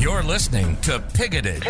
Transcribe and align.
You're 0.00 0.22
listening 0.22 0.76
to 0.78 0.98
Pigoted. 0.98 1.60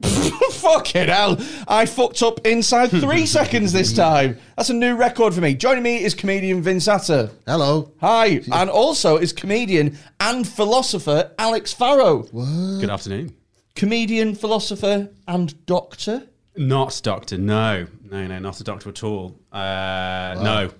fucking 0.52 1.08
hell. 1.08 1.36
I 1.68 1.84
fucked 1.84 2.22
up 2.22 2.46
inside 2.46 2.88
three 2.88 3.26
seconds 3.38 3.74
this 3.74 3.92
time. 3.92 4.38
That's 4.56 4.70
a 4.70 4.72
new 4.72 4.96
record 4.96 5.34
for 5.34 5.42
me. 5.42 5.52
Joining 5.54 5.82
me 5.82 6.02
is 6.02 6.14
comedian 6.14 6.62
Vince 6.62 6.88
Atta. 6.88 7.30
Hello. 7.46 7.92
Hi. 8.00 8.40
And 8.50 8.70
also 8.70 9.18
is 9.18 9.34
comedian 9.34 9.98
and 10.18 10.48
philosopher 10.48 11.30
Alex 11.38 11.74
Farrow. 11.74 12.22
Good 12.22 12.88
afternoon. 12.88 13.34
Comedian, 13.74 14.34
philosopher, 14.34 15.10
and 15.28 15.66
doctor. 15.66 16.26
Not 16.56 17.02
doctor, 17.04 17.36
no. 17.36 17.86
No, 18.10 18.26
no, 18.26 18.38
not 18.38 18.58
a 18.60 18.64
doctor 18.64 18.88
at 18.88 19.04
all. 19.04 19.38
Uh, 19.52 20.36
No. 20.42 20.70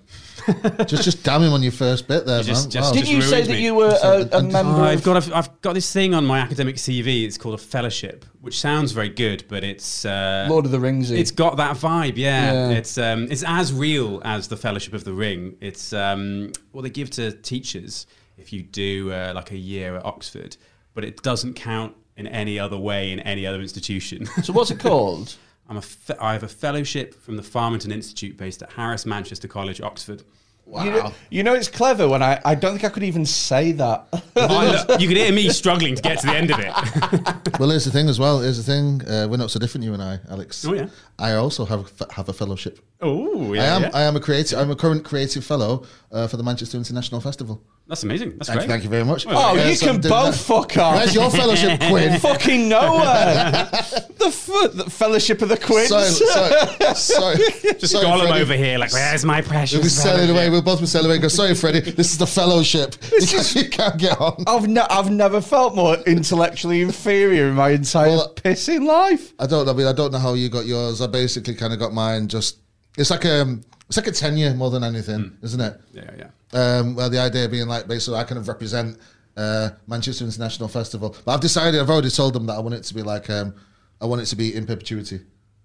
just 0.87 1.03
just 1.03 1.23
damn 1.23 1.41
him 1.41 1.53
on 1.53 1.63
your 1.63 1.71
first 1.71 2.07
bit 2.07 2.25
there, 2.25 2.39
You 2.39 2.43
just- 2.43 2.65
man. 2.65 2.71
just- 2.71 2.93
Wow. 2.93 2.99
Did 2.99 3.07
you 3.09 3.21
say 3.21 3.35
ruined 3.37 3.49
that 3.49 3.59
you 3.59 3.75
were 3.75 3.97
a, 4.03 4.07
a 4.35 4.37
and- 4.39 4.51
member 4.51 4.81
I've 4.81 5.03
got, 5.03 5.27
a, 5.27 5.35
I've 5.37 5.61
got 5.61 5.73
this 5.73 5.91
thing 5.91 6.13
on 6.13 6.25
my 6.25 6.39
academic 6.39 6.75
CV. 6.75 7.25
It's 7.25 7.37
called 7.37 7.55
a 7.55 7.57
fellowship, 7.57 8.25
which 8.41 8.59
sounds 8.59 8.91
very 8.91 9.09
good, 9.09 9.45
but 9.47 9.63
it's 9.63 10.05
uh, 10.05 10.47
Lord 10.49 10.65
of 10.65 10.71
the 10.71 10.79
Rings? 10.79 11.11
It's 11.11 11.31
got 11.31 11.57
that 11.57 11.75
vibe, 11.77 12.17
yeah. 12.17 12.53
Yeah. 12.53 12.69
It's 12.71 12.97
um, 12.97 13.27
it's 13.31 13.43
as 13.45 13.71
real 13.73 14.21
as 14.25 14.47
the 14.47 14.57
Fellowship 14.57 14.93
of 14.93 15.03
the 15.03 15.13
Ring. 15.13 15.55
It's 15.61 15.93
um, 15.93 16.51
what 16.71 16.81
they 16.81 16.89
give 16.89 17.09
to 17.11 17.31
teachers 17.31 18.05
if 18.37 18.51
you 18.51 18.63
do 18.63 19.11
uh, 19.11 19.31
like 19.35 19.51
a 19.51 19.57
year 19.57 19.95
at 19.97 20.05
Oxford, 20.05 20.57
but 20.93 21.03
it 21.05 21.21
doesn't 21.23 21.53
count 21.53 21.95
in 22.17 22.27
any 22.27 22.59
other 22.59 22.77
way 22.77 23.11
in 23.11 23.19
any 23.21 23.45
other 23.45 23.59
institution. 23.61 24.25
So 24.43 24.53
what's 24.53 24.71
it 24.71 24.79
called? 24.79 25.35
I'm 25.69 25.77
a 25.77 25.81
fe- 25.81 26.15
I 26.19 26.33
have 26.33 26.43
a 26.43 26.47
fellowship 26.49 27.15
from 27.15 27.37
the 27.37 27.41
Farmington 27.43 27.91
Institute 27.91 28.35
based 28.37 28.61
at 28.61 28.71
Harris 28.73 29.05
Manchester 29.05 29.47
College, 29.47 29.79
Oxford. 29.81 30.21
You, 30.65 30.89
know, 30.91 31.13
you 31.29 31.43
know 31.43 31.53
it's 31.53 31.67
clever 31.67 32.07
when 32.09 32.23
I, 32.23 32.41
I 32.43 32.55
don't 32.55 32.71
think 32.71 32.83
I 32.83 32.89
could 32.89 33.03
even 33.03 33.25
say 33.25 33.73
that. 33.73 34.07
You 34.99 35.07
could 35.07 35.17
hear 35.17 35.31
me 35.31 35.49
struggling 35.49 35.95
to 35.95 36.01
get 36.01 36.19
to 36.19 36.27
the 36.27 36.33
end 36.33 36.49
of 36.51 36.59
it. 36.59 37.49
Well, 37.59 37.69
here's 37.69 37.85
the 37.85 37.91
thing 37.91 38.09
as 38.09 38.19
well. 38.19 38.39
Here's 38.39 38.57
the 38.57 38.63
thing. 38.63 39.07
Uh, 39.07 39.27
we're 39.29 39.37
not 39.37 39.51
so 39.51 39.59
different, 39.59 39.85
you 39.85 39.93
and 39.93 40.01
I, 40.01 40.19
Alex. 40.29 40.65
Oh, 40.65 40.73
yeah? 40.73 40.87
I 41.19 41.33
also 41.33 41.65
have 41.65 41.91
a 42.01 42.13
have 42.13 42.27
a 42.29 42.33
fellowship. 42.33 42.79
oh, 43.01 43.53
yeah. 43.53 43.61
I 43.61 43.65
am 43.75 43.81
yeah. 43.83 43.89
I 43.93 44.01
am 44.03 44.15
a 44.15 44.19
creative. 44.19 44.57
I'm 44.57 44.71
a 44.71 44.75
current 44.75 45.05
creative 45.05 45.45
fellow 45.45 45.85
uh, 46.11 46.27
for 46.27 46.37
the 46.37 46.43
Manchester 46.43 46.77
International 46.77 47.21
Festival. 47.21 47.61
That's 47.87 48.01
amazing. 48.03 48.37
That's 48.37 48.47
Thank, 48.47 48.61
great. 48.61 48.69
thank 48.69 48.83
you 48.83 48.89
very 48.89 49.03
much. 49.05 49.27
oh, 49.27 49.55
Yeah, 49.55 49.67
you 49.67 49.75
so 49.75 49.87
I'm 49.89 49.93
can 49.95 50.01
doing 50.01 50.11
both 50.13 50.35
that. 50.35 50.43
fuck 50.43 50.77
off. 50.77 50.95
Where's 50.95 51.13
your 51.13 51.29
fellowship, 51.29 51.79
Quinn? 51.81 52.19
fucking 52.19 52.69
nowhere. 52.69 53.67
the, 53.69 54.25
f- 54.27 54.71
the 54.73 54.85
Fellowship 54.89 55.41
of 55.43 55.49
the 55.49 55.57
Quids. 55.57 55.89
Sorry, 55.89 56.09
sorry, 56.09 56.95
sorry. 56.95 57.37
Just 57.77 57.91
sorry, 57.91 58.05
Gollum 58.05 58.27
Freddie. 58.27 58.41
over 58.41 58.55
here, 58.55 58.77
like, 58.79 58.91
where's 58.93 59.23
my 59.25 59.41
precious? 59.41 59.73
We'll 59.77 59.83
be 59.83 59.89
sailing 59.89 60.29
away. 60.31 60.49
We'll 60.53 60.61
both 60.61 60.81
be 60.81 60.85
sailing 60.85 61.09
away. 61.09 61.17
Go, 61.17 61.29
sorry, 61.29 61.55
Freddie. 61.55 61.79
This 61.79 62.11
is 62.11 62.19
the 62.19 62.27
fellowship. 62.27 62.95
You 63.13 63.25
can't, 63.25 63.55
you 63.55 63.69
can't 63.69 63.97
get 63.97 64.21
on. 64.21 64.43
I've, 64.45 64.67
ne- 64.67 64.85
I've 64.87 65.09
never 65.09 65.41
felt 65.41 65.73
more 65.73 65.95
intellectually 66.05 66.83
inferior 66.83 67.47
in 67.47 67.55
my 67.55 67.69
entire 67.69 68.09
Well, 68.09 68.33
pissing 68.35 68.85
life. 68.85 69.33
I 69.39 69.47
don't 69.47 69.65
know. 69.65 69.71
I 69.71 69.75
mean, 69.75 69.87
I 69.87 69.93
don't 69.93 70.11
know 70.11 70.19
how 70.19 70.35
you 70.35 70.49
got 70.49 70.67
yours. 70.67 71.01
I 71.01 71.07
basically 71.07 71.55
kind 71.55 71.73
of 71.73 71.79
got 71.79 71.91
mine. 71.91 72.27
Just 72.27 72.59
it's 72.99 73.09
like 73.09 73.25
a 73.25 73.57
it's 73.87 73.97
like 73.97 74.05
a 74.05 74.11
tenure 74.11 74.53
more 74.53 74.69
than 74.69 74.83
anything, 74.83 75.35
isn't 75.41 75.59
it? 75.59 75.81
Yeah, 75.91 76.11
yeah. 76.19 76.29
Um, 76.53 76.93
well, 76.93 77.09
the 77.09 77.19
idea 77.19 77.49
being 77.49 77.67
like 77.67 77.87
basically 77.87 78.19
I 78.19 78.23
kind 78.23 78.37
of 78.37 78.47
represent 78.47 78.99
uh, 79.35 79.71
Manchester 79.87 80.23
International 80.23 80.69
Festival, 80.69 81.15
but 81.25 81.33
I've 81.33 81.41
decided 81.41 81.81
I've 81.81 81.89
already 81.89 82.11
told 82.11 82.33
them 82.33 82.45
that 82.45 82.53
I 82.53 82.59
want 82.59 82.75
it 82.75 82.83
to 82.83 82.93
be 82.93 83.01
like 83.01 83.27
um, 83.31 83.55
I 83.99 84.05
want 84.05 84.21
it 84.21 84.25
to 84.25 84.35
be 84.35 84.53
in 84.53 84.67
perpetuity. 84.67 85.21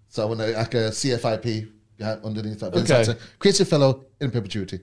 So 0.08 0.22
I 0.22 0.26
want 0.26 0.40
to, 0.40 0.46
like 0.52 0.72
a 0.72 0.88
CFIP 0.88 1.44
yeah, 1.46 1.64
underneath 2.00 2.60
that. 2.60 2.72
But 2.72 2.80
it's 2.88 3.08
like 3.08 3.16
a 3.16 3.20
creative 3.38 3.68
fellow 3.68 4.04
in 4.20 4.30
perpetuity. 4.30 4.80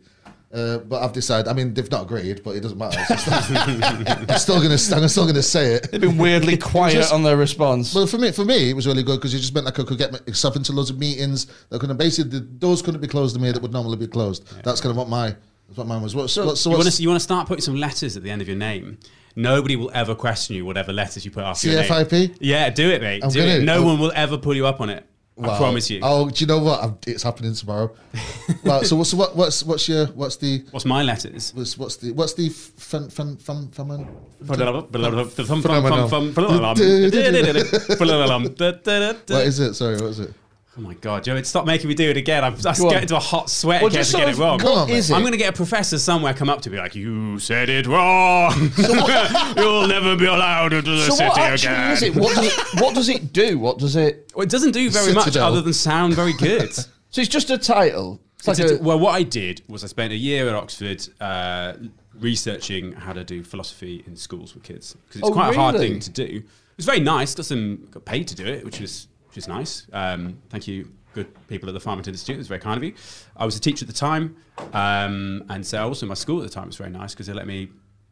Uh, 0.54 0.78
but 0.78 1.04
I've 1.04 1.12
decided. 1.12 1.50
I 1.50 1.54
mean, 1.54 1.74
they've 1.74 1.90
not 1.92 2.04
agreed, 2.04 2.42
but 2.44 2.56
it 2.56 2.62
doesn't 2.62 2.78
matter. 2.78 2.98
It's 3.10 3.28
I'm 4.32 4.38
still 4.38 4.56
gonna. 4.62 4.76
I'm 5.02 5.08
still 5.10 5.26
gonna 5.26 5.42
say 5.44 5.74
it. 5.74 5.92
They've 5.92 6.00
been 6.00 6.18
weirdly 6.18 6.56
quiet 6.72 6.94
Just- 6.94 7.12
on 7.14 7.24
their 7.24 7.36
response. 7.36 7.94
Well, 7.94 8.08
for 8.08 8.18
me, 8.18 8.32
for 8.32 8.46
me, 8.46 8.70
it 8.70 8.74
was 8.76 8.88
really 8.88 9.04
good 9.04 9.18
because 9.18 9.34
it 9.34 9.40
just 9.40 9.54
meant 9.54 9.66
like 9.66 9.78
I 9.80 9.84
could 9.84 9.98
get 9.98 10.12
myself 10.28 10.56
into 10.56 10.72
loads 10.72 10.90
of 10.90 10.98
meetings. 10.98 11.48
That 11.70 11.80
couldn't 11.80 11.98
basically 11.98 12.32
the 12.32 12.40
doors 12.40 12.82
couldn't 12.82 13.02
be 13.02 13.08
closed 13.08 13.36
to 13.36 13.42
me 13.42 13.52
that 13.52 13.62
would 13.62 13.74
normally 13.74 13.98
be 13.98 14.08
closed. 14.08 14.48
That's 14.64 14.80
kind 14.80 14.92
of 14.92 14.98
what 14.98 15.10
my 15.10 15.36
that's 15.68 15.78
what 15.78 15.88
mine 15.88 16.02
was. 16.02 16.16
What, 16.16 16.30
so, 16.30 16.46
what, 16.46 16.58
so 16.58 16.70
you 16.70 16.76
want 16.76 16.86
what's 16.86 16.98
to 16.98 17.04
you 17.04 17.10
want 17.10 17.20
to 17.20 17.24
start 17.24 17.48
putting 17.48 17.62
some 17.64 17.76
letters 17.76 18.16
at 18.16 18.24
the 18.24 18.30
end 18.30 18.42
of 18.42 18.48
your 18.48 18.58
name. 18.58 18.98
Nobody 19.36 19.76
will 19.76 19.92
ever 19.94 20.16
question 20.16 20.56
you 20.56 20.64
whatever 20.66 20.94
letters 20.94 21.26
you 21.26 21.32
put 21.32 21.44
after 21.44 21.68
your 21.68 21.82
name. 21.82 21.90
CFIP? 21.92 22.38
Yeah, 22.40 22.70
do 22.70 22.90
it, 22.92 23.02
mate. 23.02 23.22
I'm 23.24 23.30
do 23.30 23.40
gonna- 23.40 23.52
it. 23.56 23.64
No 23.64 23.74
I'm- 23.74 23.84
one 23.86 24.00
will 24.00 24.14
ever 24.16 24.38
pull 24.38 24.56
you 24.56 24.66
up 24.68 24.80
on 24.80 24.90
it. 24.90 25.06
I 25.42 25.58
promise 25.58 25.90
you. 25.90 26.00
Oh, 26.02 26.30
do 26.30 26.44
you 26.44 26.48
know 26.48 26.60
what? 26.60 26.82
I'm, 26.82 26.98
it's 27.06 27.24
happening 27.24 27.54
tomorrow. 27.54 27.94
well, 28.64 28.84
so 28.84 28.96
what's 28.96 29.14
what, 29.14 29.36
what's 29.36 29.64
what's 29.64 29.88
your 29.90 30.06
what's 30.08 30.38
the 30.38 30.64
What's 30.72 30.86
my 30.86 31.04
letters? 31.04 31.54
what's, 31.54 31.78
what's 31.78 31.98
the 31.98 32.14
what's 32.14 32.34
the 32.36 32.50
fun 32.50 33.10
fun 33.10 33.36
fun 33.38 33.68
fun 33.68 34.08
what 39.28 39.48
is 39.48 39.60
it? 39.60 39.74
Sorry, 39.74 39.96
what 39.96 40.06
is 40.12 40.20
it? 40.20 40.34
Oh 40.78 40.82
my 40.82 40.94
god, 40.96 41.24
Joe! 41.24 41.38
It's 41.38 41.48
stop 41.48 41.66
making 41.66 41.88
me 41.88 41.96
do 41.96 42.10
it 42.10 42.18
again. 42.18 42.44
I'm, 42.44 42.56
Go 42.56 42.70
on. 42.70 42.76
getting 42.76 43.02
into 43.04 43.16
a 43.16 43.20
hot 43.20 43.50
sweat 43.50 43.82
Well, 43.82 43.88
in 43.92 43.96
case 43.98 44.12
just 44.12 44.16
I 44.16 44.26
get 44.26 44.30
it 44.36 44.38
wrong. 44.38 44.56
of- 44.56 44.62
Come 44.62 44.72
on, 44.72 44.78
what 44.80 44.88
mate. 44.90 44.98
is 44.98 45.10
it? 45.10 45.14
I'm 45.14 45.22
going 45.22 45.32
to 45.32 45.38
get 45.38 45.54
a 45.54 45.56
professor 45.56 45.98
somewhere 45.98 46.34
come 46.34 46.50
up 46.50 46.60
to 46.64 46.70
me 46.70 46.78
like, 46.78 46.96
"You 46.96 47.40
said 47.40 47.70
it 47.70 47.88
wrong. 47.88 48.52
You'll 49.58 49.88
never 49.88 50.18
be 50.18 50.26
allowed 50.26 50.74
into 50.74 50.92
the 50.92 51.06
so 51.06 51.16
city 51.16 51.30
what 51.30 51.38
actually 51.40 51.74
again." 51.74 51.92
is 51.92 52.04
it? 52.04 52.16
What 52.16 52.36
does 52.36 52.46
it? 52.46 52.82
What 52.82 52.96
does 52.96 53.10
it 53.10 53.32
do? 53.34 53.58
What 53.58 53.78
does 53.78 53.96
it? 53.96 54.32
Well, 54.36 54.44
it 54.44 54.50
doesn't 54.50 54.72
do 54.72 54.90
very 54.90 55.14
much 55.14 55.38
other 55.38 55.62
than 55.62 55.74
sound 55.74 56.14
very 56.14 56.34
good. 56.34 56.72
So 57.12 57.22
it's 57.22 57.30
just 57.30 57.50
a 57.50 57.58
title. 57.58 58.20
Like 58.46 58.60
a, 58.60 58.76
a- 58.76 58.82
well, 58.82 59.00
what 59.00 59.12
I 59.16 59.24
did 59.24 59.62
was 59.70 59.86
I 59.86 59.88
spent 59.88 60.12
a 60.12 60.18
year 60.18 60.50
at 60.50 60.54
Oxford 60.56 61.08
uh, 61.22 61.76
researching 62.20 62.92
how 62.92 63.14
to 63.14 63.24
do 63.24 63.42
philosophy 63.42 64.04
in 64.06 64.18
schools 64.18 64.54
with 64.54 64.64
kids 64.64 64.94
because 65.08 65.22
it's 65.22 65.30
Oh, 65.30 65.32
quite 65.32 65.56
a 65.56 65.58
hard 65.58 65.78
thing 65.78 66.00
to 66.02 66.10
do. 66.12 66.24
It 66.26 66.44
was 66.78 66.86
very 66.86 67.00
nice. 67.00 67.34
Got 67.34 67.46
some 67.46 67.88
got 67.92 68.04
paid 68.04 68.28
to 68.28 68.36
do 68.36 68.46
it, 68.46 68.66
which 68.66 68.82
was 68.82 69.08
which 69.36 69.44
is 69.44 69.48
nice. 69.50 69.86
Um, 69.92 70.38
thank 70.50 70.66
you, 70.66 70.90
good 71.14 71.28
people 71.50 71.68
at 71.68 71.74
the 71.74 71.80
Farmington 71.82 72.14
Institute. 72.14 72.36
It 72.36 72.38
was 72.38 72.48
very 72.48 72.62
kind 72.62 72.78
of 72.78 72.84
you. 72.86 72.94
I 73.36 73.46
was 73.46 73.58
a 73.58 73.60
teacher 73.60 73.84
at 73.84 73.88
the 73.88 73.94
time, 73.94 74.38
um, 74.72 75.44
and 75.50 75.66
so 75.66 75.86
also 75.86 76.06
my 76.06 76.14
school 76.14 76.42
at 76.42 76.48
the 76.48 76.54
time 76.54 76.68
was 76.68 76.78
very 76.78 76.90
nice 76.90 77.14
because 77.14 77.28
they 77.28 77.34
let 77.34 77.46
me 77.46 77.68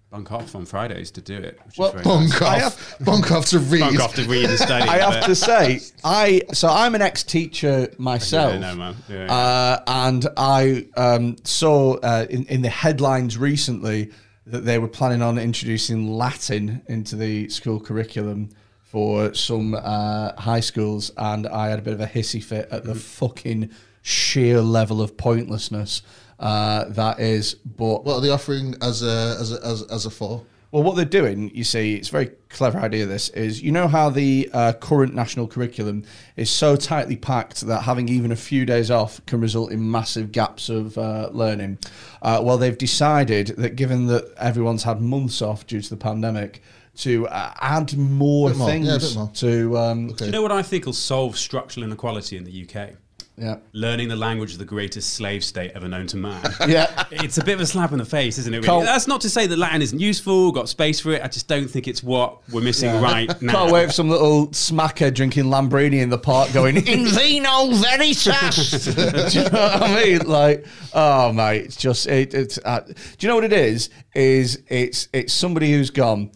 bunk 0.09 0.33
off 0.33 0.53
on 0.53 0.65
Fridays 0.65 1.11
to 1.11 1.21
do 1.21 1.35
it. 1.37 1.61
Which 1.65 1.77
Well, 1.77 1.93
was 1.93 2.03
very 2.03 2.17
nice. 2.19 2.39
Bunk 2.39 2.65
off, 2.65 2.95
bunk 3.05 3.31
off 3.31 3.45
to 3.47 3.59
read. 3.59 3.79
Bunk 3.79 4.01
off 4.01 4.15
to 4.15 4.23
read 4.25 4.49
and 4.49 4.59
study. 4.59 4.89
I 4.89 4.97
have 4.97 5.23
to 5.23 5.35
say, 5.35 5.79
I 6.03 6.41
so 6.51 6.67
I'm 6.67 6.93
an 6.93 7.01
ex-teacher 7.01 7.93
myself. 7.97 8.55
Yeah, 8.55 8.59
no, 8.59 8.75
man. 8.75 8.95
Yeah, 9.07 9.25
yeah. 9.25 9.33
Uh, 9.33 9.83
and 9.87 10.27
I 10.35 10.87
um, 10.97 11.37
saw 11.45 11.93
uh, 11.99 12.25
in, 12.29 12.45
in 12.47 12.61
the 12.61 12.69
headlines 12.69 13.37
recently 13.37 14.11
that 14.45 14.65
they 14.65 14.77
were 14.77 14.89
planning 14.89 15.21
on 15.21 15.37
introducing 15.37 16.05
Latin 16.11 16.81
into 16.87 17.15
the 17.15 17.47
school 17.47 17.79
curriculum 17.79 18.49
for 18.93 19.33
some 19.33 19.73
uh, 19.73 20.39
high 20.39 20.59
schools, 20.59 21.11
and 21.17 21.47
I 21.47 21.69
had 21.69 21.79
a 21.79 21.81
bit 21.81 21.93
of 21.93 21.99
a 21.99 22.05
hissy 22.05 22.43
fit 22.43 22.67
at 22.69 22.83
the 22.83 22.93
fucking 22.93 23.71
sheer 24.03 24.61
level 24.61 25.01
of 25.01 25.17
pointlessness 25.17 26.03
uh, 26.39 26.85
that 26.89 27.19
is. 27.19 27.55
But 27.55 28.05
What 28.05 28.17
are 28.17 28.21
they 28.21 28.29
offering 28.29 28.75
as 28.83 29.01
a 29.01 29.35
as 29.39 29.51
a 29.51 29.65
as, 29.65 29.81
as 29.89 30.05
a 30.05 30.11
for? 30.11 30.45
well, 30.69 30.81
what 30.81 30.95
they're 30.95 31.05
doing, 31.05 31.51
you 31.55 31.63
see, 31.63 31.93
it's 31.93 32.09
a 32.09 32.11
very 32.11 32.31
clever 32.49 32.79
idea. 32.79 33.05
This 33.05 33.29
is, 33.29 33.61
you 33.61 33.71
know, 33.71 33.87
how 33.87 34.09
the 34.09 34.49
uh, 34.53 34.73
current 34.73 35.13
national 35.13 35.47
curriculum 35.47 36.03
is 36.35 36.49
so 36.49 36.75
tightly 36.75 37.15
packed 37.15 37.61
that 37.61 37.81
having 37.81 38.09
even 38.09 38.31
a 38.31 38.35
few 38.35 38.65
days 38.65 38.89
off 38.89 39.23
can 39.27 39.39
result 39.39 39.71
in 39.71 39.91
massive 39.91 40.31
gaps 40.31 40.69
of 40.69 40.97
uh, 40.97 41.29
learning. 41.31 41.77
Uh, 42.23 42.41
well, 42.43 42.57
they've 42.57 42.77
decided 42.77 43.49
that 43.49 43.75
given 43.75 44.07
that 44.07 44.33
everyone's 44.37 44.81
had 44.81 44.99
months 44.99 45.43
off 45.43 45.67
due 45.67 45.79
to 45.79 45.89
the 45.91 45.97
pandemic, 45.97 46.63
to 46.97 47.27
uh, 47.27 47.53
add 47.59 47.97
more 47.97 48.49
Bit 48.49 48.57
more, 48.57 48.67
yeah, 48.69 48.73
things 48.73 49.07
bit 49.09 49.17
more. 49.17 49.31
to. 49.35 49.77
Um, 49.77 50.07
Do 50.13 50.25
you 50.25 50.31
know 50.31 50.41
what 50.41 50.51
I 50.51 50.61
think 50.61 50.85
will 50.85 50.93
solve 50.93 51.37
structural 51.37 51.83
inequality 51.85 52.37
in 52.37 52.43
the 52.43 52.67
UK? 52.69 52.91
Yeah. 53.35 53.55
learning 53.71 54.09
the 54.09 54.15
language 54.15 54.53
of 54.53 54.59
the 54.59 54.65
greatest 54.65 55.15
slave 55.15 55.43
state 55.43 55.71
ever 55.73 55.87
known 55.87 56.05
to 56.05 56.17
man. 56.17 56.39
Yeah. 56.67 57.05
It's 57.09 57.39
a 57.39 57.43
bit 57.43 57.55
of 57.55 57.61
a 57.61 57.65
slap 57.65 57.91
in 57.91 57.97
the 57.97 58.05
face, 58.05 58.37
isn't 58.37 58.53
it? 58.53 58.57
Really? 58.57 58.67
Col- 58.67 58.81
That's 58.83 59.07
not 59.07 59.21
to 59.21 59.29
say 59.29 59.47
that 59.47 59.57
Latin 59.57 59.81
isn't 59.81 59.99
useful, 59.99 60.51
got 60.51 60.69
space 60.69 60.99
for 60.99 61.13
it. 61.13 61.23
I 61.23 61.27
just 61.29 61.47
don't 61.47 61.67
think 61.67 61.87
it's 61.87 62.03
what 62.03 62.47
we're 62.51 62.61
missing 62.61 63.01
right 63.01 63.27
now. 63.41 63.53
Can't 63.53 63.71
wait 63.73 63.87
for 63.87 63.91
some 63.91 64.07
little 64.07 64.49
smacker 64.49 65.11
drinking 65.11 65.45
Lambrini 65.45 66.03
in 66.03 66.09
the 66.11 66.17
park 66.19 66.53
going, 66.53 66.77
In 66.87 67.07
vino 67.07 67.71
veritas. 67.71 68.85
do 69.33 69.39
you 69.39 69.49
know 69.49 69.49
what 69.49 69.81
I 69.81 70.03
mean? 70.03 70.19
Like, 70.27 70.67
oh, 70.93 71.33
mate, 71.33 71.63
it's 71.65 71.75
just, 71.75 72.05
it, 72.05 72.35
it's, 72.35 72.59
uh, 72.63 72.81
do 72.81 72.93
you 73.19 73.27
know 73.29 73.33
what 73.35 73.45
it 73.45 73.53
is? 73.53 73.89
Is 74.13 74.61
it's, 74.67 75.07
it's 75.11 75.33
somebody 75.33 75.71
who's 75.71 75.89
gone, 75.89 76.29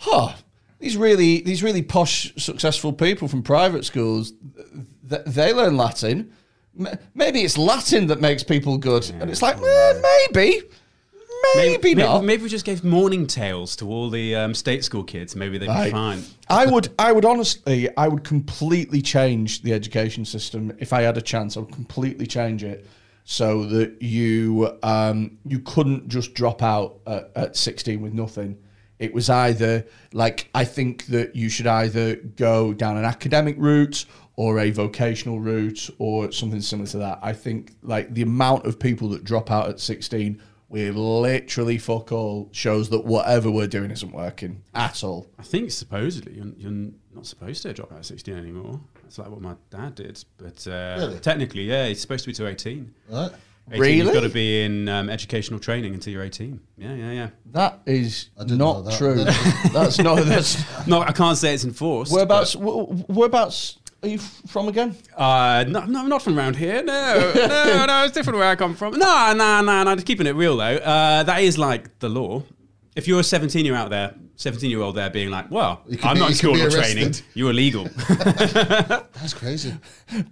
huh, 0.00 0.34
these 0.78 0.96
really, 0.96 1.40
these 1.42 1.62
really 1.62 1.82
posh, 1.82 2.32
successful 2.36 2.92
people 2.92 3.28
from 3.28 3.42
private 3.42 3.84
schools, 3.84 4.32
th- 5.08 5.22
they 5.26 5.52
learn 5.52 5.76
Latin. 5.76 6.32
M- 6.78 6.98
Maybe 7.14 7.40
it's 7.42 7.58
Latin 7.58 8.06
that 8.08 8.20
makes 8.20 8.42
people 8.42 8.78
good. 8.78 9.08
And 9.20 9.30
it's 9.30 9.42
like, 9.42 9.56
eh, 9.60 10.00
maybe. 10.32 10.62
Maybe, 11.56 11.94
not. 11.94 12.22
Maybe 12.22 12.42
we 12.44 12.48
just 12.48 12.64
gave 12.66 12.84
morning 12.84 13.26
tales 13.26 13.74
to 13.76 13.88
all 13.88 14.10
the 14.10 14.34
um, 14.36 14.54
state 14.54 14.84
school 14.84 15.02
kids. 15.02 15.34
Maybe 15.34 15.56
they'd 15.58 15.66
be 15.66 15.72
Right. 15.72 15.90
fine. 15.90 16.22
I 16.48 16.66
would, 16.66 16.90
I 16.98 17.12
would 17.12 17.24
honestly, 17.24 17.88
I 17.96 18.08
would 18.08 18.24
completely 18.24 19.00
change 19.02 19.62
the 19.62 19.72
education 19.72 20.24
system 20.24 20.72
if 20.78 20.92
I 20.92 21.00
had 21.02 21.16
a 21.16 21.22
chance. 21.22 21.56
I 21.56 21.60
would 21.60 21.72
completely 21.72 22.26
change 22.26 22.62
it 22.62 22.86
so 23.24 23.64
that 23.66 24.00
you, 24.02 24.78
um, 24.82 25.38
you 25.46 25.60
couldn't 25.60 26.08
just 26.08 26.34
drop 26.34 26.62
out 26.62 27.00
at, 27.06 27.30
at 27.34 27.56
sixteen 27.56 28.00
with 28.02 28.12
nothing. 28.12 28.56
It 29.00 29.12
was 29.12 29.28
either 29.28 29.84
like 30.12 30.48
I 30.54 30.64
think 30.64 31.06
that 31.06 31.34
you 31.34 31.48
should 31.48 31.66
either 31.66 32.14
go 32.16 32.72
down 32.72 32.96
an 32.96 33.04
academic 33.04 33.56
route 33.58 34.04
or 34.36 34.60
a 34.60 34.70
vocational 34.70 35.40
route 35.40 35.90
or 35.98 36.30
something 36.30 36.60
similar 36.60 36.86
to 36.90 36.98
that. 36.98 37.18
I 37.22 37.32
think 37.32 37.72
like 37.82 38.14
the 38.14 38.22
amount 38.22 38.66
of 38.66 38.78
people 38.78 39.08
that 39.08 39.24
drop 39.24 39.50
out 39.50 39.68
at 39.68 39.80
sixteen 39.80 40.40
with 40.68 40.94
literally 40.94 41.78
fuck 41.78 42.12
all 42.12 42.48
shows 42.52 42.90
that 42.90 43.04
whatever 43.04 43.50
we're 43.50 43.66
doing 43.66 43.90
isn't 43.90 44.12
working 44.12 44.62
at 44.72 45.02
all. 45.02 45.26
I 45.36 45.42
think 45.42 45.72
supposedly 45.72 46.34
you're, 46.34 46.52
you're 46.56 46.92
not 47.12 47.26
supposed 47.26 47.62
to 47.62 47.72
drop 47.72 47.90
out 47.90 47.98
at 47.98 48.04
16 48.06 48.36
anymore. 48.36 48.80
That's 49.02 49.18
like 49.18 49.30
what 49.30 49.40
my 49.40 49.56
dad 49.70 49.96
did. 49.96 50.24
But 50.38 50.64
uh, 50.68 50.94
Really? 51.00 51.18
technically, 51.18 51.62
yeah, 51.64 51.86
it's 51.86 52.00
supposed 52.00 52.22
to 52.22 52.28
be 52.30 52.34
to 52.34 52.46
18. 52.46 52.94
Right? 53.08 53.32
18 53.68 53.80
Really? 53.80 53.96
You've 53.98 54.12
got 54.12 54.20
to 54.22 54.28
be 54.28 54.62
in 54.64 54.88
um, 54.88 55.08
educational 55.08 55.60
training 55.60 55.94
until 55.94 56.12
you're 56.12 56.22
18. 56.24 56.58
Yeah, 56.76 56.94
yeah, 56.94 57.12
yeah. 57.12 57.28
That 57.52 57.80
is 57.86 58.30
didn't 58.38 58.58
that. 58.58 58.94
true. 58.98 59.14
that's 59.72 59.98
not. 59.98 60.16
That's 60.26 60.86
No, 60.86 61.00
I 61.02 61.12
can't 61.12 61.38
say 61.38 61.54
it's 61.54 61.64
enforced. 61.64 62.12
whereabouts. 62.12 62.54
wh- 62.54 63.08
Whereabouts 63.08 63.78
are 64.02 64.08
you 64.08 64.16
f- 64.16 64.42
from 64.48 64.66
again? 64.68 64.96
but, 65.16 65.22
Uh, 65.22 65.64
no, 65.64 65.84
no, 65.84 66.00
I'm 66.00 66.08
not 66.08 66.22
from 66.22 66.36
around 66.38 66.56
here. 66.56 66.82
No, 66.82 67.32
no, 67.36 67.84
no. 67.86 68.04
It's 68.04 68.14
different 68.14 68.38
where 68.38 68.48
I 68.48 68.56
come 68.56 68.74
from. 68.74 68.94
No, 68.98 69.32
no, 69.36 69.60
no, 69.60 69.82
no. 69.84 69.94
Just 69.94 70.06
keeping 70.06 70.26
it 70.26 70.34
real 70.34 70.56
though. 70.56 70.76
Uh, 70.78 71.22
that 71.22 71.42
is 71.42 71.56
like 71.58 71.98
the 72.00 72.08
law. 72.08 72.42
If 72.96 73.06
you're 73.06 73.20
a 73.20 73.24
17 73.24 73.64
year 73.64 73.76
out 73.76 73.88
there, 73.90 74.14
17 74.36 74.68
year 74.68 74.80
old 74.80 74.96
there 74.96 75.10
being 75.10 75.30
like, 75.30 75.50
well, 75.50 75.82
I'm 76.02 76.14
be- 76.14 76.20
not 76.20 76.30
in 76.30 76.34
school 76.34 76.54
be 76.54 76.62
or 76.62 76.70
training, 76.70 77.14
you're 77.34 77.50
illegal. 77.50 77.84
That's 78.08 79.32
crazy. 79.34 79.74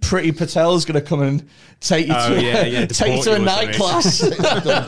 Priti 0.01 0.37
Patel's 0.37 0.83
going 0.83 1.01
to 1.01 1.07
come 1.07 1.21
and 1.21 1.47
take 1.79 2.07
you 2.07 2.13
Oh, 2.15 2.35
to 2.35 2.41
yeah, 2.43 2.65
yeah, 2.65 2.85
take 2.87 3.17
you 3.17 3.23
to 3.23 3.31
a 3.31 3.37
you 3.37 3.41
or 3.43 3.45
night 3.45 3.75
class. 3.75 4.19
Done 4.19 4.87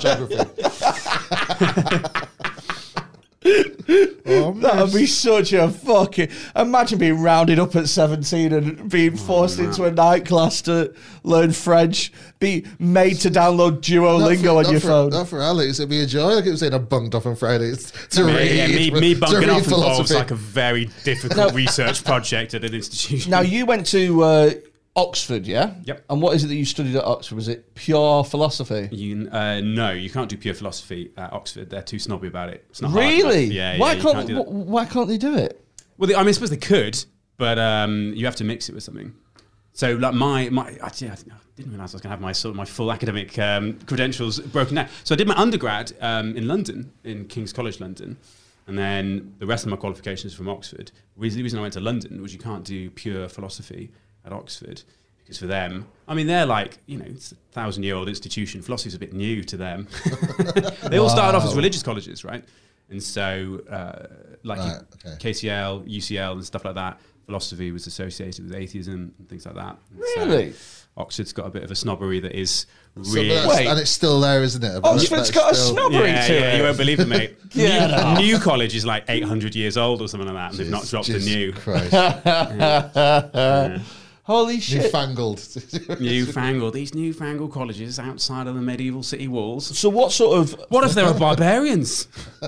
geography. 3.44 4.60
that 4.62 4.82
would 4.84 4.94
be 4.94 5.06
such 5.06 5.54
a 5.54 5.70
fucking. 5.70 6.30
Imagine 6.56 7.00
being 7.00 7.22
rounded 7.22 7.60
up 7.60 7.76
at 7.76 7.88
seventeen 7.90 8.54
and 8.54 8.90
being 8.90 9.18
forced 9.18 9.60
into 9.60 9.86
a 9.86 9.92
night 9.92 10.26
class 10.26 10.62
to 10.64 10.94
learn 11.24 11.52
French. 11.52 12.12
Be 12.40 12.66
made 12.80 13.20
to 13.20 13.30
download 13.30 13.82
Duolingo 13.82 14.44
Not 14.56 14.58
on 14.58 14.64
your 14.66 14.74
not 14.74 14.82
phone. 14.82 15.12
For, 15.12 15.18
not 15.18 15.28
for 15.28 15.42
Alex, 15.42 15.80
it'd 15.80 15.90
be 15.90 16.02
a 16.02 16.06
joy. 16.08 16.36
Like 16.36 16.46
it 16.46 16.52
was 16.52 16.60
saying, 16.60 16.74
I 16.74 16.80
bunked 16.80 17.14
off 17.14 17.26
on 17.26 17.36
Fridays 17.36 17.92
to 18.12 18.24
Me, 18.24 18.34
read. 18.36 18.56
yeah, 18.56 18.68
me, 18.68 18.92
me 18.92 19.14
to 19.14 19.20
bunking 19.20 19.40
read 19.42 19.50
off 19.50 19.64
involves 19.64 19.70
philosophy. 20.10 20.14
like 20.16 20.32
a 20.32 20.36
very 20.36 20.90
difficult 21.04 21.54
research 21.54 22.04
project 22.04 22.54
at 22.56 22.64
an 22.64 22.74
institution. 22.74 23.30
now 23.30 23.42
you 23.42 23.66
went 23.68 23.86
to 23.88 24.24
uh, 24.24 24.52
Oxford, 24.96 25.48
yeah? 25.48 25.76
Yep. 25.86 26.06
And 26.10 26.22
what 26.22 26.36
is 26.36 26.44
it 26.44 26.48
that 26.48 26.56
you 26.56 26.66
studied 26.66 26.96
at 26.98 27.04
Oxford? 27.06 27.36
Was 27.36 27.48
it 27.48 27.76
pure 27.76 28.24
philosophy? 28.26 28.90
You, 28.92 29.30
uh, 29.32 29.62
no, 29.62 29.92
you 29.92 30.10
can't 30.10 30.30
do 30.30 30.36
pure 30.38 30.54
philosophy 30.54 31.12
at 31.16 31.32
Oxford. 31.32 31.70
They're 31.70 31.82
too 31.82 32.00
snobby 32.00 32.28
about 32.28 32.50
it. 32.50 32.66
It's 32.70 32.82
not 32.82 32.92
Really? 32.92 33.46
enough. 33.46 33.54
Yeah, 33.56 33.78
why 33.78 33.94
yeah, 33.94 34.02
can't, 34.02 34.28
that. 34.28 34.48
why 34.48 34.86
can't 34.86 35.08
they 35.08 35.18
do 35.18 35.36
it? 35.38 35.64
Well, 35.98 36.08
they, 36.08 36.16
I 36.16 36.20
mean, 36.20 36.30
I 36.30 36.32
suppose 36.32 36.50
they 36.50 36.58
could, 36.58 37.04
but 37.38 37.58
um, 37.58 38.12
you 38.16 38.26
have 38.26 38.36
to 38.38 38.44
mix 38.44 38.68
it 38.68 38.76
with 38.76 38.84
something. 38.84 39.14
So, 39.74 39.94
like 39.94 40.14
my 40.14 40.50
my, 40.50 40.72
actually, 40.82 41.12
I 41.12 41.16
didn't- 41.16 41.72
realize 41.72 41.94
I 41.94 41.96
was 41.96 42.02
going 42.02 42.10
to 42.10 42.16
have 42.16 42.22
my 42.22 42.32
sort 42.32 42.50
of 42.52 42.56
my 42.58 42.66
full 42.66 42.92
academic 42.92 43.38
um, 43.38 43.78
credentials 43.86 44.40
broken 44.40 44.76
down. 44.76 44.88
So 45.04 45.14
I 45.14 45.16
did 45.16 45.28
my 45.28 45.36
undergrad 45.36 45.94
um, 46.02 46.36
in 46.36 46.48
London, 46.48 46.92
in 47.04 47.28
King's 47.28 47.54
College 47.54 47.80
London, 47.80 48.18
and 48.66 48.78
then 48.78 49.36
the 49.38 49.46
rest 49.46 49.64
of 49.64 49.70
my 49.70 49.78
qualifications 49.78 50.34
from 50.34 50.50
Oxford. 50.50 50.92
The 51.16 51.22
reason 51.44 51.60
I 51.60 51.62
went 51.62 51.74
to 51.76 51.80
London 51.80 52.20
was 52.22 52.34
you 52.34 52.40
can't 52.40 52.66
do 52.66 52.90
pure 52.90 53.30
philosophy 53.30 53.92
at 54.26 54.34
Oxford. 54.34 54.82
Because 55.20 55.38
for 55.38 55.48
them, 55.48 55.88
I 56.08 56.14
mean, 56.14 56.28
they're 56.28 56.46
like, 56.46 56.80
you 56.88 56.98
know, 56.98 57.06
it's 57.08 57.32
a 57.32 57.36
thousand 57.54 57.84
year 57.84 57.96
old 57.96 58.10
institution. 58.10 58.62
Philosophy's 58.62 58.96
a 58.96 59.00
bit 59.00 59.14
new 59.14 59.44
to 59.44 59.58
them. 59.58 59.88
they 60.90 60.98
all 60.98 61.10
started 61.10 61.38
off 61.38 61.46
as 61.46 61.56
religious 61.56 61.84
colleges, 61.84 62.26
right? 62.26 62.44
And 62.90 63.02
so, 63.02 63.62
uh, 63.70 64.08
like 64.44 64.60
you- 64.60 65.10
okay. 65.12 65.32
KCL, 65.32 65.88
UCL, 65.88 66.34
and 66.34 66.46
stuff 66.46 66.66
like 66.66 66.76
that, 66.76 67.00
philosophy 67.26 67.72
was 67.72 67.88
associated 67.88 68.46
with 68.46 68.56
atheism 68.56 69.14
and 69.18 69.30
things 69.30 69.46
like 69.46 69.56
that. 69.56 69.78
And 69.94 70.04
so 70.16 70.26
Really? 70.26 70.54
Oxford's 70.98 71.32
got 71.32 71.46
a 71.46 71.50
bit 71.50 71.64
of 71.64 71.72
a 71.72 71.76
snobbery 71.76 72.20
that 72.20 72.38
is 72.38 72.66
really. 72.96 73.30
that's- 73.30 73.48
Wait. 73.58 73.68
and 73.68 73.80
it's 73.80 73.92
still 73.92 74.20
there, 74.20 74.44
isn't 74.44 74.62
it? 74.62 74.84
Oxford's 74.84 75.10
That's 75.10 75.32
got 75.32 75.54
a 75.54 75.56
snobbery 75.56 76.00
snob- 76.00 76.06
yeah, 76.08 76.28
to 76.28 76.34
yeah, 76.34 76.54
it. 76.54 76.58
you 76.58 76.64
won't 76.64 76.78
believe 76.78 77.00
it, 77.00 77.08
mate. 77.08 77.38
Get 77.52 77.94
off. 77.94 78.18
new, 78.18 78.26
new 78.34 78.40
college 78.40 78.76
is 78.76 78.86
like 78.86 79.06
800 79.08 79.56
years 79.56 79.78
old 79.78 80.02
or 80.02 80.10
something 80.10 80.28
like 80.28 80.36
that, 80.36 80.50
and 80.52 80.60
they've 80.60 80.70
not 80.70 80.86
dropped 80.88 81.08
Jesus 81.08 81.24
the 81.24 81.34
new. 81.34 81.54
Christ. 81.54 81.94
Holy 84.32 84.62
shit. 84.62 84.84
Newfangled. 84.84 85.46
Newfangled, 86.00 86.74
these 86.74 86.96
newfangled 86.96 87.52
colleges 87.52 88.00
outside 88.00 88.48
of 88.48 88.56
the 88.56 88.62
medieval 88.62 89.04
city 89.04 89.28
walls. 89.28 89.78
So 89.78 89.90
what 89.90 90.14
sort 90.14 90.38
of 90.40 90.54
What 90.70 90.86
if 90.86 90.94
there 90.94 91.06
are 91.06 91.14
barbarians? 91.14 92.06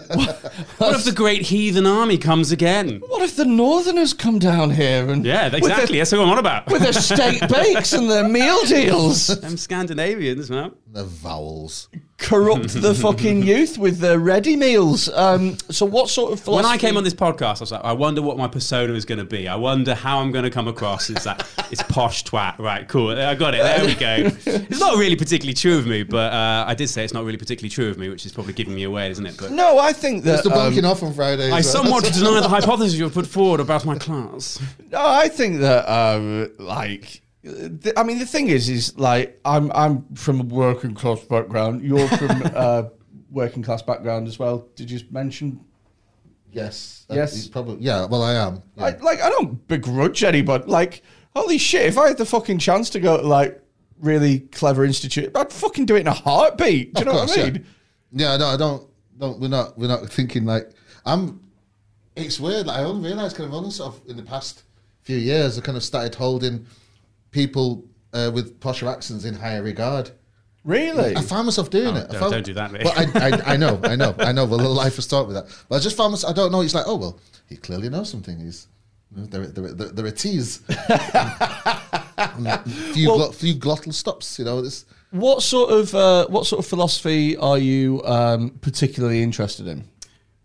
what 0.78 0.96
if 0.96 1.04
the 1.04 1.12
great 1.14 1.42
heathen 1.42 1.86
army 1.86 2.18
comes 2.18 2.54
again? 2.54 3.02
what 3.08 3.22
if 3.22 3.36
the 3.36 3.44
Northerners 3.44 4.14
come 4.14 4.40
down 4.40 4.72
here 4.72 5.10
and 5.10 5.26
Yeah, 5.26 5.46
with 5.46 5.56
exactly. 5.56 5.98
That's 5.98 6.14
what 6.14 6.22
I'm 6.22 6.30
on 6.30 6.38
about. 6.38 6.68
with 6.72 6.84
their 6.84 6.94
steak 6.94 7.46
bakes 7.50 7.92
and 7.92 8.10
their 8.10 8.28
meal 8.30 8.64
deals 8.66 9.28
Them 9.28 9.58
Scandinavians, 9.58 10.50
man. 10.50 10.72
The 10.94 11.04
vowels. 11.04 11.90
corrupt 12.18 12.70
the 12.82 12.94
fucking 12.94 13.42
youth 13.48 13.80
with 13.80 13.98
their 13.98 14.20
ready 14.20 14.56
meals? 14.56 15.10
Um, 15.10 15.58
so 15.72 15.88
what 15.88 16.08
sort 16.08 16.32
of 16.34 16.48
When? 16.48 16.66
I 16.66 16.78
came 16.78 16.98
on 16.98 17.04
this 17.04 17.16
podcast, 17.16 17.58
I 17.58 17.60
was 17.62 17.72
like, 17.72 17.84
I 17.84 17.94
wonder 17.94 18.22
what 18.22 18.38
my 18.38 18.48
persona 18.48 18.94
is 18.94 19.04
going 19.04 19.18
to 19.18 19.26
be. 19.26 19.48
I 19.48 19.56
wonder 19.56 19.96
how 19.96 20.20
I'm 20.20 20.32
going 20.32 20.44
to 20.46 20.52
come 20.52 20.68
across 20.68 21.10
as 21.10 21.24
that. 21.24 21.48
It's 21.72 21.82
posh 21.84 22.24
twat. 22.24 22.60
Right, 22.60 22.88
cool. 22.88 23.10
I 23.10 23.34
got 23.34 23.56
it. 23.56 23.64
There 23.64 23.86
we 23.86 23.96
go. 23.96 24.32
It's 24.74 24.80
not 24.80 24.98
really 24.98 25.16
particularly 25.16 25.56
true 25.56 25.78
of 25.78 25.88
me, 25.88 26.04
but 26.04 26.32
uh, 26.32 26.66
I 26.68 26.76
did 26.76 26.88
say 26.90 27.04
it's 27.04 27.14
not 27.14 27.26
really 27.26 27.38
particularly 27.38 27.70
true 27.70 27.90
of 27.90 27.98
me, 27.98 28.10
which 28.10 28.26
is 28.26 28.32
probably 28.32 28.54
giving 28.54 28.76
me 28.76 28.84
away, 28.84 29.10
isn't 29.10 29.26
it? 29.26 29.36
But 29.38 29.52
no, 29.52 29.80
I 29.80 29.94
think 29.94 30.24
that 30.26 30.36
It's 30.36 30.44
the 30.44 30.54
um, 30.56 30.86
off 30.86 31.02
on 31.04 31.14
Fridays. 31.14 31.52
I 31.52 31.58
right? 31.58 31.66
somewhat 31.66 32.04
deny 32.14 32.40
the 32.40 32.50
hypothesis 32.50 32.96
you've 32.96 33.14
put 33.14 33.28
forward 33.28 33.60
about 33.60 33.84
my 33.86 33.98
class. 33.98 34.60
No, 34.92 35.00
I 35.04 35.28
think 35.28 35.60
that 35.62 35.92
um, 35.92 36.52
like. 36.60 37.23
I 37.46 38.04
mean, 38.04 38.20
the 38.20 38.26
thing 38.26 38.48
is, 38.48 38.70
is 38.70 38.98
like 38.98 39.40
I'm 39.44 39.72
I'm 39.74 40.06
from 40.16 40.40
a 40.40 40.44
working 40.44 40.94
class 40.96 41.22
background. 41.26 41.84
You're 41.84 42.08
from 42.08 42.42
uh, 42.56 42.84
working 43.32 43.64
class 43.64 43.82
background 43.82 44.28
as 44.28 44.40
well. 44.40 44.68
Did 44.76 44.90
you 44.90 45.02
mention? 45.12 45.60
Yes. 46.52 47.06
Uh, 47.10 47.16
Yes. 47.16 47.48
Probably. 47.48 47.84
Yeah. 47.84 48.06
Well, 48.06 48.24
I 48.24 48.34
am. 48.36 48.62
Yeah. 48.78 48.86
I, 48.86 48.98
like, 48.98 49.22
I 49.22 49.30
don't 49.30 49.68
begrudge 49.68 50.24
anybody. 50.24 50.66
Like, 50.68 51.02
holy 51.36 51.58
shit! 51.58 51.86
If 51.86 51.98
I 51.98 52.10
had 52.10 52.18
the 52.18 52.26
fucking 52.26 52.60
chance 52.60 52.90
to 52.92 53.00
go 53.00 53.18
to 53.18 53.28
like 53.28 53.62
really 54.00 54.42
clever 54.42 54.86
institute, 54.86 55.32
I'd 55.36 55.52
fucking 55.52 55.86
do 55.86 55.96
it 55.96 56.02
in 56.02 56.08
a 56.08 56.14
heartbeat. 56.14 56.94
Do 56.94 57.02
you 57.02 57.08
Of 57.10 57.14
know 57.14 57.20
course, 57.20 57.30
what 57.32 57.40
I 57.40 57.44
yeah. 57.44 57.52
mean? 57.52 57.66
Yeah, 58.14 58.38
no, 58.38 58.46
I 58.48 58.58
don't. 58.58 58.88
Don't 59.20 59.40
we're 59.40 59.48
not 59.50 59.78
we're 59.78 59.88
not 59.88 60.08
thinking 60.10 60.46
like 60.46 60.72
I'm. 61.06 61.42
It's 62.16 62.40
weird. 62.40 62.68
Like, 62.68 62.80
I 62.80 62.84
only 62.84 63.10
realised 63.10 63.36
kind 63.36 63.50
of 63.50 63.54
only 63.56 63.72
sort 63.72 63.96
of 63.96 64.02
in 64.08 64.16
the 64.16 64.24
past 64.24 64.64
few 65.02 65.18
years 65.18 65.58
I 65.58 65.62
kind 65.62 65.76
of 65.76 65.84
started 65.84 66.16
holding 66.16 66.66
people 67.34 67.84
uh, 68.14 68.32
with 68.34 68.60
posher 68.62 68.90
accents 68.90 69.26
in 69.26 69.34
higher 69.34 69.62
regard. 69.62 70.12
Really? 70.64 71.14
I 71.18 71.22
found 71.22 71.46
myself 71.46 71.70
doing 71.70 71.98
Oh, 71.98 72.00
it. 72.00 72.06
I 72.08 72.12
don't- 72.14 72.20
found, 72.22 72.32
don't 72.32 72.46
do 72.46 72.54
that, 72.54 72.72
mate. 72.72 72.86
Well, 72.86 72.94
I, 72.96 73.04
I, 73.16 73.54
I 73.54 73.58
know, 73.58 73.82
I 73.84 73.98
know, 73.98 74.16
I 74.20 74.32
know. 74.32 74.46
Well, 74.46 74.60
life 74.74 74.96
has 74.96 75.08
taught 75.08 75.28
me 75.28 75.34
that. 75.34 75.48
But 75.68 75.76
I 75.76 75.80
just 75.80 75.98
found 75.98 76.12
myself. 76.12 76.32
I 76.32 76.36
don't 76.36 76.54
know. 76.54 76.62
It's 76.62 76.74
like, 76.74 76.86
oh 76.88 76.96
well, 76.96 77.20
he 77.50 77.58
clearly 77.58 77.90
knows 77.90 78.10
something. 78.10 78.40
He's 78.40 78.68
there. 79.12 79.46
There, 79.46 79.74
there, 79.74 79.90
there 79.90 80.06
are 80.06 80.12
T's. 80.12 80.58
few, 82.94 83.10
Well- 83.10 83.20
glot, 83.20 83.36
few 83.36 83.56
glottal 83.56 83.94
stops. 83.94 84.40
You 84.40 84.46
know 84.46 84.62
this. 84.62 84.86
What 85.12 85.44
sort 85.44 85.70
of 85.72 85.94
uh, 85.94 86.28
what 86.28 86.46
sort 86.48 86.60
of 86.64 86.66
philosophy 86.66 87.36
are 87.38 87.58
you 87.58 88.02
um, 88.06 88.52
particularly 88.62 89.22
interested 89.22 89.68
in? 89.68 89.84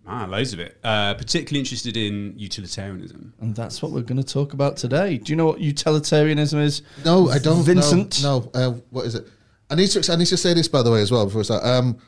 Ah, 0.08 0.26
loads 0.28 0.54
of 0.54 0.60
it. 0.60 0.78
Uh, 0.82 1.14
particularly 1.14 1.60
interested 1.60 1.96
in 1.96 2.32
utilitarianism. 2.36 3.34
And 3.40 3.54
that's 3.54 3.82
what 3.82 3.92
we're 3.92 4.00
going 4.00 4.22
to 4.22 4.32
talk 4.32 4.54
about 4.54 4.78
today. 4.78 5.18
Do 5.18 5.32
you 5.32 5.36
know 5.36 5.46
what 5.46 5.60
utilitarianism 5.60 6.60
is? 6.60 6.82
No, 7.04 7.28
I 7.28 7.38
don't. 7.38 7.62
Vincent? 7.62 8.22
No, 8.22 8.50
no. 8.54 8.60
Uh, 8.60 8.70
what 8.90 9.04
is 9.04 9.14
it? 9.14 9.28
I 9.70 9.74
need 9.74 9.88
to. 9.88 10.12
I 10.12 10.16
need 10.16 10.26
to 10.26 10.36
say 10.36 10.54
this 10.54 10.66
by 10.66 10.82
the 10.82 10.90
way 10.90 11.02
as 11.02 11.10
well 11.10 11.26
before 11.26 11.40
I 11.40 11.44
start. 11.44 11.64
Um, 11.64 11.98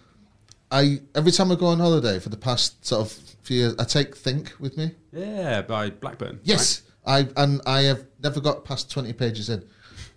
I 0.71 1.01
every 1.15 1.33
time 1.33 1.53
I 1.53 1.57
go 1.57 1.67
on 1.67 1.79
holiday 1.79 2.19
for 2.19 2.31
the 2.31 2.37
past 2.37 2.85
sort 2.87 3.03
of 3.03 3.13
few 3.43 3.59
years, 3.59 3.75
I 3.79 3.85
take 3.85 4.17
Think 4.17 4.53
with 4.59 4.77
me. 4.77 4.93
Yeah, 5.13 5.63
by 5.63 5.91
Blackburn. 5.91 6.41
Yes, 6.43 6.83
I 7.05 7.29
and 7.37 7.61
I 7.67 7.83
have 7.83 8.07
never 8.23 8.41
got 8.41 8.65
past 8.65 8.91
twenty 8.91 9.13
pages 9.13 9.51
in, 9.51 9.63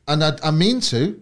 and 0.07 0.23
I, 0.23 0.37
I 0.41 0.51
mean 0.51 0.79
to, 0.81 1.21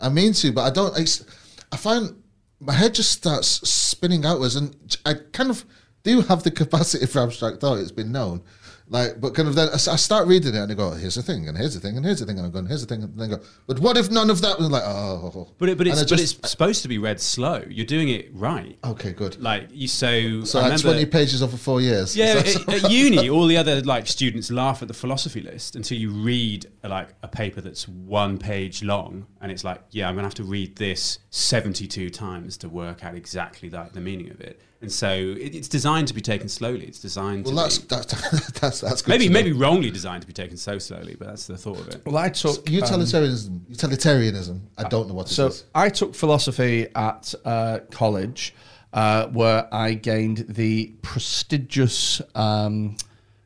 I 0.00 0.08
mean 0.08 0.32
to, 0.34 0.52
but 0.52 0.62
I 0.62 0.70
don't. 0.70 0.98
It's, 0.98 1.24
I 1.70 1.76
find 1.76 2.20
my 2.58 2.72
head 2.72 2.94
just 2.94 3.12
starts 3.12 3.48
spinning 3.68 4.24
outwards, 4.24 4.56
and 4.56 4.74
I 5.04 5.14
kind 5.32 5.50
of 5.50 5.64
do 6.02 6.20
have 6.22 6.42
the 6.42 6.50
capacity 6.50 7.06
for 7.06 7.20
abstract 7.20 7.60
thought. 7.60 7.78
It's 7.78 7.92
been 7.92 8.12
known, 8.12 8.42
like, 8.90 9.20
but 9.20 9.34
kind 9.34 9.46
of 9.46 9.54
then 9.54 9.68
I 9.72 9.76
start 9.76 10.26
reading 10.26 10.52
it 10.52 10.58
and 10.58 10.72
I 10.72 10.74
go, 10.74 10.90
here's 10.90 11.14
the 11.14 11.22
thing, 11.22 11.46
and 11.46 11.56
here's 11.56 11.74
the 11.74 11.80
thing, 11.80 11.96
and 11.96 12.04
here's 12.04 12.18
the 12.18 12.26
thing, 12.26 12.38
and 12.38 12.46
I'm 12.46 12.52
going, 12.52 12.66
here's 12.66 12.84
the 12.84 12.92
thing, 12.92 13.04
and 13.04 13.16
then 13.16 13.32
I 13.32 13.36
go, 13.36 13.42
but 13.68 13.78
what 13.78 13.96
if 13.96 14.10
none 14.10 14.30
of 14.30 14.40
that 14.40 14.58
was 14.58 14.68
like, 14.68 14.82
oh, 14.84 15.46
But 15.58 15.68
it, 15.68 15.78
but 15.78 15.86
it's 15.86 16.02
I 16.02 16.06
but 16.06 16.18
it's 16.18 16.50
supposed 16.50 16.82
to 16.82 16.88
be 16.88 16.98
read 16.98 17.20
slow. 17.20 17.62
You're 17.68 17.86
doing 17.86 18.08
it 18.08 18.30
right. 18.34 18.76
okay, 18.82 19.12
good. 19.12 19.40
Like 19.40 19.68
you 19.70 19.86
so. 19.86 20.42
So 20.42 20.58
I 20.58 20.62
I 20.62 20.64
had 20.64 20.80
remember, 20.80 20.98
twenty 20.98 21.06
pages 21.06 21.40
off 21.40 21.50
over 21.50 21.56
four 21.56 21.80
years. 21.80 22.16
Yeah, 22.16 22.42
at, 22.44 22.68
at 22.68 22.90
uni, 22.90 23.30
all 23.30 23.46
the 23.46 23.56
other 23.56 23.80
like 23.82 24.08
students 24.08 24.50
laugh 24.50 24.82
at 24.82 24.88
the 24.88 24.94
philosophy 24.94 25.40
list 25.40 25.76
until 25.76 25.96
you 25.96 26.10
read 26.10 26.66
like 26.82 27.10
a 27.22 27.28
paper 27.28 27.60
that's 27.60 27.86
one 27.86 28.38
page 28.38 28.82
long, 28.82 29.24
and 29.40 29.52
it's 29.52 29.62
like, 29.62 29.82
yeah, 29.90 30.08
I'm 30.08 30.16
gonna 30.16 30.26
have 30.26 30.34
to 30.34 30.44
read 30.44 30.74
this 30.74 31.20
72 31.30 32.10
times 32.10 32.56
to 32.58 32.68
work 32.68 33.04
out 33.04 33.14
exactly 33.14 33.70
like 33.70 33.92
the 33.92 34.00
meaning 34.00 34.30
of 34.30 34.40
it. 34.40 34.60
And 34.82 34.90
so 34.90 35.10
it, 35.10 35.54
it's 35.54 35.68
designed 35.68 36.08
to 36.08 36.14
be 36.14 36.20
taken 36.22 36.48
slowly. 36.48 36.86
It's 36.86 37.00
designed 37.00 37.44
well, 37.44 37.54
to 37.54 37.60
that's 37.62 37.78
be, 37.78 37.86
that's 37.88 38.50
that's 38.60 38.80
that's 38.80 39.02
good 39.02 39.10
maybe 39.10 39.26
to 39.26 39.32
maybe 39.32 39.52
wrongly 39.52 39.90
designed 39.90 40.22
to 40.22 40.26
be 40.26 40.32
taken 40.32 40.56
so 40.56 40.78
slowly, 40.78 41.16
but 41.18 41.28
that's 41.28 41.46
the 41.46 41.58
thought 41.58 41.80
of 41.80 41.88
it. 41.88 42.02
Well, 42.06 42.16
I 42.16 42.30
took 42.30 42.66
um, 42.66 42.74
utilitarianism. 42.74 43.66
utilitarianism. 43.68 44.62
I 44.78 44.88
don't 44.88 45.08
know 45.08 45.14
what 45.14 45.26
it 45.26 45.38
is. 45.38 45.56
So 45.58 45.66
I 45.74 45.90
took 45.90 46.14
philosophy 46.14 46.88
at 46.94 47.34
uh, 47.44 47.80
college, 47.90 48.54
uh, 48.92 49.26
where 49.28 49.68
I 49.72 49.94
gained 49.94 50.46
the 50.48 50.94
prestigious 51.02 52.22
um, 52.34 52.96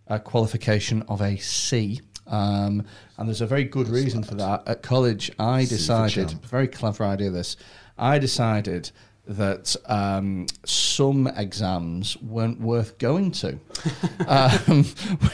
uh, 0.07 0.19
qualification 0.19 1.03
of 1.09 1.21
a 1.21 1.37
C. 1.39 2.01
Um, 2.27 2.87
and 3.19 3.29
there's 3.29 3.41
a 3.41 3.47
very 3.47 3.65
good 3.65 3.89
reason 3.89 4.23
for 4.23 4.35
that. 4.37 4.67
At 4.67 4.83
college, 4.83 5.31
I 5.39 5.65
decided, 5.65 6.31
very 6.45 6.69
clever 6.69 7.05
idea 7.05 7.31
this, 7.31 7.57
I 7.99 8.19
decided 8.19 8.91
that 9.27 9.75
um, 9.87 10.47
some 10.65 11.27
exams 11.27 12.17
weren't 12.19 12.61
worth 12.61 12.99
going 12.99 13.31
to, 13.31 13.59
um, 14.29 14.85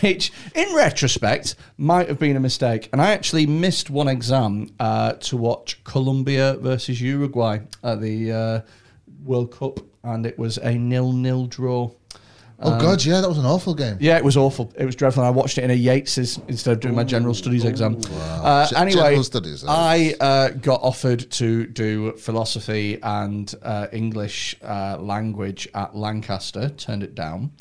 which 0.00 0.32
in 0.54 0.74
retrospect 0.74 1.56
might 1.76 2.08
have 2.08 2.18
been 2.18 2.36
a 2.36 2.40
mistake. 2.40 2.88
And 2.92 3.02
I 3.02 3.12
actually 3.12 3.46
missed 3.46 3.90
one 3.90 4.08
exam 4.08 4.70
uh, 4.78 5.14
to 5.14 5.36
watch 5.36 5.82
Colombia 5.84 6.56
versus 6.60 7.00
Uruguay 7.00 7.60
at 7.82 8.00
the 8.00 8.32
uh, 8.32 8.60
World 9.24 9.52
Cup, 9.52 9.80
and 10.04 10.24
it 10.24 10.38
was 10.38 10.58
a 10.58 10.78
nil-nil 10.78 11.46
draw. 11.46 11.90
Oh 12.62 12.80
God, 12.80 13.04
yeah, 13.04 13.20
that 13.20 13.28
was 13.28 13.38
an 13.38 13.46
awful 13.46 13.74
game. 13.74 13.96
Yeah, 14.00 14.16
it 14.16 14.24
was 14.24 14.36
awful. 14.36 14.72
It 14.76 14.84
was 14.84 14.94
dreadful. 14.94 15.22
And 15.22 15.28
I 15.28 15.30
watched 15.30 15.58
it 15.58 15.64
in 15.64 15.70
a 15.70 15.78
Yates's 15.78 16.38
instead 16.48 16.72
of 16.72 16.80
doing 16.80 16.94
my 16.94 17.04
general 17.04 17.34
studies 17.34 17.64
exam. 17.64 18.00
Uh, 18.12 18.66
anyway, 18.76 19.20
studies, 19.22 19.64
I 19.66 20.14
uh, 20.20 20.50
got 20.50 20.80
offered 20.82 21.30
to 21.32 21.66
do 21.66 22.12
philosophy 22.12 22.98
and 23.02 23.54
uh, 23.62 23.86
English 23.92 24.56
uh, 24.62 24.98
language 24.98 25.68
at 25.74 25.96
Lancaster. 25.96 26.68
Turned 26.70 27.02
it 27.02 27.14
down. 27.14 27.52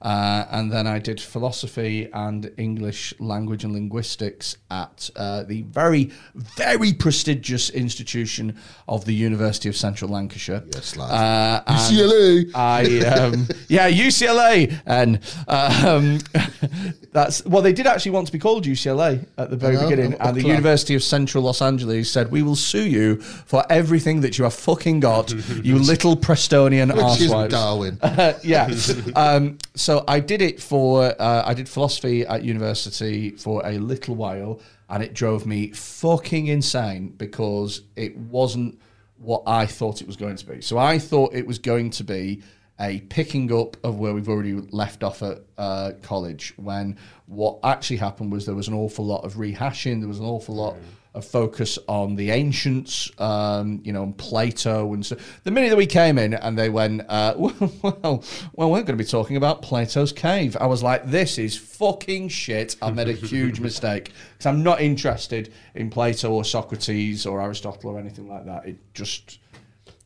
Uh, 0.00 0.44
and 0.52 0.70
then 0.70 0.86
I 0.86 1.00
did 1.00 1.20
philosophy 1.20 2.08
and 2.12 2.52
English 2.56 3.12
language 3.18 3.64
and 3.64 3.72
linguistics 3.72 4.56
at 4.70 5.10
uh, 5.16 5.42
the 5.42 5.62
very, 5.62 6.12
very 6.34 6.92
prestigious 6.92 7.68
institution 7.70 8.56
of 8.86 9.04
the 9.06 9.12
University 9.12 9.68
of 9.68 9.76
Central 9.76 10.10
Lancashire. 10.12 10.62
Yes, 10.72 10.96
lad. 10.96 11.64
Uh, 11.66 11.72
UCLA. 11.72 12.50
I 12.54 12.82
um, 13.08 13.48
yeah 13.68 13.90
UCLA 13.90 14.78
and 14.86 15.18
um, 15.48 16.20
that's 17.12 17.44
well 17.46 17.62
they 17.62 17.72
did 17.72 17.86
actually 17.86 18.12
want 18.12 18.26
to 18.26 18.32
be 18.32 18.38
called 18.38 18.64
UCLA 18.66 19.26
at 19.36 19.50
the 19.50 19.56
very 19.56 19.76
beginning 19.76 20.12
I'm- 20.14 20.20
I'm 20.22 20.28
and 20.28 20.36
the 20.36 20.42
glad. 20.42 20.50
University 20.52 20.94
of 20.94 21.02
Central 21.02 21.42
Los 21.44 21.60
Angeles 21.62 22.10
said 22.10 22.30
we 22.30 22.42
will 22.42 22.56
sue 22.56 22.86
you 22.86 23.16
for 23.20 23.64
everything 23.70 24.20
that 24.20 24.38
you 24.38 24.44
have 24.44 24.54
fucking 24.54 25.00
got 25.00 25.32
you 25.64 25.78
little 25.92 26.14
Prestonian 26.16 26.90
Which 26.90 26.98
arsewives. 26.98 27.50
Darwin. 27.50 27.98
yeah. 28.44 28.68
Um, 29.16 29.58
so 29.74 29.87
I 30.06 30.20
did 30.20 30.42
it 30.42 30.60
for, 30.60 31.14
uh, 31.20 31.42
I 31.44 31.54
did 31.54 31.68
philosophy 31.68 32.26
at 32.26 32.44
university 32.44 33.30
for 33.30 33.62
a 33.64 33.78
little 33.78 34.14
while, 34.14 34.60
and 34.88 35.02
it 35.02 35.14
drove 35.14 35.46
me 35.46 35.70
fucking 35.72 36.46
insane 36.46 37.14
because 37.16 37.82
it 37.96 38.16
wasn't 38.16 38.78
what 39.18 39.42
I 39.46 39.66
thought 39.66 40.00
it 40.00 40.06
was 40.06 40.16
going 40.16 40.36
to 40.36 40.46
be. 40.46 40.60
So 40.60 40.78
I 40.78 40.98
thought 40.98 41.34
it 41.34 41.46
was 41.46 41.58
going 41.58 41.90
to 41.90 42.04
be 42.04 42.42
a 42.80 43.00
picking 43.08 43.52
up 43.52 43.76
of 43.82 43.98
where 43.98 44.14
we've 44.14 44.28
already 44.28 44.54
left 44.54 45.02
off 45.02 45.22
at 45.22 45.40
uh, 45.56 45.92
college, 46.02 46.54
when 46.56 46.96
what 47.26 47.58
actually 47.64 47.96
happened 47.96 48.30
was 48.30 48.46
there 48.46 48.54
was 48.54 48.68
an 48.68 48.74
awful 48.74 49.04
lot 49.04 49.24
of 49.24 49.34
rehashing, 49.34 49.98
there 50.00 50.08
was 50.08 50.20
an 50.20 50.24
awful 50.24 50.54
lot 50.54 50.76
of 51.14 51.24
focus 51.24 51.78
on 51.88 52.14
the 52.16 52.30
ancients, 52.30 53.10
um, 53.18 53.80
you 53.82 53.92
know, 53.92 54.02
and 54.02 54.16
Plato 54.16 54.92
and 54.92 55.04
so. 55.04 55.16
The 55.44 55.50
minute 55.50 55.70
that 55.70 55.76
we 55.76 55.86
came 55.86 56.18
in 56.18 56.34
and 56.34 56.56
they 56.58 56.68
went, 56.70 57.02
uh, 57.08 57.34
well, 57.38 58.22
well, 58.52 58.70
we're 58.70 58.82
going 58.82 58.86
to 58.86 58.92
be 58.96 59.04
talking 59.04 59.36
about 59.36 59.62
Plato's 59.62 60.12
cave. 60.12 60.56
I 60.60 60.66
was 60.66 60.82
like, 60.82 61.06
this 61.06 61.38
is 61.38 61.56
fucking 61.56 62.28
shit. 62.28 62.76
I've 62.82 62.94
made 62.94 63.08
a 63.08 63.12
huge 63.32 63.58
mistake 63.60 64.12
because 64.32 64.46
I'm 64.46 64.62
not 64.62 64.80
interested 64.80 65.52
in 65.74 65.90
Plato 65.90 66.30
or 66.32 66.44
Socrates 66.44 67.26
or 67.26 67.40
Aristotle 67.40 67.90
or 67.90 67.98
anything 67.98 68.28
like 68.28 68.44
that. 68.46 68.66
It 68.66 68.76
just 68.94 69.38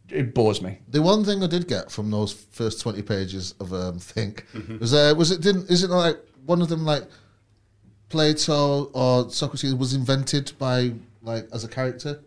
it 0.09 0.35
bores 0.35 0.61
me. 0.62 0.78
The 0.88 1.00
one 1.02 1.25
thing 1.25 1.42
I 1.42 1.47
did 1.47 1.66
get 1.68 1.90
from 1.90 2.11
those 2.11 2.32
first 2.32 2.80
twenty 2.80 3.02
pages 3.02 3.54
of 3.61 3.73
um, 3.73 3.99
Think 3.99 4.47
Mm-hmm. 4.54 4.78
was 4.78 4.94
uh, 4.94 5.14
was 5.16 5.30
it 5.30 5.40
didn't 5.40 5.71
is 5.71 5.82
it 5.82 5.88
not 5.88 5.99
like 5.99 6.18
one 6.47 6.61
of 6.62 6.68
them 6.68 6.85
like 6.85 7.04
Plato 8.12 8.85
or 8.92 9.31
Socrates 9.31 9.75
was 9.75 9.95
invented 9.95 10.52
by 10.59 10.92
like 11.23 11.49
as 11.52 11.64
a 11.64 11.69
character? 11.69 12.21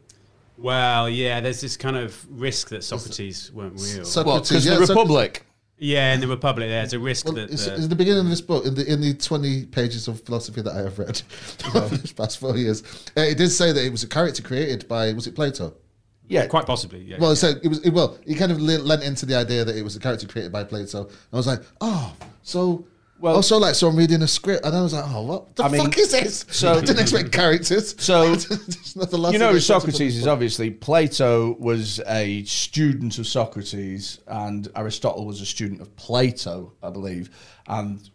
Well, 0.57 1.07
yeah, 1.09 1.39
there's 1.41 1.61
this 1.61 1.77
kind 1.77 1.95
of 1.95 2.25
risk 2.29 2.69
that 2.69 2.83
Socrates 2.83 3.51
weren't 3.53 3.73
real. 3.73 4.03
Socrates, 4.05 4.15
Well, 4.25 4.39
because 4.41 4.65
yeah, 4.65 4.75
the 4.79 4.87
Soc- 4.87 4.95
Republic. 4.97 5.45
yeah, 5.77 6.13
in 6.13 6.21
the 6.21 6.27
Republic, 6.27 6.69
there's 6.69 6.93
a 6.93 6.99
risk 6.99 7.25
Well, 7.25 7.35
that 7.35 7.51
it's, 7.51 7.65
the- 7.65 7.75
it's 7.75 7.87
the 7.87 7.95
beginning 7.95 8.21
of 8.21 8.29
this 8.29 8.41
book, 8.41 8.65
in 8.65 8.73
the 8.73 8.91
in 8.91 8.99
the 9.01 9.13
twenty 9.13 9.65
pages 9.65 10.07
of 10.07 10.21
philosophy 10.21 10.61
that 10.61 10.73
I 10.73 10.79
have 10.79 10.97
read 10.97 11.21
over 11.75 11.95
the 11.95 12.13
past 12.15 12.39
four 12.39 12.57
years, 12.57 12.81
uh, 13.15 13.21
it 13.21 13.37
did 13.37 13.49
say 13.49 13.71
that 13.71 13.85
it 13.85 13.91
was 13.91 14.03
a 14.03 14.07
character 14.07 14.41
created 14.41 14.87
by 14.87 15.13
was 15.13 15.27
it 15.27 15.35
Plato? 15.35 15.73
Yeah, 16.27 16.47
quite 16.47 16.65
possibly. 16.65 17.01
Yeah, 17.01 17.17
Well, 17.19 17.31
it 17.31 17.35
said 17.35 17.59
it 17.63 17.67
was. 17.67 17.79
It, 17.85 17.91
well, 17.91 18.17
he 18.25 18.33
kind 18.33 18.51
of 18.51 18.59
le- 18.59 18.79
lent 18.79 19.03
into 19.03 19.27
the 19.27 19.35
idea 19.35 19.63
that 19.63 19.75
it 19.77 19.83
was 19.83 19.95
a 19.95 19.99
character 19.99 20.25
created 20.25 20.51
by 20.51 20.63
Plato. 20.63 21.07
I 21.31 21.35
was 21.37 21.45
like, 21.47 21.61
oh, 21.81 22.15
so. 22.41 22.87
Well- 23.19 23.35
also, 23.35 23.57
like, 23.57 23.75
so 23.75 23.87
I'm 23.87 23.95
reading 23.95 24.21
a 24.21 24.27
script, 24.27 24.65
and 24.65 24.75
I 24.75 24.81
was 24.81 24.93
like, 24.93 25.05
"Oh, 25.07 25.21
what 25.23 25.55
the 25.55 25.63
I 25.63 25.69
mean, 25.69 25.83
fuck 25.83 25.97
is 25.97 26.11
this?" 26.11 26.45
so- 26.49 26.73
I 26.73 26.81
didn't 26.81 26.99
expect 26.99 27.31
characters. 27.31 27.95
So- 28.01 28.33
It's 28.33 28.95
not 28.95 29.09
the 29.09 29.17
last 29.17 29.33
you 29.33 29.39
know, 29.39 29.57
Socrates 29.57 30.17
is 30.17 30.27
obviously 30.27 30.69
Plato 30.71 31.55
was 31.59 32.01
a 32.07 32.43
student 32.43 33.17
of 33.17 33.25
Socrates, 33.27 34.19
and 34.27 34.67
Aristotle 34.75 35.25
was 35.25 35.41
a 35.41 35.45
student 35.45 35.81
of 35.81 35.95
Plato, 35.95 36.73
I 36.83 36.89
believe. 36.89 37.29
And 37.67 38.07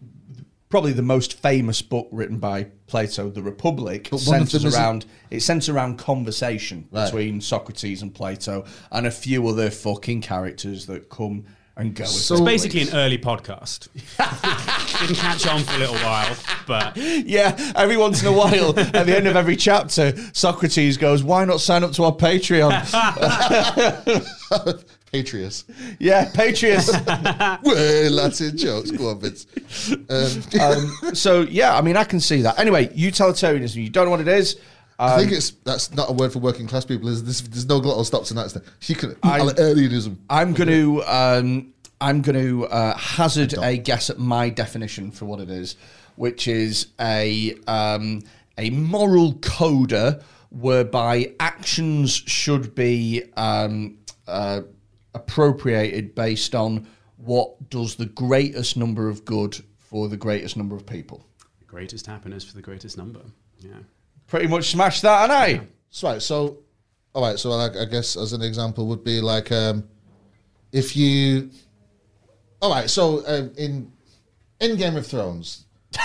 probably 0.69 0.93
the 0.93 1.03
most 1.03 1.33
famous 1.33 1.83
book 1.83 2.07
written 2.13 2.39
by 2.39 2.65
Plato, 2.87 3.29
The 3.31 3.43
Republic, 3.43 4.09
But 4.11 4.21
centers 4.21 4.65
around 4.65 5.07
it 5.31 5.41
centers 5.41 5.69
around 5.69 5.99
conversation 5.99 6.87
Right. 6.93 7.07
between 7.07 7.41
Socrates 7.41 8.03
and 8.03 8.15
Plato, 8.15 8.65
and 8.93 9.07
a 9.07 9.11
few 9.11 9.49
other 9.49 9.71
fucking 9.71 10.21
characters 10.21 10.87
that 10.87 11.09
come 11.09 11.47
and 11.81 11.95
go. 11.95 12.05
as 12.05 12.25
So- 12.25 12.37
they 12.37 12.55
It's 12.55 12.65
basically 12.65 12.83
an 12.83 12.95
early 12.97 13.19
podcast. 13.19 13.89
Didn't 15.01 15.17
catch 15.17 15.47
on 15.47 15.63
for 15.65 15.75
a 15.75 15.79
little 15.79 15.95
while, 15.97 16.37
but 16.67 16.97
Yeah, 16.97 17.73
every 17.75 17.97
once 17.97 18.23
in 18.23 18.29
a 18.29 18.33
while, 18.33 18.79
at 18.79 19.07
the 19.07 19.17
end 19.17 19.27
of 19.27 19.37
every 19.37 19.57
chapter, 19.57 20.15
Socrates 20.33 20.97
goes, 20.97 21.23
"Why 21.23 21.45
not 21.45 21.61
sign 21.61 21.85
up 21.85 21.93
to 21.93 22.05
our 22.05 22.13
Patreon?" 22.13 22.71
Patrius. 25.13 25.65
yeah, 25.99 26.27
Patreon. 26.31 27.61
Well, 27.65 28.11
Latin 28.13 28.57
jokes. 28.57 28.91
Go 28.93 29.11
on, 29.11 29.21
Vince. 29.21 29.47
Um, 30.09 30.43
um, 30.61 31.15
so 31.15 31.41
yeah, 31.43 31.77
I 31.77 31.81
mean, 31.81 31.97
I 31.97 32.05
can 32.05 32.21
see 32.21 32.43
that. 32.43 32.59
Anyway, 32.59 32.91
utilitarianism. 32.95 33.83
You 33.83 33.91
don't 33.91 34.05
know 34.05 34.11
what 34.13 34.21
it 34.21 34.29
is. 34.29 34.57
I 35.01 35.15
Um, 35.15 35.21
think 35.21 35.33
it's 35.33 35.51
that's 35.65 35.95
not 35.95 36.11
a 36.11 36.13
word 36.13 36.31
for 36.33 36.41
working 36.41 36.67
class 36.67 36.85
people. 36.85 37.09
Is 37.09 37.25
this? 37.25 37.41
There's 37.41 37.67
no 37.67 37.81
glottal 37.81 38.05
stops 38.05 38.31
in 38.31 38.37
that. 38.37 38.51
Thing. 38.51 38.63
She 38.81 38.95
can 38.95 39.17
I- 39.23 39.41
alienism. 39.41 40.19
I'm 40.29 40.53
going 40.53 40.69
to 40.69 41.03
um, 41.05 41.73
I'm 42.03 42.21
going 42.21 42.37
to 42.37 42.67
uh, 42.67 42.97
hazard 42.97 43.55
a 43.59 43.79
guess 43.79 44.11
at 44.11 44.19
my 44.19 44.51
definition 44.51 45.11
for 45.11 45.25
what 45.25 45.41
it 45.41 45.49
is, 45.49 45.77
which 46.17 46.47
is 46.49 46.89
a 47.01 47.55
um, 47.67 48.23
a 48.59 48.69
moral 48.71 49.35
coda 49.41 50.23
whereby 50.51 51.33
actions 51.41 52.13
should 52.13 52.75
be 52.75 53.23
um, 53.39 53.97
uh, 54.29 54.61
appropriated 55.15 56.15
based 56.15 56.55
on 56.55 56.87
what 57.17 57.71
does 57.71 57.95
the 57.97 58.07
greatest 58.07 58.77
number 58.77 59.09
of 59.09 59.25
good 59.25 59.57
for 59.79 60.09
the 60.09 60.17
greatest 60.17 60.57
number 60.57 60.75
of 60.77 60.85
people? 60.87 61.25
The 61.61 61.65
greatest 61.67 62.07
happiness 62.07 62.45
for 62.45 62.55
the 62.55 62.63
greatest 62.63 62.99
number. 62.99 63.21
Yeah. 63.61 63.75
Pretty 64.31 64.47
much 64.47 64.71
smashed 64.71 65.03
that, 65.03 65.25
and 65.25 65.33
I. 65.33 65.61
So, 65.91 66.09
right, 66.09 66.23
so, 66.23 66.59
all 67.15 67.23
right, 67.23 67.39
so 67.39 67.51
like, 67.51 67.77
I 67.77 67.85
guess 67.85 68.17
as 68.17 68.33
an 68.33 68.41
example 68.43 68.87
would 68.87 69.05
be 69.05 69.21
like 69.21 69.51
um, 69.53 69.85
if 70.73 70.97
you, 70.97 71.51
all 72.63 72.71
right, 72.71 72.89
so 72.89 73.27
um, 73.27 73.53
in 73.59 73.91
in 74.61 74.77
Game 74.79 74.97
of 74.97 75.07
Thrones, 75.07 75.67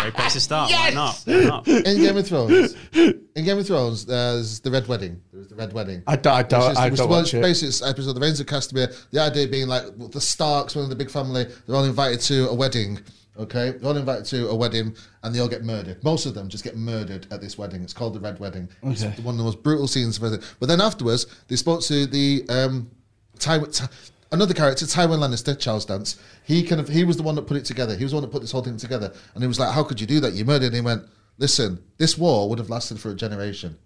Great 0.00 0.14
place 0.14 0.34
to 0.34 0.40
start. 0.40 0.70
Why 0.70 0.90
not? 0.90 1.20
Why 1.24 1.44
not? 1.44 1.66
in 1.66 1.96
Game 1.96 2.16
of 2.16 2.26
Thrones, 2.26 2.76
in 2.92 3.44
Game 3.44 3.58
of 3.58 3.66
Thrones, 3.66 4.06
there's 4.06 4.60
the 4.60 4.70
Red 4.70 4.86
Wedding. 4.86 5.20
There's 5.32 5.48
the 5.48 5.56
Red 5.56 5.72
Wedding. 5.72 6.02
I 6.06 6.14
don't- 6.16 6.32
I 6.34 6.42
don't- 6.42 6.60
Which 6.62 6.72
is- 6.72 6.78
I 6.78 6.88
which 6.90 6.98
don't 6.98 7.08
was 7.08 7.22
watch 7.24 7.34
it. 7.34 7.42
Basically, 7.42 7.68
it's 7.68 7.82
episode 7.82 8.12
the 8.12 8.20
Rains 8.20 8.38
of 8.38 8.46
Castamere. 8.46 8.94
The 9.10 9.20
idea 9.20 9.48
being 9.48 9.66
like 9.66 9.84
the 10.12 10.20
Starks, 10.20 10.76
one 10.76 10.84
of 10.84 10.90
the 10.90 10.96
big 10.96 11.10
family, 11.10 11.46
they're 11.66 11.74
all 11.74 11.84
invited 11.84 12.20
to 12.22 12.48
a 12.48 12.54
wedding. 12.54 13.00
Okay, 13.38 13.70
they're 13.70 13.88
all 13.90 13.96
invited 13.96 14.24
to 14.26 14.48
a 14.48 14.54
wedding, 14.54 14.94
and 15.22 15.34
they 15.34 15.38
all 15.38 15.48
get 15.48 15.64
murdered. 15.64 16.02
Most 16.02 16.26
of 16.26 16.34
them 16.34 16.48
just 16.48 16.64
get 16.64 16.76
murdered 16.76 17.26
at 17.30 17.40
this 17.40 17.56
wedding. 17.56 17.82
It's 17.82 17.92
called 17.92 18.14
the 18.14 18.20
Red 18.20 18.40
Wedding. 18.40 18.68
It's 18.82 19.04
Okay. 19.04 19.22
one 19.22 19.34
of 19.34 19.38
the 19.38 19.44
most 19.44 19.62
brutal 19.62 19.86
scenes 19.86 20.20
of 20.20 20.32
it. 20.32 20.42
But 20.58 20.66
then 20.68 20.80
afterwards, 20.80 21.26
they 21.46 21.56
spoke 21.56 21.82
to 21.82 22.06
the 22.06 22.44
um, 22.48 22.90
Tywin. 23.38 23.72
Ty- 23.76 23.88
Another 24.30 24.52
character, 24.52 24.84
Tywin 24.84 25.20
Lannister, 25.20 25.58
Charles 25.58 25.86
Dance. 25.86 26.16
He 26.44 26.62
kind 26.62 26.82
of 26.82 26.88
he 26.88 27.02
was 27.04 27.16
the 27.16 27.22
one 27.22 27.34
that 27.36 27.46
put 27.46 27.56
it 27.56 27.64
together. 27.64 27.96
He 27.96 28.04
was 28.04 28.10
the 28.12 28.16
one 28.16 28.22
that 28.22 28.30
put 28.30 28.42
this 28.42 28.52
whole 28.52 28.60
thing 28.62 28.76
together, 28.76 29.10
and 29.34 29.42
he 29.42 29.46
was 29.48 29.58
like, 29.58 29.72
"How 29.72 29.82
could 29.82 30.00
you 30.02 30.06
do 30.06 30.20
that? 30.20 30.34
You 30.34 30.44
murdered." 30.44 30.66
And 30.66 30.74
he 30.74 30.80
went, 30.82 31.04
"Listen, 31.38 31.82
this 31.96 32.18
war 32.18 32.46
would 32.50 32.58
have 32.58 32.68
lasted 32.68 33.00
for 33.00 33.10
a 33.10 33.14
generation. 33.14 33.78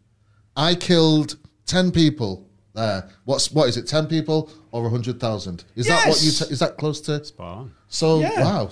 I 0.56 0.75
killed 0.75 1.37
ten 1.64 1.92
people 1.92 2.49
there. 2.75 3.09
What's 3.25 3.52
what 3.52 3.68
is 3.68 3.76
it? 3.76 3.87
Ten 3.87 4.06
people 4.09 4.50
or 4.73 4.90
hundred 4.90 5.21
thousand? 5.21 5.62
Is 5.76 5.87
that 5.87 6.09
what 6.09 6.21
you? 6.21 6.30
Yes. 6.30 6.38
T- 6.49 6.52
is 6.52 6.59
that 6.59 6.76
close 6.76 7.00
to? 7.02 7.25
Spot 7.25 7.59
on. 7.59 7.73
So 7.87 8.18
Yeah. 8.18 8.42
wow. 8.42 8.71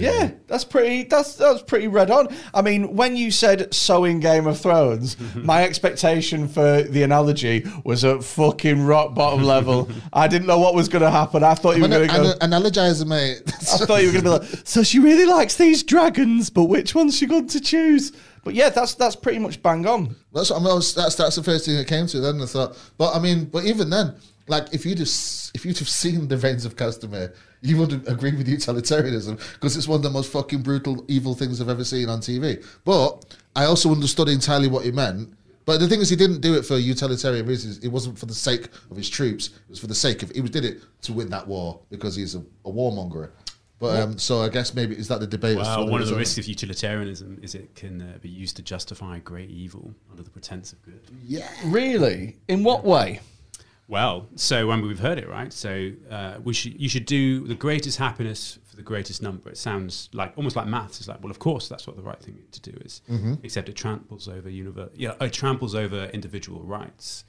Yeah, 0.00 0.30
that's 0.46 0.64
pretty. 0.64 1.04
That's 1.04 1.34
that's 1.34 1.62
pretty 1.62 1.88
red 1.88 2.10
on. 2.10 2.28
I 2.54 2.62
mean, 2.62 2.96
when 2.96 3.16
you 3.16 3.30
said 3.30 3.72
sewing 3.74 4.20
Game 4.20 4.46
of 4.46 4.58
Thrones, 4.60 5.16
my 5.34 5.64
expectation 5.64 6.48
for 6.48 6.82
the 6.82 7.02
analogy 7.02 7.66
was 7.84 8.04
at 8.04 8.24
fucking 8.24 8.84
rock 8.84 9.14
bottom 9.14 9.42
level. 9.42 9.90
I 10.12 10.28
didn't 10.28 10.46
know 10.46 10.58
what 10.58 10.74
was 10.74 10.88
going 10.88 11.02
to 11.02 11.10
happen. 11.10 11.44
I 11.44 11.54
thought 11.54 11.76
you 11.76 11.82
were 11.82 11.88
going 11.88 12.08
to 12.08 12.14
go. 12.14 12.34
an, 12.40 12.50
analogizer, 12.50 13.06
mate. 13.06 13.42
I 13.46 13.84
thought 13.84 14.02
you 14.02 14.12
were 14.12 14.20
going 14.20 14.24
to 14.24 14.46
be 14.46 14.56
like, 14.56 14.66
so 14.66 14.82
she 14.82 14.98
really 14.98 15.26
likes 15.26 15.56
these 15.56 15.82
dragons, 15.82 16.50
but 16.50 16.64
which 16.64 16.94
one's 16.94 17.16
she 17.16 17.26
going 17.26 17.48
to 17.48 17.60
choose? 17.60 18.12
But 18.44 18.54
yeah, 18.54 18.70
that's 18.70 18.94
that's 18.94 19.14
pretty 19.14 19.38
much 19.38 19.62
bang 19.62 19.86
on. 19.86 20.16
That's 20.32 20.50
what 20.50 20.60
I 20.60 20.64
mean, 20.64 20.74
that's 20.76 21.14
that's 21.14 21.36
the 21.36 21.42
first 21.42 21.66
thing 21.66 21.76
that 21.76 21.86
came 21.86 22.06
to. 22.08 22.20
Then 22.20 22.40
I 22.40 22.46
thought, 22.46 22.76
but 22.98 23.14
I 23.14 23.20
mean, 23.20 23.44
but 23.44 23.64
even 23.64 23.90
then, 23.90 24.16
like 24.48 24.72
if 24.72 24.84
you 24.86 24.94
just 24.94 25.54
if 25.54 25.64
you'd 25.64 25.78
have 25.78 25.88
seen 25.88 26.28
the 26.28 26.36
rains 26.38 26.64
of 26.64 26.76
Castamere, 26.76 27.34
you 27.60 27.76
wouldn't 27.76 28.08
agree 28.08 28.32
with 28.32 28.48
utilitarianism 28.48 29.36
because 29.54 29.76
it's 29.76 29.88
one 29.88 29.96
of 29.96 30.02
the 30.02 30.10
most 30.10 30.32
fucking 30.32 30.62
brutal, 30.62 31.04
evil 31.08 31.34
things 31.34 31.60
I've 31.60 31.68
ever 31.68 31.84
seen 31.84 32.08
on 32.08 32.20
TV. 32.20 32.64
But 32.84 33.24
I 33.54 33.64
also 33.64 33.90
understood 33.90 34.28
entirely 34.28 34.68
what 34.68 34.84
he 34.84 34.90
meant. 34.90 35.34
But 35.64 35.78
the 35.78 35.86
thing 35.86 36.00
is, 36.00 36.10
he 36.10 36.16
didn't 36.16 36.40
do 36.40 36.54
it 36.54 36.66
for 36.66 36.76
utilitarian 36.76 37.46
reasons. 37.46 37.78
It 37.78 37.88
wasn't 37.88 38.18
for 38.18 38.26
the 38.26 38.34
sake 38.34 38.66
of 38.90 38.96
his 38.96 39.08
troops. 39.08 39.46
It 39.46 39.70
was 39.70 39.78
for 39.78 39.86
the 39.86 39.94
sake 39.94 40.24
of 40.24 40.30
he 40.30 40.40
did 40.42 40.64
it 40.64 40.82
to 41.02 41.12
win 41.12 41.30
that 41.30 41.46
war 41.46 41.78
because 41.88 42.16
he's 42.16 42.34
a, 42.34 42.40
a 42.64 42.70
warmonger. 42.72 43.30
But 43.78 44.00
um, 44.00 44.16
so 44.18 44.42
I 44.42 44.48
guess 44.48 44.74
maybe 44.74 44.96
is 44.96 45.08
that 45.08 45.18
the 45.18 45.26
debate? 45.26 45.58
as 45.58 45.66
Well, 45.66 45.80
whether 45.80 45.90
one 45.92 46.00
of 46.02 46.06
the 46.06 46.14
on- 46.14 46.20
risks 46.20 46.38
of 46.38 46.46
utilitarianism 46.46 47.38
is 47.42 47.54
it 47.56 47.74
can 47.74 48.00
uh, 48.00 48.18
be 48.20 48.28
used 48.28 48.56
to 48.56 48.62
justify 48.62 49.18
great 49.18 49.50
evil 49.50 49.92
under 50.10 50.22
the 50.22 50.30
pretense 50.30 50.72
of 50.72 50.80
good. 50.82 51.00
Yeah. 51.24 51.48
Really? 51.66 52.36
In 52.48 52.62
what 52.62 52.84
way? 52.84 53.20
Well, 53.88 54.28
so 54.36 54.66
when 54.66 54.80
we've 54.82 54.98
heard 54.98 55.18
it, 55.18 55.28
right? 55.28 55.52
So 55.52 55.90
uh, 56.10 56.36
we 56.42 56.54
should 56.54 56.80
you 56.80 56.88
should 56.88 57.04
do 57.06 57.46
the 57.46 57.54
greatest 57.54 57.98
happiness 57.98 58.58
for 58.64 58.76
the 58.76 58.82
greatest 58.82 59.22
number. 59.22 59.50
It 59.50 59.58
sounds 59.58 60.08
like 60.12 60.32
almost 60.36 60.56
like 60.56 60.66
maths. 60.66 60.98
It's 60.98 61.08
like, 61.08 61.22
well, 61.22 61.30
of 61.30 61.38
course, 61.38 61.68
that's 61.68 61.86
what 61.86 61.96
the 61.96 62.02
right 62.02 62.18
thing 62.20 62.38
to 62.52 62.60
do 62.60 62.72
is. 62.84 63.02
Except 63.42 63.68
it 63.68 63.76
tramples 63.76 64.28
over 64.28 64.48
univer- 64.48 64.90
yeah, 64.94 65.14
it 65.20 65.32
tramples 65.32 65.74
over 65.74 66.04
individual 66.14 66.62
rights. 66.62 67.24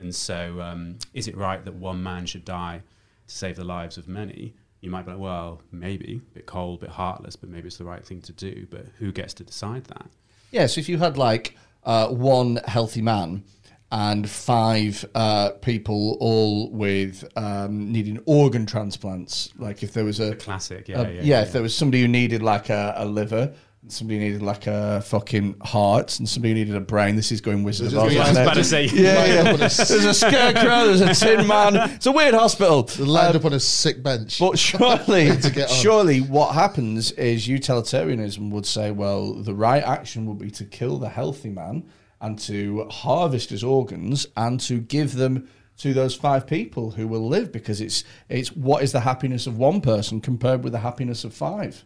And 0.00 0.14
so, 0.14 0.60
um, 0.60 0.98
is 1.14 1.26
it 1.26 1.36
right 1.36 1.64
that 1.64 1.74
one 1.74 2.02
man 2.02 2.26
should 2.26 2.44
die 2.44 2.82
to 3.26 3.34
save 3.34 3.56
the 3.56 3.64
lives 3.64 3.96
of 3.98 4.08
many? 4.08 4.54
You 4.80 4.90
might 4.90 5.04
be 5.06 5.10
like, 5.12 5.20
well, 5.20 5.62
maybe 5.72 6.20
a 6.30 6.34
bit 6.34 6.46
cold, 6.46 6.78
a 6.82 6.86
bit 6.86 6.90
heartless, 6.94 7.34
but 7.34 7.48
maybe 7.50 7.66
it's 7.66 7.78
the 7.78 7.84
right 7.84 8.04
thing 8.04 8.20
to 8.22 8.32
do. 8.32 8.66
But 8.70 8.86
who 8.98 9.10
gets 9.10 9.34
to 9.34 9.44
decide 9.44 9.84
that? 9.86 10.06
Yeah, 10.50 10.66
so 10.66 10.78
if 10.80 10.88
you 10.88 10.98
had 10.98 11.16
like 11.18 11.56
uh, 11.84 12.08
one 12.08 12.60
healthy 12.66 13.02
man 13.02 13.44
and 13.92 14.28
five 14.28 15.04
uh, 15.14 15.50
people 15.62 16.16
all 16.20 16.70
with 16.70 17.24
um, 17.36 17.92
needing 17.92 18.18
organ 18.26 18.66
transplants, 18.66 19.50
like 19.58 19.82
if 19.82 19.92
there 19.92 20.04
was 20.04 20.18
a 20.20 20.34
Classic, 20.36 20.88
Uh, 20.88 20.92
yeah, 21.02 21.08
yeah, 21.08 21.20
yeah, 21.22 21.42
if 21.42 21.52
there 21.52 21.62
was 21.62 21.74
somebody 21.76 22.02
who 22.02 22.08
needed 22.08 22.42
like 22.42 22.68
a, 22.68 22.94
a 22.96 23.04
liver, 23.06 23.54
and 23.82 23.92
somebody 23.92 24.18
needed 24.18 24.42
like 24.42 24.66
a 24.66 25.00
fucking 25.02 25.54
heart, 25.62 26.18
and 26.18 26.28
somebody 26.28 26.52
needed 26.54 26.74
a 26.74 26.80
brain. 26.80 27.14
This 27.14 27.30
is 27.30 27.40
going 27.40 27.62
Wizard 27.62 27.92
of 27.92 27.98
Oz. 28.00 28.12
is- 28.12 28.18
I 28.18 28.28
was 28.30 28.38
about 28.38 28.54
to 28.54 28.64
say, 28.64 28.86
Yeah, 28.86 29.24
yeah. 29.44 29.52
There's 29.56 29.78
a 29.78 30.12
scarecrow. 30.14 30.92
There's 30.92 31.00
a 31.02 31.14
tin 31.14 31.46
man. 31.46 31.76
It's 31.90 32.06
a 32.06 32.12
weird 32.12 32.34
hospital. 32.34 32.88
Lined 32.98 33.36
Um, 33.36 33.40
up 33.40 33.44
on 33.44 33.52
a 33.52 33.60
sick 33.60 34.02
bench. 34.02 34.40
but 34.40 34.58
surely, 34.58 35.36
to 35.40 35.50
get 35.50 35.70
surely, 35.70 36.20
what 36.22 36.54
happens 36.56 37.12
is 37.12 37.46
utilitarianism 37.46 38.50
would 38.50 38.66
say, 38.66 38.90
well, 38.90 39.32
the 39.34 39.54
right 39.54 39.84
action 39.84 40.26
would 40.26 40.38
be 40.38 40.50
to 40.50 40.64
kill 40.64 40.98
the 40.98 41.08
healthy 41.08 41.50
man 41.50 41.84
and 42.20 42.38
to 42.40 42.84
harvest 42.90 43.50
his 43.50 43.62
organs 43.62 44.26
and 44.36 44.60
to 44.60 44.80
give 44.80 45.14
them 45.14 45.48
to 45.78 45.92
those 45.92 46.14
five 46.14 46.46
people 46.46 46.92
who 46.92 47.06
will 47.06 47.28
live 47.28 47.52
because 47.52 47.80
it's 47.80 48.02
it's 48.28 48.50
what 48.52 48.82
is 48.82 48.92
the 48.92 49.00
happiness 49.00 49.46
of 49.46 49.58
one 49.58 49.80
person 49.80 50.20
compared 50.20 50.64
with 50.64 50.72
the 50.72 50.78
happiness 50.80 51.24
of 51.24 51.34
five. 51.34 51.84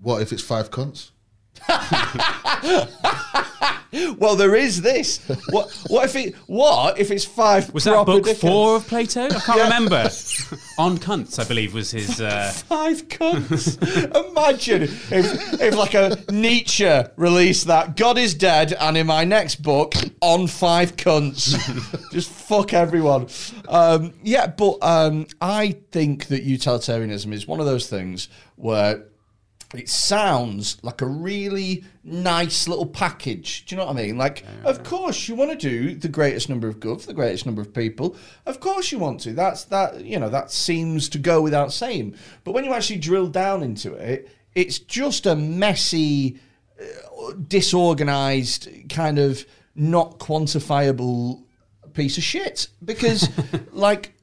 What 0.00 0.22
if 0.22 0.32
it's 0.32 0.42
five 0.42 0.70
cunts? 0.70 1.10
Well, 4.18 4.34
there 4.34 4.56
is 4.56 4.82
this. 4.82 5.18
What 5.50 5.70
what 5.88 6.04
if 6.06 6.16
it 6.16 6.34
what 6.46 6.98
if 6.98 7.10
it's 7.10 7.24
five? 7.24 7.72
Was 7.72 7.84
that 7.84 8.04
book 8.06 8.24
dickheads? 8.24 8.40
four 8.40 8.76
of 8.76 8.88
Plato? 8.88 9.26
I 9.26 9.40
can't 9.40 9.62
remember. 9.62 9.96
On 10.78 10.98
cunts, 10.98 11.38
I 11.38 11.44
believe, 11.46 11.74
was 11.74 11.92
his. 11.92 12.20
Uh, 12.20 12.50
Five 12.52 13.06
cunts. 13.08 13.78
Imagine 14.30 14.82
if, 14.82 15.60
if 15.60 15.76
like 15.76 15.94
a 15.94 16.18
Nietzsche 16.32 17.02
released 17.16 17.68
that 17.68 17.96
God 17.96 18.18
is 18.18 18.34
dead, 18.34 18.72
and 18.72 18.96
in 18.96 19.06
my 19.06 19.22
next 19.22 19.62
book, 19.62 19.94
on 20.20 20.48
five 20.48 20.96
cunts, 20.96 21.54
just 22.12 22.30
fuck 22.30 22.72
everyone. 22.72 23.28
Um, 23.68 24.12
yeah, 24.24 24.48
but 24.48 24.78
um, 24.82 25.26
I 25.40 25.76
think 25.92 26.26
that 26.26 26.42
utilitarianism 26.42 27.32
is 27.32 27.46
one 27.46 27.60
of 27.60 27.66
those 27.66 27.88
things 27.88 28.28
where 28.56 29.04
it 29.78 29.88
sounds 29.88 30.78
like 30.82 31.00
a 31.00 31.06
really 31.06 31.84
nice 32.02 32.68
little 32.68 32.86
package. 32.86 33.64
Do 33.64 33.74
you 33.74 33.78
know 33.78 33.86
what 33.86 33.96
I 33.96 34.02
mean? 34.02 34.18
Like, 34.18 34.44
of 34.64 34.82
course 34.84 35.28
you 35.28 35.34
want 35.34 35.50
to 35.52 35.56
do 35.56 35.94
the 35.94 36.08
greatest 36.08 36.48
number 36.48 36.68
of 36.68 36.80
good 36.80 37.00
for 37.00 37.06
the 37.06 37.14
greatest 37.14 37.46
number 37.46 37.62
of 37.62 37.72
people. 37.72 38.16
Of 38.46 38.60
course 38.60 38.92
you 38.92 38.98
want 38.98 39.20
to. 39.20 39.32
That's 39.32 39.64
that. 39.64 40.04
You 40.04 40.18
know 40.18 40.28
that 40.28 40.50
seems 40.50 41.08
to 41.10 41.18
go 41.18 41.40
without 41.40 41.72
saying. 41.72 42.16
But 42.44 42.52
when 42.52 42.64
you 42.64 42.72
actually 42.72 42.98
drill 42.98 43.28
down 43.28 43.62
into 43.62 43.94
it, 43.94 44.28
it's 44.54 44.78
just 44.78 45.26
a 45.26 45.34
messy, 45.34 46.38
uh, 46.80 47.32
disorganized 47.48 48.68
kind 48.88 49.18
of 49.18 49.44
not 49.74 50.18
quantifiable 50.18 51.42
piece 51.94 52.18
of 52.18 52.24
shit 52.24 52.68
because 52.84 53.28
like 53.72 54.14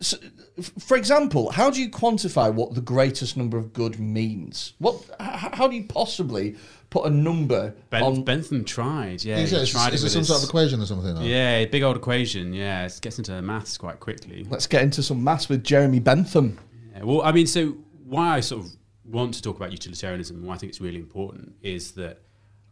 for 0.80 0.98
example 0.98 1.52
how 1.52 1.70
do 1.70 1.82
you 1.82 1.90
quantify 1.90 2.54
what 2.54 2.74
the 2.76 2.82
greatest 2.82 3.38
number 3.38 3.58
of 3.58 3.72
good 3.74 4.00
means 4.00 4.74
what 4.80 4.96
h- 5.20 5.52
how 5.54 5.68
do 5.68 5.76
you 5.76 5.84
possibly 5.86 6.56
put 6.90 7.06
a 7.06 7.10
number 7.10 7.74
ben, 7.90 8.04
on 8.04 8.24
Bentham 8.24 8.66
tried, 8.66 9.24
yeah. 9.24 9.38
is 9.38 9.52
he 9.52 9.56
it, 9.58 9.66
tried 9.68 9.94
is 9.94 10.04
it 10.04 10.08
it 10.08 10.08
with 10.08 10.12
some 10.12 10.24
sort 10.26 10.44
of 10.44 10.50
equation 10.50 10.82
or 10.82 10.86
something? 10.86 11.18
or- 11.18 11.24
Yeah, 11.24 11.64
big 11.66 11.84
old 11.84 11.96
equation. 11.96 12.52
Yeah, 12.54 12.86
it 12.86 13.00
gets 13.02 13.18
into 13.18 13.42
maths 13.42 13.78
quite 13.78 14.02
quickly. 14.02 14.46
let's 14.50 14.68
get 14.68 14.84
into 14.84 15.02
some 15.02 15.24
maths 15.24 15.48
with 15.48 15.64
jeremy 15.64 16.00
bentham 16.00 16.60
Yeah, 16.94 17.04
well, 17.06 17.22
I 17.22 17.32
mean, 17.32 17.48
so 17.48 17.78
why 18.06 18.36
I 18.36 18.40
sort 18.42 18.66
of 18.66 18.72
want 19.06 19.34
to 19.36 19.42
talk 19.42 19.56
about 19.56 19.72
utilitarianism 19.72 20.36
and 20.38 20.46
why 20.46 20.56
I 20.56 20.58
think 20.58 20.70
it's 20.72 20.82
really 20.82 21.00
important 21.00 21.54
is 21.62 21.92
that 21.94 22.20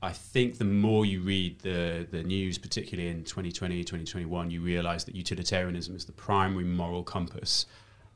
I 0.02 0.12
think 0.14 0.58
the 0.58 0.66
more 0.66 1.06
you 1.06 1.22
read 1.22 1.60
the, 1.60 2.08
the 2.10 2.24
news, 2.24 2.58
particularly 2.58 3.10
in 3.10 3.24
2020, 3.26 3.84
2021, 3.84 4.50
you 4.50 4.62
realize 4.62 5.04
that 5.06 5.16
utilitarianism 5.16 5.96
is 5.96 6.06
the 6.06 6.14
primary 6.14 6.64
moral 6.64 7.04
compass 7.04 7.66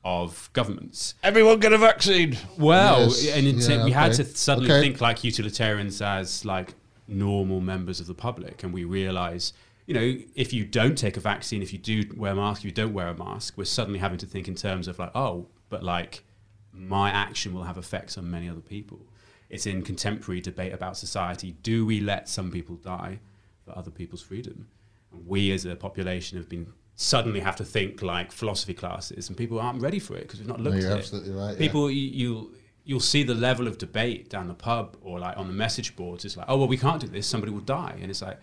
of 0.06 0.50
governments. 0.54 1.16
everyone 1.24 1.60
get 1.60 1.72
a 1.74 1.78
vaccine 1.78 2.38
Well, 2.58 3.02
Yes, 3.02 3.28
and 3.36 3.48
it's, 3.48 3.68
yeah, 3.70 3.84
we 3.86 3.92
had 3.92 4.14
to 4.14 4.26
suddenly 4.26 4.70
Okay. 4.72 4.82
think 4.82 5.02
like 5.02 5.24
utilitarians 5.24 6.02
as 6.02 6.44
like 6.46 6.76
normal 7.08 7.60
members 7.62 8.00
of 8.00 8.08
the 8.08 8.14
public, 8.14 8.64
and 8.64 8.74
we 8.74 8.84
realize, 8.86 9.54
you 9.86 9.94
know, 9.94 10.18
if 10.36 10.54
you 10.54 10.66
don't 10.66 10.98
take 10.98 11.16
a 11.18 11.22
vaccine, 11.22 11.62
if 11.62 11.72
you 11.74 11.80
do 11.80 12.04
wear 12.16 12.32
a 12.32 12.36
mask, 12.36 12.62
if 12.62 12.66
you 12.66 12.72
don't 12.72 12.94
wear 12.94 13.08
a 13.08 13.16
mask, 13.18 13.58
we're 13.58 13.64
suddenly 13.66 14.00
having 14.00 14.18
to 14.20 14.26
think 14.26 14.48
in 14.48 14.56
terms 14.56 14.88
of 14.88 15.00
like, 15.00 15.12
oh, 15.16 15.48
but 15.70 15.84
like 15.84 16.24
my 16.74 17.10
action 17.10 17.54
will 17.54 17.64
have 17.64 17.78
effects 17.78 18.18
on 18.18 18.30
many 18.30 18.48
other 18.50 18.62
people. 18.62 19.00
It's 19.54 19.66
in 19.66 19.84
contemporary 19.84 20.42
debate 20.42 20.74
about 20.74 20.98
society. 20.98 21.56
Do 21.62 21.86
we 21.86 22.00
let 22.00 22.28
some 22.28 22.52
people 22.52 22.76
die 22.76 23.20
for 23.64 23.78
other 23.78 23.92
people's 23.92 24.22
freedom? 24.22 24.68
And 25.12 25.28
we 25.28 25.52
as 25.52 25.66
a 25.66 25.76
population 25.76 26.38
have 26.38 26.50
been 26.50 26.74
suddenly 26.96 27.40
have 27.40 27.56
to 27.58 27.66
think 27.66 28.02
like 28.02 28.32
philosophy 28.32 28.74
classes, 28.74 29.30
and 29.30 29.38
people 29.38 29.60
aren't 29.60 29.82
ready 29.82 30.00
for 30.00 30.16
it 30.16 30.22
because 30.22 30.40
we've 30.40 30.48
not 30.48 30.60
looked 30.60 30.78
you're 30.78 30.92
at 30.92 30.98
it. 30.98 31.00
absolutely 31.00 31.32
right, 31.32 31.54
yeah. 31.54 31.60
People, 31.60 31.90
you, 31.90 32.10
you'll 32.12 32.52
you'll 32.86 33.00
see 33.00 33.24
the 33.24 33.34
level 33.34 33.68
of 33.68 33.78
debate 33.78 34.30
down 34.30 34.48
the 34.48 34.54
pub 34.54 34.98
or 35.02 35.20
like 35.20 35.38
on 35.38 35.48
the 35.48 35.54
message 35.54 35.96
boards. 35.96 36.26
It's 36.26 36.36
like, 36.36 36.48
oh 36.50 36.58
well, 36.58 36.68
we 36.68 36.78
can't 36.78 37.00
do 37.00 37.08
this. 37.08 37.28
Somebody 37.28 37.52
will 37.52 37.62
die, 37.62 37.98
and 38.02 38.10
it's 38.10 38.22
like, 38.22 38.40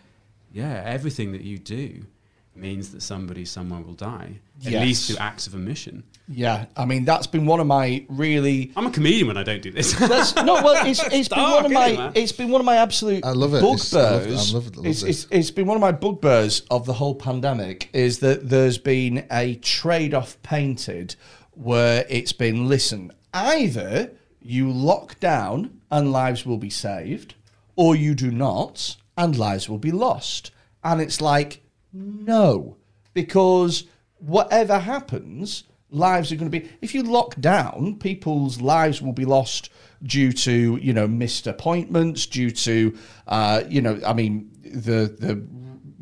yeah, 0.52 0.82
everything 0.84 1.32
that 1.32 1.42
you 1.42 1.58
do 1.58 2.06
means 2.54 2.90
that 2.92 3.02
somebody 3.02 3.44
somewhere 3.44 3.80
will 3.80 3.94
die. 3.94 4.40
At 4.66 4.72
Yes. 4.72 4.84
least 4.84 5.06
through 5.06 5.16
acts 5.18 5.46
of 5.46 5.54
omission. 5.54 6.02
Yeah, 6.28 6.66
I 6.76 6.84
mean 6.84 7.04
that's 7.04 7.26
been 7.26 7.46
one 7.46 7.60
of 7.60 7.66
my 7.66 8.04
really. 8.08 8.72
I'm 8.76 8.86
a 8.86 8.90
comedian 8.90 9.28
when 9.28 9.36
I 9.36 9.42
don't 9.42 9.62
do 9.62 9.70
this. 9.70 9.92
That's 9.94 10.34
no, 10.36 10.54
well, 10.62 10.86
it's, 10.86 11.02
it's 11.12 11.28
been 11.28 11.38
dark, 11.38 11.54
one 11.62 11.64
of 11.66 11.72
my 11.72 12.08
it, 12.08 12.16
it's 12.16 12.32
been 12.32 12.50
one 12.50 12.60
of 12.60 12.64
my 12.64 12.76
absolute 12.76 13.24
I 13.24 13.30
love 13.32 13.54
it. 13.54 13.58
It's- 13.58 13.94
I 13.94 13.98
love- 14.00 14.20
bugbears. 14.22 14.50
I 14.50 14.54
love 14.56 14.66
it. 14.66 14.74
I 14.74 14.76
love 14.78 14.86
it's, 14.86 15.02
it's, 15.02 15.26
it's 15.30 15.50
been 15.50 15.66
one 15.66 15.76
of 15.76 15.80
my 15.80 15.92
bugbears 15.92 16.62
of 16.70 16.86
the 16.86 16.92
whole 16.94 17.14
pandemic 17.14 17.88
is 17.92 18.18
that 18.20 18.48
there's 18.48 18.78
been 18.78 19.26
a 19.30 19.54
trade 19.56 20.12
off 20.14 20.40
painted 20.42 21.16
where 21.52 22.04
it's 22.08 22.32
been 22.32 22.68
listen 22.68 23.12
either 23.34 24.10
you 24.42 24.70
lock 24.70 25.18
down 25.20 25.80
and 25.90 26.10
lives 26.12 26.46
will 26.46 26.56
be 26.58 26.70
saved, 26.70 27.34
or 27.76 27.94
you 27.96 28.14
do 28.14 28.30
not 28.30 28.96
and 29.16 29.36
lives 29.36 29.68
will 29.68 29.78
be 29.78 29.90
lost, 29.92 30.50
and 30.84 31.00
it's 31.00 31.20
like 31.20 31.62
no, 31.92 32.76
because 33.14 33.84
whatever 34.18 34.78
happens, 34.78 35.64
lives 35.90 36.32
are 36.32 36.36
going 36.36 36.50
to 36.50 36.60
be. 36.60 36.70
If 36.80 36.94
you 36.94 37.02
lock 37.02 37.40
down, 37.40 37.96
people's 37.96 38.60
lives 38.60 39.02
will 39.02 39.12
be 39.12 39.24
lost 39.24 39.70
due 40.02 40.32
to 40.32 40.76
you 40.76 40.92
know 40.92 41.06
missed 41.06 41.46
appointments, 41.46 42.26
due 42.26 42.50
to 42.50 42.96
uh, 43.26 43.62
you 43.68 43.80
know, 43.80 44.00
I 44.06 44.12
mean 44.12 44.50
the 44.62 45.14
the 45.18 45.46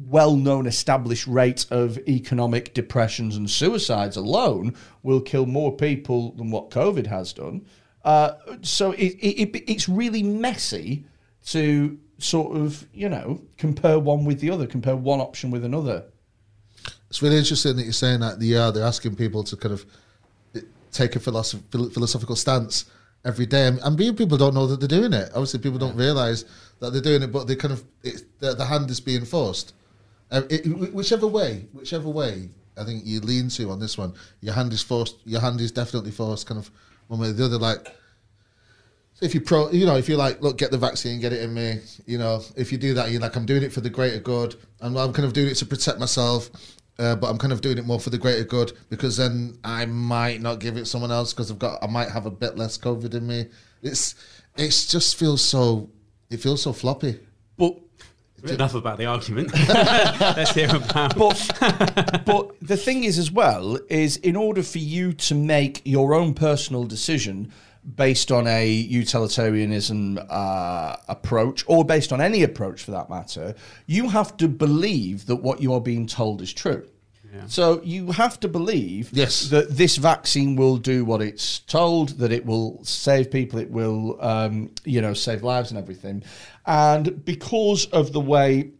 well-known 0.08 0.66
established 0.66 1.26
rate 1.26 1.66
of 1.70 1.98
economic 2.08 2.72
depressions 2.72 3.36
and 3.36 3.50
suicides 3.50 4.16
alone 4.16 4.74
will 5.02 5.20
kill 5.20 5.44
more 5.44 5.76
people 5.76 6.32
than 6.32 6.50
what 6.50 6.70
COVID 6.70 7.06
has 7.06 7.34
done. 7.34 7.66
Uh, 8.04 8.32
so 8.62 8.92
it, 8.92 9.12
it, 9.20 9.54
it, 9.54 9.70
it's 9.70 9.86
really 9.86 10.22
messy 10.22 11.04
to 11.44 11.98
sort 12.18 12.56
of 12.56 12.86
you 12.92 13.08
know 13.08 13.40
compare 13.56 13.98
one 13.98 14.24
with 14.24 14.40
the 14.40 14.50
other, 14.50 14.66
compare 14.66 14.96
one 14.96 15.20
option 15.20 15.50
with 15.50 15.64
another. 15.64 16.04
It's 17.08 17.22
really 17.22 17.38
interesting 17.38 17.76
that 17.76 17.84
you're 17.84 17.92
saying 17.92 18.20
that. 18.20 18.40
Yeah, 18.40 18.70
they're 18.70 18.84
asking 18.84 19.16
people 19.16 19.42
to 19.44 19.56
kind 19.56 19.72
of 19.72 19.86
eh, 20.54 20.60
take 20.92 21.16
a 21.16 21.18
philosoph- 21.18 21.62
philosophical 21.70 22.36
stance 22.36 22.90
every 23.24 23.46
day, 23.46 23.66
and, 23.66 23.78
and 23.80 23.96
being 23.96 24.14
people 24.14 24.36
don't 24.36 24.54
know 24.54 24.66
that 24.66 24.80
they're 24.80 25.00
doing 25.00 25.12
it. 25.12 25.30
Obviously, 25.30 25.60
people 25.60 25.78
don't 25.78 25.96
realize 25.96 26.44
that 26.80 26.92
they're 26.92 27.02
doing 27.02 27.22
it, 27.22 27.32
but 27.32 27.46
they 27.46 27.56
kind 27.56 27.72
of 27.72 27.84
it's, 28.02 28.24
the, 28.40 28.54
the 28.54 28.64
hand 28.64 28.90
is 28.90 29.00
being 29.00 29.24
forced. 29.24 29.74
Uh, 30.30 30.42
it, 30.50 30.66
whichever 30.92 31.26
way, 31.26 31.66
whichever 31.72 32.08
way, 32.08 32.50
I 32.76 32.84
think 32.84 33.06
you 33.06 33.20
lean 33.20 33.48
to 33.50 33.70
on 33.70 33.80
this 33.80 33.96
one. 33.96 34.12
Your 34.40 34.54
hand 34.54 34.72
is 34.72 34.82
forced. 34.82 35.16
Your 35.24 35.40
hand 35.40 35.60
is 35.60 35.72
definitely 35.72 36.10
forced, 36.10 36.46
kind 36.46 36.60
of 36.60 36.70
one 37.08 37.20
way 37.20 37.28
or 37.28 37.32
the 37.32 37.44
other. 37.44 37.58
Like 37.58 37.94
so 39.18 39.26
if 39.26 39.34
you 39.34 39.40
pro, 39.40 39.68
you 39.72 39.84
know, 39.84 39.96
if 39.96 40.08
you're 40.08 40.16
like, 40.16 40.40
look, 40.40 40.58
get 40.58 40.70
the 40.70 40.78
vaccine, 40.78 41.18
get 41.18 41.32
it 41.32 41.42
in 41.42 41.52
me, 41.52 41.80
you 42.06 42.18
know, 42.18 42.40
if 42.56 42.70
you 42.70 42.78
do 42.78 42.94
that, 42.94 43.10
you're 43.10 43.20
like, 43.20 43.34
I'm 43.34 43.46
doing 43.46 43.64
it 43.64 43.72
for 43.72 43.80
the 43.80 43.90
greater 43.90 44.20
good, 44.20 44.54
and 44.80 44.96
I'm 44.96 45.12
kind 45.12 45.26
of 45.26 45.32
doing 45.32 45.48
it 45.48 45.56
to 45.56 45.66
protect 45.66 45.98
myself, 45.98 46.50
uh, 47.00 47.16
but 47.16 47.28
I'm 47.28 47.36
kind 47.36 47.52
of 47.52 47.60
doing 47.60 47.78
it 47.78 47.84
more 47.84 47.98
for 47.98 48.10
the 48.10 48.18
greater 48.18 48.44
good 48.44 48.72
because 48.90 49.16
then 49.16 49.58
I 49.64 49.86
might 49.86 50.40
not 50.40 50.60
give 50.60 50.76
it 50.76 50.86
someone 50.86 51.10
else 51.10 51.32
because 51.32 51.50
I've 51.50 51.58
got, 51.58 51.82
I 51.82 51.88
might 51.88 52.10
have 52.10 52.26
a 52.26 52.30
bit 52.30 52.56
less 52.56 52.78
COVID 52.78 53.12
in 53.12 53.26
me. 53.26 53.46
It's, 53.82 54.14
it's 54.56 54.86
just 54.86 55.16
feels 55.16 55.44
so, 55.44 55.90
it 56.30 56.36
feels 56.36 56.62
so 56.62 56.72
floppy. 56.72 57.18
But 57.56 57.76
Enough 58.44 58.76
about 58.76 58.98
the 58.98 59.06
argument. 59.06 59.52
Let's 59.68 60.52
hear 60.52 60.68
about. 60.74 61.16
but 61.16 62.22
but 62.24 62.52
the 62.62 62.76
thing 62.76 63.02
is 63.02 63.18
as 63.18 63.32
well 63.32 63.80
is 63.90 64.16
in 64.18 64.36
order 64.36 64.62
for 64.62 64.78
you 64.78 65.12
to 65.12 65.34
make 65.34 65.82
your 65.84 66.14
own 66.14 66.34
personal 66.34 66.84
decision 66.84 67.52
based 67.96 68.30
on 68.30 68.46
a 68.46 68.66
utilitarianism 68.66 70.18
uh, 70.28 70.96
approach 71.08 71.64
or 71.66 71.84
based 71.84 72.12
on 72.12 72.20
any 72.20 72.42
approach 72.42 72.82
for 72.82 72.90
that 72.90 73.08
matter 73.10 73.54
you 73.86 74.08
have 74.08 74.36
to 74.36 74.48
believe 74.48 75.26
that 75.26 75.36
what 75.36 75.60
you 75.60 75.72
are 75.72 75.80
being 75.80 76.06
told 76.06 76.42
is 76.42 76.52
true 76.52 76.86
so 77.46 77.80
you 77.84 78.10
have 78.12 78.40
to 78.40 78.48
believe 78.48 79.10
Yes. 79.12 79.50
that 79.50 79.76
this 79.76 79.96
vaccine 79.96 80.56
will 80.56 80.76
do 80.76 81.04
what 81.04 81.20
it's 81.22 81.60
told, 81.60 82.18
that 82.18 82.32
it 82.32 82.44
will 82.44 82.82
save 82.84 83.30
people, 83.30 83.58
it 83.60 83.70
will, 83.70 84.18
um, 84.24 84.70
you 84.84 85.00
know, 85.00 85.14
save 85.14 85.42
lives 85.42 85.70
and 85.70 85.78
everything. 85.78 86.24
And 86.66 87.24
because 87.24 87.86
of 87.86 88.12
the 88.12 88.20
way 88.20 88.70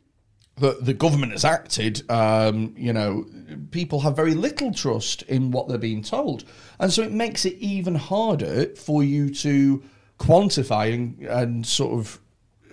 that 0.60 0.84
the 0.84 0.94
government 0.94 1.32
has 1.32 1.44
acted, 1.44 2.08
um, 2.10 2.74
you 2.76 2.92
know, 2.92 3.26
people 3.70 4.00
have 4.00 4.16
very 4.16 4.34
little 4.34 4.72
trust 4.72 5.22
in 5.22 5.50
what 5.50 5.68
they're 5.68 5.78
being 5.78 6.02
told. 6.02 6.44
And 6.78 6.92
so 6.92 7.02
it 7.02 7.12
makes 7.12 7.44
it 7.44 7.54
even 7.54 7.94
harder 7.94 8.74
for 8.74 9.02
you 9.02 9.32
to 9.34 9.82
quantify 10.18 10.92
and, 10.92 11.20
and 11.22 11.66
sort 11.66 11.92
of 11.98 12.20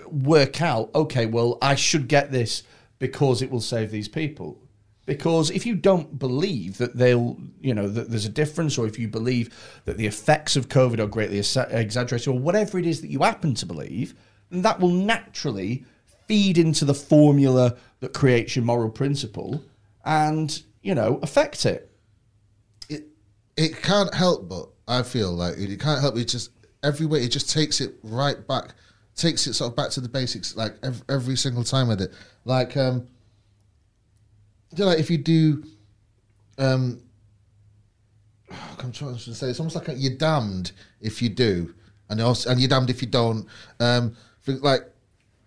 work 0.07 0.61
out, 0.61 0.89
okay, 0.93 1.25
well, 1.25 1.57
I 1.61 1.75
should 1.75 2.07
get 2.07 2.31
this 2.31 2.63
because 2.99 3.41
it 3.41 3.51
will 3.51 3.61
save 3.61 3.91
these 3.91 4.07
people. 4.07 4.61
Because 5.05 5.51
if 5.51 5.65
you 5.67 5.75
don't 5.75 6.17
believe 6.17 6.79
that 6.79 6.97
they'll, 6.97 7.37
you 7.61 7.75
know, 7.75 7.87
that 7.87 8.09
there's 8.09 8.25
a 8.25 8.29
difference, 8.29 8.77
or 8.77 8.87
if 8.87 8.97
you 8.97 9.07
believe 9.07 9.53
that 9.85 9.97
the 9.97 10.07
effects 10.07 10.55
of 10.55 10.67
COVID 10.67 10.99
are 10.99 11.07
greatly 11.07 11.37
exa- 11.37 11.71
exaggerated, 11.71 12.27
or 12.27 12.39
whatever 12.39 12.79
it 12.79 12.87
is 12.87 13.01
that 13.01 13.11
you 13.11 13.19
happen 13.19 13.53
to 13.55 13.67
believe, 13.67 14.15
that 14.49 14.79
will 14.79 14.89
naturally 14.89 15.85
feed 16.27 16.57
into 16.57 16.85
the 16.85 16.93
formula 16.93 17.75
that 17.99 18.13
creates 18.13 18.55
your 18.55 18.65
moral 18.65 18.89
principle 18.89 19.63
and, 20.03 20.61
you 20.81 20.95
know, 20.95 21.19
affect 21.21 21.65
it. 21.65 21.89
it 22.89 23.05
it 23.57 23.81
can't 23.81 24.13
help 24.13 24.49
but 24.49 24.69
I 24.87 25.03
feel 25.03 25.31
like 25.31 25.57
it, 25.57 25.79
can't 25.79 26.01
help. 26.01 26.17
It 26.17 26.25
just 26.25 26.51
every 26.83 27.05
way 27.05 27.23
it 27.23 27.29
just 27.29 27.49
takes 27.49 27.81
it 27.81 27.95
right 28.03 28.45
back, 28.47 28.73
takes 29.15 29.47
it 29.47 29.53
sort 29.53 29.71
of 29.71 29.75
back 29.75 29.89
to 29.91 30.01
the 30.01 30.09
basics, 30.09 30.55
like 30.55 30.75
every, 30.83 31.01
every 31.09 31.35
single 31.35 31.63
time 31.63 31.87
with 31.87 32.01
it. 32.01 32.13
Like 32.43 32.77
um, 32.77 33.07
you 34.75 34.83
know, 34.83 34.89
like 34.89 34.99
if 34.99 35.09
you 35.09 35.17
do, 35.17 35.63
um, 36.57 37.01
I'm 38.79 38.91
trying 38.91 39.17
to 39.17 39.33
say 39.33 39.49
it's 39.49 39.59
almost 39.59 39.75
like 39.75 39.87
a, 39.87 39.95
you're 39.95 40.17
damned 40.17 40.71
if 41.01 41.21
you 41.21 41.29
do, 41.29 41.73
and 42.09 42.21
also 42.21 42.51
and 42.51 42.59
you're 42.59 42.69
damned 42.69 42.91
if 42.91 43.01
you 43.01 43.07
don't. 43.07 43.47
Um, 43.79 44.15
like 44.47 44.83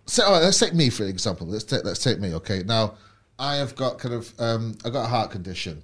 say, 0.08 0.22
all 0.22 0.32
right, 0.32 0.42
let's 0.42 0.58
take 0.58 0.74
me 0.74 0.90
for 0.90 1.04
example. 1.04 1.46
Let's 1.46 1.64
take 1.64 1.84
let's 1.84 2.02
take 2.02 2.18
me. 2.18 2.34
Okay, 2.34 2.62
now 2.64 2.94
I 3.38 3.56
have 3.56 3.76
got 3.76 3.98
kind 3.98 4.14
of 4.14 4.32
um, 4.38 4.76
I 4.84 4.90
got 4.90 5.04
a 5.04 5.08
heart 5.08 5.30
condition. 5.30 5.82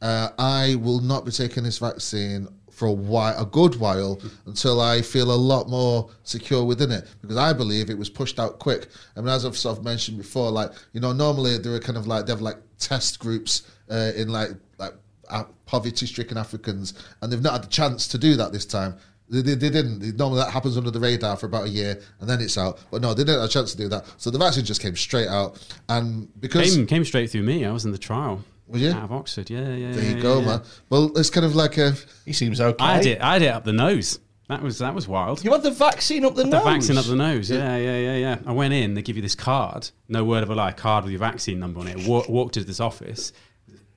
Uh, 0.00 0.28
I 0.38 0.76
will 0.76 1.00
not 1.00 1.24
be 1.24 1.30
taking 1.30 1.64
this 1.64 1.78
vaccine 1.78 2.48
for 2.70 2.88
a 2.88 2.92
while, 2.92 3.40
a 3.40 3.46
good 3.46 3.76
while, 3.76 4.20
until 4.46 4.80
I 4.80 5.00
feel 5.00 5.30
a 5.30 5.32
lot 5.32 5.68
more 5.68 6.10
secure 6.24 6.64
within 6.64 6.90
it, 6.90 7.06
because 7.22 7.36
I 7.36 7.52
believe 7.52 7.88
it 7.88 7.96
was 7.96 8.10
pushed 8.10 8.40
out 8.40 8.58
quick. 8.58 8.88
I 9.16 9.20
mean, 9.20 9.28
as 9.28 9.46
I've 9.46 9.56
sort 9.56 9.78
of 9.78 9.84
mentioned 9.84 10.18
before, 10.18 10.50
like 10.50 10.72
you 10.92 11.00
know, 11.00 11.12
normally 11.12 11.56
there 11.58 11.72
are 11.74 11.80
kind 11.80 11.96
of 11.96 12.06
like 12.06 12.26
they 12.26 12.32
have 12.32 12.42
like 12.42 12.58
test 12.78 13.18
groups 13.20 13.62
uh, 13.90 14.12
in 14.16 14.28
like 14.28 14.50
like 14.78 14.94
uh, 15.30 15.44
poverty-stricken 15.66 16.36
Africans, 16.36 16.94
and 17.22 17.32
they've 17.32 17.42
not 17.42 17.52
had 17.52 17.62
the 17.62 17.68
chance 17.68 18.08
to 18.08 18.18
do 18.18 18.36
that 18.36 18.52
this 18.52 18.66
time. 18.66 18.96
They, 19.28 19.40
they, 19.42 19.54
they 19.54 19.70
didn't. 19.70 20.16
Normally 20.16 20.40
that 20.42 20.50
happens 20.50 20.76
under 20.76 20.90
the 20.90 21.00
radar 21.00 21.36
for 21.36 21.46
about 21.46 21.64
a 21.64 21.68
year, 21.68 22.00
and 22.20 22.28
then 22.28 22.40
it's 22.40 22.58
out. 22.58 22.78
But 22.90 23.00
no, 23.02 23.14
they 23.14 23.24
didn't 23.24 23.40
have 23.40 23.48
a 23.48 23.52
chance 23.52 23.72
to 23.72 23.76
do 23.78 23.88
that. 23.88 24.04
So 24.18 24.30
the 24.30 24.38
vaccine 24.38 24.64
just 24.64 24.82
came 24.82 24.96
straight 24.96 25.28
out, 25.28 25.58
and 25.88 26.28
because 26.40 26.74
Came, 26.76 26.86
came 26.86 27.04
straight 27.04 27.30
through 27.30 27.42
me. 27.42 27.64
I 27.64 27.72
was 27.72 27.84
in 27.84 27.92
the 27.92 27.98
trial. 27.98 28.44
Was 28.66 28.80
you? 28.80 28.90
Out 28.92 29.04
of 29.04 29.12
Oxford. 29.12 29.50
Yeah, 29.50 29.74
yeah. 29.74 29.92
there 29.92 30.02
yeah, 30.02 30.10
you 30.10 30.16
yeah, 30.16 30.22
go, 30.22 30.40
yeah. 30.40 30.46
man. 30.46 30.62
Well, 30.88 31.16
it's 31.18 31.30
kind 31.30 31.44
of 31.44 31.54
like 31.54 31.76
a 31.78 31.94
He 32.24 32.32
seems 32.32 32.60
okay. 32.60 32.82
I 32.84 32.96
had 32.96 33.06
it. 33.06 33.20
I 33.20 33.32
had 33.34 33.42
it 33.42 33.48
up 33.48 33.64
the 33.64 33.72
nose. 33.72 34.20
That 34.48 34.62
was 34.62 34.78
that 34.78 34.94
was 34.94 35.08
wild. 35.08 35.42
You 35.42 35.52
had 35.52 35.62
the 35.62 35.70
vaccine 35.70 36.24
up 36.24 36.34
the 36.34 36.42
the 36.44 36.50
nose. 36.50 36.64
vaccine 36.64 36.98
up 36.98 37.06
the 37.06 37.16
nose. 37.16 37.50
Yeah, 37.50 37.76
yeah, 37.76 37.96
yeah, 37.98 38.16
yeah. 38.16 38.38
I 38.46 38.52
went 38.52 38.74
in. 38.74 38.92
They 38.94 39.00
give 39.02 39.16
you 39.16 39.22
this 39.22 39.34
card. 39.34 39.90
No 40.08 40.22
word 40.24 40.42
of 40.42 40.50
a 40.50 40.54
lie. 40.54 40.72
Card 40.72 41.04
with 41.04 41.12
your 41.12 41.20
vaccine 41.20 41.58
number 41.58 41.80
on 41.80 41.88
it. 41.88 42.06
Wa- 42.06 42.24
walked 42.28 42.54
to 42.54 42.64
this 42.64 42.78
office. 42.80 43.32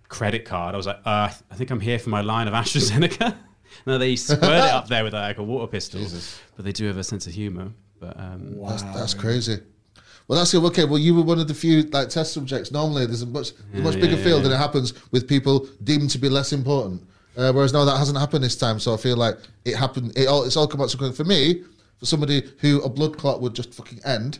Credit 0.08 0.46
card. 0.46 0.74
I 0.74 0.78
was 0.78 0.88
like, 0.88 1.00
uh, 1.06 1.30
I 1.52 1.56
think 1.56 1.70
I'm 1.70 1.82
here 1.82 2.00
for 2.00 2.10
my 2.10 2.22
line 2.22 2.48
of 2.48 2.54
AstraZeneca. 2.62 3.36
No, 3.88 3.98
they 3.98 4.18
squirt 4.18 4.44
it 4.44 4.50
up 4.50 4.88
there 4.88 5.04
with 5.04 5.14
like 5.14 5.38
a 5.38 5.44
water 5.44 5.66
pistol. 5.72 6.06
But 6.56 6.66
they 6.66 6.74
do 6.74 6.86
have 6.88 6.98
a 6.98 7.04
sense 7.04 7.26
of 7.26 7.34
humour. 7.34 7.72
But 8.00 8.20
um, 8.20 8.60
That's, 8.62 8.84
that's 8.84 9.14
crazy. 9.14 9.60
Well, 10.28 10.38
that's 10.38 10.54
it. 10.54 10.62
Okay, 10.62 10.84
well, 10.84 11.00
you 11.00 11.16
were 11.16 11.22
one 11.22 11.40
of 11.40 11.48
the 11.48 11.54
few 11.54 11.84
like 11.84 12.10
test 12.10 12.34
subjects. 12.34 12.70
Normally, 12.70 13.06
there's 13.06 13.22
a 13.22 13.26
much 13.26 13.54
a 13.74 13.78
much 13.78 13.96
bigger 13.96 14.18
yeah, 14.18 14.24
field, 14.24 14.42
yeah. 14.42 14.48
and 14.48 14.54
it 14.56 14.58
happens 14.58 14.94
with 15.12 15.26
people 15.28 15.68
deemed 15.84 16.10
to 16.12 16.18
be 16.18 16.28
less 16.28 16.52
important. 16.52 17.02
Uh, 17.38 17.54
whereas 17.54 17.72
now 17.72 17.86
that 17.86 17.98
hasn't 17.98 18.18
happened 18.18 18.44
this 18.44 18.58
time, 18.58 18.78
so 18.78 18.94
I 18.94 18.98
feel 18.98 19.16
like 19.16 19.38
it 19.64 19.76
happened. 19.76 20.18
It 20.18 20.28
all 20.28 20.44
it's 20.44 20.58
all 20.58 20.68
come 20.68 20.82
out 20.82 20.90
so 20.90 20.98
quick 20.98 21.16
for 21.16 21.24
me. 21.24 21.64
For 21.98 22.06
somebody 22.06 22.44
who 22.60 22.82
a 22.82 22.90
blood 22.90 23.18
clot 23.18 23.42
would 23.42 23.56
just 23.56 23.74
fucking 23.74 24.02
end, 24.04 24.40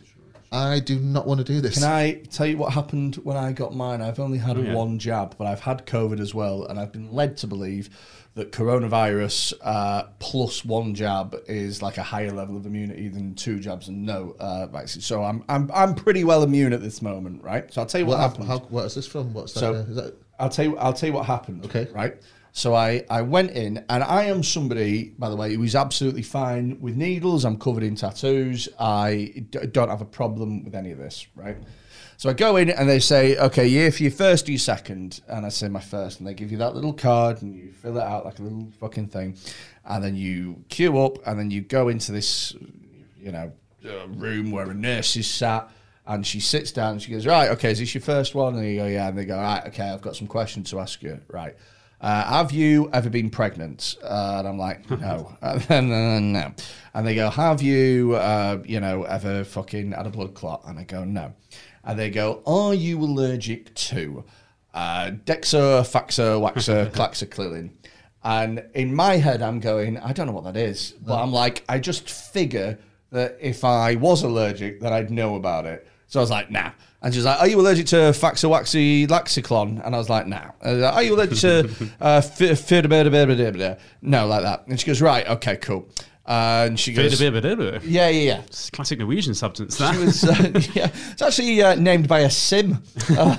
I 0.52 0.78
do 0.80 0.98
not 0.98 1.26
want 1.26 1.38
to 1.38 1.44
do 1.44 1.60
this. 1.60 1.74
Can 1.74 1.84
I 1.84 2.20
tell 2.30 2.46
you 2.46 2.56
what 2.58 2.72
happened 2.72 3.16
when 3.16 3.36
I 3.36 3.52
got 3.52 3.74
mine? 3.74 4.00
I've 4.02 4.20
only 4.20 4.38
had 4.38 4.58
yeah. 4.58 4.74
one 4.74 4.98
jab, 4.98 5.36
but 5.38 5.46
I've 5.46 5.60
had 5.60 5.86
COVID 5.86 6.20
as 6.20 6.34
well, 6.34 6.66
and 6.66 6.78
I've 6.78 6.92
been 6.92 7.12
led 7.12 7.36
to 7.38 7.46
believe 7.46 7.90
that 8.34 8.52
coronavirus 8.52 9.52
uh, 9.62 10.04
plus 10.20 10.64
one 10.64 10.94
jab 10.94 11.36
is 11.46 11.82
like 11.82 11.98
a 11.98 12.02
higher 12.02 12.30
level 12.30 12.56
of 12.56 12.66
immunity 12.66 13.08
than 13.08 13.34
two 13.34 13.58
jabs 13.58 13.88
and 13.88 14.06
no 14.06 14.36
uh, 14.38 14.66
vaccine. 14.68 15.02
So 15.02 15.24
I'm 15.24 15.44
I'm 15.48 15.70
I'm 15.74 15.94
pretty 15.94 16.24
well 16.24 16.42
immune 16.42 16.72
at 16.72 16.80
this 16.80 17.02
moment, 17.02 17.42
right? 17.42 17.72
So 17.72 17.80
I'll 17.80 17.86
tell 17.86 18.00
you 18.00 18.06
what, 18.06 18.18
what, 18.18 18.30
happened. 18.30 18.48
how, 18.48 18.58
what 18.58 18.84
is 18.84 18.94
this 18.94 19.06
from? 19.06 19.32
What's 19.34 19.54
that? 19.54 19.60
So- 19.60 19.74
uh, 19.74 19.78
is 19.78 19.96
that 19.96 20.14
I'll 20.38 20.48
tell 20.48 20.64
you. 20.64 20.78
I'll 20.78 20.92
tell 20.92 21.08
you 21.08 21.14
what 21.14 21.26
happened. 21.26 21.64
Okay. 21.64 21.88
Right. 21.92 22.16
So 22.52 22.74
I, 22.74 23.04
I 23.10 23.22
went 23.22 23.52
in, 23.52 23.84
and 23.88 24.02
I 24.02 24.24
am 24.24 24.42
somebody, 24.42 25.10
by 25.18 25.28
the 25.30 25.36
way, 25.36 25.54
who 25.54 25.62
is 25.62 25.76
absolutely 25.76 26.22
fine 26.22 26.80
with 26.80 26.96
needles. 26.96 27.44
I'm 27.44 27.58
covered 27.58 27.82
in 27.82 27.94
tattoos. 27.94 28.68
I 28.80 29.44
d- 29.50 29.66
don't 29.70 29.88
have 29.90 30.00
a 30.00 30.06
problem 30.06 30.64
with 30.64 30.74
any 30.74 30.90
of 30.90 30.98
this. 30.98 31.26
Right. 31.36 31.56
So 32.18 32.28
I 32.28 32.32
go 32.32 32.56
in, 32.56 32.68
and 32.68 32.88
they 32.88 32.98
say, 32.98 33.36
"Okay, 33.36 33.66
you 33.66 33.90
for 33.92 34.02
your 34.02 34.12
first 34.12 34.48
or 34.48 34.52
your 34.52 34.58
second? 34.58 35.20
And 35.28 35.46
I 35.46 35.50
say 35.50 35.68
my 35.68 35.80
first, 35.80 36.18
and 36.18 36.28
they 36.28 36.34
give 36.34 36.50
you 36.50 36.58
that 36.58 36.74
little 36.74 36.92
card, 36.92 37.42
and 37.42 37.54
you 37.54 37.70
fill 37.70 37.96
it 37.96 38.02
out 38.02 38.24
like 38.24 38.40
a 38.40 38.42
little 38.42 38.68
fucking 38.80 39.06
thing, 39.06 39.36
and 39.84 40.02
then 40.02 40.16
you 40.16 40.64
queue 40.68 40.98
up, 40.98 41.24
and 41.26 41.38
then 41.38 41.50
you 41.50 41.60
go 41.60 41.88
into 41.88 42.10
this, 42.10 42.54
you 43.20 43.30
know, 43.30 43.52
uh, 43.88 44.08
room 44.08 44.50
where 44.50 44.68
a 44.68 44.74
nurse 44.74 45.16
is 45.16 45.30
sat 45.30 45.70
and 46.08 46.26
she 46.26 46.40
sits 46.40 46.72
down 46.72 46.92
and 46.92 47.02
she 47.02 47.12
goes, 47.12 47.26
Right, 47.26 47.50
okay, 47.50 47.70
is 47.70 47.78
this 47.78 47.94
your 47.94 48.02
first 48.02 48.34
one? 48.34 48.56
And 48.56 48.66
you 48.66 48.76
go, 48.76 48.86
Yeah. 48.86 49.08
And 49.08 49.16
they 49.16 49.24
go, 49.24 49.36
Right, 49.36 49.64
okay, 49.66 49.90
I've 49.90 50.00
got 50.00 50.16
some 50.16 50.26
questions 50.26 50.70
to 50.70 50.80
ask 50.80 51.02
you. 51.02 51.20
Right. 51.28 51.54
Uh, 52.00 52.24
have 52.24 52.52
you 52.52 52.88
ever 52.92 53.10
been 53.10 53.28
pregnant? 53.28 53.96
Uh, 54.02 54.36
and 54.38 54.48
I'm 54.48 54.58
like, 54.58 54.88
no. 54.88 55.36
and 55.42 55.60
then, 55.68 56.36
uh, 56.36 56.40
no. 56.40 56.54
And 56.94 57.06
they 57.06 57.16
go, 57.16 57.28
have 57.28 57.60
you, 57.60 58.14
uh, 58.14 58.62
you 58.64 58.78
know, 58.78 59.02
ever 59.02 59.42
fucking 59.42 59.92
had 59.92 60.06
a 60.06 60.10
blood 60.10 60.34
clot? 60.34 60.62
And 60.66 60.78
I 60.78 60.84
go, 60.84 61.04
no. 61.04 61.34
And 61.88 61.98
they 61.98 62.10
go, 62.10 62.42
are 62.46 62.74
you 62.74 63.00
allergic 63.00 63.74
to 63.74 64.22
uh, 64.74 65.10
Dexo, 65.24 65.80
Faxo, 65.80 66.38
Waxo, 66.38 66.90
Claxoclillin? 66.90 67.70
And 68.22 68.62
in 68.74 68.94
my 68.94 69.16
head, 69.16 69.40
I'm 69.40 69.58
going, 69.58 69.96
I 69.96 70.12
don't 70.12 70.26
know 70.26 70.34
what 70.34 70.44
that 70.44 70.56
is. 70.56 70.92
But 71.00 71.20
I'm 71.22 71.32
like, 71.32 71.64
I 71.66 71.78
just 71.78 72.10
figure 72.10 72.78
that 73.10 73.38
if 73.40 73.64
I 73.64 73.94
was 73.94 74.22
allergic, 74.22 74.80
that 74.82 74.92
I'd 74.92 75.10
know 75.10 75.36
about 75.36 75.64
it. 75.64 75.88
So 76.08 76.20
I 76.20 76.22
was 76.22 76.30
like, 76.30 76.50
nah. 76.50 76.72
And 77.00 77.14
she 77.14 77.18
was 77.18 77.24
like, 77.24 77.40
are 77.40 77.48
you 77.48 77.58
allergic 77.58 77.86
to 77.86 77.96
Faxowaxy 77.96 79.06
Laxiclon? 79.06 79.82
And 79.82 79.94
I 79.94 79.98
was 79.98 80.10
like, 80.10 80.26
nah. 80.26 80.50
I 80.62 80.72
was 80.72 80.82
like, 80.82 80.94
are 80.94 81.02
you 81.02 81.14
allergic 81.14 81.38
to 81.38 81.90
uh, 82.00 82.20
Fidabidabidabida? 82.20 83.78
No, 84.02 84.26
like 84.26 84.42
that. 84.42 84.66
And 84.66 84.78
she 84.78 84.86
goes, 84.86 85.00
right, 85.00 85.26
okay, 85.26 85.56
cool. 85.56 85.88
Uh, 86.28 86.66
and 86.68 86.78
she 86.78 86.92
goes, 86.92 87.04
yeah, 87.84 88.08
It's 88.08 88.10
yeah, 88.10 88.22
yeah. 88.22 88.42
classic 88.74 88.98
Norwegian 88.98 89.32
substance. 89.32 89.78
She 89.78 89.82
That. 89.82 89.98
was, 89.98 90.24
uh, 90.24 90.60
yeah, 90.74 90.90
it's 91.12 91.22
actually 91.22 91.62
uh, 91.62 91.74
named 91.74 92.06
by 92.06 92.20
a 92.20 92.30
sim. 92.30 92.82
Uh, 93.08 93.34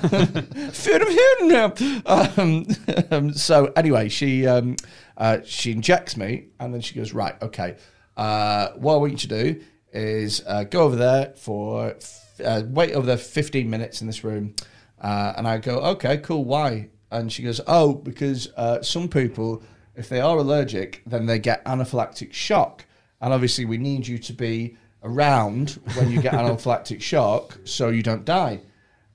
um, 2.06 2.66
um, 3.12 3.32
so 3.32 3.72
anyway, 3.76 4.08
she 4.08 4.44
um, 4.46 4.74
uh, 5.16 5.38
she 5.44 5.70
injects 5.70 6.16
me, 6.16 6.46
and 6.58 6.74
then 6.74 6.80
she 6.80 6.96
goes, 6.96 7.12
right, 7.12 7.40
okay. 7.40 7.76
Uh, 8.16 8.70
what 8.72 8.94
I 8.94 8.96
want 8.96 9.12
you 9.12 9.18
to 9.18 9.28
do 9.28 9.60
is 9.92 10.42
uh, 10.46 10.64
go 10.64 10.82
over 10.82 10.96
there 10.96 11.32
for 11.36 11.90
f- 11.92 12.40
uh, 12.44 12.62
wait 12.68 12.92
over 12.94 13.06
there 13.06 13.16
15 13.16 13.70
minutes 13.70 14.00
in 14.00 14.08
this 14.08 14.24
room, 14.24 14.54
uh, 15.00 15.34
and 15.36 15.46
I 15.46 15.58
go, 15.58 15.78
okay, 15.92 16.18
cool. 16.18 16.44
Why? 16.44 16.88
And 17.12 17.32
she 17.32 17.42
goes, 17.44 17.60
oh, 17.66 17.94
because 17.94 18.48
uh, 18.56 18.82
some 18.82 19.08
people, 19.08 19.62
if 19.94 20.08
they 20.08 20.20
are 20.20 20.38
allergic, 20.38 21.02
then 21.06 21.26
they 21.26 21.38
get 21.38 21.64
anaphylactic 21.64 22.32
shock, 22.32 22.84
and 23.20 23.32
obviously 23.32 23.64
we 23.64 23.78
need 23.78 24.06
you 24.06 24.18
to 24.18 24.32
be 24.32 24.76
around 25.02 25.80
when 25.94 26.10
you 26.10 26.20
get 26.20 26.32
anaphylactic 26.34 27.00
shock 27.00 27.58
so 27.64 27.88
you 27.88 28.02
don't 28.02 28.24
die. 28.24 28.60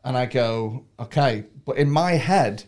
And 0.04 0.16
I 0.18 0.26
go, 0.28 0.86
okay. 1.00 1.46
But 1.66 1.78
in 1.78 1.90
my 1.90 2.12
head, 2.14 2.64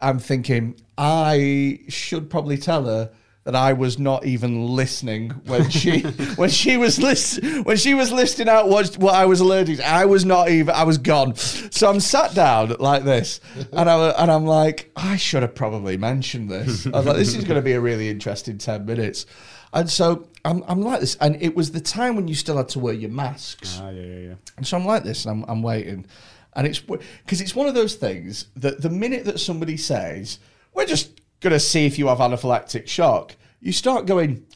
I'm 0.00 0.18
thinking, 0.18 0.76
I 0.98 1.80
should 1.88 2.28
probably 2.28 2.58
tell 2.58 2.84
her 2.84 3.10
that 3.44 3.54
I 3.54 3.74
was 3.74 3.98
not 3.98 4.24
even 4.24 4.66
listening 4.68 5.30
when 5.46 5.68
she 5.70 6.00
when 6.36 6.48
she 6.48 6.76
was 6.76 6.98
list 6.98 7.42
when 7.64 7.76
she 7.76 7.94
was 7.94 8.10
listing 8.10 8.48
out 8.48 8.68
what 8.68 8.96
what 8.98 9.14
I 9.14 9.26
was 9.26 9.40
allergic 9.40 9.78
to. 9.78 9.86
I 9.86 10.06
was 10.06 10.24
not 10.24 10.48
even 10.48 10.74
I 10.74 10.84
was 10.84 10.98
gone. 10.98 11.34
So 11.36 11.88
I'm 11.88 12.00
sat 12.00 12.34
down 12.34 12.74
like 12.80 13.04
this, 13.04 13.40
and 13.72 13.88
I 13.88 14.10
and 14.10 14.30
I'm 14.30 14.46
like, 14.46 14.90
I 14.96 15.16
should 15.16 15.42
have 15.42 15.54
probably 15.54 15.96
mentioned 15.96 16.50
this. 16.50 16.86
I 16.86 16.90
was 16.90 17.06
like, 17.06 17.16
this 17.16 17.34
is 17.34 17.44
going 17.44 17.56
to 17.56 17.62
be 17.62 17.72
a 17.72 17.80
really 17.80 18.08
interesting 18.08 18.58
ten 18.58 18.86
minutes. 18.86 19.26
And 19.74 19.90
so 19.90 20.28
I'm, 20.44 20.62
I'm 20.68 20.82
like 20.82 21.00
this, 21.00 21.16
and 21.16 21.40
it 21.42 21.56
was 21.56 21.72
the 21.72 21.80
time 21.80 22.14
when 22.14 22.28
you 22.28 22.36
still 22.36 22.56
had 22.56 22.68
to 22.70 22.78
wear 22.78 22.94
your 22.94 23.10
masks. 23.10 23.80
Ah, 23.82 23.90
yeah, 23.90 24.02
yeah, 24.02 24.18
yeah. 24.18 24.34
And 24.56 24.64
so 24.64 24.76
I'm 24.76 24.86
like 24.86 25.02
this, 25.02 25.26
and 25.26 25.42
I'm, 25.42 25.50
I'm 25.50 25.62
waiting. 25.62 26.06
And 26.54 26.66
it's 26.66 26.78
because 26.78 27.40
it's 27.40 27.56
one 27.56 27.66
of 27.66 27.74
those 27.74 27.96
things 27.96 28.46
that 28.56 28.80
the 28.80 28.88
minute 28.88 29.24
that 29.24 29.40
somebody 29.40 29.76
says, 29.76 30.38
we're 30.72 30.86
just 30.86 31.20
going 31.44 31.52
to 31.52 31.60
see 31.60 31.86
if 31.86 31.98
you 31.98 32.08
have 32.08 32.18
anaphylactic 32.18 32.88
shock, 32.88 33.36
you 33.60 33.70
start 33.72 34.06
going, 34.06 34.46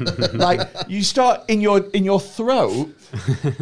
like 0.32 0.60
you 0.88 1.02
start 1.02 1.42
in 1.46 1.60
your 1.60 1.78
in 1.90 2.04
your 2.04 2.18
throat 2.18 2.92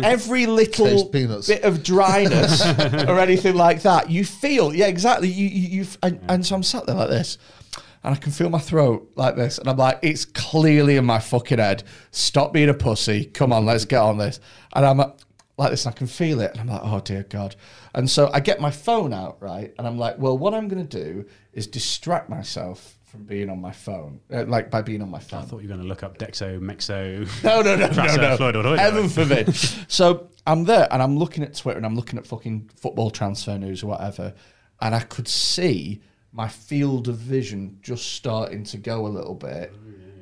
every 0.03 0.47
little 0.61 1.05
bit 1.11 1.63
of 1.63 1.83
dryness 1.83 2.63
or 3.07 3.19
anything 3.19 3.55
like 3.55 3.83
that 3.83 4.09
you 4.09 4.25
feel 4.25 4.75
yeah 4.75 4.87
exactly 4.87 5.29
you 5.29 5.47
you, 5.47 5.81
you 5.81 5.87
and, 6.03 6.19
and 6.31 6.47
so 6.47 6.55
i'm 6.55 6.63
sat 6.63 6.87
there 6.87 6.95
like 6.95 7.11
this 7.11 7.37
and 8.03 8.15
i 8.15 8.17
can 8.17 8.33
feel 8.33 8.49
my 8.49 8.59
throat 8.59 9.07
like 9.17 9.37
this 9.37 9.59
and 9.59 9.69
i'm 9.69 9.77
like 9.77 9.99
it's 10.01 10.25
clearly 10.25 10.97
in 10.97 11.05
my 11.05 11.19
fucking 11.19 11.59
head. 11.59 11.83
Stop 12.11 12.55
being 12.55 12.71
a 12.71 12.75
pussy. 12.75 13.27
Come 13.27 13.53
on 13.53 13.67
let's 13.67 13.85
get 13.85 14.01
on 14.01 14.17
this. 14.17 14.41
And 14.75 14.87
i'm 14.87 15.13
like 15.57 15.71
this 15.71 15.87
and 15.87 15.95
i 15.95 15.97
can 15.97 16.07
feel 16.07 16.41
it 16.41 16.51
and 16.53 16.61
i'm 16.61 16.67
like 16.67 16.81
oh 16.85 17.01
dear 17.01 17.23
god 17.25 17.55
and 17.95 18.11
so 18.11 18.31
i 18.33 18.41
get 18.41 18.61
my 18.61 18.71
phone 18.71 19.13
out 19.13 19.37
right 19.41 19.73
and 19.79 19.87
i'm 19.87 19.99
like 19.99 20.19
well 20.19 20.37
what 20.37 20.55
i'm 20.55 20.69
going 20.69 20.87
to 20.87 21.05
do 21.05 21.25
is 21.53 21.67
distract 21.67 22.29
myself 22.29 22.99
from 23.05 23.23
being 23.23 23.49
on 23.49 23.61
my 23.61 23.71
phone 23.71 24.19
uh, 24.33 24.45
like 24.47 24.71
by 24.71 24.83
being 24.83 25.01
on 25.01 25.09
my 25.09 25.21
phone 25.21 25.41
I 25.41 25.45
thought 25.45 25.63
you 25.63 25.69
were 25.69 25.75
going 25.77 25.83
to 25.83 25.87
look 25.87 26.03
up 26.03 26.19
Dexo, 26.19 26.59
Mexo. 26.59 27.45
no, 27.45 27.63
no, 27.63 27.77
no, 27.77 27.87
no, 27.87 28.17
no. 28.17 28.37
Floyd, 28.37 28.57
or- 28.57 28.77
Heaven 28.77 29.09
forbid. 29.09 29.55
so 29.89 30.29
I'm 30.49 30.65
there 30.65 30.89
and 30.91 31.01
I'm 31.01 31.17
looking 31.17 31.45
at 31.45 31.55
Twitter 31.55 31.77
and 31.77 31.87
I'm 31.87 31.95
looking 31.95 32.19
at 32.19 32.27
fucking 32.27 32.71
football 32.75 33.11
transfer 33.13 33.57
news 33.57 33.85
or 33.85 33.87
whatever, 33.87 34.35
and 34.81 34.97
I 34.97 35.01
could 35.01 35.29
see 35.29 36.03
my 36.33 36.49
field 36.49 37.07
of 37.07 37.17
vision 37.17 37.79
just 37.83 38.15
starting 38.15 38.65
to 38.65 38.79
go 38.79 39.07
a 39.07 39.09
little 39.09 39.37
bit. 39.37 39.73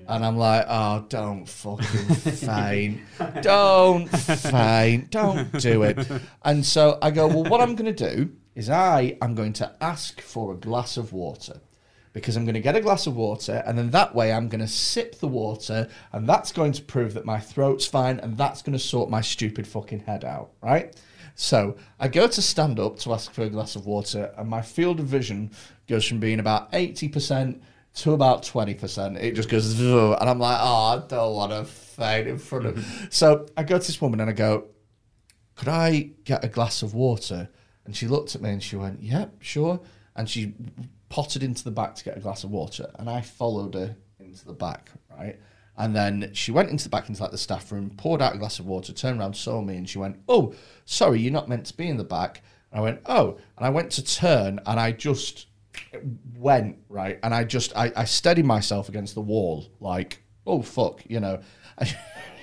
And 0.08 0.24
I'm 0.24 0.36
like, 0.36 0.66
oh, 0.68 1.04
don't 1.08 1.46
fucking 1.46 2.14
faint. 2.14 3.00
Don't 3.40 4.08
faint. 4.08 5.10
Don't 5.10 5.52
do 5.60 5.82
it. 5.84 6.06
And 6.42 6.64
so 6.64 6.98
I 7.00 7.10
go, 7.10 7.26
well, 7.26 7.44
what 7.44 7.60
I'm 7.60 7.74
going 7.74 7.94
to 7.94 8.14
do 8.14 8.30
is 8.54 8.68
I 8.68 9.16
am 9.22 9.34
going 9.34 9.52
to 9.54 9.72
ask 9.80 10.20
for 10.20 10.52
a 10.52 10.56
glass 10.56 10.96
of 10.96 11.12
water 11.12 11.60
because 12.12 12.36
I'm 12.36 12.44
going 12.44 12.54
to 12.54 12.60
get 12.60 12.76
a 12.76 12.80
glass 12.80 13.06
of 13.06 13.16
water 13.16 13.62
and 13.66 13.78
then 13.78 13.90
that 13.90 14.14
way 14.14 14.32
I'm 14.32 14.48
going 14.48 14.60
to 14.60 14.68
sip 14.68 15.18
the 15.18 15.28
water 15.28 15.88
and 16.12 16.28
that's 16.28 16.52
going 16.52 16.72
to 16.72 16.82
prove 16.82 17.14
that 17.14 17.24
my 17.24 17.40
throat's 17.40 17.86
fine 17.86 18.20
and 18.20 18.36
that's 18.36 18.60
going 18.62 18.74
to 18.74 18.78
sort 18.78 19.08
my 19.08 19.22
stupid 19.22 19.66
fucking 19.66 20.00
head 20.00 20.24
out, 20.24 20.50
right? 20.62 20.94
So 21.34 21.76
I 21.98 22.08
go 22.08 22.26
to 22.26 22.42
stand 22.42 22.78
up 22.78 22.98
to 23.00 23.14
ask 23.14 23.32
for 23.32 23.42
a 23.42 23.48
glass 23.50 23.76
of 23.76 23.86
water 23.86 24.34
and 24.36 24.48
my 24.48 24.60
field 24.60 25.00
of 25.00 25.06
vision 25.06 25.52
goes 25.88 26.06
from 26.06 26.20
being 26.20 26.40
about 26.40 26.70
80% 26.72 27.60
to 27.94 28.12
about 28.12 28.42
20%. 28.42 29.22
It 29.22 29.32
just 29.32 29.48
goes, 29.48 29.78
and 29.78 30.14
I'm 30.28 30.38
like, 30.38 30.58
oh, 30.60 31.02
I 31.02 31.02
don't 31.06 31.34
want 31.34 31.52
to 31.52 31.64
faint 31.64 32.26
in 32.28 32.38
front 32.38 32.66
of. 32.66 32.76
Mm-hmm. 32.76 33.04
so 33.10 33.46
I 33.56 33.62
go 33.64 33.78
to 33.78 33.86
this 33.86 34.00
woman 34.00 34.20
and 34.20 34.30
I 34.30 34.32
go, 34.32 34.68
could 35.54 35.68
I 35.68 36.10
get 36.24 36.44
a 36.44 36.48
glass 36.48 36.82
of 36.82 36.94
water? 36.94 37.48
And 37.84 37.94
she 37.94 38.06
looked 38.06 38.34
at 38.34 38.42
me 38.42 38.50
and 38.50 38.62
she 38.62 38.76
went, 38.76 39.02
yep, 39.02 39.34
sure. 39.40 39.80
And 40.16 40.28
she 40.28 40.54
potted 41.08 41.42
into 41.42 41.64
the 41.64 41.70
back 41.70 41.94
to 41.96 42.04
get 42.04 42.16
a 42.16 42.20
glass 42.20 42.44
of 42.44 42.50
water. 42.50 42.90
And 42.98 43.10
I 43.10 43.20
followed 43.20 43.74
her 43.74 43.96
into 44.18 44.46
the 44.46 44.54
back, 44.54 44.90
right? 45.10 45.38
And 45.76 45.94
then 45.94 46.30
she 46.32 46.52
went 46.52 46.70
into 46.70 46.84
the 46.84 46.90
back 46.90 47.08
into 47.08 47.22
like 47.22 47.30
the 47.30 47.38
staff 47.38 47.70
room, 47.72 47.90
poured 47.96 48.22
out 48.22 48.34
a 48.34 48.38
glass 48.38 48.58
of 48.58 48.66
water, 48.66 48.92
turned 48.92 49.20
around, 49.20 49.34
saw 49.34 49.60
me, 49.60 49.76
and 49.76 49.88
she 49.88 49.98
went, 49.98 50.20
Oh, 50.28 50.54
sorry, 50.84 51.20
you're 51.20 51.32
not 51.32 51.48
meant 51.48 51.66
to 51.66 51.76
be 51.76 51.88
in 51.88 51.96
the 51.96 52.04
back. 52.04 52.42
And 52.70 52.80
I 52.80 52.82
went, 52.82 53.00
Oh. 53.06 53.38
And 53.56 53.66
I 53.66 53.70
went 53.70 53.90
to 53.92 54.04
turn 54.04 54.60
and 54.66 54.78
I 54.78 54.92
just 54.92 55.46
went, 56.36 56.78
right? 56.88 57.18
And 57.22 57.34
I 57.34 57.44
just, 57.44 57.76
I, 57.76 57.92
I 57.96 58.04
steadied 58.04 58.44
myself 58.44 58.88
against 58.88 59.14
the 59.14 59.20
wall, 59.20 59.66
like, 59.80 60.22
oh, 60.46 60.62
fuck, 60.62 61.00
you 61.08 61.20
know. 61.20 61.40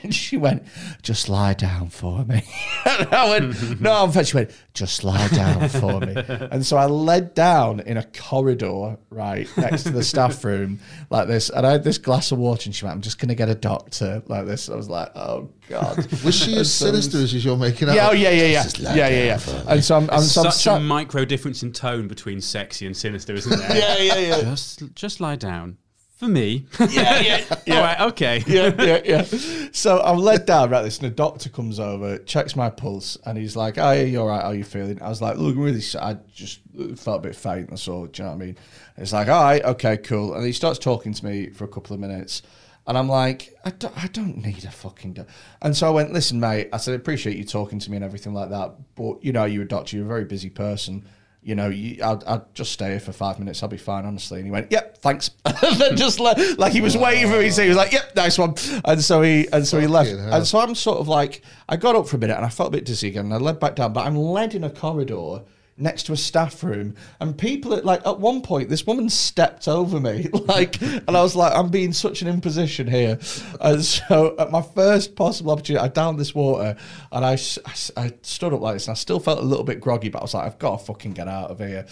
And 0.04 0.14
she 0.16 0.38
went, 0.38 0.64
just 1.02 1.30
lie 1.30 1.54
down 1.54 1.90
for 1.90 2.24
me. 2.26 2.44
and 2.86 3.08
I 3.14 3.30
went, 3.30 3.82
no, 3.82 4.04
I'm 4.04 4.12
fine. 4.12 4.26
She 4.26 4.36
went, 4.38 4.52
just 4.74 5.04
lie 5.04 5.28
down 5.30 5.70
for 5.70 6.00
me. 6.00 6.14
And 6.52 6.66
so 6.66 6.78
I 6.78 6.86
led 6.86 7.34
down 7.34 7.80
in 7.82 7.98
a 7.98 8.04
corridor, 8.04 8.98
right, 9.10 9.48
next 9.58 9.84
to 9.84 9.90
the 9.92 10.04
staff 10.04 10.44
room, 10.44 10.80
like 11.10 11.28
this. 11.28 11.50
And 11.50 11.66
I 11.68 11.72
had 11.72 11.84
this 11.84 11.98
glass 11.98 12.32
of 12.32 12.38
water, 12.40 12.68
and 12.68 12.76
she 12.76 12.86
went, 12.86 12.96
I'm 12.96 13.02
just 13.02 13.20
going 13.20 13.30
to 13.30 13.36
get 13.36 13.50
a 13.50 13.56
doctor, 13.56 14.24
like 14.28 14.46
this. 14.46 14.70
I 14.70 14.76
was 14.76 14.90
like, 14.90 15.12
oh, 15.16 15.50
God. 15.68 15.98
Was 16.24 16.36
she 16.36 16.56
as 16.58 16.74
sinister 16.74 17.18
as 17.18 17.44
you're 17.44 17.58
making 17.58 17.90
out? 17.90 17.96
Yeah, 17.96 18.10
oh, 18.10 18.14
yeah, 18.14 18.30
yeah, 18.30 18.46
yeah. 18.46 18.64
Just 18.64 18.80
lie 18.80 18.96
Yeah, 18.96 19.08
yeah, 19.10 19.18
down 19.18 19.26
yeah. 19.28 19.38
for 19.38 19.72
And 19.72 19.84
so 19.84 19.98
I'm, 19.98 20.10
I'm, 20.10 20.22
so 20.22 20.42
I'm 20.42 20.52
Such 20.52 20.64
sat- 20.64 20.78
a 20.78 20.80
micro 20.80 21.26
difference 21.26 21.64
in 21.64 21.72
tone 21.74 22.08
between 22.08 22.42
sexy 22.42 22.86
and 22.86 22.96
sinister, 22.96 23.34
isn't 23.34 23.58
there? 23.60 23.78
yeah, 23.78 23.98
yeah, 23.98 24.18
yeah. 24.38 24.42
Just, 24.42 24.94
just 24.96 25.20
lie 25.20 25.36
down 25.36 25.78
For 26.20 26.28
me. 26.28 26.66
Yeah, 26.78 27.22
yeah, 27.22 27.46
All 27.78 27.82
right, 27.82 28.02
okay. 28.12 28.44
yeah, 28.48 28.74
yeah, 28.78 29.00
yeah. 29.06 29.70
So 29.72 30.02
I'm 30.02 30.18
led 30.18 30.46
down, 30.46 30.70
right? 30.70 30.82
This 30.82 30.98
and 31.00 31.10
the 31.10 31.16
doctor 31.16 31.48
comes 31.50 31.80
over, 31.80 32.18
checks 32.18 32.58
my 32.58 32.70
pulse, 32.70 33.18
and 33.26 33.38
he's 33.38 33.56
like, 33.56 33.78
"Oh, 33.78 33.92
yeah, 33.92 34.02
you 34.02 34.20
all 34.20 34.28
right? 34.28 34.42
How 34.42 34.50
are 34.50 34.54
you 34.54 34.66
feeling?" 34.66 35.02
I 35.02 35.08
was 35.08 35.22
like, 35.22 35.38
"Look, 35.38 35.56
really, 35.56 35.82
I 35.98 36.18
just 36.34 36.60
felt 36.98 37.20
a 37.20 37.22
bit 37.30 37.38
faint. 37.38 37.70
That's 37.70 37.88
all. 37.88 38.08
Do 38.08 38.22
you 38.22 38.26
know 38.26 38.36
what 38.36 38.44
I 38.44 38.46
mean?" 38.48 38.58
And 38.98 39.06
he's 39.06 39.14
like, 39.14 39.30
"All 39.30 39.42
right, 39.42 39.64
okay, 39.64 39.96
cool." 39.96 40.34
And 40.34 40.46
he 40.46 40.52
starts 40.52 40.78
talking 40.78 41.14
to 41.14 41.26
me 41.26 41.52
for 41.52 41.64
a 41.64 41.70
couple 41.70 41.94
of 41.94 42.02
minutes, 42.02 42.42
and 42.86 42.98
I'm 42.98 43.08
like, 43.08 43.56
"I 43.64 43.70
don't, 43.70 43.98
I 44.04 44.08
don't 44.08 44.44
need 44.44 44.66
a 44.66 44.72
fucking." 44.72 45.14
Do-. 45.14 45.26
And 45.62 45.74
so 45.78 45.88
I 45.88 45.92
went, 45.92 46.12
"Listen, 46.12 46.42
mate," 46.42 46.68
I 46.74 46.78
said, 46.80 46.92
"I 46.92 46.96
appreciate 46.96 47.38
you 47.38 47.46
talking 47.46 47.80
to 47.80 47.90
me 47.90 47.96
and 47.96 48.04
everything 48.04 48.34
like 48.34 48.50
that, 48.50 48.76
but 48.96 49.24
you 49.24 49.32
know, 49.32 49.46
you're 49.46 49.64
a 49.64 49.68
doctor. 49.68 49.96
You're 49.96 50.06
a 50.06 50.10
very 50.10 50.26
busy 50.26 50.50
person." 50.50 51.06
You 51.42 51.56
know, 51.56 51.70
you, 51.70 52.04
I'd, 52.04 52.24
I'll 52.26 52.48
just 52.54 52.74
stay 52.74 52.90
here 52.90 53.00
for 53.00 53.14
five 53.14 53.40
minutes. 53.40 53.64
I'll 53.64 53.70
be 53.70 53.78
fine, 53.78 54.06
honestly. 54.06 54.40
And 54.40 54.46
he 54.46 54.52
went, 54.52 54.72
"Yep, 54.72 54.98
thanks." 54.98 55.32
and 55.46 55.78
then 55.80 55.96
just 55.96 56.20
like, 56.20 56.38
like 56.58 56.74
he 56.74 56.82
was 56.82 56.98
waiting 56.98 57.30
for 57.30 57.40
me, 57.40 57.50
so 57.50 57.64
he 57.64 57.70
was 57.70 57.78
like, 57.78 57.94
"Yep, 57.94 58.16
nice 58.16 58.38
one." 58.38 58.56
And 58.84 59.02
so 59.02 59.22
he 59.22 59.48
and 59.54 59.66
so 59.66 59.80
he 59.80 59.88
left. 59.88 60.10
Hell. 60.10 60.34
And 60.34 60.46
so 60.46 60.60
I'm 60.60 60.76
sort 60.76 61.00
of 61.00 61.08
like, 61.08 61.42
I 61.70 61.78
got 61.78 61.96
up 61.96 62.08
for 62.08 62.18
a 62.18 62.20
minute 62.20 62.36
and 62.36 62.46
I 62.46 62.50
felt 62.50 62.68
a 62.68 62.72
bit 62.72 62.86
dizzy 62.86 63.08
again. 63.08 63.26
And 63.26 63.34
I 63.34 63.38
led 63.38 63.60
back 63.60 63.76
down, 63.76 63.94
but 63.94 64.06
I'm 64.06 64.18
led 64.18 64.54
in 64.54 64.64
a 64.64 64.70
corridor 64.70 65.42
next 65.80 66.04
to 66.04 66.14
a 66.14 66.18
staff 66.18 66.64
room, 66.64 66.96
and 67.20 67.38
people 67.38 67.74
at 67.74 67.86
like 67.86 68.06
at 68.06 68.20
one 68.20 68.42
point, 68.42 68.70
this 68.70 68.86
woman 68.86 69.10
stepped 69.10 69.68
over 69.68 70.00
me, 70.00 70.28
like, 70.34 70.82
and 70.82 71.16
I 71.16 71.22
was 71.22 71.36
like, 71.36 71.54
I'm 71.56 71.70
being 71.70 71.94
such 71.94 72.22
an 72.22 72.28
imposition 72.28 72.88
here. 72.88 73.20
And 73.62 73.84
so 73.84 74.36
at 74.38 74.52
my 74.52 74.62
first 74.62 75.16
possible 75.16 75.52
opportunity, 75.52 75.84
I 75.84 75.88
downed 75.88 76.20
this 76.20 76.36
water, 76.36 76.76
and 77.12 77.26
I, 77.26 77.34
I 77.34 78.14
stood 78.22 78.54
up 78.54 78.62
like 78.62 78.76
this, 78.76 78.88
and 78.88 78.92
I 78.92 78.96
still 78.96 79.20
felt 79.20 79.40
a 79.40 79.44
little 79.44 79.66
bit 79.66 79.80
groggy, 79.80 80.10
but 80.10 80.20
I 80.20 80.22
was 80.24 80.34
like, 80.34 80.46
I've 80.46 80.60
got 80.60 80.80
to 80.80 80.86
fucking 80.86 81.14
get 81.14 81.28
out 81.28 81.52
of 81.52 81.60
here. 81.60 81.86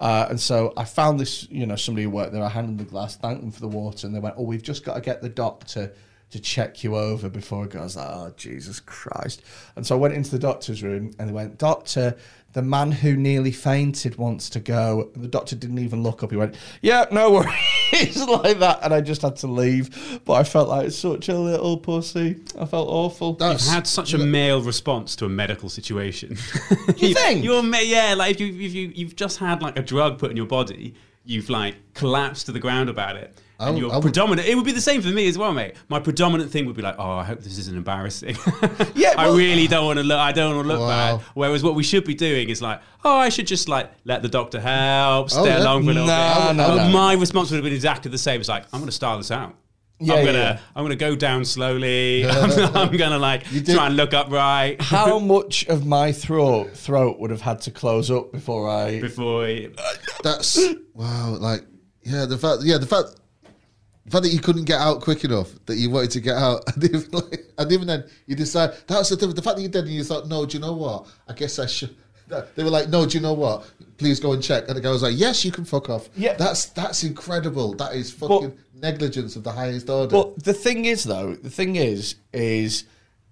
Uh, 0.00 0.26
and 0.30 0.40
so 0.40 0.72
I 0.76 0.84
found 0.84 1.20
this, 1.20 1.48
you 1.50 1.66
know, 1.66 1.76
somebody 1.76 2.04
who 2.04 2.10
worked 2.10 2.32
there. 2.32 2.42
I 2.42 2.48
handed 2.48 2.78
the 2.78 2.90
glass, 2.90 3.16
thanked 3.16 3.42
them 3.42 3.50
for 3.50 3.60
the 3.60 3.68
water, 3.68 4.06
and 4.06 4.14
they 4.14 4.20
went, 4.20 4.36
"Oh, 4.38 4.42
we've 4.44 4.62
just 4.62 4.84
got 4.84 4.94
to 4.94 5.00
get 5.00 5.22
the 5.22 5.28
doctor." 5.28 5.92
to 6.34 6.40
check 6.40 6.82
you 6.82 6.96
over 6.96 7.28
before 7.28 7.62
I 7.62 7.68
go. 7.68 7.78
I 7.78 7.82
was 7.84 7.94
like, 7.94 8.08
oh, 8.08 8.34
Jesus 8.36 8.80
Christ. 8.80 9.40
And 9.76 9.86
so 9.86 9.94
I 9.94 9.98
went 10.00 10.14
into 10.14 10.32
the 10.32 10.38
doctor's 10.40 10.82
room 10.82 11.12
and 11.16 11.28
they 11.28 11.32
went, 11.32 11.58
Doctor, 11.58 12.16
the 12.54 12.62
man 12.62 12.92
who 12.92 13.16
nearly 13.16 13.50
fainted 13.50 14.16
wants 14.16 14.48
to 14.50 14.60
go. 14.60 15.10
And 15.14 15.22
the 15.22 15.28
doctor 15.28 15.56
didn't 15.56 15.80
even 15.80 16.02
look 16.02 16.22
up. 16.22 16.30
He 16.30 16.36
went, 16.36 16.54
Yeah, 16.80 17.04
no 17.10 17.32
worries, 17.32 18.16
like 18.28 18.60
that. 18.60 18.78
And 18.82 18.94
I 18.94 19.00
just 19.00 19.22
had 19.22 19.36
to 19.36 19.48
leave. 19.48 20.20
But 20.24 20.34
I 20.34 20.44
felt 20.44 20.68
like 20.68 20.90
such 20.92 21.28
a 21.28 21.36
little 21.38 21.76
pussy. 21.76 22.36
I 22.58 22.64
felt 22.64 22.88
awful. 22.88 23.34
That's, 23.34 23.66
You've 23.66 23.74
had 23.74 23.86
such 23.86 24.14
a 24.14 24.18
male 24.18 24.62
response 24.62 25.16
to 25.16 25.26
a 25.26 25.28
medical 25.28 25.68
situation. 25.68 26.38
You 26.96 27.12
think? 27.12 27.44
You're 27.44 27.62
ma- 27.62 27.78
yeah, 27.78 28.14
like 28.14 28.32
if 28.36 28.40
you 28.40 28.46
if 28.48 28.72
you 28.72 28.92
you've 28.94 29.16
just 29.16 29.38
had 29.38 29.62
like 29.62 29.78
a 29.78 29.82
drug 29.82 30.18
put 30.18 30.30
in 30.30 30.36
your 30.36 30.46
body, 30.46 30.94
you've 31.24 31.50
like 31.50 31.74
collapsed 31.94 32.46
to 32.46 32.52
the 32.52 32.60
ground 32.60 32.88
about 32.88 33.16
it. 33.16 33.36
I 33.60 33.68
And 33.68 33.78
your 33.78 33.94
I 33.94 34.00
predominant, 34.00 34.48
it 34.48 34.54
would 34.56 34.64
be 34.64 34.72
the 34.72 34.80
same 34.80 35.00
for 35.00 35.08
me 35.08 35.28
as 35.28 35.38
well, 35.38 35.52
mate. 35.52 35.74
My 35.88 36.00
predominant 36.00 36.50
thing 36.50 36.66
would 36.66 36.74
be 36.74 36.82
like, 36.82 36.96
oh, 36.98 37.12
I 37.12 37.24
hope 37.24 37.40
this 37.40 37.56
isn't 37.58 37.76
embarrassing. 37.76 38.36
Yeah, 38.96 39.14
I 39.16 39.26
well- 39.28 39.36
really 39.36 39.66
don't 39.68 39.84
want 39.86 39.98
to 39.98 40.02
look. 40.02 40.18
I 40.18 40.32
don't 40.32 40.56
want 40.56 40.66
to 40.66 40.72
look 40.72 40.80
Wow. 40.80 41.16
bad. 41.18 41.26
Whereas 41.34 41.62
what 41.62 41.74
we 41.74 41.82
should 41.84 42.04
be 42.04 42.14
doing 42.14 42.48
is 42.48 42.60
like, 42.62 42.80
oh, 43.04 43.16
I 43.16 43.28
should 43.28 43.46
just 43.46 43.68
like 43.68 43.90
let 44.04 44.22
the 44.22 44.28
doctor 44.28 44.60
help, 44.60 45.26
oh, 45.26 45.28
stay 45.28 45.54
Oh, 45.56 45.62
along 45.62 45.84
for 45.84 45.90
a 45.90 45.94
little 45.94 46.06
No, 46.08 46.44
bit. 46.48 46.56
no, 46.56 46.76
no. 46.76 46.88
My 46.88 47.12
response 47.14 47.50
would 47.50 47.56
have 47.58 47.64
been 47.64 47.72
exactly 47.72 48.10
the 48.10 48.18
same. 48.18 48.40
It's 48.40 48.48
like, 48.48 48.64
I'm 48.72 48.80
going 48.80 48.86
to 48.86 48.92
style 48.92 49.18
this 49.18 49.30
out. 49.30 49.54
Yeah, 50.00 50.14
I'm 50.14 50.24
gonna, 50.24 50.38
yeah. 50.38 50.58
I'm 50.74 50.82
gonna 50.84 50.96
go 50.96 51.14
down 51.14 51.44
slowly. 51.44 52.26
I'm, 52.28 52.76
I'm 52.76 52.96
gonna 52.96 53.18
like 53.18 53.44
try 53.64 53.86
and 53.86 53.96
look 53.96 54.12
upright 54.12 54.82
How 54.82 55.20
much 55.20 55.66
of 55.68 55.86
my 55.86 56.10
throat 56.10 56.76
throat 56.76 57.20
would 57.20 57.30
have 57.30 57.40
had 57.40 57.60
to 57.62 57.70
close 57.70 58.10
up 58.10 58.32
before 58.32 58.68
I. 58.68 59.00
before. 59.00 59.46
he- 59.46 59.68
That's 60.24 60.58
wow. 60.94 61.36
Like 61.38 61.62
yeah, 62.02 62.24
the 62.26 62.36
fact 62.36 62.64
yeah 62.64 62.78
the 62.78 62.86
fact 62.86 63.10
the 64.04 64.10
fact 64.10 64.24
that 64.24 64.32
you 64.32 64.40
couldn't 64.40 64.64
get 64.64 64.80
out 64.80 65.00
quick 65.00 65.24
enough 65.24 65.50
that 65.66 65.76
you 65.76 65.90
wanted 65.90 66.10
to 66.12 66.20
get 66.20 66.36
out, 66.36 66.62
and 66.74 66.84
even, 66.84 67.10
like, 67.10 67.44
and 67.58 67.72
even 67.72 67.86
then 67.86 68.04
you 68.26 68.36
decide 68.36 68.74
that's 68.86 69.08
the 69.08 69.16
thing. 69.16 69.30
The 69.34 69.42
fact 69.42 69.56
that 69.56 69.62
you 69.62 69.68
did, 69.68 69.84
and 69.84 69.94
you 69.94 70.04
thought, 70.04 70.28
no, 70.28 70.44
do 70.46 70.56
you 70.56 70.60
know 70.60 70.74
what? 70.74 71.06
I 71.28 71.32
guess 71.32 71.58
I 71.58 71.66
should. 71.66 71.96
They 72.56 72.64
were 72.64 72.70
like, 72.70 72.88
no, 72.88 73.04
do 73.04 73.18
you 73.18 73.22
know 73.22 73.34
what? 73.34 73.70
Please 73.98 74.18
go 74.18 74.32
and 74.32 74.42
check. 74.42 74.64
And 74.66 74.76
the 74.76 74.80
guy 74.80 74.90
was 74.90 75.02
like, 75.02 75.12
yes, 75.14 75.44
you 75.44 75.52
can 75.52 75.66
fuck 75.66 75.90
off. 75.90 76.08
Yeah. 76.16 76.32
that's 76.32 76.64
that's 76.66 77.04
incredible. 77.04 77.74
That 77.74 77.94
is 77.94 78.10
fucking 78.10 78.56
negligence 78.74 79.36
of 79.36 79.44
the 79.44 79.52
highest 79.52 79.88
order. 79.90 80.10
But 80.10 80.42
the 80.42 80.54
thing 80.54 80.86
is, 80.86 81.04
though, 81.04 81.34
the 81.34 81.50
thing 81.50 81.76
is, 81.76 82.16
is 82.32 82.84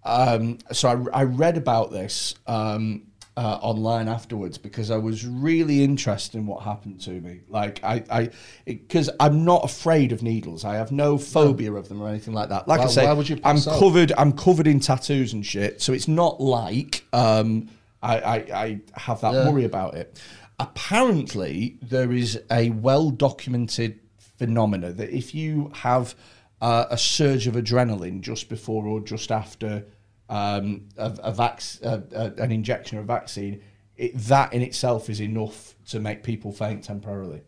um, 0.05 0.59
so 0.73 1.09
I, 1.13 1.21
I 1.21 1.23
read 1.25 1.57
about 1.57 1.91
this 1.91 2.35
um, 2.47 3.07
uh, 3.37 3.59
online 3.63 4.09
afterwards 4.09 4.59
because 4.59 4.91
I 4.91 4.99
was 4.99 5.27
really 5.27 5.83
interested 5.83 6.37
in 6.37 6.47
what 6.47 6.63
happened 6.65 7.01
to 7.03 7.11
me. 7.11 7.41
Like 7.49 7.83
I, 7.83 8.05
I, 8.11 8.31
because 8.67 9.09
I'm 9.19 9.45
not 9.45 9.65
afraid 9.65 10.13
of 10.13 10.23
needles. 10.23 10.65
I 10.65 10.75
have 10.75 10.93
no 10.93 11.17
phobia 11.17 11.73
of 11.73 11.89
them 11.89 12.03
or 12.03 12.09
anything 12.09 12.35
like 12.35 12.51
that. 12.51 12.69
Like 12.69 12.81
I 12.81 12.87
say, 12.89 13.07
why 13.07 13.13
would 13.15 13.29
you 13.29 13.41
I'm 13.43 13.61
covered. 13.61 14.13
I'm 14.19 14.33
covered 14.33 14.67
in 14.67 14.81
tattoos 14.81 15.33
and 15.33 15.45
shit. 15.47 15.81
So 15.81 15.93
it's 15.95 16.09
not 16.09 16.41
like 16.41 17.05
um, 17.15 17.71
I, 18.03 18.19
I, 18.19 18.35
I 18.35 18.81
have 18.95 19.23
that 19.23 19.33
Yeah. 19.33 19.49
worry 19.49 19.65
about 19.65 19.95
it. 19.95 20.21
Apparently, 20.59 21.79
there 21.81 22.13
is 22.13 22.41
a 22.51 22.71
well 22.71 23.11
documented 23.11 24.01
phenomena 24.19 24.93
that 24.93 25.11
if 25.11 25.35
you 25.35 25.71
have 25.75 26.15
uh, 26.61 26.87
a 26.91 26.99
surge 26.99 27.47
of 27.47 27.55
adrenaline 27.55 28.21
just 28.21 28.49
before 28.49 28.87
or 28.87 29.01
just 29.01 29.33
after 29.33 29.85
um, 30.29 30.89
a, 30.97 31.13
a 31.25 31.33
vac- 31.33 31.63
a, 31.83 32.03
a, 32.15 32.43
an 32.43 32.53
injection 32.53 32.99
or 32.99 33.03
a 33.03 33.05
vaccine, 33.05 33.63
it, 33.97 34.17
that 34.17 34.53
in 34.53 34.63
itself 34.63 35.11
is 35.11 35.21
enough 35.21 35.75
to 35.89 36.01
make 36.01 36.23
people 36.23 36.53
faint 36.53 36.85
temporarily. 36.85 37.43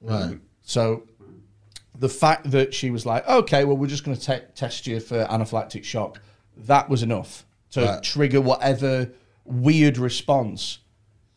right. 0.00 0.38
So 0.62 1.04
the 1.96 2.08
fact 2.08 2.50
that 2.50 2.74
she 2.74 2.90
was 2.90 3.04
like, 3.06 3.26
okay, 3.28 3.64
well, 3.64 3.76
we're 3.76 3.86
just 3.86 4.04
going 4.04 4.16
to 4.16 4.40
test 4.54 4.86
you 4.86 4.98
for 4.98 5.24
anaphylactic 5.26 5.84
shock, 5.84 6.20
that 6.56 6.88
was 6.88 7.02
enough 7.02 7.44
to 7.72 7.82
Right. 7.84 8.02
trigger 8.02 8.40
whatever 8.40 9.10
weird 9.44 9.98
response, 9.98 10.78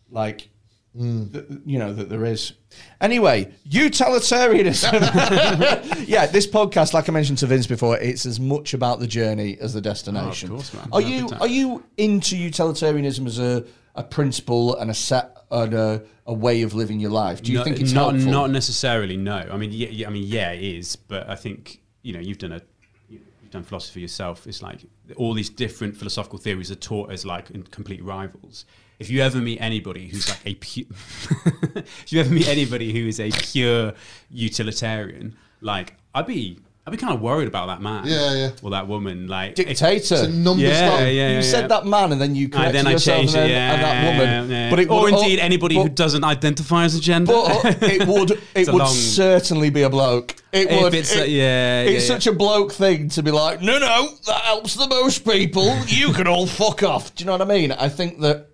like, 0.10 0.50
th- 0.97 1.45
you 1.65 1.78
know, 1.78 1.93
that 1.93 2.10
there 2.10 2.26
is. 2.26 2.54
Anyway, 3.02 3.52
utilitarianism. 3.66 4.94
yeah, 6.06 6.26
this 6.28 6.48
podcast, 6.48 6.94
like 6.94 7.10
I 7.10 7.12
mentioned 7.12 7.38
to 7.40 7.48
Vince 7.48 7.68
before, 7.68 7.98
it's 7.98 8.26
as 8.26 8.40
much 8.40 8.74
about 8.74 9.00
the 9.00 9.08
journey 9.08 9.58
as 9.60 9.74
the 9.74 9.82
destination. 9.82 10.50
Oh, 10.52 10.56
course, 10.56 10.74
man. 10.74 10.88
Are 10.92 11.02
you 11.02 11.30
are 11.40 11.48
you 11.48 11.84
into 11.98 12.36
utilitarianism 12.38 13.28
as 13.28 13.40
a, 13.40 13.66
a 13.96 14.04
principle 14.04 14.76
and 14.78 14.90
a 14.90 14.94
set 14.94 15.36
and 15.52 15.74
a, 15.74 16.04
a 16.26 16.34
way 16.34 16.62
of 16.63 16.74
living 16.74 17.00
your 17.00 17.12
life? 17.12 17.42
Do 17.44 17.52
you 17.52 17.60
No- 17.60 17.63
think 17.63 17.80
it's 17.80 17.92
not 17.94 18.13
helpful? 18.13 18.32
not 18.32 18.50
necessarily? 18.52 19.18
No. 19.18 19.38
I 19.52 19.58
mean, 19.58 19.72
yeah, 19.72 19.90
yeah, 19.90 20.08
I 20.08 20.10
mean, 20.10 20.24
yeah, 20.26 20.52
it 20.52 20.63
is. 20.63 20.96
But 20.96 21.30
I 21.30 21.36
think 21.36 21.82
you 22.02 22.13
know, 22.13 22.20
you've 22.20 22.38
done 22.40 22.54
a 22.54 22.62
you've 23.10 23.22
done 23.52 23.63
philosophy 23.63 24.02
yourself. 24.02 24.48
It's 24.48 24.62
like 24.62 24.80
all 25.16 25.34
these 25.34 25.50
different 25.50 25.96
philosophical 25.96 26.40
theories 26.40 26.72
are 26.72 26.76
taught 26.76 27.12
as 27.12 27.26
like 27.26 27.72
complete 27.72 28.04
rivals. 28.04 28.66
If 29.00 29.10
you 29.12 29.22
ever 29.22 29.38
meet 29.38 29.60
anybody 29.62 30.08
who's 30.08 30.28
like 30.28 30.42
a 30.46 30.56
pure, 30.56 30.86
if 31.76 32.12
you 32.12 32.20
ever 32.20 32.34
meet 32.34 32.48
anybody 32.48 32.92
who 32.94 33.08
is 33.08 33.20
a 33.20 33.30
pure 33.30 33.94
utilitarian, 34.32 35.36
like 35.62 35.96
I'd 36.16 36.28
be. 36.28 36.60
I'd 36.86 36.92
be 36.92 36.96
kind 36.98 37.14
of 37.14 37.20
worried 37.20 37.50
about 37.50 37.66
that 37.68 37.82
man. 37.82 38.06
Yeah, 38.08 38.34
yeah. 38.34 38.52
Or 38.64 38.70
that 38.72 38.88
woman. 38.88 39.28
Like, 39.28 39.56
dictator. 39.56 39.86
It's 39.98 40.10
a 40.12 40.30
numbers 40.30 40.64
Yeah, 40.70 41.00
game. 41.00 41.18
yeah, 41.18 41.28
you 41.32 41.36
yeah. 41.36 41.42
said 41.42 41.68
that 41.68 41.86
man, 41.86 42.14
and 42.14 42.22
then 42.22 42.34
you 42.34 42.46
And 42.46 42.54
corrected 42.54 42.76
then 42.76 42.88
I 42.88 42.92
yourself 42.92 43.18
changed 43.18 43.36
and, 43.36 43.44
it, 43.44 43.48
then- 43.50 43.52
yeah, 43.52 43.74
and 43.74 43.84
that 43.84 44.20
woman. 44.40 44.50
yeah. 44.50 44.70
But 44.70 44.80
it 44.80 44.90
or 44.90 45.02
would, 45.02 45.14
oh, 45.14 45.18
indeed 45.18 45.40
oh, 45.42 45.44
anybody 45.44 45.76
but, 45.76 45.82
who 45.84 45.90
doesn't 45.90 46.24
identify 46.24 46.86
as 46.86 46.96
a 46.96 47.02
gender. 47.02 47.34
But 47.34 47.44
oh, 47.46 47.62
it 47.82 48.08
would. 48.08 48.42
It 48.56 48.68
would 48.68 48.78
long- 48.80 48.88
certainly 48.94 49.70
be 49.70 49.82
a 49.82 49.90
bloke. 49.90 50.38
It 50.54 50.72
If 50.72 50.82
would. 50.82 50.94
it's 50.94 51.14
it- 51.14 51.24
a- 51.24 51.30
yeah, 51.30 51.82
It's 51.84 52.08
yeah, 52.08 52.16
such 52.16 52.26
a 52.26 52.32
bloke 52.32 52.72
thing 52.72 53.10
to 53.10 53.22
be 53.22 53.32
like, 53.32 53.62
no, 53.62 53.80
no, 53.80 54.08
that 54.26 54.42
helps 54.44 54.76
the 54.76 54.88
most 54.88 55.26
people. 55.26 55.78
You 55.88 56.14
can 56.14 56.26
all 56.26 56.48
fuck 56.48 56.84
off. 56.84 57.14
Do 57.16 57.22
you 57.22 57.26
know 57.26 57.34
what 57.34 57.42
I 57.42 57.54
mean? 57.54 57.74
I 57.74 57.90
think 57.90 58.22
that 58.22 58.47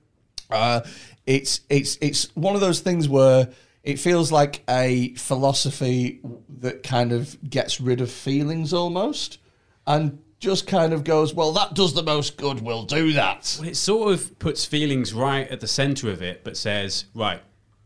uh, 0.53 0.85
it's 1.25 1.61
it's 1.69 1.97
it's 2.01 2.27
one 2.35 2.55
of 2.55 2.61
those 2.61 2.79
things 2.81 3.07
where 3.09 3.49
it 3.83 3.99
feels 3.99 4.31
like 4.31 4.63
a 4.69 5.13
philosophy 5.15 6.21
that 6.59 6.83
kind 6.83 7.11
of 7.11 7.37
gets 7.49 7.81
rid 7.81 8.01
of 8.01 8.09
feelings 8.11 8.73
almost, 8.73 9.39
and 9.87 10.19
just 10.39 10.67
kind 10.67 10.91
of 10.93 11.03
goes, 11.05 11.33
well, 11.33 11.53
that 11.53 11.73
does 11.73 11.93
the 11.93 12.03
most 12.03 12.35
good. 12.37 12.61
We'll 12.61 12.83
do 12.83 13.13
that. 13.13 13.55
Well, 13.59 13.69
it 13.69 13.77
sort 13.77 14.13
of 14.13 14.37
puts 14.39 14.65
feelings 14.65 15.13
right 15.13 15.47
at 15.49 15.61
the 15.61 15.67
center 15.67 16.09
of 16.11 16.21
it, 16.21 16.43
but 16.43 16.57
says, 16.57 17.05
right, 17.15 17.41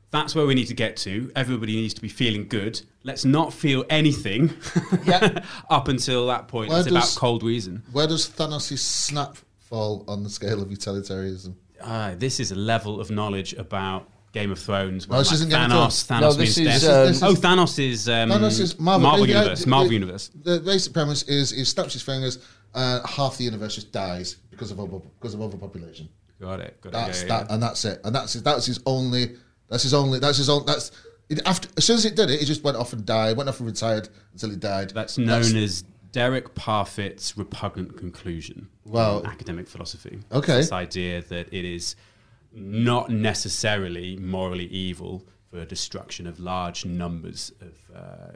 that's 0.09 0.33
where 0.33 0.45
we 0.47 0.55
need 0.55 0.65
to 0.67 0.73
get 0.73 0.97
to. 0.97 1.31
Everybody 1.35 1.75
needs 1.75 1.93
to 1.95 2.01
be 2.01 2.09
feeling 2.09 2.47
good. 2.47 2.81
Let's 3.03 3.25
not 3.25 3.53
feel 3.53 3.85
anything 3.89 4.53
Yeah. 5.05 5.43
up 5.69 5.87
until 5.87 6.25
that 6.27 6.47
point. 6.47 6.69
Where 6.71 6.79
it's 6.79 6.89
about 6.89 7.13
cold 7.15 7.43
reason. 7.43 7.83
Where 7.91 8.07
does 8.07 8.27
Thanos' 8.29 8.79
snap 8.79 9.37
fall 9.59 10.03
on 10.07 10.23
the 10.23 10.29
scale 10.29 10.61
of 10.61 10.71
utilitarianism? 10.71 11.55
Uh, 11.81 12.15
this 12.15 12.39
is 12.39 12.51
a 12.51 12.55
level 12.55 12.99
of 12.99 13.09
knowledge 13.11 13.53
about 13.53 14.09
Game 14.33 14.51
of 14.51 14.59
Thrones. 14.59 15.07
No, 15.07 15.17
this 15.19 15.27
like 15.27 15.33
isn't 15.35 15.49
Game 15.49 15.61
of 15.71 15.71
Thanos. 15.71 16.07
Thanos 16.07 16.21
No, 16.21 16.27
means 16.27 16.37
this 16.37 16.57
is, 16.57 16.81
death. 16.83 16.83
um, 17.01 17.07
This 17.07 17.17
is- 17.17 17.23
oh, 17.23 17.33
Thanos 17.33 17.79
is 17.79 18.09
um, 18.09 18.29
Thanos 18.29 18.59
is 18.59 18.79
Marvel, 18.79 19.01
Marvel 19.09 19.27
Yeah, 19.27 19.37
universe. 19.39 19.63
the- 19.63 19.69
Marvel 19.69 19.87
the- 19.89 19.93
universe. 19.93 20.31
The 20.43 20.59
basic 20.59 20.93
premise 20.93 21.23
is 21.23 21.51
he 21.51 21.63
snaps 21.63 21.93
his 21.93 22.01
fingers, 22.01 22.39
and 22.75 23.05
half 23.05 23.37
the 23.37 23.43
universe 23.45 23.75
just 23.75 23.91
dies 23.91 24.35
because 24.51 24.71
of 24.71 24.79
over, 24.79 24.99
because 25.19 25.33
of 25.33 25.41
overpopulation. 25.41 26.09
Got 26.39 26.59
it. 26.59 26.79
Got 26.81 26.89
it. 26.89 26.91
That's 26.93 27.21
yeah, 27.23 27.27
yeah, 27.27 27.37
that, 27.43 27.51
and 27.51 27.63
that's 27.63 27.85
it. 27.85 28.01
And 28.03 28.13
that's 28.15 28.33
that's 28.33 28.65
his 28.67 28.79
only. 28.85 29.37
That's 29.69 29.83
his 29.83 29.93
only. 29.93 30.19
That's 30.19 30.37
his 30.37 30.49
own. 30.49 30.65
That's 30.65 30.91
It, 31.29 31.41
after 31.45 31.67
as 31.77 31.83
soon 31.85 31.95
as 31.97 32.05
it 32.05 32.15
did 32.15 32.29
it, 32.29 32.39
he 32.39 32.45
just 32.45 32.63
went 32.63 32.77
off 32.77 32.93
and 32.93 33.05
died. 33.05 33.35
Went 33.37 33.49
off 33.49 33.59
and 33.59 33.67
retired 33.67 34.07
until 34.33 34.49
he 34.51 34.55
died. 34.55 34.91
That's 34.91 35.17
known 35.17 35.41
as 35.57 35.83
Derek 36.17 36.55
Parfit's 36.55 37.37
repugnant 37.37 37.95
conclusion. 37.95 38.69
Wow. 38.85 39.19
in 39.19 39.27
academic 39.27 39.67
philosophy. 39.67 40.17
Okay. 40.31 40.57
It's 40.57 40.67
this 40.69 40.71
idea 40.71 41.21
that 41.21 41.53
it 41.53 41.63
is 41.63 41.95
not 42.51 43.11
necessarily 43.11 44.17
morally 44.17 44.65
evil 44.65 45.27
for 45.51 45.63
destruction 45.65 46.25
of 46.25 46.39
large 46.39 46.85
numbers 46.85 47.51
of 47.61 47.95
uh, 47.95 48.31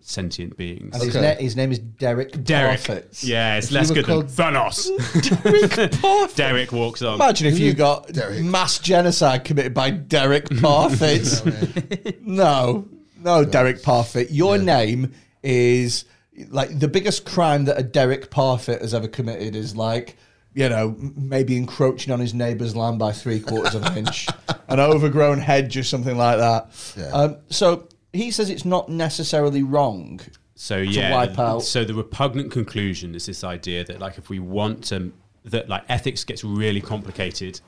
sentient 0.00 0.56
beings. 0.56 0.94
And 0.94 1.02
his, 1.04 1.14
Okay. 1.14 1.34
na- 1.34 1.40
his 1.42 1.56
name 1.56 1.72
is 1.72 1.78
Derek. 1.78 2.42
Derek. 2.42 2.80
Parfit. 2.80 3.22
Yeah, 3.22 3.56
it's 3.58 3.66
If 3.66 3.72
less 3.72 3.90
good 3.90 4.06
than 4.06 4.22
Thanos. 4.22 4.86
Derek 5.42 5.90
Parfit. 6.00 6.36
Derek 6.36 6.72
walks 6.72 7.02
on. 7.02 7.16
Imagine 7.16 7.48
if 7.48 7.58
you 7.58 7.74
got 7.74 8.10
Derek. 8.12 8.42
mass 8.42 8.78
genocide 8.78 9.44
committed 9.44 9.74
by 9.74 9.90
Derek 9.90 10.46
Parfit. 10.48 12.20
no, 12.22 12.88
no, 13.22 13.44
Derek 13.44 13.82
Parfit. 13.82 14.28
Your 14.30 14.56
name 14.56 15.12
is 15.42 16.06
like 16.48 16.78
the 16.78 16.88
biggest 16.88 17.24
crime 17.24 17.64
that 17.66 17.78
a 17.78 17.82
Derek 17.82 18.30
Parfit 18.30 18.80
has 18.80 18.94
ever 18.94 19.08
committed 19.08 19.54
is 19.54 19.76
like, 19.76 20.16
you 20.54 20.68
know, 20.68 20.96
maybe 20.98 21.56
encroaching 21.56 22.12
on 22.12 22.20
his 22.20 22.34
neighbour's 22.34 22.74
land 22.74 22.98
by 22.98 23.12
three 23.12 23.40
quarters 23.40 23.74
of 23.74 23.84
an 23.84 23.98
inch, 23.98 24.26
an 24.68 24.80
overgrown 24.80 25.38
hedge 25.38 25.76
or 25.76 25.84
something 25.84 26.16
like 26.16 26.38
that. 26.38 26.94
Yeah. 26.96 27.10
Um, 27.10 27.36
so 27.50 27.88
he 28.12 28.30
says 28.30 28.50
it's 28.50 28.64
not 28.64 28.88
necessarily 28.88 29.62
wrong. 29.62 30.20
So 30.54 30.76
yeah, 30.76 31.12
wipe 31.12 31.38
out. 31.38 31.60
so 31.60 31.84
the 31.84 31.94
repugnant 31.94 32.50
conclusion 32.50 33.14
is 33.14 33.26
this 33.26 33.44
idea 33.44 33.82
that 33.84 33.98
like 33.98 34.18
if 34.18 34.28
we 34.28 34.40
want 34.40 34.84
to 34.84 35.12
that 35.46 35.68
like 35.68 35.84
ethics 35.88 36.24
gets 36.24 36.44
really 36.44 36.80
complicated. 36.80 37.60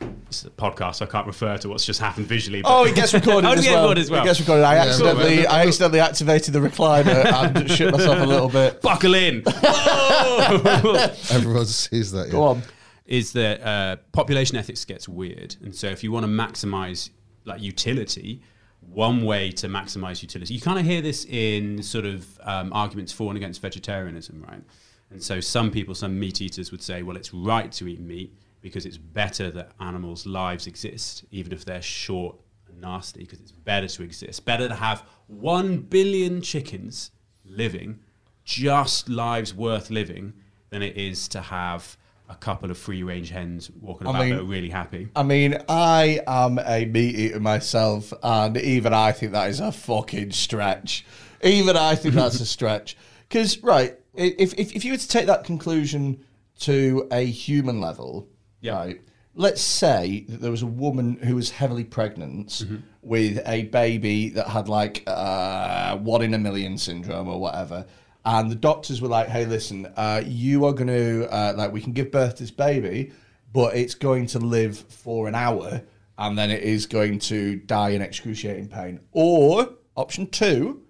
This 0.00 0.40
is 0.40 0.44
a 0.46 0.50
podcast, 0.50 0.96
so 0.96 1.04
I 1.04 1.08
can't 1.08 1.26
refer 1.26 1.58
to 1.58 1.68
what's 1.68 1.84
just 1.84 2.00
happened 2.00 2.26
visually. 2.26 2.62
but- 2.62 2.70
Oh, 2.72 2.84
it 2.84 2.94
gets 2.94 3.12
recorded, 3.12 3.46
Oh, 3.48 3.52
as, 3.52 3.66
well. 3.66 3.82
recorded 3.82 4.00
as 4.02 4.10
well. 4.10 4.22
It 4.22 4.26
gets 4.26 4.40
recorded. 4.40 4.62
I 4.64 4.74
Yeah, 4.76 4.82
accidentally, 4.90 5.36
but- 5.42 5.50
I 5.52 5.66
accidentally 5.66 6.00
activated 6.00 6.54
the 6.54 6.60
recliner 6.60 7.56
and 7.56 7.70
shit 7.70 7.90
myself 7.92 8.18
a 8.20 8.26
little 8.26 8.48
bit. 8.48 8.80
Buckle 8.82 9.14
in. 9.14 9.42
Whoa! 9.46 10.94
Everyone 11.30 11.66
sees 11.66 12.12
that. 12.12 12.26
Yeah. 12.26 12.32
Go 12.32 12.42
on. 12.44 12.62
is 13.06 13.32
that 13.32 13.60
uh, 13.62 13.96
population 14.12 14.56
ethics 14.56 14.84
gets 14.84 15.08
weird, 15.08 15.56
and 15.62 15.74
so 15.74 15.88
if 15.88 16.04
you 16.04 16.12
want 16.12 16.24
to 16.24 16.30
maximize 16.30 17.10
like 17.44 17.60
utility, 17.60 18.40
one 18.80 19.24
way 19.24 19.50
to 19.50 19.66
maximize 19.68 20.22
utility, 20.22 20.54
you 20.54 20.60
kind 20.60 20.78
of 20.78 20.84
hear 20.84 21.02
this 21.02 21.24
in 21.28 21.82
sort 21.82 22.06
of 22.06 22.26
um, 22.44 22.72
arguments 22.72 23.12
for 23.12 23.28
and 23.30 23.36
against 23.36 23.60
vegetarianism, 23.60 24.44
right? 24.48 24.62
And 25.10 25.20
so 25.20 25.40
some 25.40 25.72
people, 25.72 25.94
some 25.96 26.20
meat 26.20 26.40
eaters, 26.40 26.70
would 26.70 26.82
say, 26.82 27.02
well, 27.02 27.16
it's 27.16 27.34
right 27.34 27.70
to 27.72 27.88
eat 27.88 27.98
meat 28.00 28.32
because 28.60 28.86
it's 28.86 28.98
better 28.98 29.50
that 29.50 29.72
animals' 29.80 30.26
lives 30.26 30.66
exist, 30.66 31.24
even 31.30 31.52
if 31.52 31.64
they're 31.64 31.82
short 31.82 32.36
and 32.68 32.80
nasty, 32.80 33.20
because 33.20 33.40
it's 33.40 33.52
better 33.52 33.88
to 33.88 34.02
exist, 34.02 34.44
better 34.44 34.68
to 34.68 34.74
have 34.74 35.02
one 35.26 35.78
billion 35.78 36.42
chickens 36.42 37.10
living, 37.44 38.00
just 38.44 39.08
lives 39.08 39.54
worth 39.54 39.90
living, 39.90 40.32
than 40.70 40.82
it 40.82 40.96
is 40.96 41.28
to 41.28 41.40
have 41.40 41.96
a 42.28 42.34
couple 42.36 42.70
of 42.70 42.78
free 42.78 43.02
range 43.02 43.30
hens 43.30 43.70
walking 43.80 44.06
I 44.06 44.10
about 44.10 44.20
mean- 44.22 44.34
that 44.36 44.40
are 44.42 44.44
really 44.44 44.68
happy. 44.70 45.08
I 45.16 45.22
mean, 45.24 45.58
I 45.68 46.20
am 46.26 46.58
a 46.64 46.84
meat 46.84 47.16
eater 47.16 47.40
myself, 47.40 48.12
and 48.22 48.56
even 48.56 48.92
I 48.94 49.12
think 49.12 49.32
that 49.32 49.50
is 49.50 49.58
a 49.60 49.72
fucking 49.72 50.30
stretch. 50.32 51.04
Even 51.42 51.76
I 51.76 51.94
think 51.96 52.14
that's 52.14 52.40
a 52.40 52.46
stretch. 52.56 52.96
Because, 53.28 53.62
right, 53.62 53.96
if, 54.14 54.54
if, 54.58 54.74
if 54.76 54.84
you 54.84 54.92
were 54.92 54.98
to 54.98 55.08
take 55.08 55.26
that 55.26 55.44
conclusion 55.44 56.24
to 56.60 57.08
a 57.10 57.24
human 57.24 57.80
level, 57.80 58.28
Yeah. 58.60 58.74
right, 58.74 59.00
let's 59.34 59.62
say 59.62 60.24
that 60.28 60.40
there 60.40 60.50
was 60.50 60.62
a 60.62 60.66
woman 60.66 61.16
who 61.16 61.36
was 61.36 61.50
heavily 61.50 61.84
pregnant 61.84 62.64
with 63.02 63.40
a 63.46 63.64
baby 63.64 64.30
that 64.30 64.48
had 64.48 64.68
like 64.68 65.02
uh, 65.06 65.96
one 65.96 66.22
in 66.22 66.34
a 66.34 66.38
million 66.38 66.76
syndrome 66.76 67.28
or 67.28 67.40
whatever. 67.40 67.86
And 68.24 68.50
the 68.50 68.56
doctors 68.56 69.00
were 69.00 69.08
like, 69.08 69.28
hey, 69.28 69.46
listen, 69.46 69.86
uh, 69.96 70.22
you 70.26 70.66
are 70.66 70.74
going 70.74 70.88
to, 70.88 71.26
uh, 71.32 71.54
like, 71.56 71.72
we 71.72 71.80
can 71.80 71.92
give 71.92 72.10
birth 72.10 72.36
to 72.36 72.42
this 72.42 72.50
baby, 72.50 73.12
but 73.50 73.74
it's 73.74 73.94
going 73.94 74.26
to 74.26 74.38
live 74.38 74.78
for 74.78 75.26
an 75.26 75.34
hour 75.34 75.82
and 76.18 76.36
then 76.36 76.50
it 76.50 76.62
is 76.62 76.84
going 76.84 77.18
to 77.18 77.56
die 77.56 77.90
in 77.90 78.02
excruciating 78.02 78.68
pain. 78.68 79.00
Or 79.12 79.70
option 79.96 80.26
two, 80.26 80.82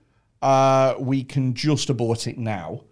uh, 0.42 0.94
we 0.98 1.22
can 1.22 1.54
just 1.54 1.88
abort 1.88 2.26
it 2.26 2.36
now. 2.36 2.82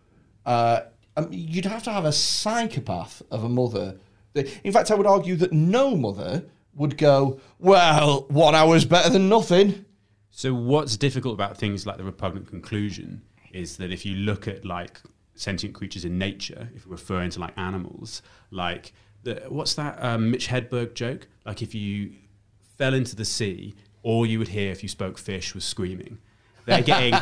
Uh, 0.46 0.82
um, 1.16 1.28
you'd 1.32 1.64
have 1.64 1.82
to 1.82 1.92
have 1.92 2.04
a 2.04 2.12
psychopath 2.12 3.22
of 3.32 3.42
a 3.42 3.48
mother. 3.48 3.96
In 4.34 4.72
fact, 4.72 4.90
I 4.90 4.94
would 4.94 5.06
argue 5.06 5.36
that 5.36 5.52
no 5.52 5.96
mother 5.96 6.44
would 6.74 6.96
go, 6.96 7.40
well, 7.58 8.26
one 8.28 8.54
hour's 8.54 8.84
better 8.84 9.10
than 9.10 9.28
nothing. 9.28 9.84
So 10.30 10.54
what's 10.54 10.96
difficult 10.96 11.34
about 11.34 11.56
things 11.56 11.86
like 11.86 11.96
the 11.96 12.04
repugnant 12.04 12.46
conclusion 12.46 13.22
is 13.52 13.76
that 13.78 13.92
if 13.92 14.06
you 14.06 14.14
look 14.14 14.46
at 14.46 14.64
like 14.64 15.00
sentient 15.34 15.74
creatures 15.74 16.04
in 16.04 16.18
nature, 16.18 16.68
if 16.74 16.86
we're 16.86 16.92
referring 16.92 17.30
to 17.30 17.40
like 17.40 17.56
animals, 17.56 18.22
like 18.50 18.92
the, 19.24 19.42
what's 19.48 19.74
that 19.74 20.02
um, 20.02 20.30
Mitch 20.30 20.48
Hedberg 20.48 20.94
joke? 20.94 21.26
Like 21.44 21.62
if 21.62 21.74
you 21.74 22.12
fell 22.76 22.94
into 22.94 23.16
the 23.16 23.24
sea, 23.24 23.74
all 24.02 24.24
you 24.24 24.38
would 24.38 24.48
hear 24.48 24.70
if 24.70 24.82
you 24.82 24.88
spoke 24.88 25.18
fish 25.18 25.54
was 25.54 25.64
screaming. 25.64 26.18
They're 26.68 26.82
getting 26.82 27.14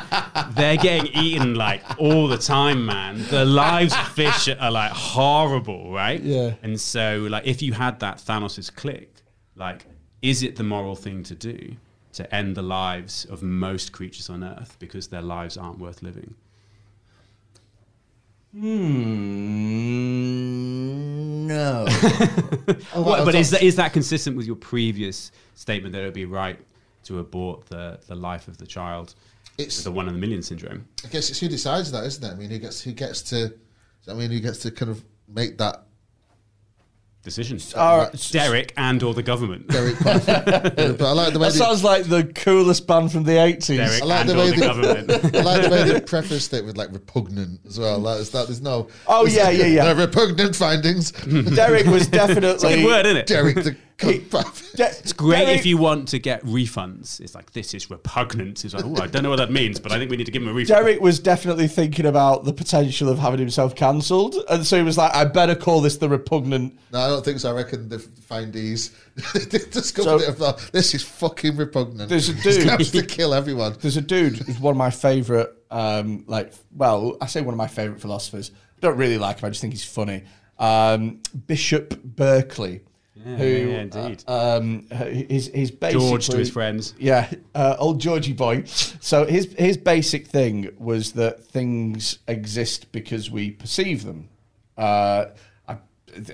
they're 0.54 0.76
getting 0.76 1.06
eaten 1.14 1.54
like 1.54 1.82
all 1.98 2.26
the 2.28 2.36
time, 2.36 2.84
man. 2.84 3.24
The 3.30 3.44
lives 3.44 3.92
of 3.94 4.08
fish 4.08 4.48
are 4.48 4.70
like 4.70 4.90
horrible, 4.92 5.92
right? 5.92 6.20
Yeah. 6.20 6.54
And 6.62 6.80
so 6.80 7.26
like 7.30 7.46
if 7.46 7.62
you 7.62 7.72
had 7.72 8.00
that 8.00 8.16
Thanos' 8.18 8.74
click, 8.74 9.14
like 9.54 9.86
is 10.20 10.42
it 10.42 10.56
the 10.56 10.64
moral 10.64 10.96
thing 10.96 11.22
to 11.24 11.34
do 11.34 11.76
to 12.14 12.34
end 12.34 12.56
the 12.56 12.62
lives 12.62 13.24
of 13.26 13.42
most 13.42 13.92
creatures 13.92 14.28
on 14.30 14.42
Earth 14.42 14.76
because 14.80 15.08
their 15.08 15.22
lives 15.22 15.56
aren't 15.56 15.78
worth 15.78 16.02
living? 16.02 16.34
Hmm, 20.56 21.46
no. 21.46 21.86
What- 22.94 23.24
but 23.24 23.34
is 23.34 23.50
that, 23.50 23.62
is 23.62 23.76
that 23.76 23.92
consistent 23.92 24.36
with 24.36 24.46
your 24.46 24.56
previous 24.56 25.30
statement 25.54 25.92
that 25.92 26.02
it 26.02 26.04
would 26.06 26.14
be 26.14 26.24
right 26.24 26.58
to 27.04 27.18
abort 27.20 27.66
the, 27.66 27.98
the 28.08 28.14
life 28.16 28.48
of 28.48 28.58
the 28.58 28.66
child 28.66 29.14
It's- 29.58 29.82
the 29.84 29.90
one 29.92 30.08
in 30.08 30.14
a 30.14 30.18
million 30.18 30.42
syndrome? 30.42 30.86
I 31.04 31.08
guess 31.08 31.30
it's 31.30 31.38
who 31.40 31.48
decides 31.48 31.90
that, 31.92 32.04
isn't 32.04 32.24
it? 32.24 32.30
I 32.30 32.34
mean, 32.34 32.50
who 32.50 32.58
gets 32.58 32.80
who 32.80 32.92
gets 32.92 33.22
to? 33.30 33.52
I 34.08 34.14
mean, 34.14 34.30
who 34.30 34.40
gets 34.40 34.58
to 34.60 34.70
kind 34.70 34.90
of 34.90 35.02
make 35.28 35.58
that? 35.58 35.82
Decision. 37.22 37.58
Uh, 37.74 37.80
All 37.80 37.98
right. 37.98 38.28
Derek 38.30 38.72
and 38.76 39.02
or 39.02 39.12
the 39.12 39.22
government. 39.22 39.66
Derek 39.66 39.98
but 40.04 40.28
I 40.28 41.10
like 41.10 41.32
the 41.32 41.40
way 41.40 41.48
That 41.48 41.54
they, 41.54 41.58
sounds 41.58 41.82
like 41.82 42.04
the 42.04 42.22
coolest 42.22 42.86
band 42.86 43.10
from 43.10 43.24
the 43.24 43.32
80s. 43.32 43.76
Derek 43.78 44.02
I 44.02 44.04
like 44.04 44.20
and 44.20 44.28
the 44.28 44.34
or 44.34 44.38
way 44.38 44.50
the 44.50 44.56
they- 44.60 44.66
government. 44.66 45.10
I 45.34 45.40
like 45.40 45.62
the 45.64 45.68
way 45.70 45.82
they 45.90 46.00
prefaced 46.06 46.54
it 46.54 46.64
with 46.64 46.76
like 46.76 46.92
repugnant 46.92 47.58
as 47.66 47.80
well. 47.80 47.98
Like, 47.98 48.20
it's 48.20 48.30
that 48.30 48.46
there's 48.46 48.60
no. 48.62 48.86
Oh, 49.08 49.26
yeah, 49.26 49.50
yeah, 49.50 49.66
yeah. 49.66 49.92
No 49.92 49.94
repugnant 50.04 50.54
findings. 50.54 51.10
Derek 51.10 51.86
was 51.86 52.06
definitely. 52.06 52.76
Good 52.76 52.84
word, 52.84 53.06
isn't 53.06 53.16
it? 53.16 53.26
Derek 53.26 53.56
the 53.56 53.76
cunt 53.98 54.22
It's 54.78 55.12
great 55.12 55.44
Derek- 55.46 55.58
if 55.58 55.66
you 55.66 55.76
want 55.78 56.08
to 56.08 56.18
get 56.18 56.42
refunds. 56.44 57.20
It's 57.20 57.34
like 57.34 57.52
this 57.52 57.72
is 57.74 57.90
repugnant. 57.90 58.64
It's 58.64 58.74
like, 58.74 58.84
oh, 58.84 58.96
I 59.02 59.06
don't 59.06 59.22
know 59.22 59.30
what 59.30 59.36
that 59.36 59.50
means, 59.50 59.80
but 59.80 59.90
I 59.92 59.98
think 59.98 60.10
we 60.10 60.16
need 60.16 60.26
to 60.26 60.32
give 60.32 60.42
him 60.42 60.48
a 60.48 60.52
refund. 60.52 60.68
Derek 60.84 61.00
was 61.00 61.18
definitely 61.18 61.66
thinking 61.68 62.06
about 62.06 62.44
the 62.44 62.52
potential 62.52 63.08
of 63.08 63.18
having 63.18 63.38
himself 63.40 63.74
cancelled, 63.74 64.36
and 64.50 64.66
so 64.66 64.76
he 64.76 64.82
was 64.82 64.98
like, 64.98 65.14
"I 65.14 65.24
better 65.24 65.54
call 65.54 65.80
this 65.80 65.96
the 65.96 66.08
repugnant." 66.08 66.78
No, 66.92 66.98
I 67.00 67.08
don't 67.08 67.24
think 67.24 67.38
so. 67.40 67.50
I 67.50 67.54
reckon 67.54 67.88
the 67.88 67.98
findees 67.98 68.92
discovered 69.72 70.20
So- 70.20 70.28
it. 70.30 70.34
Thought, 70.36 70.70
this 70.72 70.94
is 70.94 71.02
fucking 71.02 71.56
repugnant. 71.56 72.08
There's 72.08 72.28
a 72.28 72.32
This 72.46 72.58
dude- 72.58 72.68
has 72.68 72.90
to 72.90 73.02
kill 73.06 73.32
everyone. 73.34 73.76
There's 73.80 73.96
a 73.96 74.02
dude 74.02 74.36
who's 74.36 74.58
one 74.60 74.72
of 74.72 74.76
my 74.76 74.90
favourite, 74.90 75.48
um, 75.70 76.24
like, 76.26 76.52
well, 76.74 77.16
I 77.20 77.26
say 77.26 77.40
one 77.40 77.54
of 77.54 77.58
my 77.58 77.66
favourite 77.68 78.00
philosophers. 78.00 78.50
don't 78.80 78.96
really 78.98 79.16
like 79.18 79.40
him. 79.40 79.46
I 79.46 79.50
just 79.50 79.60
think 79.62 79.72
he's 79.72 79.84
funny. 79.84 80.24
Um, 80.58 81.20
Bishop 81.46 82.02
Berkeley, 82.02 82.80
Yeah, 83.24 83.36
who, 83.36 83.46
yeah, 83.46 83.80
indeed. 83.80 84.24
uh, 84.28 84.58
um, 84.58 84.86
he's, 85.10 85.46
he's 85.48 85.70
basically 85.70 86.08
George 86.08 86.28
to 86.28 86.36
his 86.36 86.50
friends. 86.50 86.94
Yeah, 86.98 87.30
uh, 87.54 87.76
old 87.78 88.00
Georgie 88.00 88.34
boy. 88.34 88.64
So 88.64 89.24
his 89.24 89.54
his 89.58 89.76
basic 89.76 90.26
thing 90.26 90.70
was 90.78 91.12
that 91.12 91.44
things 91.44 92.18
exist 92.28 92.92
because 92.92 93.30
we 93.30 93.50
perceive 93.52 94.04
them. 94.04 94.28
Uh, 94.76 95.26
I, 95.66 95.78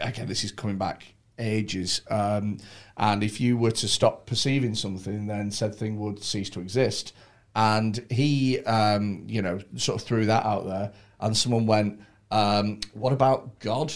again, 0.00 0.26
this 0.26 0.42
is 0.42 0.50
coming 0.50 0.76
back 0.76 1.04
ages. 1.38 2.02
Um, 2.10 2.58
and 2.96 3.22
if 3.22 3.40
you 3.40 3.56
were 3.56 3.70
to 3.72 3.88
stop 3.88 4.26
perceiving 4.26 4.74
something, 4.74 5.26
then 5.26 5.50
said 5.50 5.74
thing 5.74 5.98
would 6.00 6.22
cease 6.22 6.50
to 6.50 6.60
exist. 6.60 7.14
And 7.54 8.04
he, 8.10 8.60
um, 8.64 9.24
you 9.28 9.42
know, 9.42 9.60
sort 9.76 10.00
of 10.00 10.06
threw 10.06 10.26
that 10.26 10.44
out 10.44 10.66
there, 10.66 10.92
and 11.20 11.36
someone 11.36 11.66
went, 11.66 12.00
um, 12.30 12.80
"What 12.94 13.12
about 13.12 13.58
God?" 13.60 13.92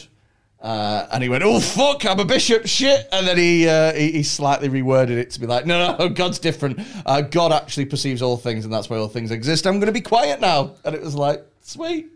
Uh, 0.67 1.07
and 1.13 1.23
he 1.23 1.29
went, 1.29 1.45
"Oh 1.45 1.61
fuck, 1.61 2.05
I'm 2.05 2.19
a 2.19 2.25
bishop, 2.25 2.67
shit." 2.67 3.07
And 3.13 3.25
then 3.25 3.37
he, 3.39 3.69
uh, 3.69 3.93
he 3.93 4.11
he 4.11 4.23
slightly 4.25 4.69
reworded 4.69 5.11
it 5.17 5.31
to 5.31 5.41
be 5.41 5.47
like, 5.47 5.65
"No, 5.65 5.97
no, 5.97 6.09
God's 6.09 6.41
different. 6.41 6.81
Uh, 7.07 7.21
God 7.21 7.53
actually 7.53 7.85
perceives 7.85 8.21
all 8.21 8.37
things, 8.37 8.65
and 8.65 8.75
that's 8.75 8.91
why 8.91 8.97
all 8.97 9.07
things 9.07 9.31
exist. 9.31 9.65
I'm 9.65 9.75
going 9.75 9.87
to 9.87 9.93
be 9.93 10.01
quiet 10.01 10.41
now." 10.41 10.75
And 10.85 10.93
it 10.97 11.01
was 11.03 11.15
like, 11.15 11.47
sweet. 11.61 12.09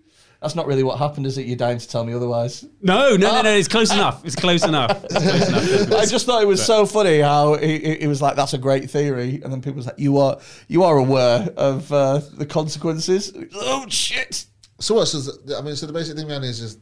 That's 0.43 0.57
not 0.57 0.67
really 0.67 0.83
what 0.83 0.99
happened, 0.99 1.27
is 1.27 1.39
it? 1.39 1.47
You're 1.47 1.57
dying 1.59 1.79
to 1.79 1.87
tell 1.87 2.03
me 2.03 2.13
otherwise. 2.13 2.65
No, 2.83 3.15
no, 3.15 3.31
no, 3.31 3.43
no. 3.43 3.51
It's 3.55 3.69
close 3.69 3.93
enough. 3.93 4.25
It's 4.25 4.35
close 4.35 4.65
enough. 4.65 5.05
It's 5.05 5.15
close 5.15 5.49
enough. 5.83 6.01
I 6.01 6.07
just 6.07 6.27
thought 6.27 6.43
it 6.43 6.47
was 6.49 6.65
so 6.65 6.87
funny 6.87 7.21
how 7.21 7.55
it, 7.55 7.69
it 8.03 8.09
was 8.09 8.21
like 8.21 8.35
that's 8.35 8.55
a 8.55 8.59
great 8.59 8.91
theory, 8.91 9.41
and 9.45 9.53
then 9.53 9.61
people 9.61 9.77
was 9.77 9.87
like, 9.87 9.99
"You 9.99 10.19
are 10.19 10.41
you 10.67 10.83
are 10.83 10.97
aware 10.97 11.47
of 11.57 11.93
uh, 11.93 12.21
the 12.37 12.47
consequences." 12.47 13.33
Oh 13.55 13.85
shit! 13.89 14.47
So 14.81 14.95
what? 14.97 15.07
So 15.07 15.21
the- 15.21 15.57
I 15.57 15.61
mean, 15.61 15.77
so 15.77 15.87
the 15.87 15.93
basic 15.93 16.17
thing 16.17 16.27
behind 16.27 16.45
it 16.45 16.49
is, 16.49 16.61
is 16.63 16.79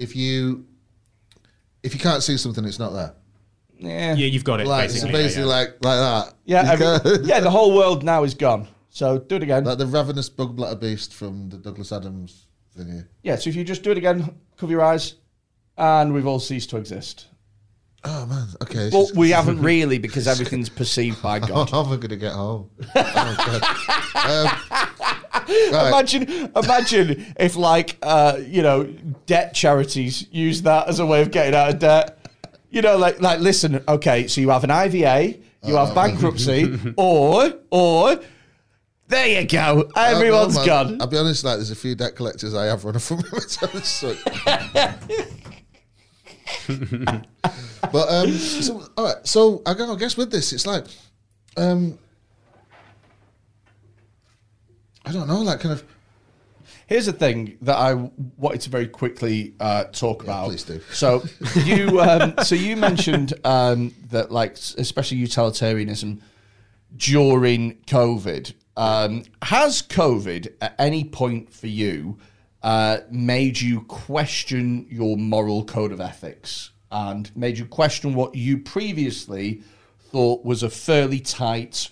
if 0.00 0.16
you 0.16 0.64
if 1.84 1.94
you 1.94 2.00
can't 2.00 2.22
see 2.22 2.36
something, 2.36 2.64
it's 2.64 2.78
not 2.80 2.92
there. 2.92 3.14
Yeah, 3.78 4.14
Yeah, 4.14 4.26
you've 4.26 4.44
got 4.44 4.60
it. 4.60 4.66
Like 4.66 4.88
basically, 4.88 5.10
so 5.10 5.12
basically 5.12 5.48
yeah, 5.48 5.48
yeah. 5.48 5.54
like 5.56 5.68
like 5.84 5.98
that. 6.26 6.34
yeah, 6.44 6.62
You 6.62 6.68
every- 6.84 7.10
can't- 7.10 7.24
yeah. 7.26 7.40
The 7.40 7.50
whole 7.50 7.74
world 7.76 8.02
now 8.02 8.24
is 8.24 8.34
gone. 8.34 8.66
So 8.90 9.18
do 9.18 9.36
it 9.36 9.42
again. 9.42 9.64
like 9.64 9.78
the 9.78 9.86
ravenous 9.86 10.30
Bugblatter 10.30 10.80
beast 10.80 11.12
from 11.14 11.48
the 11.50 11.56
Douglas 11.58 11.90
Adams 11.92 12.46
thingy. 12.78 13.06
Yeah. 13.22 13.36
So 13.36 13.50
if 13.50 13.56
you 13.56 13.64
just 13.64 13.82
do 13.82 13.90
it 13.90 13.98
again, 13.98 14.34
cover 14.56 14.70
your 14.72 14.82
eyes, 14.82 15.14
and 15.76 16.14
we've 16.14 16.26
all 16.26 16.38
ceased 16.40 16.70
to 16.70 16.76
exist. 16.76 17.26
Oh 18.06 18.26
man, 18.26 18.46
okay. 18.62 18.86
it's 18.88 18.94
But 18.94 19.16
we 19.18 19.30
haven't 19.38 19.60
really 19.62 19.98
because 19.98 20.28
everything's 20.28 20.68
perceived 20.68 21.20
by 21.22 21.38
God. 21.52 21.70
How 21.70 21.84
am 21.84 21.92
I 21.92 21.96
gonna 21.96 22.16
get 22.16 22.32
home? 22.32 22.70
Oh, 22.94 23.34
God. 23.36 23.62
Um, 24.24 24.46
right. 24.70 24.88
Imagine, 25.48 26.50
imagine 26.56 27.34
if 27.38 27.56
like 27.56 27.96
uh, 28.02 28.38
you 28.44 28.62
know 28.62 28.84
debt 29.26 29.54
charities 29.54 30.26
use 30.30 30.62
that 30.62 30.88
as 30.88 30.98
a 30.98 31.06
way 31.06 31.22
of 31.22 31.30
getting 31.30 31.54
out 31.54 31.70
of 31.70 31.78
debt. 31.78 32.18
You 32.70 32.82
know, 32.82 32.96
like 32.96 33.20
like 33.20 33.40
listen, 33.40 33.82
okay, 33.86 34.26
so 34.26 34.40
you 34.40 34.50
have 34.50 34.64
an 34.64 34.70
IVA, 34.70 35.38
you 35.64 35.76
have 35.76 35.94
bankruptcy, 35.94 36.78
or 36.96 37.52
or 37.70 38.20
there 39.08 39.40
you 39.40 39.46
go, 39.46 39.88
everyone's 39.96 40.54
no, 40.54 40.60
man. 40.60 40.66
gone. 40.66 41.00
I'll 41.00 41.06
be 41.06 41.18
honest, 41.18 41.44
like 41.44 41.56
there's 41.56 41.70
a 41.70 41.76
few 41.76 41.94
debt 41.94 42.16
collectors 42.16 42.54
I 42.54 42.64
have 42.66 42.84
run 42.84 42.98
from. 42.98 43.22
so, 43.82 44.16
but 47.92 48.08
um, 48.08 48.30
so 48.32 48.88
all 48.96 49.04
right, 49.04 49.26
so 49.26 49.62
I 49.66 49.72
I 49.72 49.96
guess 49.96 50.16
with 50.16 50.30
this, 50.30 50.52
it's 50.52 50.66
like, 50.66 50.86
um, 51.56 51.98
I 55.04 55.12
don't 55.12 55.28
know, 55.28 55.40
like 55.40 55.60
kind 55.60 55.72
of. 55.72 55.84
Here's 56.86 57.06
the 57.06 57.12
thing 57.12 57.56
that 57.62 57.76
I 57.76 57.94
wanted 58.36 58.60
to 58.62 58.70
very 58.70 58.88
quickly 58.88 59.54
uh, 59.58 59.84
talk 59.84 60.22
about. 60.22 60.48
please 60.48 60.64
do. 60.64 60.80
So 60.92 61.22
you, 61.64 62.00
um, 62.00 62.34
so 62.42 62.54
you 62.54 62.76
mentioned 62.76 63.34
um, 63.44 63.94
that, 64.10 64.30
like, 64.30 64.58
especially 64.76 65.18
utilitarianism 65.18 66.20
during 66.96 67.76
COVID. 67.86 68.52
Um, 68.76 69.24
has 69.42 69.82
COVID 69.82 70.52
at 70.60 70.74
any 70.78 71.04
point 71.04 71.52
for 71.52 71.68
you 71.68 72.18
uh, 72.64 73.00
made 73.10 73.60
you 73.60 73.82
question 73.82 74.86
your 74.88 75.18
moral 75.18 75.64
code 75.64 75.92
of 75.92 76.00
ethics 76.00 76.70
and 76.90 77.30
made 77.36 77.58
you 77.58 77.66
question 77.66 78.14
what 78.14 78.34
you 78.34 78.58
previously 78.58 79.62
thought 80.10 80.44
was 80.44 80.62
a 80.62 80.70
fairly 80.70 81.20
tight 81.20 81.90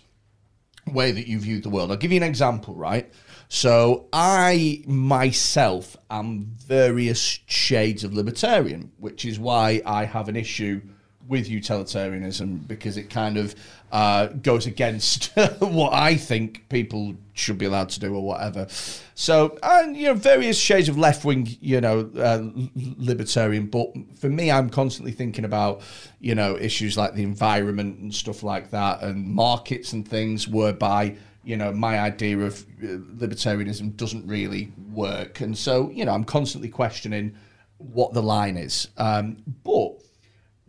way 0.86 1.12
that 1.12 1.26
you 1.26 1.38
viewed 1.38 1.62
the 1.62 1.70
world. 1.70 1.90
I'll 1.90 1.96
give 1.96 2.12
you 2.12 2.16
an 2.16 2.22
example, 2.22 2.74
right? 2.74 3.12
So 3.48 4.08
I 4.12 4.82
myself 4.86 5.96
am 6.10 6.56
various 6.66 7.40
shades 7.46 8.04
of 8.04 8.14
libertarian, 8.14 8.92
which 8.98 9.24
is 9.24 9.38
why 9.38 9.82
I 9.84 10.06
have 10.06 10.28
an 10.28 10.36
issue 10.36 10.80
with 11.28 11.48
utilitarianism 11.48 12.58
because 12.66 12.96
it 12.96 13.08
kind 13.10 13.36
of 13.36 13.54
uh, 13.92 14.26
goes 14.26 14.66
against 14.66 15.26
what 15.58 15.92
I 15.92 16.16
think 16.16 16.68
people 16.68 17.14
should 17.34 17.58
be 17.58 17.66
allowed 17.66 17.90
to 17.90 18.00
do 18.00 18.14
or 18.14 18.22
whatever. 18.22 18.66
So, 19.14 19.58
and 19.62 19.96
you 19.96 20.06
know, 20.06 20.14
various 20.14 20.58
shades 20.58 20.88
of 20.88 20.98
left 20.98 21.24
wing, 21.24 21.56
you 21.60 21.80
know, 21.80 22.10
uh, 22.16 22.42
libertarian. 22.74 23.66
But 23.66 23.92
for 24.18 24.28
me, 24.28 24.50
I'm 24.50 24.70
constantly 24.70 25.12
thinking 25.12 25.44
about, 25.44 25.82
you 26.20 26.34
know, 26.34 26.56
issues 26.56 26.96
like 26.96 27.14
the 27.14 27.22
environment 27.22 27.98
and 27.98 28.14
stuff 28.14 28.42
like 28.42 28.70
that, 28.70 29.02
and 29.02 29.26
markets 29.26 29.92
and 29.92 30.06
things, 30.06 30.48
whereby 30.48 31.16
you 31.44 31.56
know 31.56 31.72
my 31.72 31.98
idea 31.98 32.38
of 32.38 32.64
uh, 32.82 32.86
libertarianism 32.86 33.96
doesn't 33.96 34.26
really 34.26 34.72
work, 34.92 35.40
and 35.40 35.56
so 35.56 35.90
you 35.90 36.04
know, 36.04 36.12
I'm 36.12 36.24
constantly 36.24 36.68
questioning 36.68 37.34
what 37.78 38.12
the 38.12 38.22
line 38.22 38.56
is. 38.56 38.88
Um, 38.96 39.42
but 39.64 40.02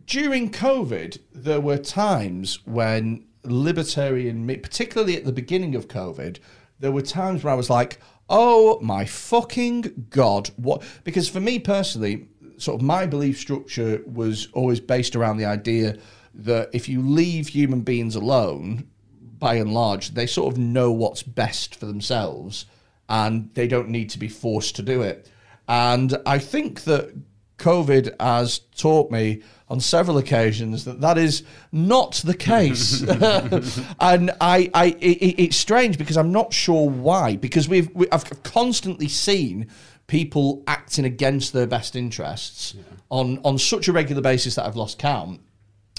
during 0.06 0.50
COVID, 0.50 1.18
there 1.32 1.60
were 1.60 1.78
times 1.78 2.64
when 2.66 3.26
libertarian, 3.44 4.46
particularly 4.46 5.16
at 5.16 5.24
the 5.24 5.32
beginning 5.32 5.74
of 5.74 5.88
COVID, 5.88 6.38
there 6.80 6.92
were 6.92 7.02
times 7.02 7.44
where 7.44 7.52
I 7.52 7.56
was 7.56 7.70
like, 7.70 7.98
oh 8.28 8.78
my 8.80 9.04
fucking 9.04 10.06
God, 10.10 10.50
what? 10.56 10.82
Because 11.04 11.28
for 11.28 11.40
me 11.40 11.58
personally, 11.58 12.28
sort 12.56 12.80
of 12.80 12.86
my 12.86 13.06
belief 13.06 13.38
structure 13.38 14.02
was 14.06 14.48
always 14.52 14.80
based 14.80 15.16
around 15.16 15.36
the 15.36 15.44
idea 15.44 15.96
that 16.34 16.70
if 16.72 16.88
you 16.88 17.00
leave 17.00 17.48
human 17.48 17.82
beings 17.82 18.16
alone, 18.16 18.88
by 19.38 19.54
and 19.56 19.74
large, 19.74 20.14
they 20.14 20.26
sort 20.26 20.52
of 20.52 20.58
know 20.58 20.90
what's 20.90 21.22
best 21.22 21.74
for 21.74 21.86
themselves 21.86 22.66
and 23.08 23.50
they 23.54 23.68
don't 23.68 23.88
need 23.88 24.08
to 24.10 24.18
be 24.18 24.28
forced 24.28 24.76
to 24.76 24.82
do 24.82 25.02
it. 25.02 25.28
And 25.68 26.16
I 26.24 26.38
think 26.38 26.84
that 26.84 27.14
COVID 27.58 28.18
has 28.20 28.60
taught 28.76 29.10
me 29.10 29.42
on 29.68 29.80
several 29.80 30.18
occasions 30.18 30.84
that 30.84 31.00
that 31.00 31.16
is 31.18 31.42
not 31.72 32.12
the 32.24 32.34
case. 32.34 33.00
and 34.00 34.30
I, 34.40 34.70
I 34.74 34.86
it, 35.00 35.18
it- 35.22 35.42
it's 35.42 35.56
strange 35.56 35.98
because 35.98 36.16
I'm 36.16 36.32
not 36.32 36.52
sure 36.52 36.88
why. 36.88 37.36
Because 37.36 37.68
we've, 37.68 37.88
we, 37.94 38.06
I've 38.10 38.42
constantly 38.42 39.08
seen 39.08 39.68
people 40.06 40.62
acting 40.66 41.06
against 41.06 41.52
their 41.54 41.66
best 41.66 41.96
interests 41.96 42.74
on, 43.10 43.38
on 43.44 43.58
such 43.58 43.88
a 43.88 43.92
regular 43.92 44.20
basis 44.20 44.54
that 44.56 44.66
I've 44.66 44.76
lost 44.76 44.98
count. 44.98 45.40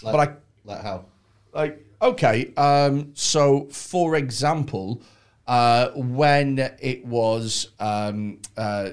but 0.04 0.16
I, 0.16 0.34
Like 0.64 0.82
how? 0.82 1.06
like 1.54 1.82
okay 2.02 2.54
um 2.58 3.12
so 3.14 3.66
for 3.72 4.16
example 4.18 5.02
uh 5.48 5.90
when 5.96 6.60
it 6.82 7.06
was 7.06 7.70
um 7.80 8.40
uh 8.58 8.90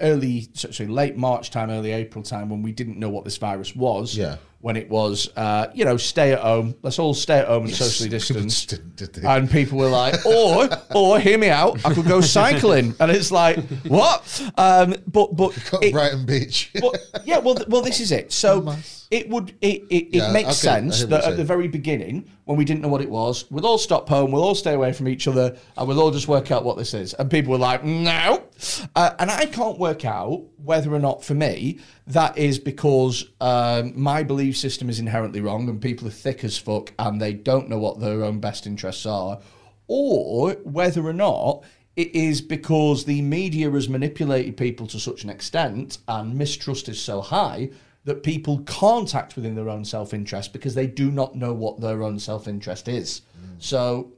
early 0.00 0.48
so- 0.54 0.70
sorry 0.70 0.88
late 0.88 1.16
march 1.16 1.50
time 1.50 1.70
early 1.70 1.92
april 1.92 2.22
time 2.22 2.48
when 2.48 2.62
we 2.62 2.72
didn't 2.72 2.98
know 2.98 3.08
what 3.08 3.24
this 3.24 3.36
virus 3.36 3.74
was 3.74 4.16
Yeah. 4.16 4.36
when 4.60 4.76
it 4.76 4.88
was 4.90 5.30
uh 5.36 5.68
you 5.74 5.84
know 5.84 5.96
stay 5.96 6.32
at 6.32 6.40
home 6.40 6.74
let's 6.82 6.98
all 6.98 7.14
stay 7.14 7.38
at 7.38 7.46
home 7.48 7.64
and 7.64 7.74
socially 7.74 8.08
People 8.08 8.18
distance 8.44 8.54
just 8.66 8.68
didn't, 8.70 8.96
did 8.96 9.12
they? 9.14 9.26
and 9.28 9.50
people 9.50 9.78
were 9.78 9.88
like, 9.88 10.24
or, 10.26 10.68
or 10.94 11.18
hear 11.20 11.38
me 11.38 11.48
out, 11.50 11.84
I 11.84 11.94
could 11.94 12.06
go 12.06 12.20
cycling, 12.20 12.94
and 13.00 13.10
it's 13.10 13.30
like, 13.30 13.58
what? 13.86 14.22
Um, 14.56 14.94
but 15.06 15.34
but 15.36 15.52
it- 15.82 15.92
Brighton 15.92 16.26
Beach. 16.26 16.70
but 16.80 16.98
yeah, 17.24 17.38
well, 17.38 17.56
well, 17.68 17.82
this 17.82 18.00
is 18.00 18.12
it. 18.12 18.32
So 18.32 18.74
it 19.10 19.28
would 19.28 19.54
it 19.60 19.84
it, 19.90 20.16
it 20.16 20.32
makes 20.32 20.48
okay, 20.48 20.80
sense 20.80 21.04
that 21.04 21.24
at 21.24 21.36
the 21.36 21.44
very 21.44 21.68
beginning, 21.68 22.28
when 22.44 22.56
we 22.56 22.64
didn't 22.64 22.82
know 22.82 22.88
what 22.88 23.00
it 23.00 23.10
was, 23.10 23.48
we'll 23.50 23.66
all 23.66 23.78
stop 23.78 24.08
home, 24.08 24.32
we'll 24.32 24.42
all 24.42 24.54
stay 24.54 24.74
away 24.74 24.92
from 24.92 25.08
each 25.08 25.28
other, 25.28 25.56
and 25.76 25.88
we'll 25.88 26.00
all 26.00 26.10
just 26.10 26.28
work 26.28 26.50
out 26.50 26.64
what 26.64 26.76
this 26.76 26.92
is. 26.94 27.14
And 27.14 27.30
people 27.30 27.52
were 27.52 27.58
like, 27.58 27.84
no, 27.84 28.44
uh, 28.94 29.10
and 29.18 29.30
I 29.30 29.46
can't 29.46 29.78
work 29.78 30.04
out 30.04 30.44
whether 30.62 30.92
or 30.92 30.98
not 30.98 31.24
for 31.24 31.34
me 31.34 31.78
that 32.08 32.36
is 32.36 32.58
because 32.58 33.28
um, 33.40 33.92
my 34.00 34.22
belief 34.22 34.56
system 34.56 34.88
is 34.90 34.98
inherently 34.98 35.40
wrong, 35.40 35.68
and 35.68 35.80
people 35.80 36.08
are 36.08 36.12
thick 36.12 36.42
as 36.42 36.58
fuck, 36.58 36.92
and 36.98 37.20
they 37.20 37.32
don't 37.32 37.68
know 37.68 37.78
what 37.78 38.00
their 38.00 38.24
own 38.24 38.40
best 38.40 38.66
interests 38.66 39.06
are, 39.06 39.38
or 39.86 40.52
whether 40.64 41.06
or 41.06 41.12
not 41.12 41.62
it 41.94 42.14
is 42.14 42.42
because 42.42 43.04
the 43.04 43.22
media 43.22 43.70
has 43.70 43.88
manipulated 43.88 44.56
people 44.56 44.86
to 44.86 45.00
such 45.00 45.24
an 45.24 45.30
extent 45.30 45.98
and 46.06 46.36
mistrust 46.36 46.88
is 46.90 47.00
so 47.00 47.22
high 47.22 47.70
that 48.06 48.22
people 48.22 48.60
can't 48.60 49.14
act 49.14 49.36
within 49.36 49.54
their 49.54 49.68
own 49.68 49.84
self 49.84 50.14
interest 50.14 50.52
because 50.52 50.74
they 50.74 50.86
do 50.86 51.10
not 51.10 51.34
know 51.34 51.52
what 51.52 51.80
their 51.80 52.02
own 52.02 52.18
self 52.18 52.48
interest 52.48 52.88
is. 52.88 53.20
So 53.58 54.12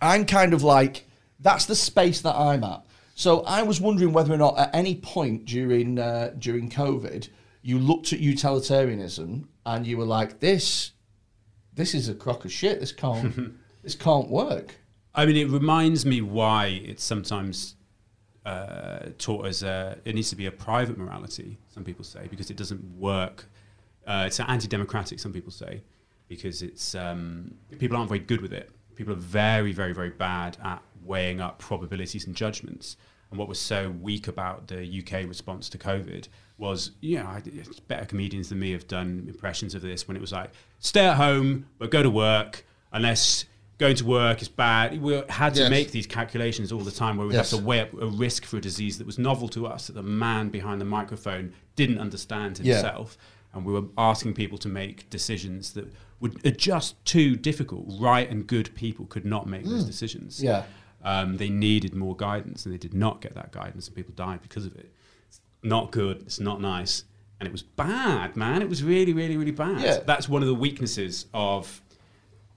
I'm 0.00 0.24
kind 0.24 0.54
of 0.54 0.62
like, 0.62 1.06
that's 1.40 1.66
the 1.66 1.74
space 1.74 2.20
that 2.20 2.36
I'm 2.36 2.62
at. 2.62 2.84
So 3.14 3.40
I 3.40 3.62
was 3.62 3.80
wondering 3.80 4.12
whether 4.12 4.32
or 4.32 4.36
not 4.36 4.58
at 4.58 4.74
any 4.74 4.94
point 4.94 5.46
during 5.46 5.98
uh, 5.98 6.32
during 6.38 6.70
COVID 6.70 7.28
you 7.66 7.80
looked 7.80 8.12
at 8.12 8.20
utilitarianism 8.20 9.48
and 9.64 9.84
you 9.84 9.98
were 9.98 10.04
like, 10.04 10.38
this 10.38 10.92
this 11.74 11.94
is 11.94 12.08
a 12.08 12.14
crock 12.14 12.44
of 12.44 12.52
shit. 12.52 12.78
This 12.78 12.92
can't 12.92 13.54
this 13.82 13.96
can't 13.96 14.28
work. 14.28 14.76
I 15.14 15.24
mean, 15.26 15.36
it 15.36 15.48
reminds 15.50 16.04
me 16.04 16.20
why 16.20 16.66
it's 16.66 17.02
sometimes 17.02 17.75
uh, 18.46 19.10
taught 19.18 19.44
as 19.44 19.62
a, 19.64 19.98
it 20.04 20.14
needs 20.14 20.30
to 20.30 20.36
be 20.36 20.46
a 20.46 20.52
private 20.52 20.96
morality, 20.96 21.58
some 21.68 21.84
people 21.84 22.04
say, 22.04 22.28
because 22.30 22.48
it 22.48 22.56
doesn't 22.56 22.82
work. 22.96 23.46
Uh, 24.06 24.24
it's 24.26 24.38
anti-democratic, 24.38 25.18
some 25.18 25.32
people 25.32 25.50
say, 25.50 25.82
because 26.28 26.62
it's 26.62 26.94
um, 26.94 27.52
people 27.80 27.96
aren't 27.96 28.08
very 28.08 28.20
good 28.20 28.40
with 28.40 28.52
it. 28.52 28.70
People 28.94 29.12
are 29.12 29.18
very, 29.18 29.72
very, 29.72 29.92
very 29.92 30.10
bad 30.10 30.56
at 30.64 30.80
weighing 31.04 31.40
up 31.40 31.58
probabilities 31.58 32.26
and 32.26 32.36
judgments. 32.36 32.96
And 33.30 33.38
what 33.38 33.48
was 33.48 33.60
so 33.60 33.90
weak 34.00 34.28
about 34.28 34.68
the 34.68 35.00
UK 35.00 35.28
response 35.28 35.68
to 35.70 35.78
COVID 35.78 36.28
was, 36.56 36.92
you 37.00 37.18
know, 37.18 37.38
better 37.88 38.06
comedians 38.06 38.48
than 38.48 38.60
me 38.60 38.70
have 38.70 38.86
done 38.86 39.24
impressions 39.26 39.74
of 39.74 39.82
this 39.82 40.06
when 40.06 40.16
it 40.16 40.20
was 40.20 40.30
like, 40.30 40.52
stay 40.78 41.04
at 41.04 41.16
home, 41.16 41.66
but 41.78 41.90
go 41.90 42.02
to 42.02 42.10
work 42.10 42.64
unless 42.92 43.44
going 43.78 43.96
to 43.96 44.04
work 44.06 44.40
is 44.40 44.48
bad. 44.48 45.00
We 45.02 45.22
had 45.28 45.54
to 45.54 45.60
Yes. 45.62 45.70
make 45.70 45.90
these 45.90 46.06
calculations 46.06 46.72
all 46.72 46.80
the 46.80 46.90
time 46.90 47.16
where 47.16 47.26
we 47.26 47.34
Yes. 47.34 47.50
have 47.50 47.60
to 47.60 47.64
weigh 47.66 47.80
up 47.80 47.92
a 48.00 48.06
risk 48.06 48.44
for 48.44 48.56
a 48.56 48.60
disease 48.60 48.98
that 48.98 49.06
was 49.06 49.18
novel 49.18 49.48
to 49.50 49.66
us, 49.66 49.88
that 49.88 49.92
the 49.94 50.02
man 50.02 50.48
behind 50.48 50.80
the 50.80 50.84
microphone 50.86 51.52
didn't 51.76 51.98
understand 51.98 52.58
Yeah. 52.62 52.74
himself. 52.74 53.18
And 53.52 53.64
we 53.66 53.72
were 53.72 53.84
asking 53.98 54.34
people 54.34 54.58
to 54.58 54.68
make 54.68 55.08
decisions 55.10 55.72
that 55.74 55.92
would 56.20 56.44
are 56.46 56.50
just 56.50 57.02
too 57.04 57.36
difficult. 57.36 57.86
Right 58.00 58.28
and 58.30 58.46
good 58.46 58.74
people 58.74 59.04
could 59.06 59.26
not 59.26 59.46
make 59.46 59.64
those 59.64 59.84
decisions. 59.84 60.42
Yeah. 60.42 60.64
Um, 61.04 61.36
they 61.36 61.50
needed 61.50 61.94
more 61.94 62.16
guidance 62.16 62.64
and 62.64 62.72
they 62.74 62.78
did 62.78 62.94
not 62.94 63.20
get 63.20 63.34
that 63.34 63.52
guidance 63.52 63.86
and 63.86 63.94
people 63.94 64.14
died 64.16 64.40
because 64.42 64.64
of 64.64 64.74
it. 64.76 64.90
It's 65.28 65.40
not 65.62 65.92
good. 65.92 66.22
It's 66.22 66.40
not 66.40 66.60
nice. 66.60 67.04
And 67.38 67.46
it 67.46 67.52
was 67.52 67.62
bad, 67.62 68.36
man. 68.36 68.62
It 68.62 68.68
was 68.70 68.82
really, 68.82 69.12
really, 69.12 69.36
really 69.36 69.50
bad. 69.50 69.82
Yeah. 69.82 69.98
That's 70.06 70.28
one 70.28 70.40
of 70.42 70.48
the 70.48 70.54
weaknesses 70.54 71.26
of, 71.34 71.82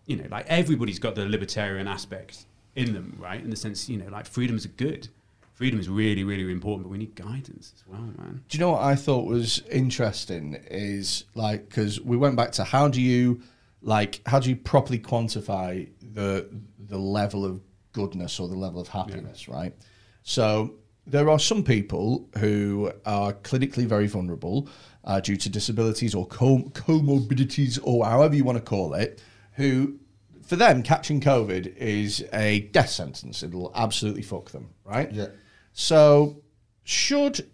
you 0.09 0.15
know, 0.17 0.25
like 0.31 0.47
everybody's 0.47 0.97
got 0.97 1.13
the 1.13 1.25
libertarian 1.25 1.87
aspect 1.87 2.45
in 2.75 2.93
them, 2.93 3.15
right? 3.19 3.39
In 3.39 3.51
the 3.51 3.55
sense, 3.55 3.87
you 3.87 3.97
know, 3.97 4.09
like 4.09 4.25
freedom 4.25 4.55
is 4.55 4.65
good. 4.65 5.07
Freedom 5.53 5.79
is 5.79 5.87
really, 5.87 6.23
really, 6.23 6.49
important, 6.51 6.83
but 6.83 6.89
we 6.89 6.97
need 6.97 7.13
guidance 7.15 7.73
as 7.75 7.83
well, 7.85 8.01
man. 8.17 8.41
Do 8.49 8.57
you 8.57 8.59
know 8.59 8.71
what 8.71 8.81
I 8.81 8.95
thought 8.95 9.25
was 9.27 9.61
interesting 9.69 10.57
is 10.71 11.25
like 11.35 11.69
because 11.69 12.01
we 12.01 12.17
went 12.17 12.35
back 12.35 12.53
to 12.53 12.63
how 12.63 12.87
do 12.87 13.01
you 13.01 13.41
like 13.81 14.21
how 14.25 14.39
do 14.39 14.49
you 14.49 14.55
properly 14.55 14.97
quantify 14.97 15.87
the 16.13 16.49
the 16.79 16.97
level 16.97 17.45
of 17.45 17.61
goodness 17.91 18.39
or 18.39 18.47
the 18.47 18.55
level 18.55 18.81
of 18.81 18.87
happiness, 18.87 19.47
right? 19.47 19.75
So 20.23 20.73
there 21.05 21.29
are 21.29 21.39
some 21.39 21.63
people 21.63 22.27
who 22.39 22.91
are 23.05 23.33
clinically 23.33 23.85
very 23.85 24.07
vulnerable 24.07 24.69
uh, 25.03 25.19
due 25.19 25.37
to 25.37 25.49
disabilities 25.49 26.15
or 26.15 26.25
com- 26.25 26.69
comorbidities 26.71 27.79
or 27.83 28.05
however 28.05 28.35
you 28.35 28.43
want 28.43 28.57
to 28.57 28.63
call 28.63 28.93
it, 28.93 29.21
who 29.59 29.99
for 30.47 30.55
them 30.55 30.81
catching 30.81 31.21
COVID 31.21 31.75
is 31.77 32.25
a 32.33 32.61
death 32.71 32.89
sentence. 32.89 33.43
It'll 33.43 33.71
absolutely 33.75 34.23
fuck 34.23 34.49
them, 34.49 34.69
right? 34.83 35.11
Yeah. 35.11 35.27
So, 35.73 36.41
should 36.83 37.47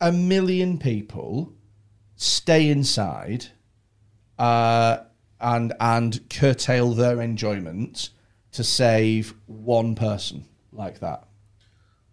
a 0.00 0.12
million 0.12 0.78
people 0.78 1.52
stay 2.14 2.68
inside 2.68 3.46
uh, 4.38 4.98
and 5.40 5.72
and 5.80 6.20
curtail 6.30 6.92
their 6.92 7.20
enjoyment 7.20 8.10
to 8.52 8.62
save 8.62 9.34
one 9.46 9.94
person 9.96 10.44
like 10.72 11.00
that? 11.00 11.24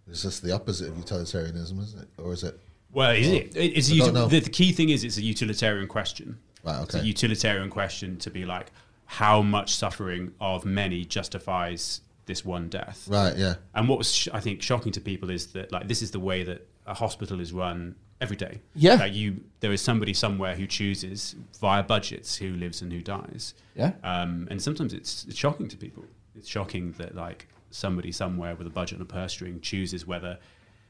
It's 0.08 0.24
just 0.24 0.42
the 0.42 0.52
opposite 0.52 0.90
of 0.90 0.98
utilitarianism, 0.98 1.80
isn't 1.80 2.02
it? 2.02 2.08
Or 2.18 2.34
is 2.34 2.44
it? 2.44 2.60
Well, 2.92 3.12
is 3.12 3.28
it? 3.28 3.56
It- 3.56 3.78
It's 3.78 3.90
a 3.92 3.96
I 3.96 3.98
don't 3.98 4.08
uti- 4.08 4.20
know. 4.20 4.28
the, 4.28 4.40
the 4.40 4.50
key 4.50 4.72
thing 4.72 4.90
is 4.90 5.04
it's 5.04 5.18
a 5.18 5.22
utilitarian 5.22 5.88
question. 5.88 6.40
Right, 6.64 6.82
It's 6.84 6.96
okay. 6.96 7.04
a 7.04 7.06
utilitarian 7.08 7.70
question 7.70 8.18
to 8.20 8.30
be 8.30 8.46
like, 8.46 8.72
how 9.14 9.44
much 9.44 9.76
suffering 9.76 10.34
of 10.42 10.66
many 10.66 11.06
justifies 11.06 12.02
this 12.26 12.44
one 12.44 12.68
death? 12.68 13.08
Right, 13.08 13.38
yeah. 13.38 13.56
And 13.76 13.88
what 13.88 14.00
was 14.00 14.12
sh- 14.12 14.30
I 14.34 14.40
think 14.40 14.64
shocking 14.64 14.92
to 14.94 15.02
people 15.02 15.30
is 15.30 15.48
that 15.54 15.72
like 15.72 15.88
this 15.88 16.02
is 16.02 16.10
the 16.10 16.20
way 16.20 16.44
that 16.44 16.68
a 16.88 16.96
hospital 16.96 17.40
is 17.40 17.54
run 17.54 17.96
every 18.20 18.36
day. 18.36 18.60
Yeah. 18.74 18.96
like 18.96 19.14
you 19.14 19.42
there 19.60 19.72
is 19.72 19.82
somebody 19.82 20.16
somewhere 20.16 20.56
who 20.56 20.66
chooses 20.66 21.36
via 21.62 21.84
budgets 21.84 22.38
who 22.38 22.54
lives 22.54 22.82
and 22.82 22.92
who 22.92 23.02
dies. 23.02 23.54
Yeah. 23.76 23.92
Um, 24.04 24.48
and 24.50 24.60
sometimes 24.60 24.94
it's, 24.94 25.26
it's 25.26 25.38
shocking 25.38 25.68
to 25.68 25.78
people. 25.78 26.06
It's 26.36 26.48
shocking 26.48 26.94
that 26.94 27.14
like 27.14 27.48
somebody 27.70 28.12
somewhere 28.12 28.56
with 28.56 28.66
a 28.66 28.72
budget 28.72 28.98
and 28.98 29.08
a 29.08 29.14
purse 29.14 29.34
string 29.34 29.62
chooses 29.62 30.08
whether 30.08 30.40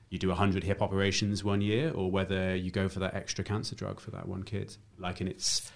you 0.10 0.18
do 0.18 0.30
100 0.30 0.64
hip 0.64 0.82
operations 0.82 1.44
one 1.44 1.60
year 1.60 1.92
or 1.92 2.10
whether 2.10 2.56
you 2.56 2.72
go 2.72 2.88
for 2.88 3.00
that 3.00 3.16
extra 3.16 3.44
cancer 3.44 3.76
drug 3.76 4.00
for 4.00 4.12
that 4.12 4.30
one 4.30 4.44
kid. 4.44 4.78
Like, 4.98 5.20
and 5.20 5.30
it's, 5.30 5.70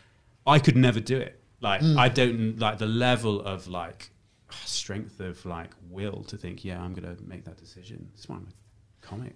I 0.45 0.59
could 0.59 0.77
never 0.77 1.01
do 1.01 1.17
it. 1.17 1.41
Like, 1.59 1.81
I 1.81 2.09
don't, 2.09 2.59
like, 2.59 2.77
the 2.77 2.87
level 2.87 3.41
of, 3.41 3.67
like, 3.67 4.11
strength 4.65 5.19
of, 5.19 5.43
like, 5.45 5.71
will 5.89 6.23
to 6.25 6.37
think, 6.37 6.63
yeah, 6.63 6.81
I'm 6.81 6.93
going 6.93 7.15
to 7.15 7.21
make 7.23 7.45
that 7.45 7.57
decision. 7.57 8.09
It's 8.13 8.29
why 8.29 8.35
I'm 8.35 8.47
a 8.47 9.05
comic. 9.05 9.35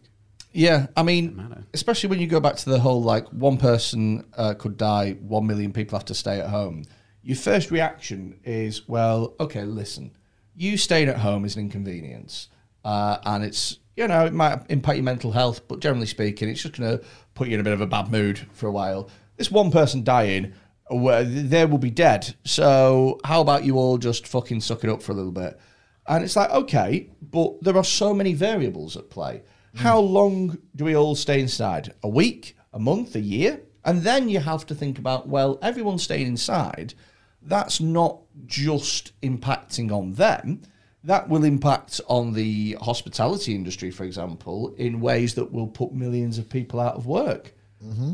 Yeah, 0.54 0.88
I 0.98 1.04
mean, 1.04 1.66
especially 1.74 2.10
when 2.10 2.20
you 2.20 2.28
go 2.28 2.42
back 2.42 2.58
to 2.58 2.70
the 2.70 2.80
whole 2.80 3.02
like 3.02 3.26
one 3.30 3.58
person 3.58 4.26
uh, 4.36 4.54
could 4.54 4.76
die, 4.76 5.14
one 5.22 5.48
million 5.48 5.72
people 5.72 5.98
have 5.98 6.06
to 6.06 6.14
stay 6.14 6.42
at 6.42 6.50
home. 6.50 6.84
Your 7.24 7.38
first 7.38 7.72
reaction 7.72 8.40
is, 8.44 8.88
well, 8.88 9.34
okay, 9.40 9.64
listen, 9.64 10.12
you 10.56 10.76
staying 10.76 11.08
at 11.08 11.18
home 11.18 11.46
is 11.46 11.56
an 11.56 11.62
inconvenience, 11.62 12.50
uh, 12.84 13.20
and 13.26 13.46
it's 13.46 13.80
you 13.96 14.08
know 14.10 14.26
it 14.26 14.34
might 14.34 14.60
impact 14.70 14.98
your 14.98 15.06
mental 15.06 15.32
health, 15.32 15.68
but 15.70 15.80
generally 15.80 16.08
speaking, 16.08 16.50
it's 16.50 16.64
just 16.64 16.78
going 16.78 16.98
to 16.98 17.06
put 17.34 17.48
you 17.48 17.54
in 17.54 17.62
a 17.62 17.64
bit 17.64 17.74
of 17.74 17.80
a 17.82 17.88
bad 17.88 18.12
mood 18.12 18.40
for 18.52 18.68
a 18.68 18.72
while. 18.72 19.10
This 19.38 19.50
one 19.50 19.72
person 19.72 20.04
dying, 20.04 20.54
they 20.92 21.66
will 21.66 21.78
be 21.78 21.90
dead. 21.90 22.36
So 22.44 23.20
how 23.24 23.42
about 23.42 23.64
you 23.64 23.78
all 23.78 23.98
just 23.98 24.28
fucking 24.28 24.62
suck 24.62 24.84
it 24.84 24.90
up 24.90 25.02
for 25.02 25.12
a 25.12 25.16
little 25.16 25.32
bit? 25.32 25.60
And 26.08 26.24
it's 26.24 26.36
like, 26.36 26.50
okay, 26.50 27.10
but 27.22 27.62
there 27.64 27.78
are 27.78 27.84
so 27.84 28.14
many 28.14 28.34
variables 28.34 28.98
at 28.98 29.10
play. 29.10 29.44
Hmm. 29.74 29.78
How 29.80 30.00
long 30.00 30.58
do 30.76 30.86
we 30.86 30.96
all 30.96 31.16
stay 31.16 31.40
inside? 31.40 31.94
A 32.04 32.10
week, 32.10 32.58
a 32.74 32.80
month, 32.80 33.16
a 33.16 33.20
year? 33.20 33.62
And 33.84 34.02
then 34.04 34.30
you 34.30 34.40
have 34.40 34.66
to 34.68 34.76
think 34.76 35.00
about, 35.00 35.28
well, 35.28 35.58
everyone's 35.62 36.04
staying 36.04 36.28
inside. 36.28 36.94
That's 37.42 37.80
not 37.80 38.20
just 38.46 39.20
impacting 39.22 39.92
on 39.92 40.14
them. 40.14 40.62
That 41.04 41.30
will 41.30 41.44
impact 41.44 42.00
on 42.08 42.34
the 42.34 42.78
hospitality 42.80 43.56
industry, 43.56 43.90
for 43.90 44.04
example, 44.04 44.76
in 44.78 45.02
ways 45.02 45.34
that 45.34 45.52
will 45.52 45.68
put 45.68 45.94
millions 45.94 46.38
of 46.38 46.50
people 46.50 46.80
out 46.80 46.96
of 46.96 47.08
work. 47.08 47.56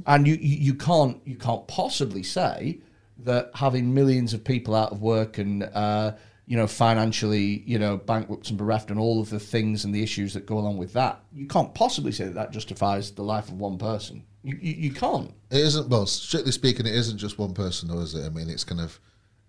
And 0.06 0.28
you, 0.28 0.36
you, 0.40 0.74
can't 0.74 1.20
you 1.26 1.36
can't 1.36 1.68
possibly 1.68 2.24
say 2.24 2.80
that 3.20 3.52
having 3.56 3.94
millions 3.94 4.34
of 4.34 4.44
people 4.44 4.74
out 4.76 4.92
of 4.92 5.02
work 5.02 5.38
and 5.40 5.64
uh, 5.64 6.14
you 6.46 6.56
know 6.56 6.68
financially 6.68 7.64
you 7.66 7.78
know 7.80 7.98
bankrupt 7.98 8.50
and 8.50 8.58
bereft 8.58 8.90
and 8.92 9.00
all 9.00 9.20
of 9.20 9.30
the 9.30 9.40
things 9.40 9.84
and 9.86 9.94
the 9.94 10.02
issues 10.04 10.34
that 10.34 10.46
go 10.46 10.58
along 10.58 10.78
with 10.78 10.94
that 10.94 11.20
you 11.34 11.46
can't 11.48 11.74
possibly 11.74 12.12
say 12.12 12.24
that 12.26 12.36
that 12.36 12.52
justifies 12.52 13.12
the 13.12 13.24
life 13.24 13.50
of 13.50 13.60
one 13.60 13.78
person 13.78 14.24
you, 14.44 14.58
you, 14.62 14.74
you 14.74 14.92
can't 14.92 15.32
It 15.50 15.58
isn't 15.60 15.90
well, 15.90 16.06
strictly 16.06 16.52
speaking, 16.54 16.86
it 16.86 16.96
isn't 16.96 17.18
just 17.18 17.38
one 17.38 17.54
person, 17.54 17.90
though, 17.90 18.00
is 18.00 18.16
it? 18.16 18.26
I 18.26 18.30
mean, 18.30 18.50
it's 18.50 18.64
kind 18.64 18.80
of, 18.80 18.98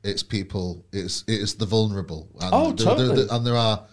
it's 0.02 0.24
people, 0.24 0.84
it's 0.92 1.22
it's 1.28 1.52
the 1.54 1.66
vulnerable. 1.66 2.26
And 2.40 2.50
Oh, 2.52 2.72
there- 2.72 2.86
there- 2.86 2.96
totally. 2.96 3.16
there- 3.26 3.34
and 3.36 3.46
there 3.46 3.56
are 3.56 3.84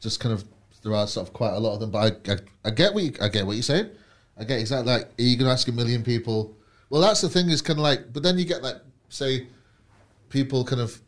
just 0.00 0.20
kind 0.20 0.32
of 0.32 0.44
there 0.82 0.94
are 0.94 1.06
sort 1.06 1.26
of 1.26 1.34
quite 1.34 1.52
a 1.52 1.58
lot 1.58 1.74
of 1.74 1.80
them. 1.80 1.90
But 1.90 2.28
I, 2.28 2.32
I, 2.32 2.36
I 2.66 2.70
get 2.70 2.94
what 2.94 3.02
you, 3.04 3.12
I 3.20 3.28
get 3.28 3.44
what 3.46 3.54
you're 3.56 3.62
saying. 3.62 3.90
I 4.36 4.44
get 4.44 4.60
exactly 4.60 4.92
like 4.92 5.04
are 5.18 5.22
you 5.22 5.36
going 5.36 5.46
to 5.46 5.52
ask 5.52 5.68
a 5.68 5.72
million 5.72 6.02
people? 6.02 6.56
Well, 6.90 7.00
that's 7.00 7.20
the 7.20 7.28
thing 7.28 7.48
is 7.48 7.62
kind 7.62 7.78
of 7.78 7.82
like, 7.82 8.12
but 8.12 8.22
then 8.22 8.38
you 8.38 8.44
get 8.44 8.62
like 8.62 8.76
say 9.08 9.46
people 10.28 10.64
kind 10.64 10.80
of. 10.80 11.00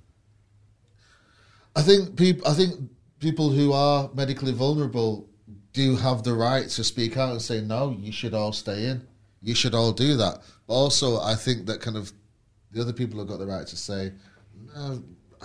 I 1.75 1.83
think 1.83 2.17
people. 2.17 2.47
I 2.47 2.55
think 2.55 2.81
people 3.21 3.51
who 3.51 3.73
are 3.73 4.11
medically 4.15 4.53
vulnerable 4.53 5.29
do 5.73 5.97
have 5.97 6.23
the 6.23 6.33
right 6.33 6.69
to 6.69 6.85
speak 6.85 7.17
out 7.17 7.33
and 7.33 7.43
say, 7.43 7.61
"No, 7.61 7.97
you 8.01 8.13
should 8.13 8.35
all 8.35 8.53
stay 8.53 8.87
in. 8.87 9.07
You 9.43 9.55
should 9.55 9.75
all 9.75 9.93
do 9.93 10.17
that." 10.17 10.43
But 10.67 10.75
also, 10.75 11.21
I 11.21 11.35
think 11.35 11.67
that 11.67 11.81
kind 11.81 11.97
of 11.97 12.13
the 12.73 12.81
other 12.81 12.93
people 12.93 13.19
have 13.19 13.29
got 13.29 13.39
the 13.39 13.47
right 13.47 13.67
to 13.67 13.77
say, 13.77 14.13
"No, 14.75 15.03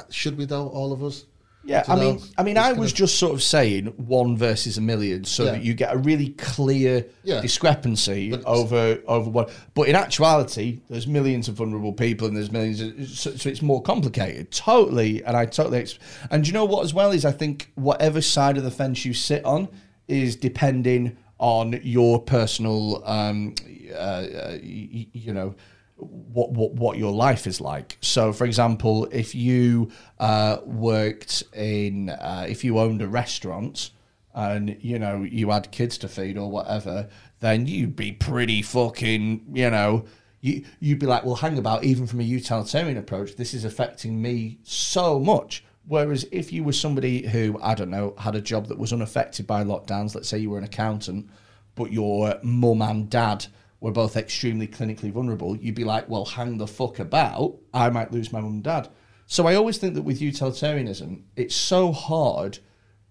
should 0.10 0.38
we 0.38 0.46
though? 0.46 0.70
All 0.70 0.94
of 0.94 1.04
us." 1.04 1.26
Yeah 1.64 1.84
i 1.88 1.96
mean 1.96 2.20
i 2.40 2.44
mean 2.44 2.58
i 2.58 2.72
was 2.74 2.92
of- 2.92 2.98
just 2.98 3.20
sort 3.20 3.34
of 3.34 3.42
saying 3.44 3.86
one 3.98 4.36
versus 4.36 4.78
a 4.78 4.82
million 4.82 5.24
so 5.24 5.44
Yeah. 5.46 5.52
that 5.52 5.64
you 5.64 5.74
get 5.76 5.94
a 5.94 5.98
really 5.98 6.30
clear 6.30 7.06
Yeah. 7.24 7.40
discrepancy 7.42 8.34
over 8.46 9.00
over 9.08 9.30
one 9.30 9.46
but 9.76 9.88
in 9.88 9.96
actuality 9.96 10.82
there's 10.90 11.06
millions 11.08 11.48
of 11.48 11.56
vulnerable 11.56 11.94
people 11.94 12.28
and 12.28 12.36
there's 12.36 12.52
millions 12.52 12.82
of, 12.82 13.08
so, 13.08 13.32
so 13.36 13.50
it's 13.50 13.62
more 13.62 13.82
complicated 13.82 14.52
totally 14.52 15.24
and 15.24 15.38
i 15.38 15.46
totally 15.46 15.86
and 16.32 16.48
you 16.48 16.54
know 16.54 16.66
what 16.66 16.84
as 16.84 16.94
well 16.94 17.12
is 17.12 17.26
i 17.26 17.32
think 17.32 17.72
whatever 17.76 18.22
side 18.22 18.58
of 18.58 18.64
the 18.64 18.72
fence 18.72 19.06
you 19.06 19.14
sit 19.14 19.44
on 19.46 19.68
is 20.08 20.36
depending 20.36 21.16
on 21.38 21.80
your 21.84 22.20
personal 22.22 23.04
um 23.08 23.54
uh, 23.94 23.96
uh, 23.98 24.58
you 24.62 25.34
know 25.34 25.54
what, 26.02 26.52
what 26.52 26.74
what 26.74 26.98
your 26.98 27.12
life 27.12 27.48
is 27.48 27.62
like. 27.62 27.98
So, 28.02 28.34
for 28.34 28.46
example, 28.46 29.08
if 29.12 29.36
you 29.36 29.92
uh, 30.20 30.58
worked 30.66 31.44
in, 31.54 32.10
uh, 32.10 32.46
if 32.50 32.64
you 32.64 32.80
owned 32.80 33.02
a 33.02 33.08
restaurant, 33.08 33.92
and 34.34 34.78
you 34.82 34.98
know 34.98 35.24
you 35.24 35.50
had 35.50 35.72
kids 35.72 35.98
to 36.00 36.08
feed 36.08 36.38
or 36.38 36.50
whatever, 36.50 37.10
then 37.40 37.68
you'd 37.68 37.96
be 37.96 38.12
pretty 38.12 38.62
fucking, 38.62 39.46
you 39.54 39.70
know, 39.70 40.06
you 40.40 40.66
you'd 40.80 41.00
be 41.00 41.06
like, 41.06 41.24
well, 41.26 41.36
hang 41.36 41.58
about. 41.58 41.84
Even 41.84 42.08
from 42.08 42.20
a 42.20 42.24
utilitarian 42.24 42.98
approach, 42.98 43.36
this 43.36 43.54
is 43.54 43.66
affecting 43.66 44.22
me 44.22 44.60
so 44.64 45.20
much. 45.20 45.64
Whereas 45.88 46.26
if 46.32 46.54
you 46.54 46.64
were 46.64 46.74
somebody 46.74 47.28
who 47.28 47.60
I 47.62 47.74
don't 47.74 47.90
know 47.90 48.14
had 48.18 48.36
a 48.36 48.42
job 48.42 48.68
that 48.68 48.78
was 48.78 48.94
unaffected 48.94 49.48
by 49.48 49.64
lockdowns, 49.64 50.16
let's 50.16 50.30
say 50.30 50.38
you 50.38 50.52
were 50.52 50.60
an 50.60 50.64
accountant, 50.64 51.30
but 51.76 51.92
your 51.92 52.36
mum 52.44 52.82
and 52.82 53.10
dad 53.10 53.48
were 53.82 53.92
both 53.92 54.16
extremely 54.16 54.68
clinically 54.68 55.12
vulnerable, 55.12 55.58
you'd 55.58 55.76
be 55.76 55.84
like, 55.84 56.08
well, 56.08 56.24
hang 56.24 56.58
the 56.58 56.68
fuck 56.68 57.00
about. 57.00 57.58
I 57.74 57.90
might 57.90 58.14
lose 58.14 58.32
my 58.32 58.40
mum 58.40 58.54
and 58.54 58.64
dad. 58.64 58.88
So 59.26 59.48
I 59.48 59.56
always 59.56 59.78
think 59.78 59.96
that 59.96 60.04
with 60.04 60.22
utilitarianism, 60.22 61.26
it's 61.36 61.56
so 61.56 61.92
hard 61.92 62.60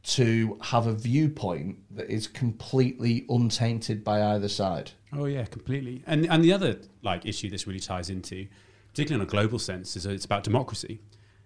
to 0.02 0.58
have 0.62 0.86
a 0.86 0.92
viewpoint 0.94 1.76
that 1.94 2.08
is 2.08 2.26
completely 2.26 3.26
untainted 3.28 4.02
by 4.02 4.22
either 4.34 4.48
side. 4.48 4.92
Oh 5.12 5.26
yeah, 5.26 5.44
completely. 5.44 6.02
And 6.06 6.26
and 6.26 6.42
the 6.42 6.52
other 6.52 6.78
like 7.02 7.26
issue 7.26 7.50
this 7.50 7.66
really 7.66 7.80
ties 7.80 8.08
into, 8.08 8.46
particularly 8.88 9.22
in 9.22 9.28
a 9.28 9.30
global 9.30 9.58
sense, 9.58 9.96
is 9.96 10.06
it's 10.06 10.24
about 10.24 10.44
democracy. 10.44 11.00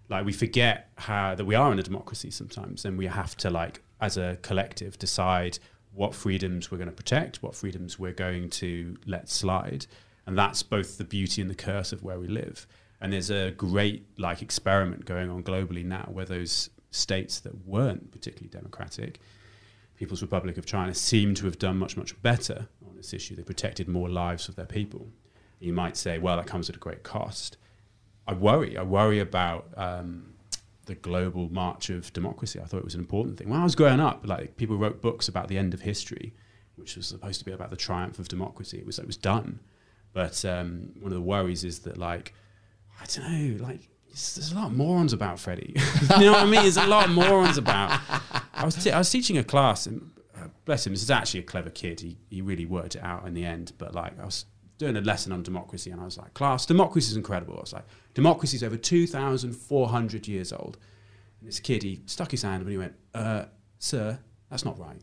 like 0.09 0.25
we 0.25 0.33
forget 0.33 0.91
how 0.97 1.35
that 1.35 1.45
we 1.45 1.55
are 1.55 1.71
in 1.71 1.79
a 1.79 1.83
democracy 1.83 2.29
sometimes, 2.31 2.85
and 2.85 2.97
we 2.97 3.07
have 3.07 3.35
to 3.37 3.49
like 3.49 3.81
as 4.01 4.17
a 4.17 4.37
collective 4.41 4.99
decide 4.99 5.57
what 5.95 6.13
freedoms 6.13 6.69
we're 6.69 6.77
going 6.77 6.89
to 6.89 6.95
protect, 6.95 7.41
what 7.41 7.55
freedoms 7.55 7.97
we're 7.97 8.11
going 8.11 8.49
to 8.49 8.97
let 9.05 9.29
slide, 9.29 9.87
and 10.25 10.37
that's 10.37 10.61
both 10.61 10.97
the 10.97 11.03
beauty 11.03 11.41
and 11.41 11.49
the 11.49 11.55
curse 11.55 11.91
of 11.91 12.03
where 12.03 12.19
we 12.19 12.27
live. 12.27 12.67
And 12.99 13.13
there's 13.13 13.29
a 13.29 13.51
great 13.51 14.05
like 14.17 14.41
experiment 14.41 15.05
going 15.05 15.29
on 15.29 15.43
globally 15.43 15.85
now 15.85 16.09
where 16.11 16.25
those 16.25 16.69
states 16.91 17.39
that 17.41 17.65
weren't 17.65 18.11
particularly 18.11 18.49
democratic, 18.49 19.19
People's 19.95 20.21
Republic 20.21 20.57
of 20.57 20.65
China, 20.65 20.93
seem 20.93 21.33
to 21.35 21.45
have 21.45 21.57
done 21.57 21.77
much 21.77 21.95
much 21.95 22.19
better 22.21 22.67
on 22.87 22.95
this 22.95 23.13
issue. 23.13 23.35
They 23.35 23.43
protected 23.43 23.87
more 23.87 24.09
lives 24.09 24.49
of 24.49 24.55
their 24.55 24.65
people. 24.65 25.07
You 25.59 25.73
might 25.73 25.95
say, 25.95 26.19
well, 26.19 26.35
that 26.37 26.47
comes 26.47 26.69
at 26.69 26.75
a 26.75 26.79
great 26.79 27.03
cost. 27.03 27.57
I 28.27 28.33
worry. 28.33 28.77
I 28.77 28.83
worry 28.83 29.19
about 29.19 29.69
um, 29.77 30.34
the 30.85 30.95
global 30.95 31.49
march 31.49 31.89
of 31.89 32.11
democracy. 32.13 32.59
I 32.59 32.65
thought 32.65 32.77
it 32.77 32.85
was 32.85 32.95
an 32.95 33.01
important 33.01 33.37
thing. 33.37 33.49
When 33.49 33.59
I 33.59 33.63
was 33.63 33.75
growing 33.75 33.99
up, 33.99 34.25
like 34.25 34.57
people 34.57 34.77
wrote 34.77 35.01
books 35.01 35.27
about 35.27 35.47
the 35.47 35.57
end 35.57 35.73
of 35.73 35.81
history, 35.81 36.33
which 36.75 36.95
was 36.95 37.07
supposed 37.07 37.39
to 37.39 37.45
be 37.45 37.51
about 37.51 37.69
the 37.69 37.75
triumph 37.75 38.19
of 38.19 38.27
democracy. 38.27 38.77
It 38.77 38.85
was 38.85 38.99
it 38.99 39.07
was 39.07 39.17
done, 39.17 39.59
but 40.13 40.43
um, 40.45 40.91
one 40.99 41.11
of 41.11 41.15
the 41.15 41.21
worries 41.21 41.63
is 41.63 41.79
that 41.79 41.97
like 41.97 42.33
I 43.01 43.05
don't 43.05 43.31
know, 43.31 43.63
like 43.65 43.89
there's 44.09 44.51
a 44.51 44.55
lot 44.55 44.67
of 44.67 44.77
morons 44.77 45.11
about 45.11 45.39
Freddie. 45.39 45.75
you 46.17 46.25
know 46.25 46.33
what 46.33 46.43
I 46.43 46.45
mean? 46.45 46.61
There's 46.61 46.77
a 46.77 46.87
lot 46.87 47.05
of 47.05 47.11
morons 47.11 47.57
about. 47.57 47.99
I 48.53 48.63
was 48.63 48.87
I 48.87 48.97
was 48.97 49.09
teaching 49.09 49.37
a 49.37 49.43
class 49.43 49.87
and 49.87 50.11
uh, 50.37 50.47
bless 50.65 50.85
him, 50.85 50.93
this 50.93 51.03
is 51.03 51.11
actually 51.11 51.41
a 51.41 51.43
clever 51.43 51.69
kid. 51.69 51.99
He 51.99 52.17
he 52.29 52.41
really 52.41 52.65
worked 52.65 52.95
it 52.95 53.03
out 53.03 53.25
in 53.27 53.33
the 53.33 53.45
end. 53.45 53.73
But 53.77 53.93
like 53.93 54.19
I 54.19 54.25
was 54.25 54.45
doing 54.77 54.97
a 54.97 55.01
lesson 55.01 55.31
on 55.31 55.41
democracy 55.43 55.91
and 55.91 56.01
I 56.01 56.05
was 56.05 56.17
like, 56.17 56.33
class, 56.33 56.65
democracy 56.65 57.11
is 57.11 57.17
incredible. 57.17 57.55
I 57.57 57.61
was 57.61 57.73
like, 57.73 57.85
democracy 58.13 58.57
is 58.57 58.63
over 58.63 58.77
two 58.77 59.07
thousand 59.07 59.53
four 59.53 59.87
hundred 59.89 60.27
years 60.27 60.51
old. 60.51 60.77
And 61.39 61.47
this 61.47 61.59
kid, 61.59 61.83
he 61.83 62.01
stuck 62.05 62.31
his 62.31 62.41
hand 62.41 62.55
up 62.55 62.61
and 62.61 62.71
he 62.71 62.77
went, 62.77 62.93
uh, 63.13 63.45
"Sir, 63.79 64.19
that's 64.49 64.65
not 64.65 64.79
right." 64.79 64.99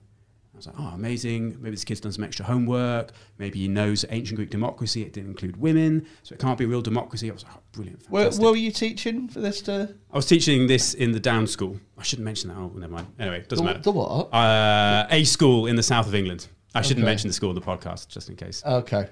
I 0.55 0.57
was 0.59 0.67
like, 0.67 0.77
"Oh, 0.79 0.89
amazing! 0.95 1.57
Maybe 1.61 1.71
this 1.71 1.85
kid's 1.85 2.01
done 2.01 2.13
some 2.13 2.25
extra 2.25 2.45
homework. 2.45 3.13
Maybe 3.39 3.61
he 3.61 3.69
knows 3.69 4.05
ancient 4.11 4.37
Greek 4.37 4.51
democracy. 4.51 5.01
It 5.03 5.15
didn't 5.15 5.31
include 5.31 5.57
women, 5.57 6.07
so 6.23 6.35
it 6.35 6.39
can't 6.41 6.59
be 6.59 6.67
real 6.67 6.83
democracy." 6.83 7.31
I 7.31 7.33
was 7.33 7.45
like, 7.45 7.55
oh, 7.57 7.61
"Brilliant, 7.73 8.05
where 8.11 8.31
were 8.31 8.57
you 8.57 8.71
teaching 8.71 9.29
for 9.29 9.41
this? 9.41 9.63
To 9.63 9.95
I 10.13 10.17
was 10.17 10.27
teaching 10.27 10.67
this 10.67 10.93
in 10.93 11.13
the 11.13 11.21
Down 11.21 11.47
School. 11.47 11.81
I 11.97 12.03
shouldn't 12.03 12.25
mention 12.27 12.51
that. 12.51 12.59
Oh, 12.59 12.71
never 12.75 12.93
mind. 12.93 13.07
Anyway, 13.19 13.45
doesn't 13.49 13.65
the, 13.65 13.71
matter. 13.73 13.83
the 13.83 13.93
what? 13.93 14.33
Uh, 14.35 15.07
a 15.11 15.25
school 15.25 15.67
in 15.67 15.77
the 15.77 15.83
south 15.83 16.07
of 16.07 16.15
England. 16.15 16.49
I 16.75 16.83
shouldn't 16.83 17.05
Okay. 17.05 17.11
mention 17.11 17.29
the 17.29 17.35
school 17.35 17.51
in 17.51 17.55
the 17.55 17.61
podcast, 17.63 18.09
just 18.09 18.29
in 18.29 18.37
case. 18.37 18.63
Okay. 18.65 19.09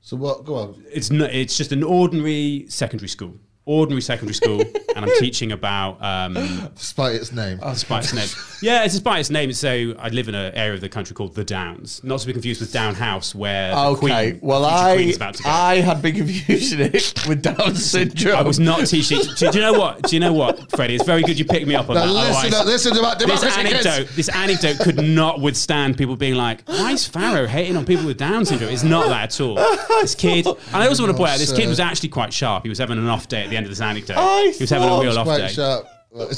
So 0.00 0.16
what? 0.16 0.44
Go 0.44 0.54
on. 0.56 0.84
It's 0.90 1.10
no, 1.10 1.26
it's 1.26 1.56
just 1.56 1.72
an 1.72 1.82
ordinary 1.82 2.66
secondary 2.68 3.08
school. 3.08 3.34
Ordinary 3.68 4.00
secondary 4.00 4.34
school, 4.34 4.60
and 4.96 5.04
I'm 5.04 5.10
teaching 5.18 5.52
about 5.52 6.02
um, 6.02 6.70
Despite 6.74 7.16
its 7.16 7.32
name. 7.32 7.58
despite 7.58 8.04
its 8.04 8.14
name. 8.14 8.28
Yeah, 8.62 8.84
it's 8.84 8.94
despite 8.94 9.20
its 9.20 9.28
name. 9.30 9.52
So 9.52 9.94
I 9.98 10.08
live 10.08 10.28
in 10.28 10.34
an 10.34 10.54
area 10.54 10.72
of 10.74 10.80
the 10.80 10.88
country 10.88 11.14
called 11.14 11.34
the 11.34 11.44
Downs, 11.44 12.02
not 12.02 12.20
to 12.20 12.26
be 12.26 12.32
confused 12.32 12.60
with 12.62 12.72
Down 12.72 12.94
House, 12.94 13.34
where 13.34 13.70
the 13.74 13.78
Okay. 13.88 13.98
Queen, 14.32 14.38
well, 14.42 14.62
the 14.62 14.68
I 14.68 14.92
about 15.14 15.34
to 15.34 15.42
go. 15.42 15.50
I 15.50 15.76
had 15.80 16.00
been 16.00 16.16
confusing 16.16 16.80
it 16.80 17.26
with 17.28 17.42
Down 17.42 17.74
syndrome. 17.76 18.36
I 18.36 18.42
was 18.42 18.58
not 18.58 18.86
teaching. 18.86 19.20
do, 19.36 19.50
do 19.50 19.58
you 19.58 19.62
know 19.62 19.74
what? 19.78 20.02
Do 20.04 20.16
you 20.16 20.20
know 20.20 20.32
what, 20.32 20.70
Freddie? 20.72 20.94
It's 20.94 21.04
very 21.04 21.22
good 21.22 21.38
you 21.38 21.44
picked 21.44 21.66
me 21.66 21.74
up 21.74 21.90
on 21.90 21.96
Now 21.96 22.06
that. 22.06 22.12
listen, 22.12 22.34
Otherwise- 22.36 22.52
now 22.52 22.64
listen 22.64 22.96
about 22.96 23.18
this 23.18 23.26
democracy. 23.40 23.62
kids. 23.74 23.86
anecdote, 23.86 24.16
this 24.16 24.28
anecdote 24.30 24.78
could 24.78 24.96
not 25.04 25.40
withstand 25.42 25.98
people 25.98 26.16
being 26.16 26.34
like, 26.36 26.62
"Why 26.66 26.92
is 26.92 27.06
Pharaoh 27.06 27.46
hating 27.46 27.76
on 27.76 27.84
people 27.84 28.06
with 28.06 28.16
Down 28.16 28.46
syndrome?" 28.46 28.72
It's 28.72 28.82
not 28.82 29.08
that 29.08 29.24
at 29.34 29.40
all. 29.42 29.56
This 30.00 30.14
kid, 30.14 30.46
and 30.46 30.56
I 30.72 30.86
also 30.86 31.02
want 31.02 31.12
to 31.14 31.18
point 31.18 31.32
out, 31.32 31.38
this 31.38 31.52
kid 31.52 31.68
was 31.68 31.80
actually 31.80 32.08
quite 32.08 32.32
sharp. 32.32 32.62
He 32.62 32.68
was 32.70 32.78
having 32.78 32.96
an 32.98 33.08
off 33.08 33.28
day 33.28 33.42
at 33.44 33.50
the 33.50 33.57
end 33.58 33.66
of 33.66 33.70
this 33.70 33.80
anecdote. 33.80 34.16
I 34.16 34.52
he 34.56 34.62
was 34.62 34.70
having 34.70 34.88
a 34.88 35.00
real 35.00 35.18
off 35.18 35.26
Quite 35.26 35.38
day. 35.38 35.48
sharp. 35.48 35.86
Well, 36.10 36.28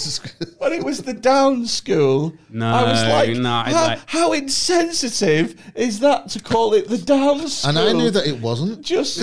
when 0.59 0.73
it 0.79 0.83
was 0.85 1.01
the 1.03 1.13
Down 1.15 1.65
school, 1.65 2.35
No, 2.51 2.67
I 2.67 2.83
was 2.91 3.03
like, 3.05 3.37
no, 3.39 3.49
how, 3.49 3.87
like- 3.87 4.01
how 4.07 4.33
insensitive 4.33 5.55
is 5.77 6.01
that 6.01 6.29
to 6.31 6.41
call 6.43 6.75
it 6.75 6.89
the 6.89 6.99
Down 6.99 7.47
school? 7.47 7.71
and 7.71 7.79
I 7.89 7.93
knew 7.93 8.11
that 8.11 8.27
it 8.27 8.41
wasn't. 8.41 8.83
Just 8.83 9.21
I 9.21 9.23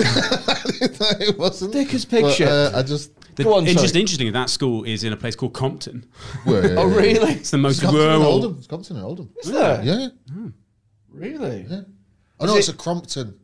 knew 0.80 0.88
that 0.88 1.16
it 1.20 1.38
wasn't. 1.38 1.74
Thick 1.74 1.92
as 1.92 2.06
pig 2.06 2.22
But, 2.22 2.32
shit. 2.32 2.48
uh, 2.48 2.72
I 2.74 2.82
just. 2.82 3.12
The, 3.36 3.44
Go 3.44 3.54
on, 3.54 3.64
it's 3.64 3.74
sorry. 3.74 3.84
just 3.84 3.94
interesting 3.96 4.32
that 4.32 4.50
school 4.50 4.82
is 4.84 5.04
in 5.04 5.12
a 5.12 5.16
place 5.16 5.36
called 5.36 5.52
Compton. 5.54 6.06
oh 6.46 6.88
really? 6.88 7.32
It's 7.34 7.50
the 7.50 7.58
most 7.58 7.76
It's 7.76 7.84
Compton 7.84 8.08
and. 8.10 8.24
Oldham. 8.24 8.56
It's 8.58 8.66
Compton 8.66 8.96
and 8.96 9.04
Oldham. 9.04 9.30
Is 9.44 9.50
there? 9.52 9.82
Yeah. 9.84 10.08
Really? 11.12 11.66
Oh 12.40 12.46
no, 12.46 12.54
it- 12.54 12.58
it's 12.60 12.68
a 12.68 12.72
Crompton. 12.74 13.38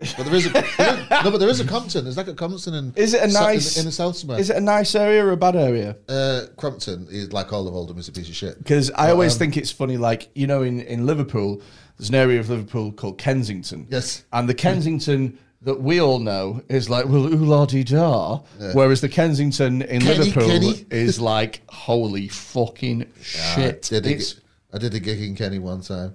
But 0.00 0.26
there 0.26 0.34
is 0.34 0.46
a 0.46 0.52
no, 1.24 1.30
but 1.30 1.38
there 1.38 1.48
is 1.48 1.60
a 1.60 1.64
Compton. 1.66 2.04
There's 2.04 2.16
like 2.16 2.28
a 2.28 2.34
Compton 2.34 2.74
in 2.74 2.92
Is 2.96 3.14
it 3.14 3.20
a 3.20 3.24
in- 3.24 3.32
nice- 3.32 3.76
in, 3.78 3.84
the 3.86 3.92
south 3.92 4.16
somewhere? 4.16 4.38
Is 4.38 4.50
it 4.50 4.56
a 4.56 4.60
nice 4.60 4.94
area 4.94 5.24
or 5.24 5.30
a 5.32 5.36
bad 5.36 5.56
area? 5.56 5.96
uh, 6.08 6.42
Crompton 6.56 7.06
is 7.10 7.32
like 7.32 7.52
all 7.52 7.66
of 7.68 7.74
Oldham 7.74 7.98
is 7.98 8.08
a 8.08 8.12
piece 8.12 8.28
of 8.28 8.34
shit. 8.34 8.58
Because 8.58 8.90
I 8.90 9.10
always 9.10 9.34
um, 9.34 9.38
think 9.38 9.56
it's 9.56 9.70
funny, 9.70 9.96
like 9.96 10.28
you 10.34 10.46
know, 10.46 10.62
in 10.62 10.80
in 10.80 11.06
Liverpool, 11.06 11.62
there's 11.96 12.08
an 12.10 12.16
area 12.16 12.40
of 12.40 12.50
Liverpool 12.50 12.92
called 12.92 13.18
Kensington. 13.18 13.86
Yes. 13.88 14.24
and 14.32 14.48
the 14.48 14.54
Kensington 14.54 15.38
that 15.62 15.80
we 15.80 15.98
all 16.00 16.18
know 16.18 16.60
is 16.68 16.90
like 16.90 17.06
well, 17.06 17.24
ooh 17.32 17.36
la 17.44 17.64
dee 17.64 17.84
da, 17.84 18.40
whereas 18.74 19.00
the 19.00 19.08
Kensington 19.08 19.80
in 19.80 20.02
Kenny, 20.02 20.18
Liverpool 20.18 20.48
Kenny. 20.48 20.84
is 20.90 21.18
like 21.18 21.62
holy 21.70 22.28
fucking 22.28 23.06
shit. 23.22 23.88
I 23.92 24.00
did, 24.00 24.06
a, 24.06 24.10
It's- 24.10 24.40
I 24.74 24.78
did 24.78 24.92
a 24.94 25.00
gig 25.00 25.22
in 25.22 25.36
Kenny 25.36 25.60
one 25.60 25.80
time. 25.80 26.14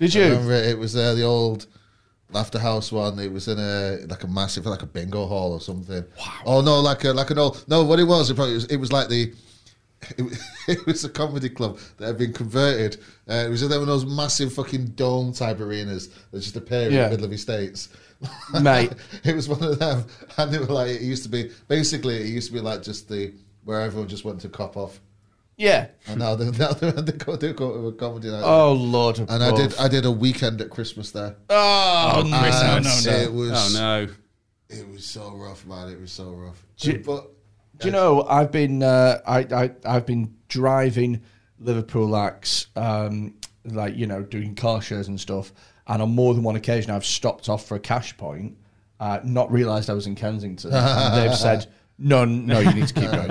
did 0.00 0.16
I 0.16 0.18
you? 0.18 0.24
remember 0.30 0.54
it, 0.54 0.66
it 0.70 0.78
was 0.78 0.96
uh, 0.96 1.14
the 1.14 1.22
old 1.22 1.66
Laughter 2.30 2.58
House 2.58 2.92
one. 2.92 3.18
It 3.18 3.32
was 3.32 3.48
in 3.48 3.58
a 3.58 3.98
like 4.08 4.22
a 4.24 4.28
massive 4.28 4.66
like 4.66 4.82
a 4.82 4.86
bingo 4.86 5.26
hall 5.26 5.52
or 5.52 5.60
something. 5.60 6.04
Wow. 6.18 6.32
Oh 6.44 6.60
no, 6.60 6.80
like 6.80 7.04
a 7.04 7.12
like 7.12 7.30
an 7.30 7.38
old 7.38 7.64
no. 7.68 7.84
What 7.84 7.98
it 7.98 8.04
was, 8.04 8.30
it 8.30 8.34
probably 8.34 8.54
was, 8.54 8.66
it 8.66 8.76
was 8.76 8.92
like 8.92 9.08
the. 9.08 9.32
It, 10.16 10.22
was- 10.22 10.48
it 10.68 10.86
was 10.86 11.04
a 11.04 11.08
comedy 11.08 11.48
club 11.48 11.78
that 11.96 12.06
had 12.06 12.18
been 12.18 12.32
converted. 12.32 12.98
Uh, 13.28 13.44
it 13.46 13.50
was 13.50 13.62
in 13.62 13.70
one 13.70 13.80
of 13.80 13.86
those 13.88 14.06
massive 14.06 14.52
fucking 14.52 14.86
dome 14.90 15.32
type 15.32 15.58
arenas 15.58 16.08
that 16.30 16.40
just 16.40 16.56
appear 16.56 16.82
in 16.88 16.92
Yeah. 16.92 17.04
the 17.04 17.10
middle 17.10 17.24
of 17.24 17.30
your 17.32 17.38
states. 17.38 17.88
Mate. 18.62 18.92
it 19.24 19.34
was 19.34 19.48
one 19.48 19.62
of 19.62 19.78
them, 19.78 20.04
and 20.36 20.52
they 20.52 20.58
were 20.58 20.66
like, 20.66 20.88
it 20.90 21.02
used 21.02 21.22
to 21.24 21.28
be 21.28 21.50
basically, 21.66 22.16
it 22.16 22.26
used 22.26 22.48
to 22.48 22.52
be 22.54 22.60
like 22.60 22.82
just 22.82 23.08
the 23.08 23.32
where 23.64 23.80
everyone 23.80 24.08
just 24.08 24.24
went 24.24 24.40
to 24.42 24.48
cop 24.48 24.76
off, 24.76 25.00
Yeah. 25.58 25.88
and 26.06 26.20
now 26.20 26.34
they 26.36 26.50
now 26.58 26.72
they 26.72 26.90
they 26.92 27.12
go 27.12 27.36
they 27.36 27.52
go 27.52 27.72
to 27.72 27.86
a 27.88 27.92
comedy 27.92 28.30
night. 28.30 28.42
Oh 28.44 28.72
lord. 28.72 29.18
And 29.18 29.30
I 29.44 29.54
did 29.54 29.76
I 29.76 29.88
did 29.88 30.06
a 30.06 30.10
weekend 30.10 30.60
at 30.62 30.70
Christmas 30.70 31.10
there. 31.10 31.36
Oh, 31.50 32.22
no, 32.24 32.36
And 32.36 32.84
no, 32.84 32.98
no. 33.04 33.10
It 33.18 33.32
was 33.32 33.52
Oh 33.76 33.78
no! 33.78 34.08
it 34.70 34.88
was 34.88 35.04
so 35.04 35.32
rough, 35.34 35.66
man. 35.66 35.88
It 35.90 36.00
was 36.00 36.12
so 36.12 36.30
rough. 36.30 36.64
Do 36.78 36.92
you- 36.92 37.02
but 37.04 37.28
Do 37.80 37.88
you 37.88 37.92
know 37.92 38.22
I've 38.22 38.50
been 38.52 38.82
uh, 38.82 39.20
I, 39.26 39.38
I 39.52 39.70
I've 39.84 40.06
been 40.06 40.34
driving 40.48 41.22
Liverpool 41.58 42.14
acts, 42.16 42.68
um, 42.76 43.34
like 43.64 43.96
you 43.96 44.06
know 44.06 44.22
doing 44.22 44.54
car 44.54 44.80
shows 44.80 45.08
and 45.08 45.20
stuff, 45.20 45.52
and 45.88 46.00
on 46.02 46.10
more 46.14 46.34
than 46.34 46.42
one 46.44 46.54
occasion 46.56 46.90
I've 46.92 47.04
stopped 47.04 47.48
off 47.48 47.66
for 47.66 47.74
a 47.74 47.80
cash 47.80 48.16
point, 48.16 48.56
uh, 49.00 49.18
not 49.24 49.50
realised 49.50 49.90
I 49.90 49.94
was 49.94 50.06
in 50.06 50.14
Kensington. 50.14 50.72
and 50.72 51.16
they've 51.16 51.36
said 51.36 51.66
no, 51.98 52.24
no, 52.24 52.60
you 52.60 52.72
need 52.74 52.88
to 52.88 52.94
keep 52.94 53.10
going. 53.10 53.28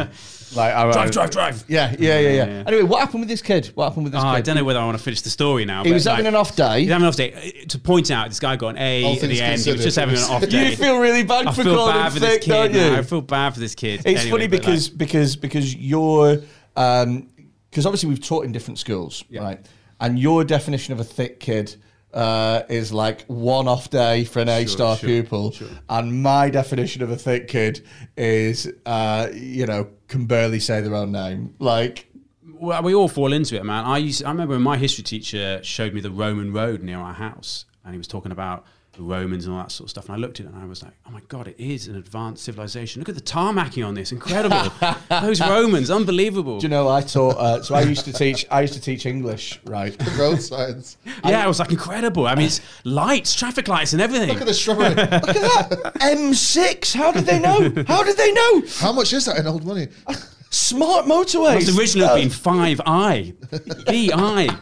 Like 0.55 0.73
I, 0.73 0.91
Drive, 0.91 1.11
drive, 1.11 1.29
drive. 1.31 1.65
Yeah, 1.67 1.93
yeah, 1.99 2.19
yeah, 2.19 2.29
yeah. 2.29 2.45
Yeah. 2.45 2.63
Anyway, 2.67 2.83
what 2.83 2.99
happened 3.01 3.19
with 3.21 3.29
this 3.29 3.41
kid? 3.41 3.67
What 3.75 3.89
happened 3.89 4.05
with 4.05 4.13
this 4.13 4.21
Oh, 4.21 4.25
kid? 4.27 4.29
I 4.37 4.41
don't 4.41 4.55
know 4.55 4.63
whether 4.63 4.79
I 4.79 4.85
want 4.85 4.97
to 4.97 5.03
finish 5.03 5.21
the 5.21 5.29
story 5.29 5.65
now. 5.65 5.83
He 5.83 5.89
but, 5.89 5.95
was 5.95 6.05
having 6.05 6.23
like, 6.25 6.33
an 6.33 6.35
off 6.39 6.55
day. 6.55 6.81
He's 6.81 6.89
having 6.89 7.03
an 7.03 7.09
off 7.09 7.15
day. 7.17 7.61
Uh, 7.63 7.65
To 7.67 7.79
point 7.79 8.11
out, 8.11 8.29
this 8.29 8.39
guy 8.39 8.55
got 8.55 8.69
an 8.69 8.77
A 8.77 9.03
All 9.03 9.13
at 9.13 9.21
the 9.21 9.41
end. 9.41 9.61
He 9.61 9.71
was 9.73 9.83
just 9.83 9.97
having 9.97 10.15
an 10.15 10.23
off 10.23 10.41
day. 10.49 10.69
You 10.71 10.75
feel 10.77 10.99
really 10.99 11.23
bad 11.23 11.47
I 11.47 11.51
for 11.51 11.63
feel 11.63 11.75
calling 11.75 11.93
bad 11.95 12.07
him 12.07 12.13
for 12.13 12.19
this 12.19 12.37
kid. 12.45 12.49
don't 12.51 12.73
you? 12.73 12.79
now. 12.79 12.97
I 12.97 13.01
feel 13.01 13.21
bad 13.21 13.53
for 13.55 13.59
this 13.59 13.75
kid. 13.75 14.01
It's 14.05 14.21
Anyway, 14.21 14.29
funny 14.31 14.47
but, 14.47 14.53
like, 14.59 14.61
because 14.63 14.89
because 14.89 15.35
because 15.35 15.75
you're 15.75 16.37
um 16.77 17.29
because 17.69 17.85
obviously 17.85 18.07
we've 18.09 18.23
taught 18.25 18.45
in 18.45 18.51
different 18.53 18.79
schools, 18.79 19.23
Yeah. 19.29 19.41
right? 19.43 19.65
And 19.99 20.17
your 20.17 20.43
definition 20.45 20.93
of 20.93 20.99
a 20.99 21.03
thick 21.03 21.39
kid 21.41 21.75
uh, 22.17 22.63
is 22.67 22.91
like 22.91 23.23
one 23.27 23.67
off 23.67 23.91
day 23.91 24.25
for 24.25 24.39
an 24.39 24.49
A 24.49 24.65
star 24.65 24.97
sure, 24.97 25.07
pupil, 25.07 25.51
sure. 25.51 25.67
and 25.87 26.23
my 26.23 26.49
definition 26.49 27.03
of 27.03 27.11
a 27.11 27.15
thick 27.15 27.47
kid 27.47 27.85
is 28.17 28.71
uh, 28.87 29.27
you 29.33 29.67
know 29.67 29.87
can 30.07 30.25
barely 30.25 30.59
say 30.59 30.81
their 30.81 30.95
own 30.95 31.11
name. 31.11 31.53
Like 31.59 32.07
well, 32.43 32.81
we 32.81 32.95
all 32.95 33.07
fall 33.07 33.33
into 33.33 33.55
it, 33.55 33.63
man. 33.63 33.85
I 33.85 33.99
used, 33.99 34.23
I 34.23 34.31
remember 34.31 34.55
when 34.55 34.63
my 34.63 34.77
history 34.77 35.03
teacher 35.03 35.59
showed 35.61 35.93
me 35.93 36.01
the 36.01 36.09
Roman 36.09 36.51
road 36.51 36.81
near 36.81 36.97
our 36.97 37.13
house, 37.13 37.65
and 37.85 37.93
he 37.93 37.99
was 37.99 38.07
talking 38.07 38.31
about 38.31 38.65
the 38.97 39.03
Romans 39.03 39.45
and 39.45 39.55
all 39.55 39.61
that 39.61 39.71
sort 39.71 39.85
of 39.85 39.89
stuff. 39.91 40.05
And 40.05 40.15
I 40.15 40.17
looked 40.17 40.39
at 40.39 40.47
it 40.47 40.51
and 40.51 40.61
I 40.61 40.65
was 40.65 40.83
like, 40.83 40.91
oh 41.07 41.11
my 41.11 41.21
god, 41.27 41.47
it 41.47 41.55
is 41.57 41.87
an 41.87 41.95
advanced 41.95 42.43
civilization. 42.43 42.99
Look 42.99 43.09
at 43.09 43.15
the 43.15 43.21
tarmacking 43.21 43.87
on 43.87 43.93
this, 43.93 44.11
incredible. 44.11 44.71
Those 45.21 45.39
Romans, 45.39 45.89
unbelievable. 45.89 46.59
do 46.59 46.65
you 46.65 46.69
know 46.69 46.89
I 46.89 47.01
taught? 47.01 47.37
Uh, 47.37 47.61
so 47.61 47.75
I 47.75 47.81
used 47.81 48.05
to 48.05 48.13
teach. 48.13 48.45
I 48.51 48.61
used 48.61 48.73
to 48.73 48.81
teach 48.81 49.05
English, 49.05 49.59
right? 49.65 49.95
road 50.17 50.41
signs. 50.41 50.97
yeah, 51.23 51.45
it 51.45 51.47
was 51.47 51.59
like 51.59 51.71
incredible. 51.71 52.27
I 52.27 52.35
mean, 52.35 52.47
it's 52.47 52.61
lights, 52.83 53.35
traffic 53.35 53.67
lights, 53.67 53.93
and 53.93 54.01
everything. 54.01 54.29
Look 54.29 54.41
at 54.41 54.47
the 54.47 54.53
shrubbery. 54.53 54.89
Look 54.95 54.99
at 54.99 55.69
that 55.69 55.93
M6. 56.01 56.93
How 56.93 57.11
did 57.11 57.25
they 57.25 57.39
know? 57.39 57.71
How 57.87 58.03
did 58.03 58.17
they 58.17 58.31
know? 58.31 58.63
How 58.79 58.91
much 58.91 59.13
is 59.13 59.25
that 59.25 59.37
in 59.37 59.47
old 59.47 59.65
money? 59.65 59.87
Smart 60.49 61.05
motorways. 61.05 61.61
It's 61.61 61.77
originally 61.77 62.21
been 62.21 62.29
five 62.29 62.81
I, 62.85 63.33
B 63.87 64.11
I. 64.13 64.57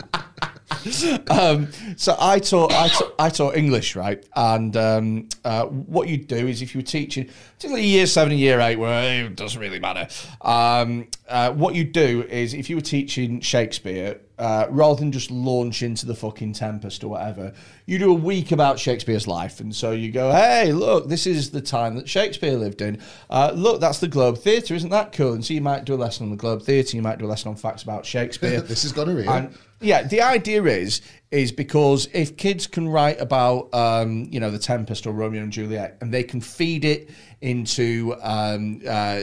um, 1.30 1.68
so 1.98 2.16
I 2.20 2.40
taught, 2.40 2.72
I 2.74 2.88
taught 2.88 3.16
I 3.20 3.30
taught 3.30 3.56
English, 3.56 3.96
right? 3.96 4.26
And 4.36 4.76
um, 4.78 5.30
uh, 5.44 5.66
what 5.66 6.08
you 6.08 6.18
do 6.18 6.48
is 6.48 6.62
if 6.62 6.74
you 6.74 6.80
were 6.80 6.86
teaching, 6.86 7.30
particularly 7.56 7.88
year 7.88 8.08
seven 8.08 8.32
and 8.32 8.40
year 8.40 8.60
eight, 8.60 8.78
where 8.78 9.26
it 9.26 9.36
doesn't 9.36 9.60
really 9.60 9.80
matter. 9.80 10.08
Um, 10.42 11.08
uh, 11.28 11.52
what 11.52 11.76
you 11.76 11.84
do 11.84 12.24
is 12.30 12.54
if 12.54 12.70
you 12.70 12.76
were 12.76 12.82
teaching 12.82 13.40
Shakespeare, 13.42 14.20
uh, 14.38 14.68
rather 14.70 15.00
than 15.00 15.12
just 15.12 15.32
launch 15.32 15.82
into 15.82 16.06
the 16.06 16.16
fucking 16.16 16.54
Tempest 16.54 17.04
or 17.04 17.08
whatever, 17.08 17.54
you 17.86 17.98
do 17.98 18.12
a 18.12 18.14
week 18.14 18.52
about 18.52 18.80
Shakespeare's 18.80 19.28
life. 19.28 19.60
And 19.60 19.74
so 19.74 19.92
you 19.92 20.12
go, 20.12 20.32
hey, 20.32 20.74
look, 20.74 21.08
this 21.08 21.26
is 21.26 21.52
the 21.52 21.62
time 21.62 21.96
that 21.96 22.10
Shakespeare 22.10 22.58
lived 22.58 22.82
in. 22.82 23.02
Uh, 23.30 23.52
look, 23.56 23.80
that's 23.80 24.00
the 24.00 24.08
Globe 24.08 24.38
Theatre, 24.38 24.74
isn't 24.76 24.90
that 24.90 25.14
cool? 25.14 25.34
And 25.34 25.46
so 25.46 25.54
you 25.54 25.62
might 25.62 25.86
do 25.86 25.94
a 25.94 25.96
lesson 25.96 26.26
on 26.26 26.32
the 26.32 26.38
Globe 26.38 26.64
Theatre, 26.64 26.98
you 26.98 27.02
might 27.02 27.18
do 27.18 27.26
a 27.26 27.28
lesson 27.28 27.50
on 27.50 27.56
facts 27.56 27.84
about 27.84 28.06
Shakespeare. 28.06 28.62
This 28.76 28.84
is 28.84 28.92
gonorrhea. 28.92 29.30
And 29.30 29.58
yeah, 29.82 30.04
the 30.04 30.22
idea 30.22 30.64
is 30.64 31.02
is 31.32 31.52
because 31.52 32.08
if 32.14 32.38
kids 32.38 32.66
can 32.66 32.88
write 32.88 33.20
about 33.20 33.74
um, 33.74 34.28
you 34.32 34.40
know 34.40 34.52
the 34.52 34.60
Tempest 34.60 35.06
or 35.06 35.14
Romeo 35.14 35.44
and 35.44 35.52
Juliet, 35.52 35.98
and 36.02 36.14
they 36.14 36.24
can 36.24 36.42
feed 36.42 36.86
it 36.86 37.10
into 37.42 38.16
um, 38.22 38.82
uh, 38.88 39.20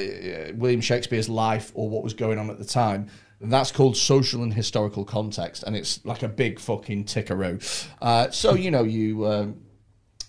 William 0.54 0.80
Shakespeare's 0.80 1.28
life 1.28 1.72
or 1.74 1.88
what 1.88 2.02
was 2.02 2.14
going 2.14 2.38
on 2.38 2.50
at 2.50 2.58
the 2.58 2.64
time. 2.64 3.08
then 3.40 3.50
That's 3.50 3.72
called 3.72 3.96
social 3.96 4.42
and 4.42 4.52
historical 4.52 5.04
context, 5.04 5.62
and 5.62 5.74
it's 5.74 6.04
like 6.04 6.22
a 6.22 6.28
big 6.28 6.60
fucking 6.60 7.04
tickaroo. 7.04 7.60
Uh, 8.00 8.30
so 8.30 8.54
you 8.54 8.70
know 8.70 8.84
you. 8.84 9.26
Um, 9.26 9.60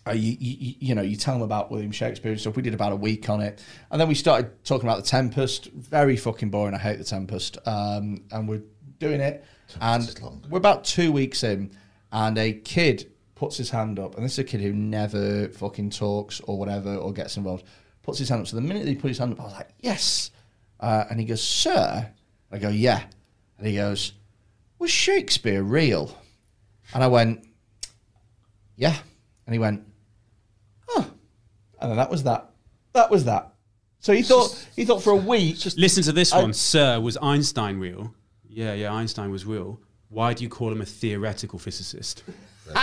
uh, 0.05 0.11
you, 0.11 0.35
you, 0.37 0.75
you 0.79 0.95
know, 0.95 1.01
you 1.01 1.15
tell 1.15 1.33
them 1.33 1.43
about 1.43 1.71
William 1.71 1.93
Shakespeare 1.93 2.33
and 2.33 2.41
stuff. 2.41 2.57
We 2.57 2.61
did 2.61 2.73
about 2.73 2.91
a 2.91 2.95
week 2.97 3.29
on 3.29 3.39
it, 3.39 3.63
and 3.89 4.01
then 4.01 4.09
we 4.09 4.15
started 4.15 4.61
talking 4.65 4.85
about 4.85 4.97
the 4.97 5.09
Tempest. 5.09 5.67
Very 5.67 6.17
fucking 6.17 6.49
boring. 6.49 6.75
I 6.75 6.77
hate 6.77 6.97
the 6.97 7.05
Tempest. 7.05 7.57
Um, 7.65 8.25
and 8.29 8.49
we're 8.49 8.63
doing 8.99 9.21
it, 9.21 9.45
and 9.81 10.19
we're 10.49 10.57
about 10.57 10.83
two 10.83 11.11
weeks 11.11 11.43
in, 11.43 11.71
and 12.11 12.37
a 12.37 12.53
kid 12.53 13.11
puts 13.35 13.57
his 13.57 13.69
hand 13.69 13.99
up, 13.99 14.15
and 14.15 14.23
this 14.23 14.33
is 14.33 14.39
a 14.39 14.43
kid 14.43 14.61
who 14.61 14.73
never 14.73 15.49
fucking 15.49 15.89
talks 15.89 16.39
or 16.41 16.57
whatever 16.57 16.95
or 16.95 17.11
gets 17.11 17.37
involved. 17.37 17.65
Puts 18.01 18.19
his 18.19 18.29
hand 18.29 18.41
up. 18.41 18.47
So 18.47 18.55
the 18.57 18.61
minute 18.61 18.87
he 18.87 18.95
put 18.95 19.07
his 19.07 19.17
hand 19.17 19.31
up, 19.33 19.39
I 19.39 19.43
was 19.43 19.53
like, 19.53 19.69
yes. 19.79 20.31
Uh, 20.79 21.05
and 21.09 21.19
he 21.19 21.25
goes, 21.25 21.41
sir. 21.41 22.09
I 22.51 22.57
go, 22.57 22.69
yeah. 22.69 23.01
And 23.57 23.67
he 23.67 23.75
goes, 23.75 24.13
was 24.77 24.91
Shakespeare 24.91 25.63
real? 25.63 26.17
And 26.93 27.03
I 27.03 27.07
went, 27.07 27.47
yeah. 28.75 28.95
And 29.45 29.53
he 29.53 29.59
went, 29.59 29.85
oh. 30.89 31.09
And 31.79 31.91
then 31.91 31.97
that 31.97 32.11
was 32.11 32.23
that. 32.23 32.49
That 32.91 33.09
was 33.09 33.25
that. 33.25 33.53
So 33.99 34.11
he 34.11 34.21
thought 34.21 34.67
he 34.75 34.83
thought 34.83 35.01
for 35.01 35.11
a 35.11 35.15
week. 35.15 35.57
Listen 35.77 36.03
to 36.03 36.11
this 36.11 36.33
I- 36.33 36.41
one, 36.41 36.53
sir. 36.53 36.99
Was 36.99 37.17
Einstein 37.21 37.79
real? 37.79 38.13
Yeah, 38.53 38.73
yeah, 38.73 38.93
Einstein 38.93 39.31
was 39.31 39.45
real. 39.45 39.79
Why 40.09 40.33
do 40.33 40.43
you 40.43 40.49
call 40.49 40.71
him 40.71 40.81
a 40.81 40.85
theoretical 40.85 41.57
physicist? 41.57 42.23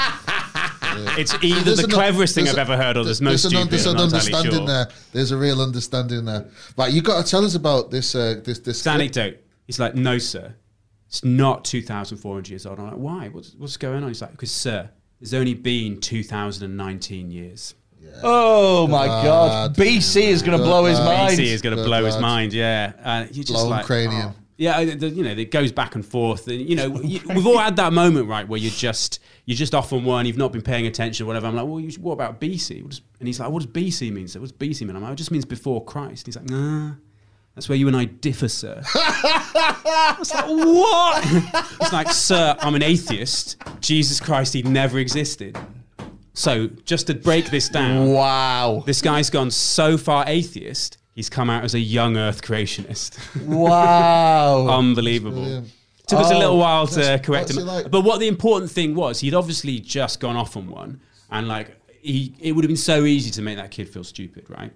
it's 1.17 1.35
either 1.43 1.61
There's 1.63 1.79
the 1.79 1.85
an- 1.85 1.91
cleverest 1.91 2.35
thing 2.35 2.49
I've 2.49 2.57
a- 2.57 2.61
ever 2.61 2.77
heard, 2.77 2.97
or 2.97 3.05
there's 3.05 3.21
no 3.21 3.31
there's 3.31 3.45
an, 3.45 3.51
stupid. 3.53 3.71
there's 3.71 3.87
an 3.87 3.97
understanding 3.99 4.53
sure. 4.53 4.67
there. 4.67 4.89
There's 5.13 5.31
a 5.31 5.37
real 5.37 5.61
understanding 5.63 6.25
there. 6.25 6.49
Right, 6.77 6.93
you 6.93 7.03
got 7.03 7.25
to 7.25 7.31
tell 7.31 7.45
us 7.45 7.55
about 7.55 7.91
this. 7.91 8.15
Uh, 8.15 8.41
this 8.45 8.59
this 8.59 8.79
It's 8.79 8.87
anecdote. 8.87 9.39
He's 9.67 9.79
like, 9.79 9.95
no, 9.95 10.19
sir. 10.19 10.55
It's 11.07 11.25
not 11.25 11.65
2,400 11.65 12.49
years 12.49 12.67
old. 12.67 12.79
I'm 12.79 12.87
like, 12.87 12.95
why? 12.95 13.29
What's, 13.29 13.55
what's 13.55 13.77
going 13.77 14.03
on? 14.03 14.09
He's 14.09 14.23
like, 14.23 14.31
because, 14.33 14.51
sir, 14.53 14.89
there's 15.21 15.35
only 15.35 15.55
been 15.55 16.01
2,019 16.01 17.31
years. 17.31 17.75
Oh 18.23 18.89
my 18.89 19.07
god! 19.07 19.77
BC 19.77 20.23
is 20.23 20.43
going 20.43 20.59
to 20.59 20.65
blow 20.65 20.85
his 20.87 20.99
mind. 20.99 21.39
BC 21.39 21.45
is 21.45 21.63
going 21.63 21.77
to 21.77 21.83
Good 21.83 21.87
blow 21.89 22.05
his 22.05 22.19
mind, 22.19 22.53
yeah. 22.53 22.93
And 23.05 23.29
you 23.37 23.45
just 23.45 23.53
Blown 23.55 23.71
like, 23.71 23.87
cranium. 23.87 24.35
oh. 24.37 24.40
Yeah, 24.61 24.79
you 24.81 25.25
know, 25.25 25.31
it 25.31 25.51
goes 25.51 25.73
back 25.73 25.95
and 25.95 26.05
forth, 26.05 26.47
and 26.47 26.61
you 26.61 26.77
know, 26.77 26.91
we've 26.91 27.47
all 27.47 27.57
had 27.57 27.77
that 27.77 27.95
moment, 27.95 28.29
right, 28.29 28.47
where 28.47 28.61
you're 28.61 28.71
just 28.71 29.19
you're 29.47 29.57
just 29.57 29.75
off 29.75 29.91
on 29.95 30.05
one, 30.05 30.27
you've 30.27 30.37
not 30.37 30.53
been 30.53 30.61
paying 30.61 30.87
attention, 30.87 31.25
or 31.25 31.29
whatever. 31.29 31.47
I'm 31.47 31.57
like, 31.57 31.65
well, 31.65 31.81
you, 31.81 31.91
what 31.99 32.13
about 32.13 32.43
BC? 32.43 33.01
And 33.21 33.27
he's 33.27 33.41
like, 33.41 33.49
what 33.49 33.63
does 33.63 33.73
BC 33.73 34.13
mean? 34.13 34.29
So, 34.29 34.39
what 34.39 34.51
does 34.51 34.69
BC 34.69 34.87
mean? 34.87 34.97
I'm 34.97 35.03
like, 35.03 35.15
it 35.15 35.17
just 35.17 35.31
means 35.31 35.47
before 35.47 35.83
Christ. 35.87 36.27
He's 36.27 36.37
like, 36.37 36.51
nah, 36.51 36.93
that's 37.55 37.71
where 37.71 37.79
you 37.79 37.89
and 37.89 37.97
I 37.97 38.05
differ, 38.05 38.49
sir. 38.49 38.83
I 38.95 40.17
was 40.19 40.35
like, 40.35 40.45
what? 40.45 41.25
it's 41.81 41.93
like, 41.95 42.11
sir, 42.11 42.55
I'm 42.61 42.75
an 42.75 42.83
atheist. 42.83 43.57
Jesus 43.81 44.21
Christ, 44.21 44.53
he 44.53 44.63
never 44.63 44.99
existed. 44.99 45.59
So, 46.35 46.67
just 46.85 47.07
to 47.07 47.15
break 47.15 47.51
this 47.51 47.71
down, 47.71 48.13
Wow! 48.13 48.83
this 48.85 49.01
guy's 49.01 49.31
gone 49.31 49.51
so 49.51 49.97
far 49.97 50.25
atheist, 50.27 50.99
he's 51.15 51.29
come 51.31 51.51
out 51.51 51.65
as 51.65 51.75
a 51.75 51.81
young 51.81 52.17
Earth 52.17 52.43
creationist. 52.43 53.19
Wow! 53.47 54.69
Unbelievable. 54.79 55.43
brilliant. 55.43 55.69
Took 56.07 56.21
us 56.21 56.31
a 56.31 56.35
Oh, 56.35 56.39
little 56.39 56.59
while 56.59 56.87
to 56.89 57.21
correct 57.23 57.51
him. 57.51 57.65
like? 57.67 57.91
But 57.91 58.01
what 58.03 58.19
the 58.19 58.27
important 58.27 58.71
thing 58.71 58.95
was, 58.97 59.21
he'd 59.21 59.35
obviously 59.35 59.79
just 59.79 60.19
gone 60.19 60.37
off 60.37 60.57
on 60.57 60.69
one, 60.69 61.01
and 61.31 61.47
like 61.47 61.77
he, 62.01 62.35
it 62.41 62.53
would 62.53 62.65
have 62.65 62.69
been 62.69 62.77
so 62.77 63.05
easy 63.05 63.31
to 63.33 63.43
make 63.43 63.57
that 63.59 63.71
kid 63.71 63.89
feel 63.89 64.03
stupid, 64.05 64.47
right? 64.51 64.73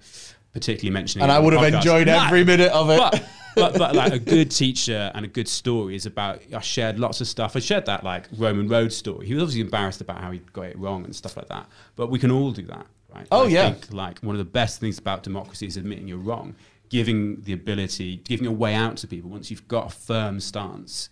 Particularly 0.53 0.93
mentioning, 0.93 1.25
and 1.25 1.33
I 1.33 1.41
would 1.41 1.53
have 1.53 1.63
podcast. 1.63 1.77
enjoyed 1.79 2.07
Nah, 2.07 2.27
every 2.27 2.45
minute 2.45 2.71
of 2.71 2.89
it. 2.91 2.99
but, 2.99 3.25
but 3.57 3.79
but 3.79 3.95
like 3.97 4.13
a 4.13 4.19
good 4.21 4.53
teacher 4.53 5.11
and 5.13 5.25
a 5.25 5.29
good 5.29 5.49
story 5.49 5.97
is 5.97 6.07
about. 6.07 6.41
I 6.55 6.61
shared 6.61 7.01
lots 7.01 7.21
of 7.21 7.27
stuff. 7.27 7.57
I 7.57 7.59
shared 7.59 7.87
that 7.87 8.05
like 8.05 8.29
Roman 8.37 8.69
road 8.69 8.93
story. 8.93 9.27
He 9.27 9.35
was 9.35 9.43
obviously 9.43 9.63
embarrassed 9.63 10.01
about 10.01 10.21
how 10.21 10.31
he 10.31 10.39
got 10.53 10.67
it 10.67 10.79
wrong 10.79 11.05
and 11.05 11.17
stuff 11.17 11.37
like 11.37 11.49
that. 11.49 11.67
But 11.97 12.11
we 12.11 12.21
can 12.21 12.31
all 12.31 12.53
do 12.53 12.63
that, 12.67 12.87
right? 13.15 13.27
Oh, 13.31 13.45
I 13.45 13.49
yeah. 13.49 13.71
Think, 13.71 13.93
like 13.93 14.19
one 14.21 14.35
of 14.35 14.39
the 14.39 14.45
best 14.45 14.81
things 14.81 14.99
about 14.99 15.23
democracy 15.23 15.67
is 15.67 15.77
admitting 15.77 16.09
you're 16.09 16.19
wrong, 16.19 16.55
giving 16.89 17.43
the 17.43 17.53
ability, 17.53 18.17
giving 18.19 18.47
a 18.47 18.53
way 18.53 18.75
out 18.75 18.97
to 18.99 19.07
people. 19.07 19.31
Once 19.31 19.51
you've 19.51 19.69
got 19.69 19.87
a 19.87 19.91
firm 19.95 20.41
stance, 20.41 21.09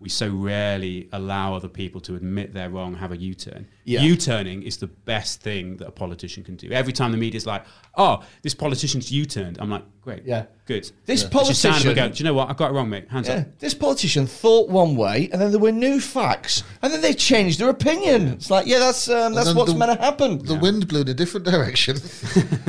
we 0.00 0.08
so 0.08 0.28
rarely 0.28 1.08
allow 1.12 1.54
other 1.54 1.68
people 1.68 2.00
to 2.02 2.14
admit 2.16 2.52
they're 2.52 2.68
wrong, 2.68 2.94
have 2.94 3.12
a 3.12 3.16
U-turn. 3.16 3.66
Yeah. 3.84 4.02
U-turning 4.02 4.62
is 4.62 4.76
the 4.76 4.86
best 4.86 5.40
thing 5.40 5.76
that 5.78 5.86
a 5.88 5.90
politician 5.92 6.42
can 6.44 6.56
do. 6.56 6.70
Every 6.70 6.92
time 6.92 7.10
the 7.12 7.16
media's 7.16 7.46
like, 7.46 7.64
"Oh, 7.96 8.22
this 8.42 8.54
politician's 8.54 9.10
U-turned," 9.12 9.56
I'm 9.60 9.70
like, 9.70 9.84
"Great, 10.02 10.22
Yeah. 10.26 10.44
good." 10.66 10.90
This 11.06 11.22
Just 11.22 11.24
stand 11.24 11.24
up 11.24 11.24
and 11.24 11.30
politician- 11.32 11.94
go, 11.94 12.08
"Do 12.08 12.18
you 12.18 12.24
know 12.24 12.34
what? 12.34 12.50
I 12.50 12.54
got 12.54 12.70
it 12.70 12.74
wrong, 12.74 12.90
mate. 12.90 13.06
Hands 13.10 13.26
Yeah, 13.28 13.34
up." 13.36 13.58
this 13.60 13.72
politician 13.74 14.26
thought 14.26 14.68
one 14.68 14.96
way, 14.96 15.28
and 15.32 15.40
then 15.40 15.50
there 15.52 15.60
were 15.60 15.72
new 15.72 16.00
facts, 16.00 16.64
and 16.82 16.92
then 16.92 17.00
they 17.00 17.14
changed 17.14 17.60
their 17.60 17.68
opinion. 17.70 18.28
It's 18.28 18.50
like, 18.50 18.66
yeah, 18.66 18.80
that's 18.80 19.08
um, 19.08 19.32
that's 19.34 19.54
what's 19.54 19.72
the- 19.72 19.78
meant 19.78 19.92
to 19.98 20.04
happen. 20.04 20.38
The 20.44 20.54
wind 20.58 20.88
blew 20.88 21.02
in 21.02 21.08
a 21.08 21.14
different 21.14 21.46
direction. 21.54 21.96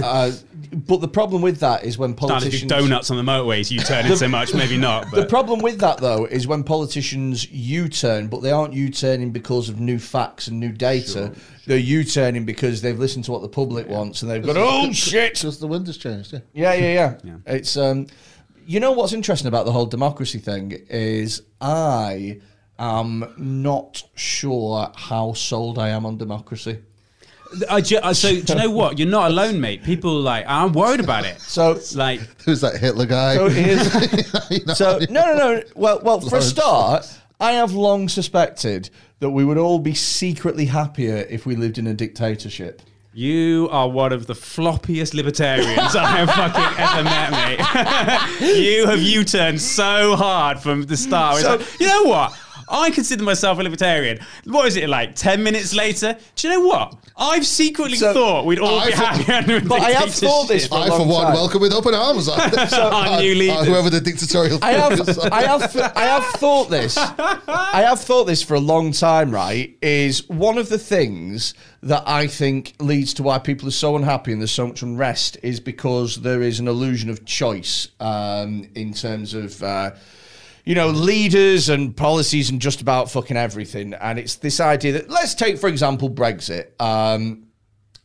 Uh, 0.03 0.31
but 0.71 1.01
the 1.01 1.07
problem 1.07 1.41
with 1.41 1.59
that 1.59 1.83
is 1.83 1.97
when 1.97 2.15
Started 2.15 2.27
to 2.27 2.33
politicians 2.33 2.71
do 2.71 2.77
donuts 2.81 3.11
on 3.11 3.17
the 3.17 3.23
motorways, 3.23 3.71
U-turning 3.71 4.15
so 4.15 4.27
much, 4.27 4.53
maybe 4.53 4.77
not. 4.77 5.11
The 5.11 5.25
problem 5.25 5.59
with 5.59 5.79
that, 5.79 5.97
though, 5.97 6.25
is 6.25 6.47
when 6.47 6.63
politicians 6.63 7.49
U-turn, 7.51 8.27
but 8.27 8.41
they 8.41 8.51
aren't 8.51 8.73
U-turning 8.73 9.31
because 9.31 9.69
of 9.69 9.79
new 9.79 9.99
facts 9.99 10.47
and 10.47 10.59
new 10.59 10.71
data. 10.71 11.33
They're 11.65 11.77
U-turning 11.77 12.45
because 12.45 12.81
they've 12.81 12.97
listened 12.97 13.25
to 13.25 13.31
what 13.31 13.41
the 13.41 13.49
public 13.49 13.87
wants, 13.87 14.21
and 14.21 14.31
they've 14.31 14.45
got, 14.45 14.57
oh 14.57 14.91
shit, 14.91 15.35
Just 15.35 15.59
the 15.59 15.67
wind 15.67 15.87
has 15.87 15.97
changed. 15.97 16.33
Yeah. 16.33 16.39
yeah, 16.53 16.73
yeah, 16.73 16.93
yeah. 16.93 17.17
Yeah. 17.23 17.37
It's 17.45 17.77
um, 17.77 18.07
you 18.65 18.79
know 18.79 18.91
what's 18.91 19.13
interesting 19.13 19.47
about 19.47 19.65
the 19.65 19.71
whole 19.71 19.85
democracy 19.85 20.39
thing 20.39 20.71
is 20.89 21.41
I 21.61 22.41
am 22.79 23.33
not 23.37 24.03
sure 24.15 24.91
how 24.95 25.33
sold 25.33 25.79
I 25.79 25.89
am 25.89 26.05
on 26.05 26.17
democracy. 26.17 26.79
I 27.69 27.81
ju- 27.81 27.97
uh, 27.97 28.13
so 28.13 28.29
do 28.29 28.53
you 28.53 28.55
know 28.59 28.71
what? 28.71 28.97
You're 28.99 29.07
not 29.07 29.31
alone, 29.31 29.59
mate. 29.61 29.83
People 29.83 30.19
like 30.19 30.45
I'm 30.47 30.73
worried 30.73 30.99
about 30.99 31.25
it. 31.25 31.39
So 31.41 31.79
Like 31.95 32.19
Who's 32.45 32.61
that 32.61 32.77
Hitler 32.77 33.05
guy? 33.05 33.35
So 33.35 33.49
here's, 33.49 33.93
You 34.51 34.65
know, 34.65 34.73
so 34.73 34.99
no, 35.09 35.25
no, 35.25 35.35
no. 35.35 35.63
Well, 35.75 36.01
well, 36.03 36.19
for 36.19 36.27
a 36.27 36.29
Lawrence 36.29 36.47
start, 36.49 37.19
I 37.39 37.51
have 37.53 37.73
long 37.73 38.09
suspected 38.09 38.89
that 39.19 39.29
we 39.29 39.45
would 39.45 39.57
all 39.57 39.79
be 39.79 39.93
secretly 39.93 40.65
happier 40.65 41.25
if 41.29 41.45
we 41.45 41.55
lived 41.55 41.77
in 41.77 41.87
a 41.87 41.93
dictatorship. 41.93 42.81
You 43.13 43.69
are 43.71 43.87
one 43.87 44.11
of 44.11 44.27
the 44.27 44.33
floppiest 44.33 45.13
libertarians 45.13 45.95
I 45.95 46.05
have 46.17 46.29
fucking 46.29 46.83
ever 46.83 47.03
met, 47.05 47.31
mate. 47.31 48.57
you 48.61 48.85
have 48.87 49.01
U-turned 49.01 49.61
so 49.61 50.17
hard 50.17 50.59
from 50.59 50.83
the 50.83 50.97
start. 50.97 51.35
It's 51.35 51.43
So- 51.45 51.55
like, 51.55 51.79
you 51.79 51.87
know 51.87 52.03
what? 52.03 52.37
I 52.67 52.89
consider 52.89 53.23
myself 53.23 53.59
a 53.59 53.63
libertarian. 53.63 54.19
What 54.45 54.67
is 54.67 54.75
it 54.75 54.89
like? 54.89 55.15
Ten 55.15 55.43
minutes 55.43 55.73
later, 55.75 56.17
do 56.35 56.47
you 56.47 56.53
know 56.53 56.67
what? 56.67 56.95
I've 57.17 57.45
secretly 57.45 57.97
So- 57.97 58.13
thought 58.13 58.45
we'd 58.45 58.59
all 58.59 58.79
I 58.79 58.87
be 58.87 58.91
thought- 58.93 59.17
happy 59.17 59.31
under 59.31 59.57
a 59.57 59.61
But 59.61 59.81
I 59.81 59.91
have 59.91 60.13
thought 60.13 60.47
this 60.47 60.63
dictatorship. 60.63 60.69
for 60.71 60.77
a 60.77 60.81
I, 60.81 60.97
for 60.97 61.07
one, 61.07 61.25
time. 61.25 61.33
welcome 61.33 61.61
with 61.61 61.73
open 61.73 61.93
arms. 61.93 62.27
Our 62.29 63.21
new 63.21 63.51
Uh, 63.51 63.63
whoever 63.63 63.89
the 63.89 64.01
dictatorial 64.01 64.59
I 64.61 64.71
have, 64.73 64.97
figures 64.97 65.17
are. 65.19 65.33
I 65.33 65.41
have, 65.43 65.75
I 65.95 66.01
have 66.05 66.25
thought 66.25 66.69
this. 66.69 66.97
I 66.97 67.81
have 67.87 67.99
thought 68.01 68.25
this 68.25 68.41
for 68.41 68.55
a 68.55 68.59
long 68.59 68.91
time. 68.91 69.31
Right, 69.31 69.77
is 69.81 70.27
one 70.29 70.57
of 70.57 70.69
the 70.69 70.77
things 70.79 71.53
that 71.83 72.03
I 72.07 72.27
think 72.27 72.73
leads 72.79 73.13
to 73.15 73.23
why 73.23 73.37
people 73.39 73.67
are 73.67 73.71
so 73.71 73.95
unhappy 73.95 74.31
and 74.31 74.41
there's 74.41 74.51
so 74.51 74.67
much 74.67 74.81
unrest 74.81 75.37
is 75.43 75.59
because 75.59 76.17
there 76.17 76.41
is 76.41 76.59
an 76.59 76.67
illusion 76.67 77.09
of 77.09 77.25
choice 77.25 77.89
um, 77.99 78.67
in 78.75 78.93
terms 78.93 79.33
of. 79.33 79.61
Uh, 79.63 79.91
you 80.65 80.75
know, 80.75 80.89
leaders 80.89 81.69
and 81.69 81.95
policies 81.95 82.49
and 82.49 82.59
just 82.59 82.81
about 82.81 83.09
fucking 83.11 83.37
everything. 83.37 83.93
And 83.93 84.17
it's 84.17 84.35
this 84.35 84.59
idea 84.59 84.93
that, 84.93 85.09
let's 85.09 85.35
take, 85.35 85.57
for 85.59 85.67
example, 85.67 86.09
Brexit. 86.09 86.79
Um, 86.81 87.45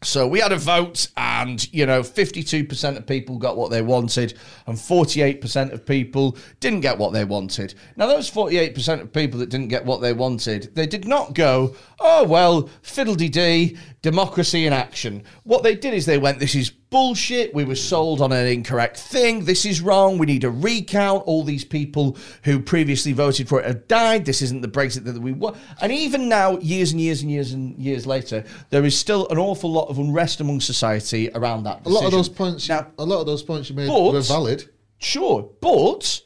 so 0.02 0.26
we 0.26 0.40
had 0.40 0.52
a 0.52 0.56
vote, 0.56 1.08
and 1.18 1.70
you 1.74 1.84
know, 1.84 2.00
52% 2.00 2.96
of 2.96 3.06
people 3.06 3.36
got 3.36 3.58
what 3.58 3.70
they 3.70 3.82
wanted, 3.82 4.32
and 4.66 4.76
48% 4.76 5.72
of 5.72 5.84
people 5.84 6.38
didn't 6.58 6.80
get 6.80 6.96
what 6.96 7.12
they 7.12 7.24
wanted. 7.24 7.74
Now, 7.96 8.06
those 8.06 8.30
48% 8.30 9.02
of 9.02 9.12
people 9.12 9.38
that 9.40 9.50
didn't 9.50 9.68
get 9.68 9.84
what 9.84 10.00
they 10.00 10.14
wanted, 10.14 10.74
they 10.74 10.86
did 10.86 11.06
not 11.06 11.34
go, 11.34 11.76
oh, 11.98 12.24
well, 12.24 12.70
fiddle 12.80 13.14
dee, 13.14 13.76
democracy 14.02 14.66
in 14.66 14.72
action. 14.72 15.22
What 15.44 15.62
they 15.62 15.74
did 15.74 15.92
is 15.94 16.06
they 16.06 16.18
went, 16.18 16.38
this 16.38 16.54
is 16.54 16.70
bullshit. 16.70 17.54
We 17.54 17.64
were 17.64 17.74
sold 17.74 18.20
on 18.20 18.32
an 18.32 18.46
incorrect 18.46 18.98
thing. 18.98 19.44
This 19.44 19.66
is 19.66 19.80
wrong. 19.80 20.16
We 20.18 20.26
need 20.26 20.44
a 20.44 20.50
recount. 20.50 21.24
All 21.26 21.44
these 21.44 21.64
people 21.64 22.16
who 22.44 22.60
previously 22.60 23.12
voted 23.12 23.48
for 23.48 23.60
it 23.60 23.66
have 23.66 23.86
died. 23.88 24.24
This 24.24 24.42
isn't 24.42 24.62
the 24.62 24.68
Brexit 24.68 25.04
that 25.04 25.18
we 25.20 25.32
want. 25.32 25.56
And 25.80 25.92
even 25.92 26.28
now, 26.28 26.58
years 26.58 26.92
and 26.92 27.00
years 27.00 27.22
and 27.22 27.30
years 27.30 27.52
and 27.52 27.78
years 27.78 28.06
later, 28.06 28.44
there 28.70 28.84
is 28.84 28.98
still 28.98 29.28
an 29.28 29.38
awful 29.38 29.70
lot 29.70 29.88
of 29.88 29.98
unrest 29.98 30.40
among 30.40 30.60
society 30.60 31.30
around 31.34 31.64
that. 31.64 31.84
A 31.84 31.88
lot 31.88 32.04
of 32.04 32.12
those 32.12 32.28
points, 32.28 32.68
Now, 32.68 32.86
a 32.98 33.04
lot 33.04 33.20
of 33.20 33.26
those 33.26 33.42
points 33.42 33.68
you 33.68 33.76
made 33.76 33.88
But- 33.88 34.12
were 34.12 34.20
valid. 34.20 34.68
Sure, 34.98 35.48
but 35.60 36.20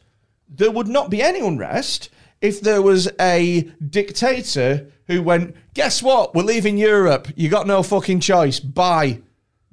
there 0.48 0.70
would 0.70 0.88
not 0.88 1.08
be 1.10 1.22
any 1.22 1.40
unrest 1.40 2.08
if 2.40 2.60
there 2.60 2.82
was 2.82 3.08
a 3.20 3.70
dictator 3.88 4.88
who 5.06 5.22
went, 5.22 5.54
guess 5.74 6.02
what? 6.02 6.34
We're 6.34 6.42
leaving 6.44 6.78
Europe. 6.78 7.28
You 7.36 7.48
got 7.48 7.66
no 7.66 7.82
fucking 7.82 8.20
choice. 8.20 8.58
Bye. 8.60 9.20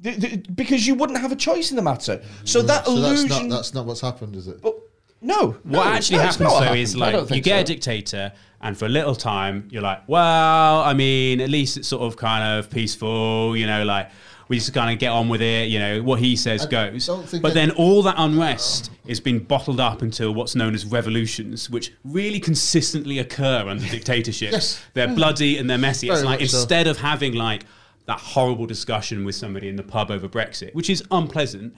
Th- 0.04 0.20
th- 0.20 0.46
Because 0.56 0.86
you 0.88 0.96
wouldn't 0.96 1.20
have 1.20 1.32
a 1.32 1.36
choice 1.36 1.70
in 1.70 1.76
the 1.76 1.82
matter. 1.82 2.22
So 2.44 2.62
that 2.64 2.86
So 2.86 2.96
that's 2.96 3.22
illusion. 3.24 3.50
not 3.50 3.56
that's 3.58 3.74
not 3.74 3.86
what's 3.86 4.02
happened, 4.02 4.36
is 4.36 4.48
it? 4.48 4.62
but 4.62 4.76
no. 5.22 5.52
What 5.64 5.64
no, 5.64 5.84
actually 5.84 6.18
no, 6.18 6.24
happens 6.24 6.40
not 6.42 6.60
though 6.62 6.70
what 6.70 6.78
is 6.80 6.94
happened. 6.94 7.04
I 7.04 7.12
like 7.20 7.22
you 7.22 7.28
think 7.28 7.44
get 7.46 7.62
a 7.62 7.64
dictator, 7.74 8.34
and 8.62 8.76
for 8.78 8.86
a 8.86 8.90
little 8.90 9.16
time 9.16 9.68
you're 9.72 9.84
like, 9.84 10.08
well, 10.10 10.82
I 10.82 10.94
mean, 10.94 11.40
at 11.42 11.50
least 11.50 11.78
it's 11.78 11.88
sort 11.88 12.02
of 12.02 12.18
kind 12.18 12.58
of 12.60 12.70
peaceful, 12.72 13.56
you 13.56 13.68
know, 13.68 13.84
like 13.84 14.10
we 14.52 14.58
just 14.58 14.74
kind 14.74 14.92
of 14.92 15.00
get 15.00 15.14
on 15.14 15.30
with 15.30 15.42
it, 15.42 15.70
you 15.70 15.80
know, 15.80 16.04
what 16.04 16.20
he 16.20 16.36
says 16.36 16.66
goes. 16.66 17.10
But 17.42 17.54
then 17.54 17.72
all 17.72 18.04
that 18.04 18.16
unrest 18.18 18.92
is 19.08 19.22
been 19.22 19.40
bottled 19.40 19.80
up 19.80 20.04
into 20.04 20.30
what's 20.30 20.56
known 20.56 20.76
as 20.76 20.86
revolutions, 20.86 21.70
which 21.70 21.94
really 22.04 22.42
consistently 22.42 23.20
occur 23.20 23.64
under 23.70 23.88
dictatorships. 23.88 24.52
Yes. 24.52 24.82
They're 24.94 25.08
bloody 25.08 25.58
and 25.58 25.70
they're 25.70 25.78
messy. 25.78 26.10
it's 26.10 26.24
like 26.24 26.42
much 26.42 26.50
so. 26.50 26.58
instead 26.58 26.88
of 26.88 26.98
having 26.98 27.34
like 27.34 27.64
that 28.08 28.20
horrible 28.20 28.66
discussion 28.66 29.24
with 29.24 29.36
somebody 29.36 29.70
in 29.70 29.78
the 29.78 29.84
pub 29.84 30.12
over 30.12 30.28
Brexit, 30.28 30.76
which 30.76 30.90
is 30.90 31.02
unpleasant. 31.12 31.74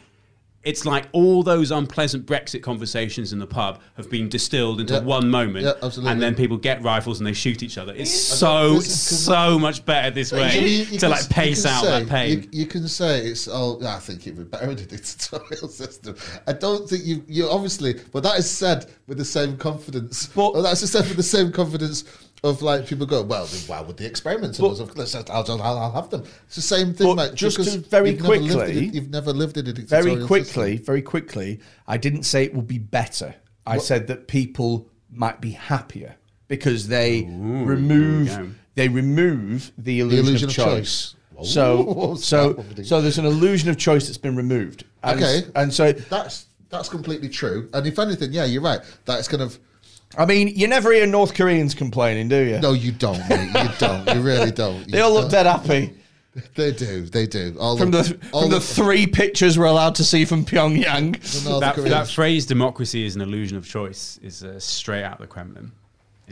It's 0.63 0.85
like 0.85 1.07
all 1.11 1.43
those 1.43 1.71
unpleasant 1.71 2.25
Brexit 2.25 2.61
conversations 2.61 3.33
in 3.33 3.39
the 3.39 3.45
pub 3.45 3.81
have 3.97 4.09
been 4.09 4.29
distilled 4.29 4.79
into 4.79 4.93
Yeah. 4.93 4.99
one 5.01 5.29
moment, 5.29 5.65
Yeah, 5.65 5.73
and 6.09 6.21
then 6.21 6.35
people 6.35 6.55
get 6.55 6.81
rifles 6.81 7.19
and 7.19 7.27
they 7.27 7.33
shoot 7.33 7.61
each 7.61 7.77
other. 7.77 7.93
It's 7.93 8.13
so 8.13 8.45
don't- 8.47 8.75
listen, 8.75 8.89
'cause- 9.17 9.23
so 9.25 9.59
much 9.59 9.85
better 9.85 10.09
this 10.09 10.31
way 10.31 10.57
you- 10.61 10.67
you 10.77 10.85
to 10.85 10.97
can- 10.99 11.11
like 11.11 11.29
pace 11.29 11.65
out 11.65 11.83
say- 11.83 11.89
that 12.03 12.07
pain. 12.07 12.47
You, 12.51 12.61
you 12.61 12.65
can 12.65 12.87
say 12.87 13.25
it's 13.25 13.47
all. 13.49 13.85
I 13.85 13.99
think 13.99 14.25
it 14.25 14.37
would 14.37 14.49
be 14.51 14.57
better 14.57 14.71
in 14.71 14.77
a 14.79 14.85
dictatorial 14.85 15.67
system. 15.83 16.15
I 16.47 16.53
don't 16.53 16.89
think 16.89 17.03
you. 17.05 17.23
You 17.27 17.49
obviously, 17.49 17.95
but 18.13 18.23
that 18.23 18.39
is 18.39 18.49
said 18.49 18.85
with 19.07 19.17
the 19.17 19.25
same 19.25 19.57
confidence. 19.57 20.29
But- 20.33 20.53
But 20.53 20.61
that's 20.61 20.89
said 20.89 21.07
with 21.07 21.17
the 21.17 21.23
same 21.23 21.51
confidence 21.51 22.05
of 22.43 22.61
like 22.61 22.85
people 22.87 23.05
go, 23.05 23.21
well, 23.23 23.45
then 23.45 23.61
why 23.67 23.81
would 23.81 23.97
they 23.97 24.05
experiment? 24.05 24.59
on 24.59 24.71
us? 24.71 24.95
Let's, 24.97 25.15
I'll, 25.15 25.25
I'll, 25.29 25.61
I'll 25.61 25.91
have 25.91 26.09
them. 26.09 26.23
It's 26.45 26.55
the 26.55 26.61
same 26.61 26.93
thing, 26.93 27.15
mate. 27.15 27.33
just 27.35 27.57
very 27.87 28.11
you've 28.11 28.21
never 28.21 28.35
lived 28.35 28.51
in 28.51 28.57
quickly- 28.57 28.85
you've 28.87 29.09
never 29.09 29.31
lived 29.33 29.57
in 29.57 29.65
dictatorial 29.65 30.15
very 30.17 30.27
quickly, 30.27 30.77
very 30.77 31.01
quickly, 31.01 31.59
I 31.87 31.97
didn't 31.97 32.23
say 32.23 32.43
it 32.43 32.53
would 32.53 32.67
be 32.67 32.79
better. 32.79 33.33
I 33.65 33.77
said 33.77 34.07
that 34.07 34.27
people 34.27 34.89
might 35.09 35.39
be 35.39 35.51
happier 35.51 36.15
because 36.49 36.87
they 36.89 37.23
remove 37.23 38.27
there 38.27 38.41
we 38.41 38.47
go. 38.47 38.53
they 38.75 38.87
remove 38.89 39.71
the 39.77 40.01
illusion, 40.01 40.25
illusion 40.25 40.49
of 40.49 40.57
of 40.59 40.65
choice. 40.65 41.15
choice. 41.37 41.49
So 41.53 42.11
Ooh, 42.13 42.15
so 42.17 42.63
so 42.83 43.01
there's 43.01 43.17
an 43.19 43.25
illusion 43.25 43.69
of 43.69 43.77
choice 43.77 44.07
that's 44.07 44.17
been 44.17 44.35
removed. 44.35 44.83
And, 45.01 45.19
Okay. 45.23 45.41
and 45.55 45.73
so 45.73 45.93
That's 45.93 46.47
that's 46.69 46.89
completely 46.89 47.29
true. 47.29 47.69
And 47.73 47.87
if 47.87 47.97
anything, 47.99 48.33
yeah, 48.33 48.43
you're 48.45 48.61
right. 48.61 48.81
That's 49.05 49.27
kind 49.29 49.41
of 49.43 49.57
I 50.17 50.25
mean, 50.25 50.49
you 50.49 50.67
never 50.67 50.91
hear 50.91 51.05
North 51.07 51.33
Koreans 51.33 51.73
complaining, 51.73 52.27
do 52.29 52.37
you? 52.37 52.59
no, 52.59 52.73
you 52.73 52.91
don't, 52.91 53.17
mate. 53.29 53.47
You 53.53 53.69
don't. 53.79 54.07
You 54.15 54.21
really 54.21 54.51
don't. 54.51 54.89
They 54.91 55.01
all 55.01 55.11
look 55.13 55.23
don't. 55.23 55.31
dead 55.31 55.45
happy 55.47 55.93
They 56.55 56.71
do. 56.71 57.05
They 57.05 57.25
do. 57.27 57.55
All 57.59 57.77
from 57.77 57.91
the 57.91 57.99
of- 57.99 58.19
all 58.33 58.41
from 58.43 58.51
the 58.51 58.57
of- 58.57 58.63
three 58.65 59.05
pictures 59.07 59.57
we're 59.57 59.65
allowed 59.65 59.95
to 59.95 60.03
see 60.03 60.25
from 60.25 60.45
Pyongyang. 60.45 61.13
the 61.43 61.59
that, 61.59 61.75
that 61.77 62.07
phrase 62.07 62.45
"democracy 62.45 63.05
is 63.05 63.15
an 63.15 63.21
illusion 63.21 63.55
of 63.57 63.67
choice" 63.67 64.19
is 64.23 64.43
uh, 64.43 64.59
straight 64.59 65.03
out 65.03 65.13
of 65.13 65.19
the 65.19 65.27
Kremlin. 65.27 65.71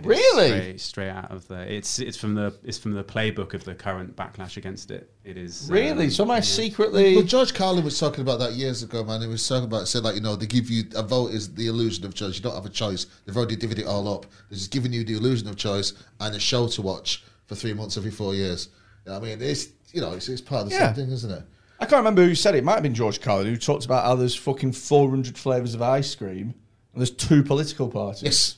It 0.05 0.11
is 0.11 0.17
Really? 0.35 0.47
straight, 0.49 0.81
straight 0.81 1.09
out 1.09 1.31
of 1.31 1.47
the. 1.47 1.73
It's 1.73 1.99
it's 1.99 2.17
from 2.17 2.35
the 2.35 2.53
it's 2.63 2.77
from 2.77 2.91
the 2.93 3.03
playbook 3.03 3.53
of 3.53 3.63
the 3.63 3.75
current 3.75 4.15
backlash 4.15 4.57
against 4.57 4.91
it. 4.91 5.09
It 5.23 5.37
is 5.37 5.67
Really? 5.71 6.05
um, 6.05 6.11
So 6.11 6.23
am 6.23 6.31
I 6.31 6.35
yeah. 6.35 6.41
secretly? 6.41 7.15
Well, 7.15 7.23
George 7.25 7.53
Carlin 7.53 7.83
was 7.83 7.99
talking 7.99 8.21
about 8.21 8.39
that 8.39 8.53
years 8.53 8.83
ago, 8.83 9.03
man. 9.03 9.21
He 9.21 9.27
was 9.27 9.47
talking 9.47 9.65
about 9.65 9.87
said 9.87 10.03
like 10.03 10.15
you 10.15 10.21
know 10.21 10.35
they 10.35 10.45
give 10.47 10.69
you 10.69 10.83
a 10.95 11.03
vote 11.03 11.31
is 11.31 11.53
the 11.53 11.67
illusion 11.67 12.05
of 12.05 12.13
choice. 12.13 12.35
You 12.35 12.41
don't 12.41 12.55
have 12.55 12.65
a 12.65 12.69
choice. 12.69 13.05
They've 13.25 13.35
already 13.37 13.55
divvied 13.57 13.79
it 13.79 13.85
all 13.85 14.07
up. 14.13 14.25
They're 14.49 14.57
just 14.57 14.71
giving 14.71 14.93
you 14.93 15.03
the 15.03 15.13
illusion 15.15 15.47
of 15.47 15.55
choice 15.55 15.93
and 16.19 16.35
a 16.35 16.39
show 16.39 16.67
to 16.67 16.81
watch 16.81 17.23
for 17.45 17.55
three 17.55 17.73
months 17.73 17.97
every 17.97 18.11
four 18.11 18.33
years. 18.35 18.69
You 19.05 19.11
know 19.11 19.17
I 19.17 19.21
mean, 19.21 19.41
it's 19.41 19.67
you 19.93 20.01
know 20.01 20.13
it's, 20.13 20.29
it's 20.29 20.41
part 20.41 20.63
of 20.63 20.69
the 20.69 20.75
Yeah. 20.75 20.93
same 20.93 21.05
thing, 21.05 21.13
isn't 21.13 21.31
it? 21.31 21.43
I 21.79 21.85
can't 21.85 21.97
remember 21.99 22.23
who 22.23 22.35
said 22.35 22.53
it. 22.53 22.59
It 22.59 22.63
might 22.63 22.75
have 22.75 22.83
been 22.83 22.93
George 22.93 23.19
Carlin 23.21 23.47
who 23.47 23.57
talked 23.57 23.85
about 23.85 24.05
how 24.05 24.13
there's 24.15 24.35
fucking 24.35 24.73
400 24.73 25.35
flavours 25.35 25.73
of 25.73 25.81
ice 25.81 26.13
cream 26.13 26.53
and 26.93 27.01
there's 27.01 27.09
two 27.09 27.41
political 27.43 27.89
parties. 27.89 28.21
Yes. 28.23 28.55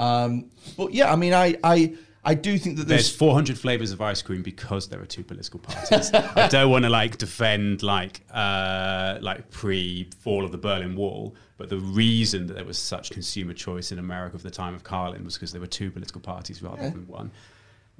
Um, 0.00 0.50
but 0.78 0.94
yeah, 0.94 1.12
I 1.12 1.16
mean, 1.16 1.34
I, 1.34 1.56
I, 1.62 1.94
I 2.24 2.34
do 2.34 2.58
think 2.58 2.78
that 2.78 2.88
There's 2.88 3.08
there's. 3.08 3.16
400 3.16 3.58
flavors 3.58 3.92
of 3.92 4.00
ice 4.00 4.22
cream 4.22 4.42
because 4.42 4.88
there 4.88 5.00
are 5.00 5.06
two 5.06 5.22
political 5.22 5.60
parties. 5.60 6.10
I 6.14 6.48
don't 6.48 6.70
want 6.70 6.84
to 6.84 6.90
like 6.90 7.18
defend 7.18 7.82
like 7.82 8.22
uh, 8.32 9.18
like 9.20 9.50
pre 9.50 10.08
fall 10.18 10.44
of 10.44 10.52
the 10.52 10.58
Berlin 10.58 10.96
Wall, 10.96 11.34
but 11.58 11.68
the 11.68 11.78
reason 11.78 12.46
that 12.46 12.54
there 12.54 12.64
was 12.64 12.78
such 12.78 13.10
consumer 13.10 13.52
choice 13.52 13.92
in 13.92 13.98
America 13.98 14.36
of 14.36 14.42
the 14.42 14.50
time 14.50 14.74
of 14.74 14.84
Carlin 14.84 15.24
was 15.24 15.34
because 15.34 15.52
there 15.52 15.60
were 15.60 15.66
two 15.66 15.90
political 15.90 16.20
parties 16.20 16.62
rather 16.62 16.82
than 16.90 17.06
one. 17.06 17.30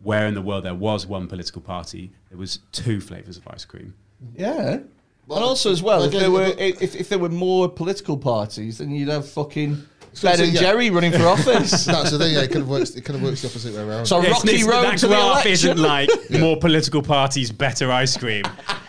Where 0.03 0.26
in 0.26 0.32
the 0.32 0.42
world 0.42 0.64
there 0.64 0.74
was 0.74 1.07
one 1.07 1.26
political 1.26 1.61
party, 1.61 2.11
there 2.30 2.38
was 2.38 2.61
two 2.72 3.03
flavors 3.03 3.36
of 3.36 3.46
ice 3.48 3.66
cream. 3.66 3.92
yeah. 4.34 4.80
Well, 5.26 5.38
and 5.38 5.46
also 5.46 5.70
as 5.70 5.82
well, 5.82 6.03
if 6.03 6.12
there 6.12 6.30
were 6.30 6.53
if, 6.59 6.96
if 6.96 7.09
there 7.09 7.18
were 7.18 7.28
more 7.28 7.68
political 7.68 8.16
parties, 8.16 8.78
then 8.78 8.90
you'd 8.90 9.09
have 9.09 9.28
fucking 9.28 9.86
So- 10.13 10.29
Ben 10.29 10.39
so, 10.39 10.45
and 10.45 10.53
yeah. 10.53 10.61
Jerry 10.61 10.91
running 10.91 11.13
for 11.13 11.27
office. 11.27 11.85
That's 11.85 12.11
the 12.11 12.19
thing. 12.19 12.35
Yeah, 12.35 12.43
it 12.43 12.49
kind 12.51 12.63
of 12.63 12.69
works. 12.69 12.91
It 12.91 13.05
kind 13.05 13.17
of 13.17 13.23
works 13.23 13.43
the 13.43 13.49
opposite 13.49 13.75
way 13.75 13.83
around. 13.83 14.07
so 14.07 14.19
It's- 14.21 14.33
Rocky 14.33 14.49
it's- 14.57 14.65
Road 14.67 14.83
that 14.83 14.99
to 14.99 15.07
the 15.09 15.15
graph 15.15 15.25
election. 15.47 15.51
isn't 15.53 15.79
like 15.79 16.11
more 16.31 16.57
political 16.57 17.03
parties, 17.03 17.51
better 17.53 17.91
ice 17.93 18.17
cream. 18.17 18.45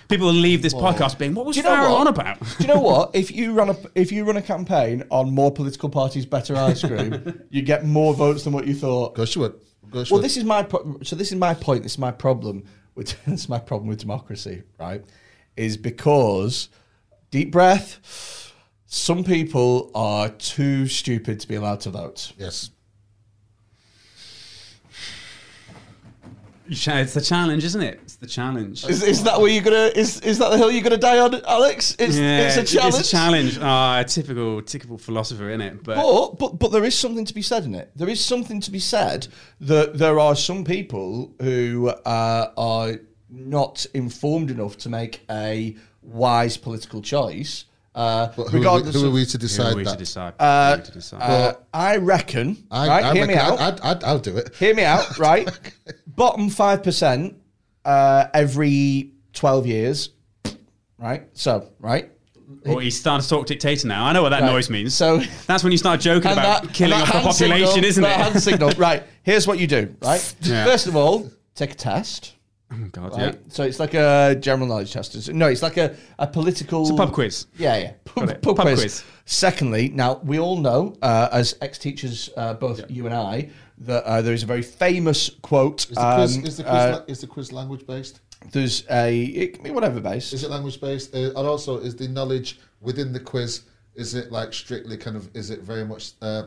People 0.09 0.27
will 0.27 0.33
leave 0.33 0.61
this 0.61 0.73
podcast 0.73 1.17
being, 1.17 1.33
what 1.33 1.45
was 1.45 1.55
Do 1.55 1.61
you 1.61 1.63
know 1.63 1.75
Farrell 1.75 1.91
what? 1.93 2.01
on 2.01 2.07
about? 2.07 2.39
Do 2.39 2.45
you 2.59 2.67
know 2.67 2.79
what? 2.91 3.11
If 3.15 3.31
you 3.31 3.53
run 3.53 3.69
a 3.69 3.77
if 3.95 4.11
you 4.11 4.25
run 4.25 4.35
a 4.37 4.41
campaign 4.41 5.03
on 5.09 5.31
more 5.33 5.51
political 5.53 5.87
parties, 5.89 6.25
better 6.25 6.55
ice 6.55 6.81
cream, 6.83 7.41
you 7.49 7.61
get 7.61 7.85
more 7.85 8.13
votes 8.13 8.43
than 8.43 8.51
what 8.51 8.67
you 8.67 8.73
thought. 8.75 9.15
Go 9.15 9.23
Stuart. 9.25 9.61
Go 9.89 10.03
Stuart. 10.03 10.15
Well, 10.15 10.21
this 10.21 10.35
is 10.35 10.43
my 10.43 10.63
pro- 10.63 10.97
so 11.03 11.15
this 11.15 11.31
is 11.31 11.37
my 11.37 11.53
point. 11.53 11.83
This 11.83 11.93
is 11.93 11.97
my 11.97 12.11
problem 12.11 12.65
with 12.95 13.15
this 13.25 13.41
is 13.43 13.49
my 13.49 13.59
problem 13.59 13.87
with 13.87 13.99
democracy. 13.99 14.63
Right, 14.77 15.01
is 15.55 15.77
because 15.77 16.67
deep 17.29 17.51
breath. 17.53 18.40
Some 18.93 19.23
people 19.23 19.89
are 19.95 20.27
too 20.27 20.85
stupid 20.85 21.39
to 21.39 21.47
be 21.47 21.55
allowed 21.55 21.79
to 21.81 21.91
vote. 21.91 22.33
yes. 22.37 22.71
It's 26.69 27.13
the 27.13 27.21
challenge, 27.21 27.63
isn't 27.63 27.81
it? 27.81 27.99
It's 28.03 28.15
the 28.17 28.27
challenge. 28.27 28.85
Is, 28.85 29.01
is 29.01 29.23
that 29.23 29.39
where 29.39 29.49
you're 29.49 29.63
gonna? 29.63 29.91
Is 29.95 30.19
is 30.21 30.39
that 30.39 30.51
the 30.51 30.57
hill 30.57 30.69
you're 30.69 30.83
gonna 30.83 30.97
die 30.97 31.19
on, 31.19 31.35
Alex? 31.45 31.95
It's, 31.99 32.17
Yeah, 32.17 32.47
it's 32.47 32.57
a 32.57 32.75
challenge. 32.75 32.95
It's 32.95 33.07
a 33.07 33.11
challenge. 33.11 33.59
Ah, 33.61 34.03
typical, 34.03 34.61
typical 34.61 34.97
philosopher, 34.97 35.49
in 35.51 35.61
it? 35.61 35.83
But, 35.83 35.95
But, 35.95 36.37
but 36.37 36.59
but 36.59 36.71
there 36.73 36.83
is 36.83 36.97
something 36.97 37.23
to 37.25 37.33
be 37.33 37.41
said 37.41 37.63
in 37.63 37.75
it. 37.75 37.91
There 37.95 38.09
is 38.09 38.23
something 38.23 38.59
to 38.61 38.71
be 38.71 38.79
said 38.79 39.27
that 39.61 39.97
there 39.97 40.19
are 40.19 40.35
some 40.35 40.65
people 40.65 41.33
who 41.41 41.89
uh, 41.89 42.51
are 42.57 42.95
not 43.29 43.85
informed 43.93 44.51
enough 44.51 44.77
to 44.79 44.89
make 44.89 45.21
a 45.29 45.77
wise 46.01 46.57
political 46.57 47.01
choice. 47.01 47.65
Uh, 47.93 48.27
But 48.37 48.47
who, 48.49 48.65
are 48.67 48.81
we, 48.81 48.91
who 48.91 49.07
are 49.07 49.11
we 49.11 49.25
to 49.25 49.37
decide 49.37 49.75
we 49.75 49.83
to 49.83 49.89
that? 49.89 49.99
decide? 49.99 50.33
uh, 50.39 50.75
we 50.79 50.83
to 50.85 50.91
decide? 50.93 51.21
uh, 51.21 51.53
I 51.73 51.97
reckon. 51.97 52.65
I, 52.71 52.87
right, 52.87 53.03
I 53.03 53.13
hear 53.13 53.27
me 53.27 53.35
out. 53.35 53.59
I'd, 53.59 53.79
I'd, 53.81 53.97
I'd, 53.97 54.03
I'll 54.05 54.19
do 54.19 54.37
it. 54.37 54.55
hear 54.55 54.73
me 54.73 54.83
out. 54.83 55.17
Right, 55.19 55.49
bottom 56.07 56.49
five 56.49 56.83
percent 56.83 57.35
uh, 57.83 58.27
every 58.33 59.11
twelve 59.33 59.67
years. 59.67 60.09
Right. 60.97 61.27
So 61.33 61.67
right. 61.79 62.09
Well, 62.65 62.77
he's 62.79 62.99
starting 62.99 63.23
to 63.23 63.29
talk 63.29 63.47
dictator 63.47 63.87
now. 63.87 64.05
I 64.05 64.13
know 64.13 64.21
what 64.21 64.29
that 64.29 64.41
Right. 64.43 64.51
noise 64.51 64.69
means. 64.69 64.93
So- 64.93 65.17
that's 65.47 65.63
when 65.63 65.71
you 65.71 65.77
start 65.79 65.99
joking 65.99 66.31
about 66.31 66.63
that- 66.63 66.73
killing 66.73 66.93
off 67.01 67.07
the 67.07 67.19
population, 67.19 67.67
signal- 67.67 67.85
isn't 67.85 68.03
that 68.03 68.19
it? 68.19 68.23
hand 68.31 68.43
signal. 68.43 68.71
Right. 68.77 69.03
Here's 69.23 69.47
what 69.47 69.57
you 69.57 69.67
do. 69.67 69.95
Right. 70.01 70.35
Yeah. 70.41 70.65
First 70.65 70.85
of 70.87 70.95
all, 70.95 71.31
take 71.55 71.71
a 71.71 71.75
test. 71.75 72.35
Oh, 72.73 72.77
God, 72.91 73.11
Right? 73.13 73.33
yeah. 73.33 73.39
So 73.49 73.63
it's 73.63 73.79
like 73.79 73.93
a 73.93 74.35
general 74.39 74.67
knowledge 74.67 74.93
test. 74.93 75.31
No, 75.33 75.47
it's 75.47 75.61
like 75.61 75.77
a, 75.77 75.95
a 76.19 76.27
political. 76.27 76.81
It's 76.81 76.91
a 76.91 76.95
pub 76.95 77.11
quiz. 77.13 77.47
Yeah, 77.57 77.77
yeah. 77.77 77.91
Pub, 78.05 78.27
pub 78.41 78.55
Pub 78.55 78.65
quiz. 78.65 78.79
quiz. 78.79 79.03
Secondly, 79.25 79.89
now 79.89 80.21
we 80.23 80.39
all 80.39 80.57
know, 80.57 80.95
uh, 81.01 81.29
as 81.31 81.55
ex 81.61 81.77
teachers, 81.77 82.29
uh, 82.37 82.53
both 82.53 82.89
you 82.89 83.05
and 83.05 83.15
I, 83.15 83.49
that 83.79 84.03
uh, 84.05 84.21
there 84.21 84.33
is 84.33 84.43
a 84.43 84.45
very 84.45 84.61
famous 84.61 85.29
quote. 85.41 85.81
Is 85.89 85.97
the 85.97 86.15
quiz, 86.15 86.37
um, 86.37 86.45
is 86.45 86.57
the 86.57 86.63
quiz, 86.63 86.73
uh, 86.73 86.97
la- 86.99 87.05
is 87.13 87.21
the 87.21 87.27
quiz 87.27 87.51
language 87.51 87.85
based? 87.87 88.21
there's 88.51 88.83
a 88.89 89.21
it 89.23 89.53
can 89.53 89.63
be 89.63 89.69
whatever 89.69 89.99
based. 89.99 90.33
Is 90.33 90.43
it 90.43 90.49
language 90.49 90.79
based? 90.81 91.13
Uh, 91.13 91.27
and 91.29 91.37
also, 91.37 91.77
is 91.77 91.95
the 91.95 92.07
knowledge 92.07 92.59
within 92.79 93.11
the 93.13 93.19
quiz? 93.19 93.63
Is 93.95 94.15
it 94.15 94.31
like 94.31 94.53
strictly 94.53 94.97
kind 94.97 95.15
of? 95.17 95.29
Is 95.35 95.49
it 95.51 95.59
very 95.61 95.85
much 95.85 96.13
uh, 96.21 96.43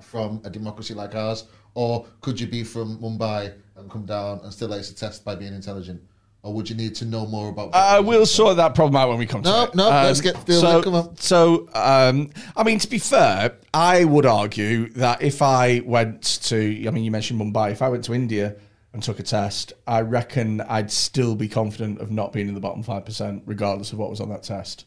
from 0.00 0.40
a 0.44 0.50
democracy 0.50 0.92
like 0.94 1.14
ours, 1.14 1.44
or 1.74 2.06
could 2.20 2.40
you 2.40 2.46
be 2.46 2.64
from 2.64 2.98
Mumbai 2.98 3.54
and 3.76 3.90
come 3.90 4.04
down 4.04 4.40
and 4.42 4.52
still 4.52 4.74
ace 4.74 4.90
a 4.90 4.94
test 4.94 5.24
by 5.24 5.34
being 5.34 5.54
intelligent? 5.54 6.00
Or 6.44 6.52
would 6.54 6.68
you 6.68 6.74
need 6.74 6.96
to 6.96 7.04
know 7.04 7.24
more 7.24 7.50
about? 7.50 7.70
Uh, 7.72 8.02
we'll 8.04 8.26
sort 8.26 8.56
that 8.56 8.74
problem 8.74 8.96
out 8.96 9.08
when 9.08 9.18
we 9.18 9.26
come 9.26 9.44
to 9.44 9.48
No, 9.48 9.62
it. 9.62 9.74
no, 9.76 9.88
let's 9.88 10.20
get 10.20 10.34
to 10.34 10.44
the- 10.44 10.54
so, 10.54 10.82
come 10.82 10.94
on. 10.96 11.16
So, 11.16 11.68
um, 11.72 12.30
I 12.56 12.64
mean, 12.64 12.80
to 12.80 12.88
be 12.88 12.98
fair, 12.98 13.52
I 13.72 14.04
would 14.04 14.26
argue 14.26 14.88
that 14.94 15.22
if 15.22 15.40
I 15.40 15.82
went 15.84 16.22
to, 16.44 16.56
I 16.86 16.90
mean, 16.90 17.04
you 17.04 17.12
mentioned 17.12 17.40
Mumbai, 17.40 17.70
if 17.70 17.80
I 17.80 17.88
went 17.88 18.02
to 18.06 18.14
India 18.14 18.56
and 18.92 19.00
took 19.02 19.20
a 19.20 19.22
test, 19.22 19.72
I 19.86 20.00
reckon 20.00 20.60
I'd 20.62 20.90
still 20.90 21.36
be 21.36 21.48
confident 21.48 22.00
of 22.00 22.10
not 22.10 22.32
being 22.32 22.48
in 22.48 22.54
the 22.54 22.60
bottom 22.60 22.82
5%, 22.82 23.42
regardless 23.46 23.92
of 23.92 23.98
what 23.98 24.10
was 24.10 24.20
on 24.20 24.28
that 24.30 24.42
test. 24.42 24.84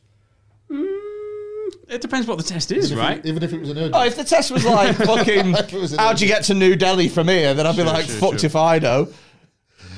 It 1.87 2.01
depends 2.01 2.27
what 2.27 2.37
the 2.37 2.43
test 2.43 2.71
is, 2.71 2.91
Even 2.91 2.97
if 2.97 3.03
right? 3.09 3.17
it- 3.19 3.25
even 3.25 3.43
if 3.43 3.53
it 3.53 3.59
was 3.59 3.69
an 3.69 3.77
oh, 3.77 3.81
urgent. 3.81 3.95
Oh, 3.95 4.03
if 4.05 4.15
the 4.15 4.23
test 4.23 4.51
was 4.51 4.65
like 4.65 4.95
fucking, 4.97 5.53
If 5.53 5.73
it 5.73 5.79
was 5.79 5.95
how'd 5.95 6.19
you 6.19 6.27
get 6.27 6.43
to 6.45 6.53
New 6.53 6.75
Delhi 6.75 7.09
from 7.09 7.27
here? 7.27 7.53
Then 7.53 7.67
I'd 7.67 7.71
be 7.75 7.83
Sure, 7.83 7.85
like, 7.85 8.05
sure, 8.05 8.15
fucked 8.15 8.39
sure. 8.41 8.47
if 8.47 8.55
I 8.55 8.79
know. 8.79 9.07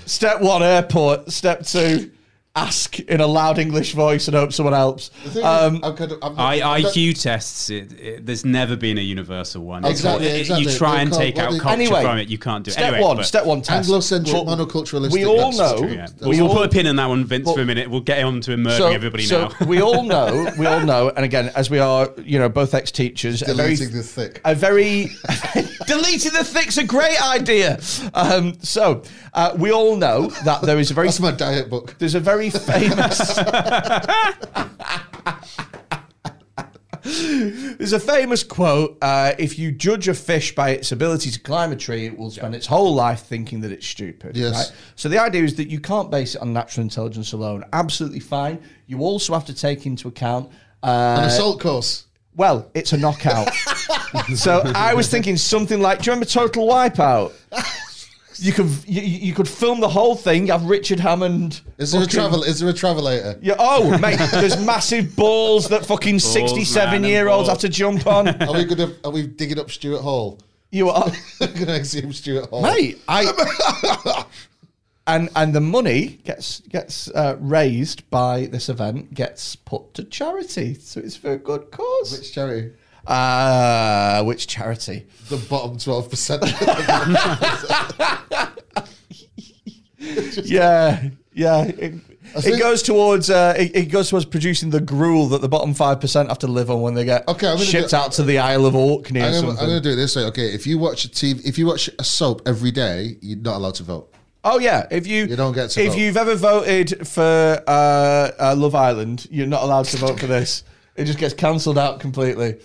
Step 0.05 0.41
one, 0.41 0.63
airport. 0.63 1.31
Step 1.31 1.65
two, 1.65 2.11
ask 2.57 2.99
in 2.99 3.21
a 3.21 3.27
loud 3.27 3.59
English 3.59 3.93
voice 3.93 4.27
and 4.27 4.35
hope 4.35 4.51
someone 4.51 4.73
helps. 4.73 5.09
The 5.23 5.29
thing 5.29 5.41
is, 5.41 5.45
Um, 5.45 5.79
I'm 5.83 5.95
kind 5.95 6.11
of, 6.11 6.19
I'm 6.23 6.35
not- 6.35 6.41
I, 6.41 6.53
I'm 6.75 6.81
not- 6.81 6.93
IQ 6.93 7.21
tests. 7.21 7.69
It, 7.69 7.93
it, 7.99 8.25
there's 8.25 8.43
never 8.45 8.75
been 8.75 8.97
a 8.97 9.01
universal 9.01 9.63
one. 9.63 9.85
Exactly, 9.85 10.25
what- 10.27 10.35
it- 10.35 10.39
exactly. 10.41 10.71
You 10.71 10.77
try 10.77 11.01
and 11.01 11.13
take 11.13 11.37
out 11.37 11.51
culture 11.59 11.69
Anyway, 11.69 12.01
from 12.01 12.17
it. 12.17 12.29
You 12.29 12.37
can't 12.37 12.63
do 12.63 12.69
it. 12.69 12.73
Step 12.73 12.85
anyway, 12.93 13.01
one, 13.07 13.17
but- 13.17 13.25
step 13.25 13.45
one 13.45 13.61
test. 13.61 13.89
Anglocentric, 13.89 14.33
Well, 14.45 14.57
monoculturalistic. 14.57 15.11
We 15.11 15.25
all 15.25 15.51
know. 15.51 15.77
true. 15.79 15.89
Yeah. 15.89 16.07
We 16.21 16.27
We'll, 16.41 16.47
all, 16.49 16.55
put 16.55 16.65
a 16.65 16.69
pin 16.69 16.87
in 16.87 16.95
that 16.95 17.05
one, 17.07 17.23
Vince, 17.25 17.45
Well- 17.45 17.55
for 17.55 17.61
a 17.61 17.65
minute. 17.65 17.89
We'll 17.89 18.01
get 18.01 18.23
on 18.23 18.41
to 18.41 18.57
murdering 18.57 18.93
everybody 18.95 19.23
so 19.23 19.49
now. 19.59 19.67
we 19.67 19.81
all 19.81 20.03
know. 20.13 20.51
We 20.57 20.65
all 20.65 20.81
know. 20.81 21.09
And 21.09 21.23
again, 21.25 21.51
as 21.55 21.69
we 21.69 21.79
are, 21.79 22.09
you 22.23 22.39
know, 22.39 22.49
both 22.49 22.73
ex-teachers, 22.73 23.41
a 23.43 23.53
very, 23.53 23.75
Deleting 23.75 23.95
the 23.97 24.03
thick. 24.03 24.41
a 24.45 24.55
very 24.55 25.09
deleting 25.85 26.31
the 26.33 26.43
thick's 26.43 26.77
a 26.77 26.83
great 26.83 27.21
idea. 27.21 27.79
Um, 28.13 28.57
so 28.61 29.03
uh, 29.33 29.53
we 29.57 29.71
all 29.71 29.95
know 29.95 30.27
that 30.45 30.61
there 30.63 30.79
is 30.79 30.91
a 30.91 30.93
very 30.93 31.07
That's 31.07 31.19
my 31.19 31.31
diet 31.31 31.69
book. 31.69 31.95
There's 31.99 32.15
a 32.15 32.19
very 32.19 32.46
famous. 32.49 33.37
There's 37.03 37.93
a 37.93 37.99
famous 37.99 38.43
quote 38.43 38.97
uh, 39.01 39.33
If 39.39 39.57
you 39.57 39.71
judge 39.71 40.07
a 40.09 40.13
fish 40.13 40.53
by 40.55 40.71
its 40.71 40.91
ability 40.91 41.31
to 41.31 41.39
climb 41.39 41.71
a 41.71 41.75
tree, 41.75 42.05
it 42.05 42.17
will 42.17 42.31
spend 42.31 42.53
its 42.53 42.65
whole 42.65 42.93
life 42.93 43.21
thinking 43.21 43.61
that 43.61 43.71
it's 43.71 43.87
stupid. 43.87 44.35
Yes. 44.35 44.53
Right? 44.71 44.77
So 44.95 45.07
the 45.07 45.19
idea 45.19 45.43
is 45.43 45.55
that 45.55 45.69
you 45.69 45.79
can't 45.79 46.11
base 46.11 46.35
it 46.35 46.41
on 46.41 46.51
natural 46.53 46.83
intelligence 46.83 47.31
alone. 47.33 47.63
Absolutely 47.71 48.19
fine. 48.19 48.59
You 48.87 48.99
also 49.01 49.33
have 49.33 49.45
to 49.45 49.53
take 49.53 49.85
into 49.85 50.07
account. 50.09 50.49
An 50.83 51.19
Uh, 51.23 51.25
assault 51.27 51.61
course. 51.61 52.05
well, 52.35 52.69
it's 52.73 52.91
a 52.93 52.97
knockout. 52.97 53.53
so 54.35 54.61
I 54.75 54.93
was 54.93 55.07
thinking 55.09 55.37
something 55.37 55.79
like, 55.79 55.99
do 56.01 56.05
you 56.07 56.11
remember 56.11 56.25
Total 56.29 56.67
Wipeout? 56.67 57.31
You 58.39 58.53
could 58.53 58.69
you, 58.85 59.01
you 59.01 59.33
could 59.33 59.47
film 59.47 59.79
the 59.79 59.89
whole 59.89 60.15
thing. 60.15 60.47
Have 60.47 60.65
Richard 60.65 60.99
Hammond. 60.99 61.61
Is 61.77 61.91
there 61.91 62.03
a 62.03 62.05
travel? 62.05 62.43
Is 62.43 62.59
there 62.59 62.69
a 62.69 62.73
travelator? 62.73 63.39
Yeah. 63.41 63.55
Oh, 63.57 63.97
mate. 63.97 64.19
There's 64.31 64.59
massive 64.63 65.15
balls 65.15 65.69
that 65.69 65.85
fucking 65.85 66.19
sixty-seven-year-olds 66.19 67.47
man, 67.47 67.53
have 67.53 67.61
to 67.61 67.69
jump 67.69 68.05
on. 68.05 68.27
Are 68.41 68.53
we 68.53 68.65
gonna? 68.65 68.93
Are 69.03 69.11
we 69.11 69.27
digging 69.27 69.59
up 69.59 69.71
Stuart 69.71 70.01
Hall? 70.01 70.39
You 70.71 70.89
are, 70.89 71.09
gonna 71.39 71.73
exhume 71.73 72.13
Stuart 72.13 72.49
Hall? 72.49 72.61
mate. 72.61 73.01
I. 73.07 74.25
And 75.09 75.29
and 75.37 75.53
the 75.55 75.61
money 75.61 76.19
gets 76.25 76.59
gets 76.59 77.09
uh, 77.11 77.37
raised 77.39 78.09
by 78.09 78.47
this 78.47 78.67
event 78.67 79.13
gets 79.13 79.55
put 79.55 79.93
to 79.93 80.03
charity, 80.03 80.73
so 80.73 80.99
it's 80.99 81.15
for 81.15 81.31
a 81.31 81.37
good 81.37 81.71
cause. 81.71 82.11
Which 82.11 82.33
charity? 82.33 82.73
Uh, 83.07 84.23
which 84.23 84.47
charity? 84.47 85.05
The 85.29 85.37
bottom 85.37 85.77
twelve 85.77 86.09
percent. 86.09 86.43
Yeah, 89.99 91.09
yeah. 91.33 91.63
It, 91.63 91.95
it 92.35 92.59
goes 92.59 92.83
towards 92.83 93.29
uh, 93.29 93.55
it, 93.57 93.75
it 93.75 93.85
goes 93.85 94.09
towards 94.09 94.25
producing 94.25 94.69
the 94.69 94.79
gruel 94.81 95.27
that 95.29 95.41
the 95.41 95.49
bottom 95.49 95.73
five 95.73 95.99
percent 95.99 96.29
have 96.29 96.39
to 96.39 96.47
live 96.47 96.69
on 96.69 96.81
when 96.81 96.93
they 96.93 97.03
get 97.05 97.27
Okay, 97.27 97.47
I'm 97.47 97.57
shipped 97.57 97.89
do- 97.91 97.95
out 97.95 98.11
to 98.13 98.23
the 98.23 98.37
Isle 98.37 98.65
of 98.65 98.75
Orkney 98.75 99.21
I'm 99.21 99.27
gonna, 99.31 99.37
something. 99.37 99.57
I'm 99.59 99.65
gonna 99.69 99.81
do 99.81 99.91
it 99.91 99.95
this 99.95 100.15
way. 100.15 100.23
Okay, 100.25 100.53
if 100.53 100.67
you 100.67 100.77
watch 100.77 101.05
a 101.05 101.09
TV, 101.09 101.43
if 101.45 101.57
you 101.57 101.65
watch 101.65 101.89
a 101.97 102.03
soap 102.03 102.41
every 102.45 102.71
day, 102.71 103.17
you're 103.21 103.39
not 103.39 103.55
allowed 103.55 103.75
to 103.75 103.83
vote. 103.83 104.13
Oh 104.43 104.59
yeah, 104.59 104.85
if 104.91 105.07
you 105.07 105.25
You 105.25 105.35
don't 105.35 105.53
get 105.53 105.71
to 105.71 105.81
if 105.81 105.89
vote. 105.93 105.97
you've 105.97 106.17
ever 106.17 106.35
voted 106.35 107.07
for 107.07 107.63
uh, 107.67 108.31
uh, 108.39 108.55
Love 108.57 108.75
Island, 108.75 109.27
you're 109.31 109.47
not 109.47 109.63
allowed 109.63 109.85
to 109.85 109.97
vote 109.97 110.19
for 110.19 110.27
this. 110.27 110.63
It 110.95 111.05
just 111.05 111.17
gets 111.19 111.33
cancelled 111.33 111.77
out 111.77 111.99
completely. 111.99 112.57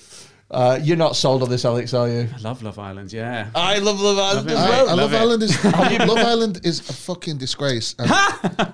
Uh, 0.53 0.79
you're 0.83 0.99
not 0.99 1.17
sold 1.17 1.43
on 1.43 1.49
this, 1.49 1.65
Alex, 1.65 1.95
are 1.95 2.07
you? 2.09 2.29
I 2.37 2.39
love 2.41 2.63
Love 2.63 2.79
Island, 2.79 3.11
yeah. 3.11 3.49
I 3.55 3.79
love 3.79 3.99
Love 3.99 4.19
Island 4.19 4.51
it. 4.51 4.53
as 4.53 4.65
well. 4.69 4.89
I 4.91 4.95
love 4.95 5.13
it. 5.15 5.17
Island. 5.17 5.43
Is, 5.43 5.65
Love 5.65 6.19
Island 6.19 6.61
is 6.65 6.81
a 6.91 6.93
fucking 6.93 7.39
disgrace. 7.39 7.95
And 7.99 8.11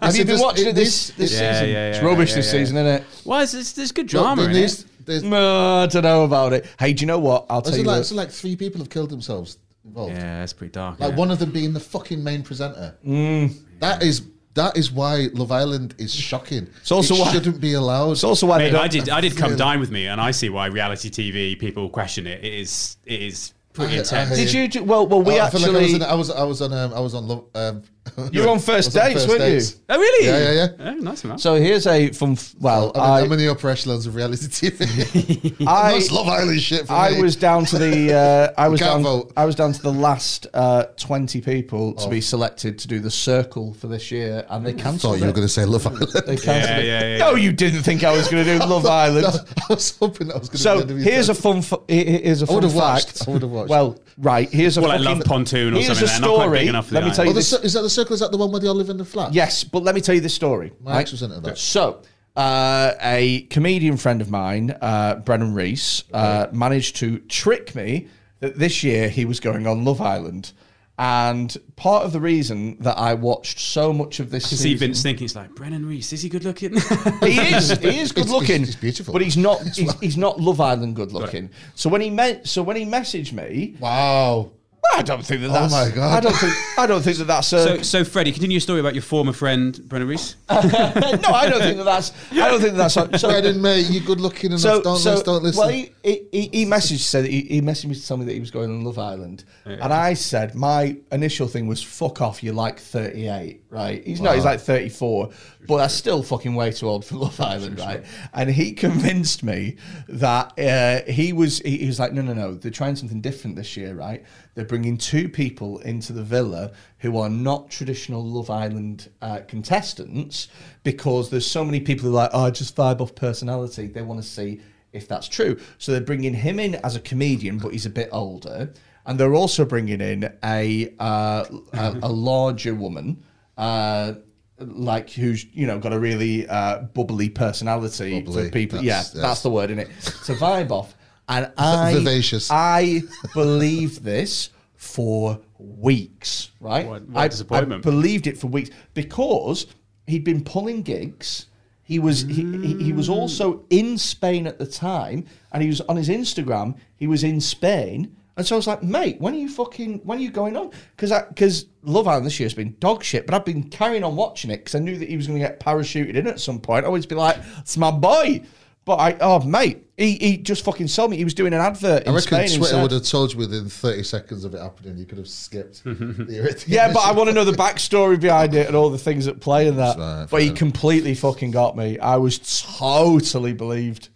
Have 0.03 0.17
you 0.17 0.25
been 0.25 0.41
watching 0.41 0.69
it 0.69 0.75
this, 0.75 1.11
this 1.11 1.33
Yeah, 1.33 1.53
season? 1.53 1.69
yeah, 1.69 1.91
it's 1.91 2.03
rubbish 2.03 2.31
yeah, 2.31 2.37
this 2.37 2.47
yeah. 2.47 2.53
season, 2.61 2.77
isn't 2.79 2.87
it? 3.03 3.05
Why 3.25 3.43
is 3.43 3.53
this? 3.53 3.73
there's 3.75 3.93
good 3.93 4.09
drama 4.09 4.43
there 4.43 4.51
in 4.51 4.57
needs- 4.57 4.81
it. 4.81 4.87
there's- 5.07 5.23
No, 5.23 5.77
I 5.83 5.87
don't 5.87 6.03
know 6.03 6.25
about 6.25 6.53
it. 6.53 6.67
Hey, 6.81 6.93
do 6.95 7.03
you 7.03 7.07
know 7.07 7.19
what? 7.21 7.47
I'll 7.49 7.63
tell 7.63 7.77
you 7.77 7.85
like, 7.85 8.05
so 8.05 8.17
like 8.17 8.31
three 8.31 8.57
people 8.57 8.81
have 8.81 8.91
killed 8.91 9.11
themselves 9.11 9.59
involved. 9.85 10.15
Yeah, 10.17 10.43
it's 10.43 10.53
pretty 10.53 10.73
dark. 10.73 10.99
Like 10.99 11.11
yeah. 11.13 11.17
one 11.17 11.31
of 11.31 11.39
them 11.39 11.53
being 11.53 11.73
the 11.73 11.81
fucking 11.81 12.23
main 12.25 12.43
presenter. 12.43 12.97
Mm. 13.07 13.55
That 13.81 14.03
is 14.03 14.23
that 14.59 14.77
is 14.77 14.93
why 14.93 15.29
Love 15.33 15.51
Island 15.53 15.95
is 15.99 16.15
shocking. 16.15 16.69
It's 16.81 16.93
also 16.93 17.15
it 17.15 17.21
why- 17.21 17.33
shouldn't 17.33 17.61
be 17.61 17.73
allowed. 17.75 18.13
It's 18.13 18.25
also 18.25 18.47
why 18.47 18.59
Mate. 18.59 18.75
I 18.75 18.89
did. 18.89 19.09
I 19.09 19.21
did 19.21 19.37
come 19.37 19.51
Really? 19.51 19.59
dine 19.59 19.81
with 19.81 19.91
me, 19.91 20.07
and 20.07 20.21
I 20.21 20.31
see 20.33 20.49
why 20.49 20.67
reality 20.67 21.11
TV 21.11 21.59
people 21.59 21.89
question 21.89 22.27
it. 22.27 22.45
It 22.45 22.53
is. 22.55 22.97
It 23.07 23.23
is 23.23 23.53
pretty 23.73 23.95
I- 23.95 23.97
I 23.97 24.01
intense. 24.01 24.37
Did 24.37 24.53
you? 24.53 24.69
Do, 24.69 24.85
well, 24.85 25.07
well, 25.07 25.23
we 25.23 25.35
Oh, 25.35 25.39
I 25.39 25.47
actually. 25.47 25.63
like 25.73 25.77
I 25.77 25.81
was, 25.83 25.95
in, 25.95 26.03
I 26.03 26.15
was 26.15 26.31
I 26.31 26.43
was 26.45 26.63
on 26.63 26.73
um, 26.73 26.95
I 26.95 27.01
was 27.01 27.15
on. 27.15 27.45
Um, 27.55 27.83
You 28.33 28.43
were 28.43 28.49
on 28.49 28.59
first 28.59 28.97
I 28.97 29.13
was 29.15 29.25
on 29.25 29.39
dates, 29.39 29.41
weren't 29.41 29.63
you? 29.63 29.81
oh, 29.89 29.99
really? 29.99 30.27
Yeah, 30.27 30.39
yeah, 30.53 30.67
yeah. 30.79 30.91
Oh, 30.91 30.95
nice 30.97 31.25
man. 31.25 31.39
so 31.39 31.55
here's 31.55 31.87
a 31.87 32.11
fun. 32.13 32.33
F- 32.33 32.55
well, 32.61 32.93
I'm, 32.95 33.01
I, 33.01 33.19
in, 33.21 33.25
I'm 33.27 33.33
in 33.33 33.39
the 33.39 33.49
upper 33.51 33.69
echelons 33.69 34.07
of 34.07 34.15
reality 34.15 34.47
TV. 34.47 35.57
I, 35.67 35.93
That's 35.95 36.11
Love 36.11 36.29
Island 36.29 36.61
shit 36.61 36.87
for 36.87 36.93
I 36.93 37.11
me. 37.11 37.23
was 37.23 37.37
down 37.37 37.65
to 37.67 37.79
the. 37.79 38.15
Uh, 38.15 38.53
I 38.61 38.69
was 38.69 38.81
down. 38.81 39.03
vote. 39.03 39.33
I 39.37 39.45
was 39.45 39.55
down 39.55 39.73
to 39.73 39.83
the 39.83 39.93
last 39.93 40.47
uh, 40.55 40.85
twenty 40.97 41.41
people 41.41 41.95
to 41.95 42.05
Oh. 42.07 42.11
be 42.11 42.21
selected 42.21 42.79
to 42.81 42.89
do 42.89 43.01
the 43.01 43.11
circle 43.11 43.75
for 43.75 43.87
this 43.89 44.11
year, 44.11 44.45
and 44.51 44.65
they 44.67 44.73
cancelled. 44.73 44.83
thought 45.01 45.19
cancelled 45.19 45.21
you 45.21 45.27
were 45.27 45.33
going 45.33 45.47
to 45.47 45.53
say 45.53 45.65
Love 45.65 45.87
Island. 45.87 46.09
They 46.27 46.37
cancelled 46.37 46.47
Yeah, 46.47 46.79
it. 46.79 46.87
yeah, 46.87 47.07
yeah, 47.13 47.19
No, 47.19 47.35
you 47.35 47.53
didn't 47.53 47.83
think 47.83 48.05
I 48.05 48.13
was 48.13 48.29
going 48.29 48.45
to 48.45 48.53
do 48.59 48.65
Love 48.67 48.87
Island. 48.87 49.27
I 49.27 49.73
was 49.75 49.97
hoping 49.99 50.29
that 50.29 50.39
was 50.39 50.49
going 50.49 50.59
to 50.59 50.63
So 50.63 50.75
be 50.75 50.77
the 50.79 50.83
end 50.83 50.91
of 50.91 50.99
your 51.07 51.13
here's 51.15 51.29
a 51.29 51.35
fun. 51.35 51.63
Fu- 51.63 51.83
he- 51.89 52.05
he- 52.05 52.19
here's 52.23 52.43
a 52.43 52.47
fun 52.47 52.55
would've 52.57 52.73
fact. 52.73 52.83
watched. 52.83 53.29
I 53.29 53.31
would've 53.33 53.51
watched. 53.51 53.71
Well, 53.71 53.99
right. 54.17 54.49
Here's 54.51 54.77
a 54.77 54.81
Well, 54.81 54.91
like 54.91 55.01
fucking, 55.01 55.19
Love 55.19 55.27
Pontoon 55.27 55.75
or 55.75 55.77
here's 55.77 55.87
something 55.99 56.05
a 56.09 56.13
like 56.13 56.21
not 56.21 56.29
quite 56.35 56.43
story. 56.45 56.59
big 56.61 56.69
enough 56.69 56.93
Let 56.93 57.05
me 57.05 57.11
tell 57.13 57.25
you 57.25 57.31
Oh, 57.31 57.35
the, 57.35 57.39
this. 57.41 57.49
cir- 57.51 57.61
is 57.63 57.73
that 57.75 57.83
the 57.83 57.91
circle? 57.99 58.15
Is 58.15 58.21
that 58.21 58.31
the 58.31 58.39
one 58.39 58.51
where 58.51 58.61
they 58.61 58.69
all 58.69 58.75
live 58.75 58.91
in 58.91 58.97
the 58.97 59.05
flat? 59.05 59.33
Yes, 59.33 59.65
but 59.65 59.83
let 59.83 59.95
me 59.95 60.01
tell 60.01 60.15
you 60.15 60.21
this 60.21 60.35
story. 60.35 60.73
My 60.81 60.93
right? 60.93 61.01
ex 61.01 61.13
was 61.13 61.23
into 61.23 61.41
that. 61.41 61.59
So, 61.59 62.03
uh, 62.37 62.93
a 63.01 63.43
comedian 63.51 63.97
friend 63.97 64.21
of 64.21 64.31
mine, 64.31 64.77
uh, 64.81 65.17
Brennan 65.17 65.55
Reece, 65.55 66.05
uh, 66.13 66.47
managed 66.53 66.97
to 66.97 67.19
trick 67.21 67.75
me 67.75 68.09
that 68.41 68.59
this 68.59 68.85
year 68.85 69.09
he 69.09 69.25
was 69.25 69.41
going 69.41 69.67
on 69.67 69.85
Love 69.85 70.01
Island. 70.01 70.53
And 71.01 71.57
part 71.77 72.05
of 72.05 72.13
the 72.13 72.21
reason 72.21 72.77
that 72.81 72.99
I 72.99 73.15
watched 73.15 73.61
so 73.61 73.93
much 73.93 74.19
of 74.19 74.31
this 74.31 74.47
I 74.47 74.49
can 74.49 74.59
see 74.59 74.63
season, 74.73 74.89
Vince 74.89 75.03
thinking, 75.03 75.25
it's 75.27 75.37
like 75.37 75.55
Brennan 75.55 75.87
Reece. 75.87 76.13
Is 76.13 76.23
he 76.23 76.29
good 76.29 76.43
looking? 76.45 76.73
he 77.21 77.39
is 77.39 77.71
he 77.79 78.01
is 78.01 78.11
good 78.11 78.25
It's- 78.25 78.29
looking, 78.29 78.65
He's, 78.65 78.75
beautiful. 78.75 79.13
but 79.13 79.23
he's 79.23 79.37
not 79.37 79.61
he's, 79.77 79.93
he's 80.01 80.17
not 80.17 80.41
Love 80.41 80.61
Island 80.61 80.97
good 80.97 81.13
looking. 81.13 81.51
So 81.77 81.89
when 81.89 82.01
he 82.01 82.11
met, 82.11 82.49
so 82.49 82.65
when 82.65 82.75
he 82.75 82.85
messaged 82.85 83.33
me, 83.33 83.77
Wow. 83.79 84.51
I 84.95 85.03
don't 85.03 85.25
think 85.25 85.43
that 85.43 85.49
that's. 85.49 85.73
my 85.73 85.91
God. 85.91 86.17
I 86.17 86.21
don't 86.21 86.35
think 86.35 86.53
I 86.77 86.87
don't 86.87 87.03
think 87.03 87.19
that 87.19 87.27
that's. 87.27 87.53
A, 87.53 87.63
so, 87.63 87.83
so 87.83 88.05
Freddie, 88.05 88.33
continue 88.33 88.55
your 88.55 88.61
story 88.61 88.81
about 88.81 88.95
your 88.95 89.03
former 89.03 89.33
friend 89.33 89.79
Brennan 89.89 90.09
Reece. 90.09 90.37
no, 90.51 90.57
I 90.57 91.49
don't 91.49 91.61
think 91.61 91.77
that 91.79 91.85
that's. 91.85 92.13
I 92.33 92.49
don't 92.49 92.61
think 92.61 92.77
that 92.77 92.93
that's. 92.95 93.21
So, 93.21 93.29
Brendan, 93.29 93.61
mate, 93.61 93.89
you 93.91 94.01
good 94.01 94.21
looking 94.21 94.51
enough. 94.51 94.61
so, 94.61 94.81
don't, 94.81 94.99
so 94.99 95.11
listen, 95.11 95.27
don't 95.27 95.43
listen. 95.43 95.61
well, 95.61 95.69
he, 95.69 95.93
he, 96.03 96.49
he 96.53 96.67
messaged 96.67 96.99
said 96.99 97.27
he, 97.27 97.43
he 97.43 97.61
messaged 97.61 97.87
me 97.87 97.95
to 97.95 98.07
tell 98.07 98.17
me 98.17 98.25
that 98.25 98.33
he 98.33 98.41
was 98.41 98.51
going 98.51 98.71
on 98.71 98.83
Love 98.83 98.99
Island, 98.99 99.45
and 99.65 99.93
I 99.93 100.15
said 100.15 100.55
my 100.55 100.97
initial 101.13 101.49
thing 101.49 101.67
was 101.67 101.83
"fuck 101.83 102.21
off, 102.21 102.43
you're 102.43 102.55
like 102.55 102.79
38, 102.79 103.63
right?" 103.71 104.05
He's 104.05 104.21
not, 104.21 104.35
he's 104.35 104.45
like 104.45 104.61
34, 104.61 105.31
but 105.67 105.77
that's 105.79 105.95
still 105.95 106.23
fucking 106.23 106.55
way 106.55 106.73
too 106.73 106.89
old 106.89 107.05
for 107.05 107.17
Love 107.17 107.41
Island, 107.41 107.79
right? 107.79 108.05
And 108.33 108.51
he 108.51 108.73
convinced 108.73 109.43
me 109.43 109.77
that 110.09 110.59
uh, 110.59 111.11
he 111.11 111.33
was 111.33 111.59
he, 111.61 111.79
he 111.79 111.87
was 111.87 112.01
like, 112.01 112.13
"No, 112.13 112.23
no, 112.23 112.33
no, 112.33 112.55
they're 112.55 112.71
trying 112.71 112.97
something 112.97 113.21
different 113.21 113.57
this 113.57 113.77
year, 113.77 113.95
right? 113.95 114.25
They're 114.59 114.67
bringing 114.67 114.99
two 114.99 115.29
people 115.29 115.79
into 115.83 116.13
the 116.13 116.25
villa 116.25 116.73
who 116.99 117.17
are 117.19 117.29
not 117.29 117.71
traditional 117.71 118.25
Love 118.25 118.51
Island 118.51 119.09
uh, 119.23 119.39
contestants 119.47 120.49
because 120.83 121.31
there's 121.31 121.47
so 121.49 121.65
many 121.65 121.79
people 121.79 122.03
who 122.03 122.11
are 122.11 122.23
like, 122.23 122.31
oh, 122.33 122.47
I 122.47 122.51
just 122.51 122.75
vibe 122.75 123.01
off 123.01 123.15
personality. 123.15 123.87
They 123.87 124.03
want 124.03 124.21
to 124.21 124.27
see 124.29 124.61
if 124.93 125.07
that's 125.07 125.29
true. 125.29 125.61
So 125.79 125.93
they're 125.93 126.01
bringing 126.01 126.35
him 126.35 126.59
in 126.59 126.75
as 126.85 126.97
a 126.97 127.01
comedian, 127.01 127.59
but 127.59 127.69
he's 127.71 127.87
a 127.87 127.91
bit 127.91 128.09
older. 128.11 128.73
And 129.07 129.17
they're 129.21 129.37
also 129.37 129.65
bringing 129.65 130.01
in 130.01 130.25
a 130.43 130.93
uh, 130.99 131.45
a, 131.73 131.97
a 132.03 132.09
larger 132.11 132.75
woman. 132.75 133.23
Uh, 133.57 134.15
like 134.59 135.09
who's 135.11 135.45
you 135.55 135.69
know 135.69 135.79
got 135.79 135.93
a 135.93 136.01
really 136.01 136.49
uh, 136.49 136.81
bubbly 136.95 137.29
personality 137.29 138.23
Bubbly, 138.23 138.47
for 138.47 138.51
people. 138.51 138.79
that's- 138.83 139.15
yeah, 139.15 139.19
yes. 139.21 139.23
that's 139.23 139.43
the 139.43 139.51
word 139.51 139.71
in 139.71 139.79
it. 139.79 139.89
To 140.25 140.35
vibe 140.35 140.73
off, 140.73 140.97
and 141.29 141.53
I 141.59 141.93
Vivacious. 141.95 142.51
I 142.51 143.03
believed 143.35 144.03
this 144.05 144.51
for 144.77 145.41
weeks. 145.59 146.51
Right, 146.61 146.87
What- 146.87 147.09
what 147.09 147.21
I, 147.21 147.25
I 147.25 147.29
disappointment. 147.29 147.83
believed 147.83 148.27
it 148.27 148.39
for 148.39 148.47
weeks 148.49 148.71
because 148.95 149.67
he'd 150.07 150.25
been 150.25 150.43
pulling 150.45 150.83
gigs. 150.83 151.47
He 151.83 151.99
was 151.99 152.23
he, 152.23 152.43
he, 152.61 152.85
he 152.85 152.93
was 152.93 153.09
also 153.09 153.65
in 153.71 153.97
Spain 153.97 154.47
at 154.47 154.59
the 154.59 154.67
time, 154.67 155.25
and 155.53 155.63
he 155.63 155.69
was 155.69 155.81
on 155.83 155.97
his 155.97 156.11
Instagram. 156.11 156.77
He 156.97 157.07
was 157.07 157.25
in 157.25 157.41
Spain, 157.41 158.15
and 158.37 158.47
so 158.47 158.57
I 158.57 158.59
was 158.59 158.67
like, 158.67 158.83
"Mate, 158.83 159.19
when 159.23 159.33
are 159.33 159.39
you 159.39 159.49
fucking 159.49 160.01
when 160.05 160.19
are 160.19 160.21
you 160.21 160.31
going 160.31 160.55
on?" 160.55 160.71
Because 160.95 161.13
because 161.29 161.65
Love 161.83 162.07
Island 162.07 162.27
this 162.27 162.39
year 162.39 162.45
has 162.45 162.53
been 162.53 162.77
dog 162.79 163.03
shit, 163.03 163.25
but 163.25 163.35
I've 163.35 163.47
been 163.47 163.63
carrying 163.71 164.05
on 164.05 164.17
watching 164.17 164.51
it 164.51 164.59
because 164.59 164.75
I 164.75 164.81
knew 164.81 164.99
that 164.99 165.09
he 165.09 165.17
was 165.17 165.27
going 165.29 165.41
to 165.41 165.47
get 165.47 165.61
parachuted 165.61 166.15
in 166.15 166.27
at 166.27 166.41
some 166.41 166.61
point. 166.61 166.85
I 166.85 166.89
always 166.89 167.07
be 167.07 167.15
like, 167.15 167.39
"It's 167.61 167.79
my 167.79 167.91
boy," 167.91 168.43
but 168.85 168.97
I 168.97 169.17
oh 169.23 169.41
mate, 169.47 169.87
he, 169.99 170.15
he 170.19 170.37
just 170.37 170.65
fucking 170.65 170.87
sold 170.87 171.11
me. 171.11 171.17
He 171.17 171.25
was 171.25 171.35
doing 171.35 171.53
an 171.53 171.61
advert 171.61 172.05
I 172.07 172.11
in 172.11 172.15
reckon 172.15 172.21
Spain. 172.21 172.47
Twitter 172.47 172.57
instead. 172.57 172.83
would 172.83 172.93
have 172.93 173.03
told 173.03 173.33
you 173.33 173.39
within 173.39 173.69
30 173.69 174.05
seconds 174.05 174.45
of 174.45 174.55
it 174.55 174.61
happening. 174.61 174.97
You 174.97 175.05
could 175.05 175.19
have 175.19 175.29
skipped 175.29 175.83
the 175.85 176.39
irritation. 176.39 176.73
Yeah, 176.73 176.93
but 176.93 177.01
I 177.01 177.11
want 177.11 177.29
to 177.31 177.35
know 177.35 177.45
the 177.45 177.53
backstory 177.53 178.19
behind 178.21 178.55
it 178.55 178.69
and 178.69 178.77
all 178.77 178.91
the 178.91 178.99
things 178.99 179.25
that 179.25 179.41
play 179.41 179.67
in 179.67 179.77
that. 179.77 179.99
Right, 179.99 180.27
but 180.31 180.41
he 180.41 180.51
completely 180.51 181.15
fucking 181.15 181.51
got 181.51 181.77
me. 181.77 181.99
I 181.99 182.17
was 182.17 182.39
totally 182.79 183.53
believed. 183.53 184.11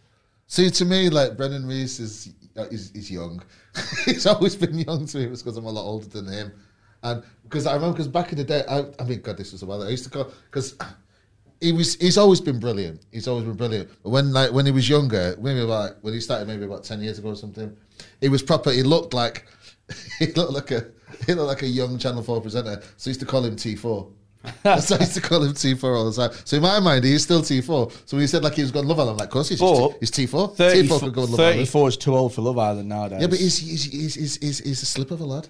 See, 0.47 0.71
to 0.71 0.85
me, 0.85 1.11
like 1.11 1.37
Brendan 1.37 1.67
Reece 1.67 1.99
is 1.99 2.33
uh, 2.57 2.67
is, 2.71 2.93
is 2.93 3.11
young. 3.11 3.43
He's 4.05 4.27
always 4.27 4.55
been 4.55 4.79
young 4.79 5.07
to 5.07 5.19
me 5.19 5.27
because 5.27 5.57
I'm 5.57 5.65
a 5.65 5.71
lot 5.71 5.85
older 5.85 6.07
than 6.07 6.29
him, 6.29 6.53
and 7.03 7.25
because 7.43 7.67
I 7.67 7.75
remember 7.75 7.95
because 7.95 8.09
back 8.09 8.31
in 8.31 8.39
the 8.39 8.45
day, 8.45 8.63
I, 8.69 8.85
I 9.01 9.05
mean, 9.05 9.21
God, 9.21 9.37
this 9.37 9.51
was 9.51 9.63
a 9.63 9.67
while. 9.67 9.81
ago, 9.81 9.89
I 9.89 9.91
used 9.91 10.05
to 10.05 10.11
go 10.11 10.31
because 10.51 10.77
he 11.63 11.73
was 11.73 11.95
he's 11.97 12.19
always 12.19 12.41
been 12.41 12.59
brilliant. 12.59 13.05
He's 13.11 13.29
always 13.29 13.45
been 13.45 13.55
brilliant. 13.57 13.89
But 14.03 14.11
when 14.11 14.33
like 14.33 14.53
when 14.53 14.67
he 14.67 14.73
was 14.73 14.89
younger, 14.89 15.37
maybe 15.41 15.61
about 15.61 16.03
when 16.03 16.15
he 16.15 16.21
started, 16.21 16.49
maybe 16.49 16.65
about 16.65 16.85
ten 16.85 17.01
years 17.01 17.19
ago 17.19 17.29
or 17.31 17.37
something, 17.37 17.77
he 18.21 18.29
was 18.29 18.43
proper. 18.43 18.71
He 18.73 18.83
looked 18.83 19.15
like 19.15 19.47
he 20.19 20.27
looked 20.27 20.53
like 20.53 20.71
a 20.71 20.87
he 21.27 21.35
looked 21.35 21.49
like 21.49 21.63
a 21.63 21.67
young 21.69 21.99
Channel 21.99 22.23
Four 22.23 22.41
presenter. 22.41 22.83
So 22.97 23.09
I 23.09 23.11
used 23.11 23.21
to 23.21 23.27
call 23.27 23.45
him 23.45 23.57
T 23.57 23.77
four. 23.77 24.11
so 24.65 24.97
I 24.97 25.01
used 25.01 25.15
to 25.15 25.21
call 25.21 25.43
him 25.45 25.53
T4 25.53 25.97
all 25.97 26.11
the 26.11 26.29
time. 26.29 26.37
So 26.45 26.57
in 26.57 26.63
my 26.65 26.81
mind, 26.81 27.05
he's 27.05 27.23
still 27.23 27.43
T4. 27.43 27.93
So 28.07 28.17
when 28.17 28.23
he 28.23 28.27
said 28.27 28.43
like 28.43 28.55
he 28.55 28.63
was 28.63 28.73
going 28.73 28.85
to 28.85 28.89
Love 28.89 28.99
Island, 28.99 29.13
I'm 29.13 29.17
like, 29.19 29.29
of 29.29 29.33
course 29.33 29.49
he's, 29.49 29.61
But 29.61 29.99
he's 30.01 30.11
T4. 30.11 30.57
30, 30.57 30.89
T4 30.89 31.01
could 31.01 31.15
go 31.15 31.21
Love 31.21 31.39
Island. 31.39 31.55
34 31.59 31.89
is 31.89 31.97
too 31.97 32.17
old 32.17 32.35
for 32.35 32.43
Love 32.43 32.59
Island 32.59 32.89
nowadays. 32.89 33.21
Yeah, 33.21 33.29
but 33.29 33.39
he's 33.39 33.59
he's, 33.59 33.85
he's, 33.85 34.15
he's, 34.15 34.37
he's, 34.39 34.59
he's 34.59 34.83
a 34.83 34.87
slip 34.87 35.13
of 35.13 35.21
a 35.21 35.25
lad. 35.25 35.49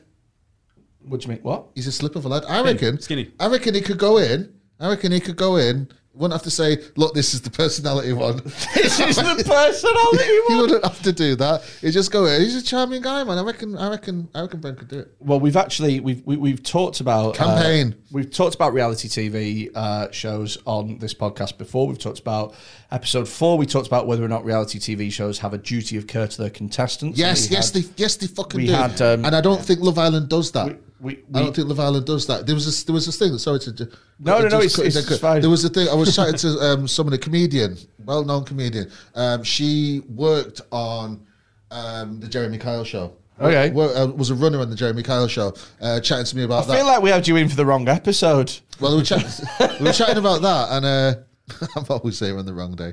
What 1.07 1.21
do 1.21 1.25
you 1.27 1.35
mean? 1.35 1.43
What? 1.43 1.69
He's 1.75 1.87
a 1.87 1.93
slip 1.93 2.17
of 2.17 2.27
a 2.27 2.29
lad. 2.29 2.45
I 2.47 2.63
reckon. 2.63 3.01
skinny. 3.01 3.31
I 3.41 3.49
reckon 3.49 3.75
he 3.75 3.81
could 3.81 3.99
go 3.99 4.19
in. 4.19 4.53
I 4.83 4.89
reckon 4.89 5.13
he 5.13 5.21
could 5.21 5.37
go 5.37 5.57
in. 5.57 5.89
Wouldn't 6.15 6.35
have 6.35 6.43
to 6.43 6.51
say, 6.51 6.77
"Look, 6.97 7.15
this 7.15 7.33
is 7.33 7.41
the 7.41 7.49
personality 7.49 8.13
one." 8.13 8.37
this 8.75 9.01
is 9.01 9.17
the 9.17 9.45
personality 9.47 10.41
one. 10.41 10.49
he 10.51 10.57
wouldn't 10.61 10.85
have 10.85 11.01
to 11.05 11.13
do 11.13 11.37
that. 11.37 11.63
He'd 11.81 11.93
just 11.93 12.11
go 12.13 12.27
in. 12.27 12.43
He's 12.43 12.55
a 12.55 12.63
charming 12.63 13.01
guy, 13.01 13.25
man. 13.25 13.39
I 13.39 13.43
reckon. 13.43 13.79
I 13.79 13.89
reckon. 13.89 14.29
I 14.35 14.43
reckon 14.43 14.61
Ben 14.61 14.77
could 14.77 14.89
do 14.89 14.99
it. 14.99 15.15
Well, 15.21 15.41
we've 15.41 15.57
actually 15.57 16.01
we've 16.01 16.23
we, 16.27 16.37
we've 16.37 16.63
talked 16.63 17.01
about 17.01 17.41
uh, 17.41 17.45
Campaign. 17.47 17.95
we've 18.11 18.31
talked 18.31 18.55
about 18.55 18.75
reality 18.75 19.09
TV 19.09 19.71
uh, 19.75 20.11
shows 20.11 20.59
on 20.67 20.99
this 20.99 21.15
podcast 21.15 21.57
before. 21.57 21.87
We've 21.89 21.99
talked 21.99 22.19
about 22.21 22.55
episode 22.91 23.27
four. 23.27 23.57
We 23.57 23.65
talked 23.65 23.87
about 23.87 24.07
whether 24.07 24.23
or 24.23 24.29
not 24.29 24.45
reality 24.45 24.79
TV 24.81 25.11
shows 25.11 25.39
have 25.39 25.55
a 25.55 25.59
duty 25.59 25.97
of 25.97 26.07
care 26.07 26.29
to 26.29 26.39
their 26.43 26.51
contestants. 26.51 27.19
Yes, 27.19 27.49
We 27.49 27.57
yes, 27.57 27.73
had- 27.73 27.83
they, 27.85 27.89
yes, 27.97 28.17
they 28.17 28.27
fucking 28.27 28.61
we 28.61 28.67
do. 28.67 28.75
had, 28.75 29.01
um, 29.01 29.25
and 29.25 29.35
I 29.35 29.41
don't 29.41 29.63
think 29.65 29.81
Love 29.81 29.97
Island 29.97 30.29
does 30.29 30.53
that. 30.53 30.77
We- 31.03 31.23
we- 31.29 31.41
I 31.41 31.43
don't 31.43 31.55
think 31.55 31.69
Love 31.69 31.81
Island 31.81 32.07
does 32.07 32.27
that. 32.29 32.47
There 32.47 32.55
was 32.55 32.65
this, 32.65 32.85
there 32.85 32.95
was 32.95 33.05
this 33.07 33.19
thing. 33.19 33.37
Sorry 33.39 33.59
to. 33.61 33.73
No, 34.21 34.39
no, 34.39 34.49
no, 34.49 34.61
just 34.63 34.79
it's- 34.79 34.97
it's 34.97 35.19
fine. 35.19 35.41
There 35.41 35.51
was 35.51 35.65
a 35.65 35.69
thing. 35.69 35.89
I 35.89 35.95
was 35.95 36.15
chatting 36.17 36.37
to 36.37 36.49
um, 36.61 36.89
someone, 36.89 37.13
a 37.13 37.19
comedian, 37.19 37.77
well-known 38.05 38.45
comedian. 38.45 38.91
Um, 39.15 39.43
she 39.43 40.01
worked 40.09 40.61
on 40.71 41.27
um, 41.71 42.21
the 42.21 42.29
Jeremy 42.29 42.59
Kyle 42.59 42.85
show. 42.85 43.13
Okay. 43.41 43.71
Uh, 43.75 44.07
was 44.09 44.31
a 44.31 44.35
runner 44.37 44.61
on 44.61 44.71
the 44.71 44.77
Jeremy 44.77 45.03
Kyle 45.03 45.27
show, 45.27 45.53
uh, 45.81 45.99
chatting 46.01 46.27
to 46.27 46.37
me 46.37 46.45
about 46.45 46.65
I 46.65 46.67
that. 46.69 46.77
feel 46.77 46.87
like 46.87 47.03
we 47.03 47.11
had 47.11 47.27
you 47.27 47.35
in 47.37 47.49
for 47.49 47.57
the 47.57 47.67
wrong 47.67 47.89
episode. 47.89 48.53
Well, 48.79 48.93
we 48.93 48.99
were, 48.99 49.05
chatting, 49.05 49.29
we 49.81 49.87
were 49.87 49.93
chatting 49.93 50.19
about 50.19 50.43
that, 50.43 50.69
and 50.71 50.85
uh, 50.87 51.67
I'm 51.77 51.85
always 51.89 52.19
saying 52.19 52.39
on 52.39 52.47
the 52.47 52.53
wrong 52.55 52.77
day. 52.77 52.93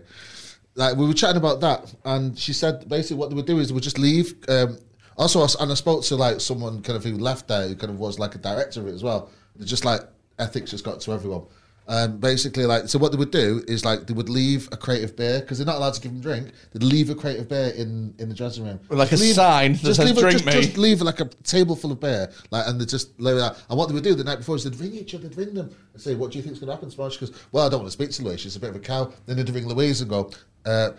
Like 0.75 0.95
we 0.95 1.05
were 1.05 1.13
chatting 1.13 1.37
about 1.37 1.59
that, 1.61 1.93
and 2.05 2.39
she 2.39 2.53
said 2.53 2.87
basically 2.89 3.17
what 3.17 3.29
they 3.29 3.35
would 3.35 3.45
do 3.45 3.59
is 3.59 3.67
they 3.67 3.73
would 3.75 3.83
just 3.83 3.99
leave. 3.99 4.33
Um, 4.47 4.79
also, 5.19 5.45
and 5.61 5.71
I 5.71 5.75
spoke 5.75 6.03
to 6.05 6.15
like 6.15 6.39
someone 6.41 6.81
kind 6.81 6.97
of 6.97 7.03
who 7.03 7.17
left 7.17 7.47
there, 7.47 7.67
who 7.67 7.75
kind 7.75 7.91
of 7.91 7.99
was 7.99 8.17
like 8.19 8.35
a 8.35 8.39
director 8.39 8.79
of 8.81 8.87
it 8.87 8.93
as 8.93 9.03
well. 9.03 9.29
They're 9.55 9.67
just 9.67 9.85
like 9.85 10.01
ethics 10.39 10.71
just 10.71 10.83
got 10.85 11.01
to 11.01 11.13
everyone. 11.13 11.43
Um, 11.89 12.19
basically, 12.19 12.67
like 12.67 12.87
so, 12.87 12.99
what 12.99 13.11
they 13.11 13.17
would 13.17 13.31
do 13.31 13.63
is 13.67 13.83
like 13.83 14.05
they 14.05 14.13
would 14.13 14.29
leave 14.29 14.69
a 14.71 14.77
crate 14.77 15.03
of 15.03 15.17
beer 15.17 15.39
because 15.39 15.57
they're 15.57 15.65
not 15.65 15.77
allowed 15.77 15.95
to 15.95 16.01
give 16.01 16.11
them 16.11 16.21
drink. 16.21 16.51
They'd 16.71 16.83
leave 16.83 17.09
a 17.09 17.15
crate 17.15 17.39
of 17.39 17.49
beer 17.49 17.69
in 17.75 18.13
in 18.19 18.29
the 18.29 18.35
dressing 18.35 18.63
room, 18.63 18.79
Like 18.89 19.07
a 19.07 19.11
Just 19.11 19.23
leave- 19.23 19.33
sign 19.35 19.73
that 19.73 19.81
just 19.81 19.95
says, 19.95 20.05
leave 20.05 20.17
a- 20.17 20.21
"Drink 20.21 20.33
just- 20.43 20.45
me." 20.45 20.51
just 20.61 20.77
leave 20.77 21.01
like 21.01 21.19
a 21.19 21.25
table 21.43 21.75
full 21.75 21.91
of 21.91 21.99
beer, 21.99 22.31
like, 22.51 22.67
and 22.67 22.79
they 22.79 22.85
just 22.85 23.19
lay 23.19 23.31
it 23.33 23.41
out. 23.41 23.57
And 23.69 23.77
what 23.79 23.87
they 23.87 23.95
would 23.95 24.03
do 24.03 24.13
the 24.13 24.23
night 24.23 24.37
before 24.37 24.55
is 24.55 24.65
they'd 24.65 24.75
ring 24.79 24.93
each 24.93 25.15
other, 25.15 25.27
they'd 25.27 25.35
ring 25.37 25.53
them 25.55 25.71
and 25.93 26.01
say, 26.01 26.13
"What 26.13 26.31
do 26.31 26.37
you 26.37 26.43
think's 26.43 26.59
going 26.59 26.67
to 26.67 26.75
happen 26.75 26.91
tomorrow?" 26.91 27.09
She 27.09 27.19
goes, 27.21 27.31
"Well, 27.51 27.65
I 27.65 27.69
don't 27.69 27.79
want 27.79 27.87
to 27.87 27.91
speak 27.91 28.11
to 28.11 28.23
Louise. 28.23 28.39
She's 28.41 28.55
a 28.55 28.59
bit 28.59 28.69
of 28.69 28.75
a 28.75 28.79
cow." 28.79 29.11
Then 29.25 29.37
they'd 29.37 29.49
ring 29.49 29.67
Louise 29.67 29.99
and 30.01 30.09
go, 30.11 30.29
uh, 30.67 30.91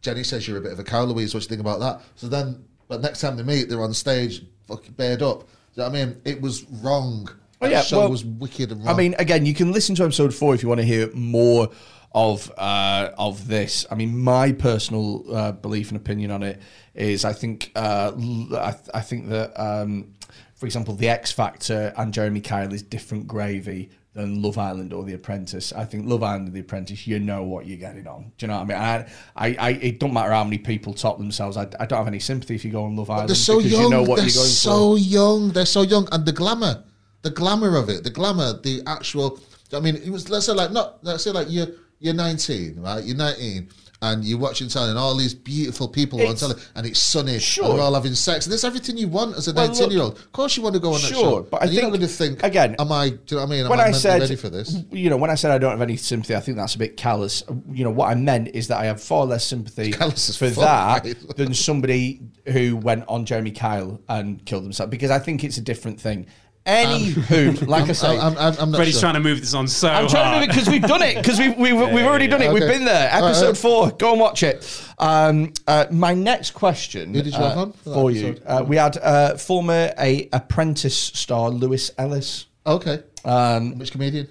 "Jenny 0.00 0.24
says 0.24 0.48
you're 0.48 0.56
a 0.56 0.62
bit 0.62 0.72
of 0.72 0.78
a 0.78 0.84
cow, 0.84 1.04
Louise. 1.04 1.34
What 1.34 1.40
do 1.40 1.44
you 1.44 1.48
think 1.50 1.60
about 1.60 1.80
that?" 1.80 2.00
So 2.16 2.26
then, 2.28 2.64
but 2.88 3.00
next 3.00 3.20
time 3.20 3.36
they 3.36 3.42
meet, 3.42 3.68
they're 3.68 3.82
on 3.82 3.94
stage, 3.94 4.44
fucking 4.66 4.92
bared 4.92 5.22
up. 5.22 5.40
Do 5.40 5.46
you 5.46 5.82
know 5.82 5.90
what 5.90 5.98
I 5.98 6.04
mean? 6.06 6.20
It 6.24 6.40
was 6.40 6.64
wrong. 6.64 7.28
Oh, 7.30 7.66
That 7.66 7.70
yeah, 7.70 7.80
show 7.82 8.00
well, 8.00 8.10
was 8.10 8.24
wicked 8.24 8.72
and 8.72 8.84
wrong. 8.84 8.94
I 8.94 8.98
mean, 8.98 9.14
again, 9.18 9.46
you 9.46 9.54
can 9.54 9.72
listen 9.72 9.94
to 9.96 10.04
episode 10.04 10.34
four 10.34 10.54
if 10.54 10.62
you 10.62 10.68
want 10.68 10.80
to 10.80 10.86
hear 10.86 11.10
more 11.14 11.70
of 12.14 12.52
uh, 12.58 13.10
of 13.16 13.48
this. 13.48 13.86
I 13.90 13.94
mean, 13.94 14.18
my 14.18 14.52
personal 14.52 15.24
uh, 15.34 15.52
belief 15.52 15.88
and 15.88 15.96
opinion 15.96 16.30
on 16.30 16.42
it 16.42 16.60
is, 16.94 17.24
I 17.24 17.32
think, 17.32 17.72
uh, 17.74 18.12
I, 18.14 18.72
th- 18.72 18.90
I 18.92 19.00
think 19.00 19.28
that, 19.30 19.58
um, 19.58 20.12
for 20.54 20.66
example, 20.66 20.94
the 20.94 21.08
X 21.08 21.32
Factor 21.32 21.94
and 21.96 22.12
Jeremy 22.12 22.40
Kyle 22.42 22.72
is 22.72 22.82
different 22.82 23.26
gravy 23.26 23.90
than 24.14 24.42
Love 24.42 24.58
Island 24.58 24.92
or 24.92 25.04
The 25.04 25.14
Apprentice. 25.14 25.72
I 25.72 25.84
think 25.84 26.06
Love 26.06 26.22
Island 26.22 26.46
and 26.48 26.54
The 26.54 26.60
Apprentice, 26.60 27.06
you 27.06 27.18
know 27.18 27.44
what 27.44 27.66
you're 27.66 27.78
getting 27.78 28.06
on. 28.06 28.32
Do 28.36 28.44
you 28.44 28.48
know 28.48 28.58
what 28.58 28.62
I 28.62 28.64
mean? 28.64 28.78
I, 28.78 29.06
I, 29.34 29.56
I 29.58 29.70
it 29.70 30.00
don't 30.00 30.12
matter 30.12 30.30
how 30.30 30.44
many 30.44 30.58
people 30.58 30.92
top 30.92 31.18
themselves. 31.18 31.56
I, 31.56 31.62
I 31.80 31.86
don't 31.86 31.98
have 31.98 32.08
any 32.08 32.18
sympathy 32.18 32.54
if 32.54 32.64
you 32.64 32.70
go 32.70 32.84
on 32.84 32.96
Love 32.96 33.08
Island 33.10 33.30
they're 33.30 33.36
so 33.36 33.56
because 33.56 33.72
young. 33.72 33.82
you 33.84 33.90
know 33.90 34.02
what 34.02 34.16
they're 34.16 34.26
you're 34.26 34.34
going 34.34 34.46
so 34.48 34.92
for. 34.92 34.98
young. 34.98 35.48
They're 35.52 35.66
so 35.66 35.82
young, 35.82 36.08
and 36.12 36.26
the 36.26 36.32
glamour, 36.32 36.84
the 37.22 37.30
glamour 37.30 37.76
of 37.76 37.88
it, 37.88 38.04
the 38.04 38.10
glamour, 38.10 38.60
the 38.62 38.82
actual. 38.86 39.40
I 39.72 39.80
mean, 39.80 39.96
it 39.96 40.10
was. 40.10 40.28
Let's 40.28 40.46
say 40.46 40.52
like 40.52 40.72
not. 40.72 41.02
Let's 41.02 41.24
say 41.24 41.30
like 41.30 41.46
you're 41.50 41.68
you're 41.98 42.14
19, 42.14 42.80
right? 42.80 43.02
You're 43.02 43.16
19. 43.16 43.70
And 44.02 44.24
you're 44.24 44.38
watching 44.38 44.68
telly, 44.68 44.90
and 44.90 44.98
all 44.98 45.16
these 45.16 45.32
beautiful 45.32 45.86
people 45.88 46.18
are 46.20 46.24
on 46.26 46.32
It's- 46.32 46.40
telly, 46.40 46.60
and 46.74 46.84
it's 46.86 47.00
sunny, 47.00 47.38
Sure. 47.38 47.64
and 47.66 47.74
they're 47.74 47.84
all 47.84 47.94
having 47.94 48.14
sex, 48.16 48.44
and 48.46 48.50
there's 48.52 48.64
everything 48.64 48.96
you 48.98 49.06
want 49.06 49.36
as 49.36 49.46
a 49.46 49.52
Well, 49.52 49.68
19 49.68 49.90
year 49.92 50.02
old. 50.02 50.14
Of 50.18 50.32
course, 50.32 50.56
you 50.56 50.62
want 50.64 50.74
to 50.74 50.80
go 50.80 50.88
on 50.92 51.00
that 51.00 51.06
Sure, 51.06 51.20
show, 51.20 51.46
but 51.48 51.62
I 51.62 51.66
and 51.66 51.72
you're 51.72 51.82
not 51.82 51.92
think- 51.92 52.00
going 52.00 52.08
to 52.10 52.14
think 52.16 52.42
again, 52.42 52.76
Am 52.80 52.90
I? 52.90 53.10
Do 53.10 53.14
you 53.14 53.36
know 53.36 53.42
what 53.42 53.46
I 53.46 53.50
mean? 53.50 53.64
Am 53.64 53.70
when 53.70 53.80
I, 53.80 53.84
I 53.84 53.90
said, 53.92 54.20
ready 54.20 54.34
for 54.34 54.50
this? 54.50 54.76
you 54.90 55.08
know, 55.08 55.16
when 55.16 55.30
I 55.30 55.36
said 55.36 55.52
I 55.52 55.58
don't 55.58 55.70
have 55.70 55.80
any 55.82 55.96
sympathy, 55.96 56.34
I 56.34 56.40
think 56.40 56.56
that's 56.58 56.74
a 56.74 56.78
bit 56.78 56.96
callous. 56.96 57.44
You 57.72 57.84
know, 57.84 57.90
what 57.90 58.08
I 58.10 58.14
meant 58.16 58.48
is 58.54 58.66
that 58.68 58.78
I 58.78 58.86
have 58.86 59.00
far 59.00 59.24
less 59.24 59.44
sympathy 59.44 59.92
Callous 59.92 60.36
for 60.36 60.48
that 60.50 61.04
mate. 61.04 61.36
than 61.36 61.54
somebody 61.54 62.20
who 62.48 62.76
went 62.76 63.04
on 63.06 63.24
Jeremy 63.24 63.52
Kyle 63.52 64.00
and 64.08 64.44
killed 64.44 64.64
himself 64.64 64.90
because 64.90 65.12
I 65.12 65.20
think 65.20 65.44
it's 65.44 65.58
a 65.58 65.62
different 65.62 66.00
thing. 66.00 66.26
Anywho, 66.66 67.66
like 67.68 67.88
I 67.88 67.92
say, 67.92 68.18
I'm, 68.18 68.36
I'm, 68.38 68.54
I'm 68.58 68.70
not 68.70 68.76
Freddie's 68.76 68.94
sure. 68.94 69.00
trying 69.00 69.14
to 69.14 69.20
move 69.20 69.40
this 69.40 69.52
on 69.54 69.66
so 69.66 69.88
I'm 69.88 70.06
trying 70.08 70.24
to 70.24 70.28
hard. 70.30 70.38
do 70.38 70.44
it 70.44 70.48
because 70.54 70.68
we've 70.70 70.82
done 70.82 71.02
it 71.02 71.16
because 71.16 71.38
we've 71.38 71.56
we've, 71.56 71.74
we've 71.76 72.04
already 72.06 72.28
done 72.28 72.40
it. 72.42 72.52
We've 72.52 72.60
been 72.68 72.84
there. 72.84 73.10
All 73.12 73.20
right, 73.22 73.28
Episode 73.30 73.44
all 73.46 73.52
right. 73.52 73.56
four. 73.58 73.90
Go 73.98 74.12
and 74.12 74.20
watch 74.20 74.42
it. 74.44 74.84
Um, 74.98 75.52
uh, 75.66 75.86
my 75.90 76.14
next 76.14 76.52
question 76.52 77.14
Who 77.14 77.22
did 77.22 77.32
you 77.32 77.38
uh, 77.40 77.48
have 77.48 77.58
on 77.58 77.72
for 77.72 77.88
that 77.88 77.94
for 77.94 78.10
you? 78.12 78.28
episode? 78.28 78.46
Uh, 78.46 78.64
we 78.64 78.76
had 78.76 78.96
uh, 78.98 79.36
former 79.36 79.92
a 79.98 80.28
apprentice 80.32 80.96
star 80.96 81.50
Lewis 81.50 81.90
Ellis, 81.98 82.46
Okay. 82.66 83.02
um, 83.24 83.76
Which 83.78 83.90
comedian? 83.90 84.28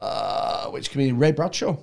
uh, 0.00 0.66
which 0.68 0.90
comedian 0.90 1.18
Ray 1.18 1.32
Bradshaw. 1.32 1.76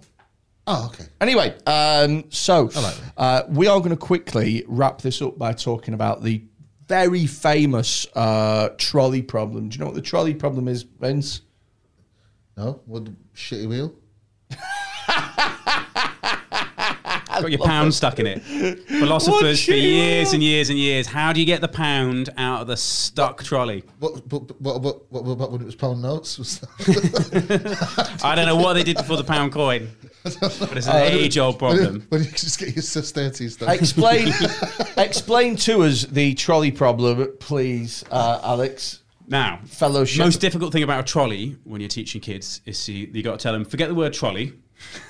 Oh, 0.67 0.85
okay. 0.93 1.05
Anyway, 1.19 1.55
um, 1.65 2.25
so 2.29 2.63
like 2.65 2.73
that. 2.73 3.01
uh, 3.17 3.43
we 3.49 3.67
are 3.67 3.79
going 3.79 3.89
to 3.89 3.97
quickly 3.97 4.63
wrap 4.67 5.01
this 5.01 5.21
up 5.21 5.37
by 5.37 5.51
talking 5.51 5.93
about 5.95 6.21
the 6.21 6.43
very 6.89 7.27
famous 7.27 8.05
uh, 8.15 8.69
trolley 8.77 9.21
problem. 9.21 9.69
Do 9.69 9.75
you 9.75 9.79
know 9.79 9.85
what 9.85 9.95
the 9.95 10.01
trolley 10.01 10.33
problem 10.33 10.67
is, 10.67 10.83
Vince? 10.83 11.41
No, 12.57 12.81
what 12.85 13.07
shitty 13.33 13.69
wheel? 13.69 13.93
got 17.41 17.51
your 17.51 17.65
pound 17.65 17.93
stuck 17.93 18.19
in 18.19 18.27
it. 18.27 18.39
Philosophers 18.87 19.63
for 19.63 19.73
years 19.73 20.33
and 20.33 20.43
years 20.43 20.69
and 20.69 20.77
years. 20.77 21.07
How 21.07 21.33
do 21.33 21.39
you 21.39 21.45
get 21.45 21.61
the 21.61 21.67
pound 21.67 22.29
out 22.37 22.61
of 22.61 22.67
the 22.67 22.77
stuck 22.77 23.43
trolley? 23.43 23.83
What, 23.99 24.25
what, 24.31 24.61
what, 24.61 24.81
what, 24.81 25.11
what, 25.11 25.37
what, 25.37 25.51
when 25.51 25.61
it 25.61 25.65
was 25.65 25.75
pound 25.75 26.01
notes? 26.01 26.37
Was 26.37 26.63
I 28.23 28.35
don't 28.35 28.45
know 28.45 28.55
what 28.55 28.73
they 28.73 28.83
did 28.83 28.97
before 28.97 29.17
the 29.17 29.23
pound 29.23 29.51
coin, 29.51 29.89
but 30.23 30.77
it's 30.77 30.87
an 30.87 30.95
age-old 30.97 31.61
when, 31.61 31.77
problem. 31.77 32.05
when 32.09 32.23
you 32.23 32.31
just 32.31 32.59
get 32.59 32.75
your 32.75 32.83
sustaining 32.83 33.49
stuff. 33.49 33.69
Explain, 33.69 34.33
explain 34.97 35.55
to 35.57 35.83
us 35.83 36.03
the 36.03 36.33
trolley 36.35 36.71
problem, 36.71 37.35
please, 37.39 38.03
uh, 38.11 38.39
Alex. 38.43 39.03
Now, 39.27 39.59
Fellowship. 39.65 40.25
most 40.25 40.41
difficult 40.41 40.73
thing 40.73 40.81
about 40.81 41.01
a 41.01 41.03
trolley 41.03 41.55
when 41.63 41.81
you're 41.81 41.87
teaching 41.87 42.19
kids 42.19 42.61
is 42.65 42.89
you, 42.89 43.07
you 43.13 43.21
got 43.21 43.39
to 43.39 43.43
tell 43.43 43.53
them 43.53 43.63
forget 43.63 43.87
the 43.87 43.93
word 43.93 44.11
trolley, 44.11 44.53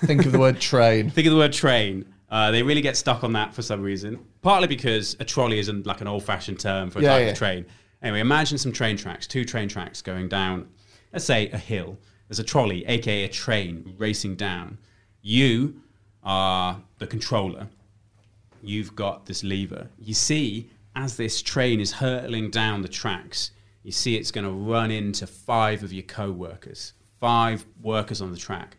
Think 0.02 0.26
of 0.26 0.32
the 0.32 0.40
word 0.40 0.60
train. 0.60 1.10
think 1.12 1.28
of 1.28 1.34
the 1.34 1.40
word 1.40 1.54
train. 1.54 2.06
Uh, 2.32 2.52
they 2.52 2.62
really 2.62 2.82
get 2.82 2.96
stuck 2.96 3.24
on 3.24 3.34
that 3.34 3.54
for 3.54 3.62
some 3.62 3.82
reason. 3.82 4.20
Partly 4.42 4.68
because 4.68 5.16
a 5.20 5.26
trolley 5.26 5.60
isn't 5.60 5.86
like 5.86 6.02
an 6.02 6.08
old-fashioned 6.08 6.60
term 6.60 6.90
for 6.92 7.00
a 7.00 7.02
Yeah, 7.02 7.10
type 7.14 7.22
yeah. 7.26 7.32
of 7.32 7.38
train. 7.38 7.66
Anyway, 8.02 8.20
imagine 8.20 8.58
some 8.58 8.72
train 8.72 8.96
tracks, 8.98 9.26
two 9.28 9.44
train 9.44 9.68
tracks 9.68 10.02
going 10.02 10.30
down, 10.30 10.68
let's 11.12 11.26
say 11.26 11.50
a 11.50 11.58
hill. 11.58 11.98
There's 12.28 12.40
a 12.40 12.44
trolley, 12.44 12.86
aka 12.86 13.24
a 13.24 13.28
train, 13.28 13.96
racing 13.98 14.36
down. 14.36 14.78
You 15.22 15.82
are 16.24 16.82
the 17.00 17.08
controller. 17.08 17.68
You've 18.62 18.96
got 18.96 19.26
this 19.26 19.44
lever. 19.44 19.88
You 19.98 20.14
see, 20.14 20.70
as 20.96 21.18
this 21.18 21.42
train 21.42 21.80
is 21.80 21.92
hurtling 21.94 22.52
down 22.52 22.82
the 22.84 22.88
tracks, 22.90 23.52
you 23.84 23.92
see 23.92 24.16
it's 24.18 24.32
going 24.32 24.46
to 24.46 24.52
run 24.52 24.92
into 24.92 25.26
five 25.26 25.82
of 25.84 25.92
your 25.94 26.04
co-workers, 26.04 26.94
five 27.20 27.66
workers 27.82 28.22
on 28.22 28.32
the 28.32 28.38
track. 28.38 28.78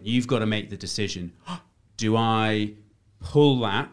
You've 0.00 0.26
got 0.28 0.38
to 0.40 0.46
make 0.46 0.70
the 0.70 0.76
decision: 0.76 1.32
Do 1.96 2.16
I 2.16 2.72
pull 3.22 3.60
that 3.60 3.88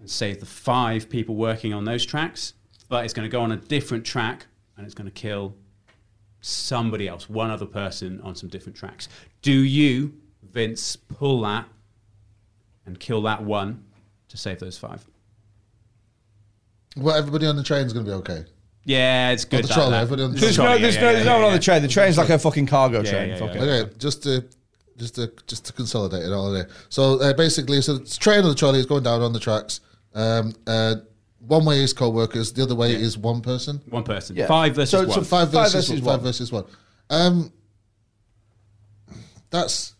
and 0.00 0.10
save 0.10 0.40
the 0.40 0.46
five 0.46 1.08
people 1.08 1.34
working 1.36 1.72
on 1.72 1.84
those 1.84 2.04
tracks, 2.04 2.54
but 2.88 3.04
it's 3.04 3.14
going 3.14 3.28
to 3.28 3.32
go 3.32 3.40
on 3.40 3.52
a 3.52 3.56
different 3.56 4.04
track 4.04 4.46
and 4.76 4.84
it's 4.84 4.94
going 4.94 5.06
to 5.06 5.12
kill 5.12 5.54
somebody 6.40 7.06
else, 7.08 7.28
one 7.28 7.50
other 7.50 7.66
person 7.66 8.20
on 8.22 8.34
some 8.34 8.48
different 8.48 8.76
tracks. 8.76 9.08
Do 9.42 9.52
you, 9.52 10.12
Vince, 10.42 10.96
pull 10.96 11.40
that 11.42 11.66
and 12.84 12.98
kill 12.98 13.22
that 13.22 13.42
one 13.44 13.84
to 14.28 14.36
save 14.36 14.58
those 14.58 14.76
five? 14.76 15.04
Well, 16.96 17.14
everybody 17.16 17.46
on 17.46 17.56
the 17.56 17.62
train's 17.62 17.92
going 17.92 18.04
to 18.04 18.10
be 18.10 18.14
okay. 18.16 18.44
Yeah, 18.84 19.30
it's 19.30 19.44
good. 19.44 19.62
the 19.64 19.68
that- 19.68 19.74
trolley, 19.74 19.90
that- 19.92 20.02
everybody 20.02 20.22
on 20.24 20.34
the 20.34 20.40
There's 20.40 20.54
trolley, 20.56 20.70
no, 20.72 20.78
there's 20.78 20.94
yeah, 20.96 21.00
no, 21.00 21.06
yeah, 21.06 21.12
there's 21.12 21.24
yeah, 21.26 21.32
no 21.32 21.38
one 21.38 21.46
on 21.46 21.52
the 21.52 21.58
train. 21.60 21.82
The 21.82 21.88
train's 21.88 22.18
like 22.18 22.28
a 22.30 22.38
fucking 22.38 22.66
cargo 22.66 23.02
Yeah, 23.02 23.10
train. 23.10 23.28
yeah, 23.30 23.38
yeah. 23.38 23.44
it. 23.44 23.56
Okay, 23.84 23.98
just 23.98 24.24
to 24.24 24.44
just 25.02 25.16
to 25.16 25.32
just 25.46 25.66
to 25.66 25.72
consolidate 25.72 26.22
it 26.24 26.32
all 26.32 26.50
there. 26.52 26.68
So 26.88 27.20
uh, 27.20 27.32
basically, 27.34 27.80
so 27.82 27.96
it's 27.96 28.16
train 28.16 28.40
on 28.42 28.48
the 28.48 28.54
trolley 28.54 28.78
is 28.78 28.86
going 28.86 29.02
down 29.02 29.20
on 29.20 29.32
the 29.32 29.40
tracks. 29.40 29.80
Um, 30.14 30.54
uh, 30.66 30.96
one 31.40 31.64
way 31.64 31.82
is 31.82 31.92
co-workers, 31.92 32.52
the 32.52 32.62
other 32.62 32.74
way 32.76 32.92
is 32.94 33.18
one 33.18 33.40
person. 33.40 33.80
One 33.90 34.04
person. 34.04 34.36
Yeah. 34.36 34.46
Five 34.46 34.76
versus 34.76 34.90
So- 34.90 35.00
one. 35.06 35.10
so 35.10 35.22
Five 35.22 35.52
Five 35.52 35.72
versus, 35.72 35.88
versus 35.88 36.00
one. 36.02 36.14
Five 36.16 36.22
versus 36.22 36.52
one. 36.52 36.64
Um, 37.10 37.52
that's 39.50 39.94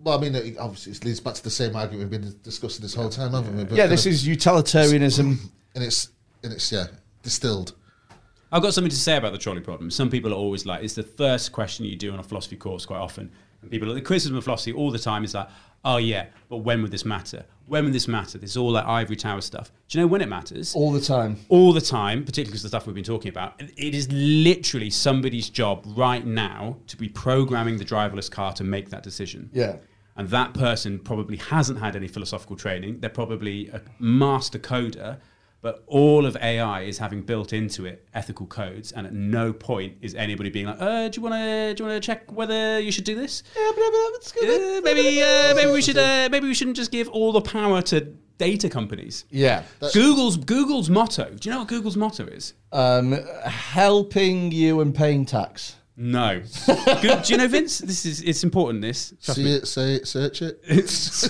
well, 0.00 0.18
I 0.18 0.20
mean, 0.20 0.34
it, 0.34 0.58
obviously, 0.58 0.92
it 0.92 1.04
leads 1.04 1.20
back 1.20 1.34
to 1.34 1.42
the 1.42 1.50
same 1.50 1.74
argument 1.76 2.10
we've 2.10 2.20
been 2.20 2.34
discussing 2.42 2.82
this 2.82 2.94
whole 2.94 3.08
time, 3.08 3.32
haven't 3.32 3.56
we? 3.56 3.64
But 3.64 3.76
Yeah, 3.76 3.86
this 3.86 4.04
of- 4.06 4.12
is 4.12 4.26
utilitarianism. 4.26 5.38
and 5.74 5.84
it's 5.84 6.08
and 6.42 6.52
it's 6.52 6.70
yeah 6.72 6.86
distilled. 7.22 7.74
I've 8.52 8.62
got 8.62 8.72
something 8.72 8.90
to 8.90 8.96
say 8.96 9.16
about 9.16 9.32
the 9.32 9.38
trolley 9.38 9.60
problem. 9.62 9.90
Some 9.90 10.10
people 10.10 10.30
are 10.32 10.36
always 10.36 10.64
like, 10.64 10.84
it's 10.84 10.94
the 10.94 11.02
first 11.02 11.50
question 11.50 11.86
you 11.86 11.96
do 11.96 12.12
on 12.12 12.20
a 12.20 12.22
philosophy 12.22 12.54
course 12.56 12.86
quite 12.86 13.00
often. 13.00 13.32
And 13.64 13.70
people, 13.70 13.92
the 13.92 14.00
criticism 14.00 14.36
of 14.36 14.44
philosophy 14.44 14.72
all 14.72 14.90
the 14.90 14.98
time 14.98 15.24
is 15.24 15.34
like, 15.34 15.48
oh 15.84 15.96
yeah, 15.96 16.26
but 16.48 16.58
when 16.58 16.82
would 16.82 16.90
this 16.90 17.04
matter? 17.04 17.44
When 17.66 17.84
would 17.84 17.94
this 17.94 18.06
matter? 18.08 18.36
This 18.36 18.50
is 18.50 18.56
all 18.56 18.72
that 18.72 18.86
ivory 18.86 19.16
tower 19.16 19.40
stuff. 19.40 19.72
Do 19.88 19.98
you 19.98 20.04
know 20.04 20.08
when 20.08 20.20
it 20.20 20.28
matters? 20.28 20.74
all 20.74 20.92
the 20.92 21.00
time. 21.00 21.38
all 21.48 21.72
the 21.72 21.80
time, 21.80 22.20
particularly 22.24 22.50
because 22.50 22.62
the 22.62 22.68
stuff 22.68 22.86
we've 22.86 22.94
been 22.94 23.04
talking 23.04 23.30
about, 23.30 23.60
it 23.60 23.94
is 23.94 24.06
literally 24.12 24.90
somebody's 24.90 25.48
job 25.48 25.82
right 25.96 26.24
now 26.26 26.76
to 26.88 26.96
be 26.96 27.08
programming 27.08 27.78
the 27.78 27.84
driverless 27.84 28.30
car 28.30 28.52
to 28.54 28.64
make 28.64 28.90
that 28.90 29.02
decision. 29.02 29.50
Yeah. 29.52 29.76
And 30.16 30.28
that 30.28 30.54
person 30.54 30.98
probably 30.98 31.38
hasn't 31.38 31.78
had 31.78 31.96
any 31.96 32.06
philosophical 32.06 32.56
training. 32.56 33.00
They're 33.00 33.10
probably 33.10 33.68
a 33.68 33.80
master 33.98 34.58
coder, 34.58 35.18
but 35.64 35.82
all 35.86 36.26
of 36.26 36.36
AI 36.42 36.82
is 36.82 36.98
having 36.98 37.22
built 37.22 37.54
into 37.54 37.86
it 37.86 38.06
ethical 38.12 38.44
codes, 38.44 38.92
and 38.92 39.06
at 39.06 39.14
no 39.14 39.50
point 39.50 39.96
is 40.02 40.14
anybody 40.14 40.50
being 40.50 40.66
like, 40.66 40.76
uh, 40.78 41.08
"Do 41.08 41.18
you 41.18 41.22
want 41.22 41.36
to? 41.36 41.74
Do 41.74 41.82
you 41.82 41.88
want 41.88 42.02
to 42.02 42.06
check 42.06 42.30
whether 42.30 42.78
you 42.78 42.92
should 42.92 43.04
do 43.04 43.14
this? 43.14 43.42
Yeah, 43.56 43.70
but, 43.70 43.76
but 43.76 44.10
it's 44.16 44.30
good. 44.30 44.44
Uh, 44.44 44.80
maybe, 44.84 45.22
uh, 45.22 45.54
maybe 45.54 45.72
we 45.72 45.80
should. 45.80 45.96
Uh, 45.96 46.28
maybe 46.30 46.46
we 46.46 46.52
shouldn't 46.52 46.76
just 46.76 46.92
give 46.92 47.08
all 47.08 47.32
the 47.32 47.40
power 47.40 47.80
to 47.80 48.02
data 48.36 48.68
companies." 48.68 49.24
Yeah. 49.30 49.62
Google's 49.94 50.36
Google's 50.36 50.90
motto. 50.90 51.30
Do 51.30 51.48
you 51.48 51.54
know 51.54 51.60
what 51.60 51.68
Google's 51.68 51.96
motto 51.96 52.26
is? 52.26 52.52
Um, 52.70 53.12
helping 53.44 54.52
you 54.52 54.82
and 54.82 54.94
paying 54.94 55.24
tax. 55.24 55.76
No. 55.96 56.42
Go- 56.66 57.22
Do 57.22 57.32
you 57.32 57.36
know, 57.38 57.46
Vince? 57.46 57.78
This 57.78 58.04
is 58.04 58.20
it's 58.22 58.42
important. 58.42 58.82
This 58.82 59.14
Trust 59.22 59.36
See 59.38 59.44
me. 59.44 59.52
it, 59.54 59.66
say 59.68 59.94
it, 59.94 60.08
search 60.08 60.42
it. 60.42 60.60
That's 60.66 61.22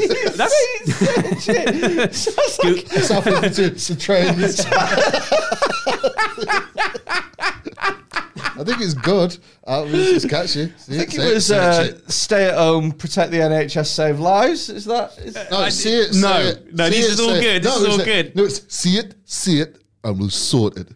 It's 2.97 3.09
happening 3.11 3.51
to, 3.53 3.70
to 3.70 3.97
trains. 3.99 4.65
I 8.57 8.62
think 8.65 8.81
it's 8.81 8.95
good. 8.95 9.36
I 9.66 9.82
mean, 9.85 9.93
it's 9.95 10.24
catchy. 10.24 10.73
See 10.78 10.95
I 10.95 10.99
think 10.99 11.11
say 11.11 11.31
it 11.31 11.35
was 11.35 11.47
search 11.47 11.95
uh, 11.95 11.99
stay 12.09 12.49
at 12.49 12.55
home, 12.57 12.93
protect 12.93 13.32
the 13.32 13.39
NHS, 13.39 13.86
save 13.86 14.20
lives. 14.20 14.70
Is 14.70 14.85
that? 14.86 15.19
Is, 15.19 15.35
No, 15.51 15.59
I 15.59 15.69
see 15.69 15.91
did- 15.91 16.11
it. 16.11 16.15
no, 16.20 16.28
say 16.32 16.49
it, 16.49 16.74
no, 16.74 16.85
see 16.85 16.91
this 16.91 17.05
it, 17.07 17.12
is 17.12 17.20
all 17.20 17.28
say 17.31 17.39
it. 17.39 17.43
good, 17.43 17.62
this 17.65 17.77
is 17.77 17.85
all 17.86 17.97
like- 17.97 18.05
good. 18.07 18.36
No, 18.36 18.45
it's 18.45 18.74
see 18.74 18.97
it, 18.99 19.15
see 19.24 19.61
it, 19.61 19.84
and 20.05 20.18
we'll 20.18 20.31
sort 20.31 20.76
it. 20.76 20.89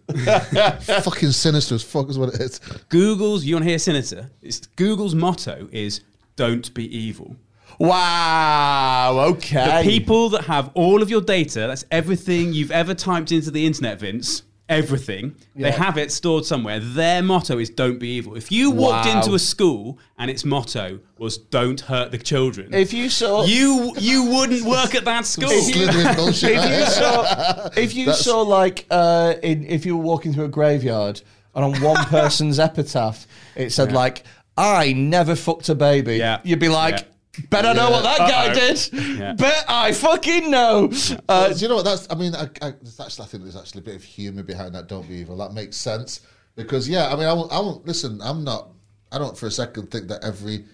Fucking 1.03 1.33
sinister 1.33 1.75
as 1.75 1.83
fuck 1.83 2.09
is 2.09 2.19
what 2.19 2.35
it 2.35 2.41
is. 2.41 2.59
Google's. 2.89 3.45
You 3.45 3.55
want 3.57 3.65
to 3.65 3.71
hear 3.71 3.79
sinister? 3.79 4.31
It's 4.43 4.67
Google's 4.77 5.15
motto 5.15 5.69
is 5.73 6.01
"Don't 6.37 6.73
be 6.75 6.85
evil." 6.97 7.37
wow. 7.79 9.17
Okay. 9.31 9.83
The 9.83 9.89
people 9.89 10.31
that 10.31 10.45
have 10.45 10.71
all 10.75 11.03
of 11.03 11.11
your 11.11 11.21
data, 11.21 11.61
that's 11.61 11.85
everything 11.91 12.53
you've 12.53 12.71
ever 12.71 12.95
typed 12.95 13.33
into 13.33 13.51
the 13.51 13.67
internet, 13.67 14.01
Vince. 14.01 14.43
Everything 14.69 15.35
they 15.57 15.71
have 15.71 15.97
it 15.97 16.13
stored 16.13 16.45
somewhere. 16.45 16.79
Their 16.79 17.23
motto 17.23 17.59
is 17.59 17.71
"Don't 17.71 17.99
be 17.99 18.09
evil." 18.11 18.37
If 18.37 18.53
you 18.53 18.71
walked 18.71 19.07
Wow. 19.07 19.19
into 19.21 19.35
a 19.35 19.39
school 19.39 19.99
and 20.19 20.31
its 20.31 20.45
motto 20.45 21.01
was 21.19 21.39
"Don't 21.39 21.81
hurt 21.81 22.11
the 22.11 22.19
children," 22.19 22.75
If 22.75 22.93
you 22.93 23.09
saw, 23.09 23.45
you 23.45 23.95
you 23.99 24.25
wouldn't 24.25 24.65
work 24.65 24.95
at 24.95 25.07
that 25.07 25.25
school. 25.25 25.49
Slytherin 25.49 26.17
bullshit. 26.17 26.51
if 26.57 26.71
you 26.81 26.87
saw, 26.87 27.69
if 27.77 27.95
you 27.95 28.05
That's- 28.07 28.25
saw 28.25 28.43
like, 28.43 28.85
uh, 28.91 29.35
in, 29.43 29.65
if 29.65 29.87
you 29.87 29.97
were 29.97 30.05
walking 30.05 30.35
through 30.35 30.45
a 30.45 30.49
graveyard 30.49 31.23
and 31.55 31.65
on 31.65 31.81
one 31.83 32.05
person's 32.19 32.59
epitaph 32.59 33.27
it 33.57 33.73
said 33.73 33.91
like, 33.93 34.23
"I 34.57 34.93
never 34.93 35.35
fucked 35.35 35.71
a 35.71 35.75
baby," 35.75 36.17
Yeah. 36.17 36.41
you'd 36.45 36.59
be 36.61 36.69
like. 36.69 36.95
Yeah. 36.99 37.05
Bet 37.51 37.65
I 37.65 37.73
know 37.73 37.91
what 37.91 38.03
that 38.03 38.19
guy 38.19 38.47
Uh-oh. 38.49 38.55
did. 38.55 39.19
Yeah. 39.19 39.33
Bet 39.35 39.65
I 39.69 39.93
fucking 39.93 40.51
know. 40.51 40.91
Uh, 41.29 41.53
Do 41.53 41.59
you 41.61 41.69
know 41.69 41.77
what? 41.77 41.85
That's. 41.85 42.07
I 42.11 42.15
mean, 42.15 42.35
I, 42.35 42.45
I, 42.63 42.71
there's 42.83 43.01
actually, 43.01 43.25
I 43.25 43.29
think 43.29 43.43
there's 43.45 43.57
actually 43.57 43.81
a 43.81 43.85
bit 43.85 43.97
of 43.97 44.05
humour 44.05 44.43
behind 44.43 44.75
that. 44.75 44.87
Don't 44.89 45.09
be 45.09 45.17
evil. 45.17 45.37
That 45.37 45.53
makes 45.53 45.77
sense 45.77 46.21
because 46.57 46.89
yeah. 46.89 47.09
I 47.13 47.17
mean, 47.17 47.27
I 47.27 47.33
won't. 47.33 47.53
I 47.53 47.61
won't 47.61 47.87
listen. 47.87 48.21
I'm 48.23 48.45
not. 48.45 48.69
I 49.13 49.19
don't 49.19 49.37
for 49.37 49.47
a 49.47 49.51
second 49.51 49.91
think 49.91 50.09
that 50.09 50.25
every. 50.25 50.65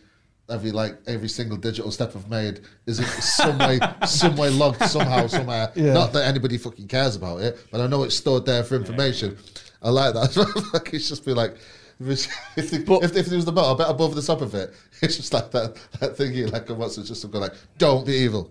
Every 0.50 0.72
like 0.72 0.98
every 1.06 1.28
single 1.28 1.56
digital 1.56 1.90
step 1.90 2.14
I've 2.14 2.28
made 2.28 2.60
is 2.84 2.98
in 3.00 3.06
some 3.06 3.56
way 3.56 3.80
some 4.06 4.36
way 4.36 4.50
logged 4.50 4.82
somehow 4.84 5.26
somewhere. 5.26 5.72
Yeah. 5.74 5.94
Not 5.94 6.12
that 6.12 6.26
anybody 6.26 6.58
fucking 6.58 6.86
cares 6.86 7.16
about 7.16 7.40
it, 7.40 7.58
but 7.72 7.80
I 7.80 7.86
know 7.86 8.02
it's 8.02 8.14
stored 8.14 8.44
there 8.44 8.62
for 8.62 8.76
information. 8.76 9.38
I 9.80 9.88
like 9.88 10.12
that. 10.12 10.36
like 10.74 10.92
it's 10.92 11.08
just 11.08 11.24
be 11.24 11.32
like 11.32 11.56
if, 12.00 12.08
it's, 12.08 12.28
if, 12.56 12.70
the, 12.70 12.78
But- 12.84 13.04
if, 13.04 13.16
if 13.16 13.26
there 13.26 13.36
was 13.36 13.44
the 13.44 13.52
belt 13.52 13.80
a 13.80 13.84
bit 13.84 13.90
above 13.90 14.14
the 14.14 14.22
top 14.22 14.40
of 14.40 14.54
it, 14.54 14.72
it's 15.02 15.16
just 15.16 15.32
like 15.32 15.50
that 15.52 15.74
that 16.00 16.16
thingy 16.16 16.50
like 16.50 16.68
what's 16.70 16.98
it's 16.98 17.08
just 17.08 17.20
something 17.22 17.40
like 17.40 17.54
don't 17.78 18.06
be 18.06 18.12
evil. 18.12 18.50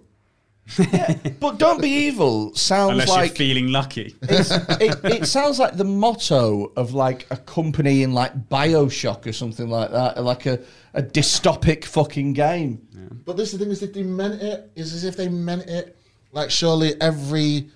but 1.41 1.57
don't 1.57 1.81
be 1.81 1.89
evil 1.89 2.55
sounds 2.55 2.93
Unless 2.93 3.09
like 3.09 3.29
you're 3.31 3.35
feeling 3.35 3.67
lucky. 3.67 4.15
it, 4.21 5.03
it 5.03 5.25
sounds 5.27 5.59
like 5.59 5.75
the 5.75 5.83
motto 5.83 6.71
of 6.77 6.93
like 6.93 7.27
a 7.31 7.37
company 7.37 8.03
in 8.03 8.13
like 8.13 8.47
Bioshock 8.47 9.25
or 9.27 9.33
something 9.33 9.69
like 9.69 9.91
that, 9.91 10.23
like 10.23 10.45
a, 10.45 10.61
a 10.93 11.03
dystopic 11.03 11.83
fucking 11.83 12.31
game. 12.31 12.87
But 13.25 13.35
this 13.35 13.51
is 13.53 13.59
the 13.59 13.65
thing 13.65 13.73
is 13.73 13.83
if 13.83 13.91
they 13.93 14.03
meant 14.03 14.41
it, 14.41 14.71
is 14.75 14.93
as 14.93 15.03
if 15.03 15.17
they 15.17 15.27
meant 15.27 15.67
it. 15.67 15.97
Like 16.31 16.49
surely 16.49 16.99
every, 17.01 17.69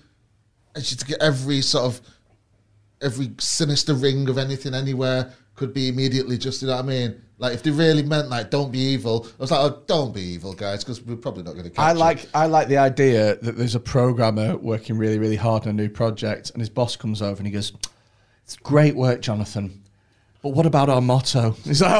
it's 0.74 0.88
just 0.88 1.06
get 1.06 1.20
every 1.22 1.60
sort 1.60 1.84
of, 1.84 2.00
every 3.02 3.30
sinister 3.38 3.92
ring 3.94 4.28
of 4.30 4.38
anything 4.38 4.74
anywhere 4.74 5.32
could 5.58 5.74
be 5.74 5.88
immediately 5.88 6.38
just. 6.38 6.62
You 6.62 6.68
know 6.68 6.76
what 6.76 6.84
I 6.84 6.88
mean? 6.88 7.22
Like 7.38 7.54
if 7.54 7.62
they 7.62 7.70
really 7.70 8.02
meant 8.02 8.28
like 8.28 8.50
don't 8.50 8.72
be 8.72 8.78
evil, 8.78 9.26
I 9.38 9.42
was 9.42 9.50
like, 9.50 9.60
oh, 9.60 9.82
don't 9.86 10.14
be 10.14 10.22
evil, 10.22 10.54
guys, 10.54 10.82
because 10.82 11.02
we're 11.02 11.16
probably 11.16 11.42
not 11.42 11.54
going 11.54 11.70
to. 11.70 11.80
I 11.80 11.92
like 11.92 12.26
I 12.34 12.46
like 12.46 12.68
the 12.68 12.78
idea 12.78 13.36
that 13.36 13.56
there's 13.56 13.74
a 13.74 13.80
programmer 13.80 14.56
working 14.56 14.96
really 14.96 15.18
really 15.18 15.36
hard 15.36 15.64
on 15.64 15.70
a 15.70 15.72
new 15.72 15.88
project, 15.88 16.50
and 16.50 16.60
his 16.60 16.70
boss 16.70 16.96
comes 16.96 17.20
over 17.20 17.38
and 17.38 17.46
he 17.46 17.52
goes, 17.52 17.72
"It's 18.44 18.56
great 18.56 18.96
work, 18.96 19.20
Jonathan." 19.20 19.82
But 20.40 20.50
what 20.50 20.66
about 20.66 20.88
our 20.88 21.00
motto? 21.00 21.50
He's 21.64 21.82
like, 21.82 21.92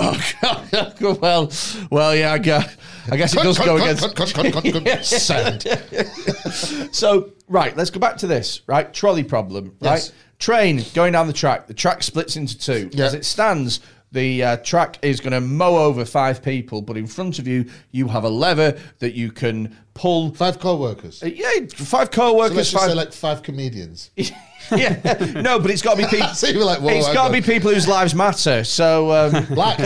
oh, 0.42 0.68
God. 0.70 1.00
well, 1.20 1.52
well, 1.90 2.14
yeah, 2.14 2.32
I 2.32 2.38
guess, 2.38 2.76
I 3.10 3.16
guess 3.16 3.34
it 3.34 3.42
does 3.42 3.58
go 3.58 3.76
against. 3.76 4.14
So, 6.94 7.32
right, 7.48 7.76
let's 7.76 7.90
go 7.90 7.98
back 7.98 8.16
to 8.18 8.28
this, 8.28 8.62
right? 8.68 8.94
Trolley 8.94 9.24
problem, 9.24 9.76
right? 9.80 9.94
Yes. 9.94 10.12
Train 10.38 10.84
going 10.94 11.12
down 11.12 11.26
the 11.26 11.32
track. 11.32 11.66
The 11.66 11.74
track 11.74 12.02
splits 12.02 12.36
into 12.36 12.56
two. 12.58 12.90
Yeah. 12.92 13.06
As 13.06 13.14
it 13.14 13.24
stands, 13.24 13.80
The 14.12 14.42
uh, 14.42 14.56
track 14.58 14.98
is 15.02 15.20
going 15.20 15.32
to 15.34 15.40
mow 15.40 15.76
over 15.76 16.04
five 16.06 16.42
people, 16.42 16.80
but 16.80 16.96
in 16.96 17.06
front 17.06 17.38
of 17.38 17.46
you, 17.46 17.66
you 17.90 18.08
have 18.08 18.24
a 18.24 18.28
lever 18.30 18.78
that 19.00 19.12
you 19.14 19.30
can 19.30 19.76
pull. 19.92 20.32
Five 20.34 20.58
co-workers. 20.58 21.22
Uh, 21.22 21.26
Yeah, 21.26 21.66
five 21.74 22.06
So 22.06 22.12
co-workers. 22.12 22.56
let's 22.56 22.70
just 22.70 22.82
five, 22.82 22.90
say 22.90 22.96
like 22.96 23.12
five 23.12 23.42
comedians. 23.42 24.10
yeah, 24.16 24.98
no, 25.34 25.58
but 25.58 25.70
it's 25.70 25.82
got 25.82 25.98
to 25.98 26.04
be 26.04 26.08
people. 26.16 26.28
So 26.28 26.46
you 26.46 26.58
were 26.60 26.64
like, 26.64 26.80
whoa, 26.80 26.90
it's 26.94 27.12
got 27.12 27.26
to 27.26 27.32
be 27.34 27.42
people 27.42 27.70
whose 27.70 27.86
lives 27.86 28.14
matter. 28.14 28.64
So 28.64 29.12
um, 29.12 29.44
Black. 29.54 29.78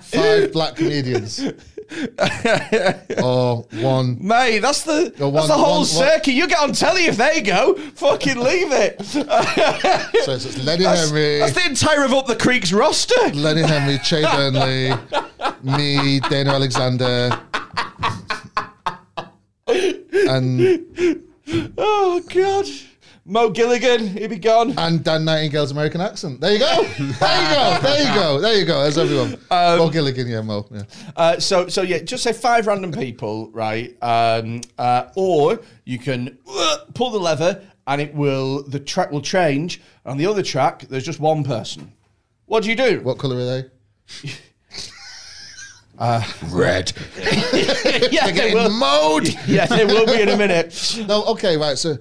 Five 0.00 0.52
black 0.52 0.76
comedians. 0.76 1.40
or 3.22 3.62
one. 3.80 4.18
Mate, 4.20 4.58
that's 4.60 4.82
the 4.82 5.12
Go 5.16 5.30
that's 5.30 5.46
the 5.48 5.54
whole 5.54 5.68
one- 5.70 5.76
one- 5.78 5.84
circuit. 5.86 6.32
You 6.32 6.46
get 6.46 6.58
on 6.60 6.72
telly 6.72 7.06
if 7.06 7.16
they 7.16 7.40
go. 7.40 7.74
Fucking 7.94 8.38
leave 8.38 8.72
it. 8.72 9.00
So 10.24 10.32
it's, 10.34 10.44
it's 10.44 10.58
Lenny 10.64 10.84
That's, 10.84 11.06
Henry, 11.08 11.38
that's 11.38 11.52
the 11.54 11.64
entire 11.66 12.04
of 12.04 12.12
Up 12.12 12.26
the 12.26 12.36
Creek's 12.36 12.72
roster. 12.72 13.14
Lenny 13.32 13.62
Henry, 13.62 13.98
Che 13.98 14.22
Burnley, 14.36 14.92
me, 15.62 16.20
Dana 16.28 16.50
Alexander, 16.54 17.30
and 19.66 21.22
Oh 21.78 22.20
God, 22.28 22.66
Mo 23.30 23.50
Gilligan, 23.50 24.06
he'd 24.06 24.30
be 24.30 24.38
gone. 24.38 24.72
and 24.78 25.04
Dan 25.04 25.26
Nightingale's 25.26 25.70
American 25.70 26.00
accent. 26.00 26.40
There 26.40 26.54
you 26.54 26.58
go. 26.58 26.82
There 26.82 27.04
you 27.06 27.14
go. 27.20 27.78
There 27.82 27.98
you 28.08 28.14
go. 28.14 28.40
There 28.40 28.58
you 28.58 28.64
go. 28.64 28.82
There's 28.82 28.96
everyone. 28.96 29.34
Um, 29.50 29.78
Mo 29.78 29.90
Gilligan, 29.90 30.26
yeah, 30.26 30.40
Mo. 30.40 30.66
Yeah. 30.70 30.82
Uh, 31.14 31.38
so 31.38 31.68
so 31.68 31.82
yeah, 31.82 31.98
just 31.98 32.22
say 32.22 32.32
five 32.32 32.66
random 32.66 32.90
people, 32.90 33.50
right? 33.50 33.94
Um, 34.02 34.62
uh, 34.78 35.10
or 35.14 35.60
you 35.84 35.98
can 35.98 36.38
uh, 36.50 36.78
pull 36.94 37.10
the 37.10 37.18
lever 37.18 37.62
and 37.86 38.00
it 38.00 38.14
will 38.14 38.62
the 38.62 38.80
track 38.80 39.10
will 39.10 39.20
change. 39.20 39.82
On 40.06 40.16
the 40.16 40.24
other 40.24 40.42
track, 40.42 40.80
there's 40.88 41.04
just 41.04 41.20
one 41.20 41.44
person. 41.44 41.92
What 42.46 42.62
do 42.62 42.70
you 42.70 42.76
do? 42.76 43.00
What 43.02 43.18
colour 43.18 43.36
are 43.36 43.44
they? 43.44 43.64
Red. 46.50 46.92
yeah, 48.10 48.26
they 48.26 48.32
Get 48.32 48.54
will. 48.54 48.70
mode. 48.70 49.28
Yeah, 49.46 49.66
they 49.66 49.84
will 49.84 50.06
be 50.06 50.22
in 50.22 50.30
a 50.30 50.36
minute. 50.36 50.98
No, 51.06 51.24
okay, 51.26 51.58
right. 51.58 51.76
So 51.76 51.98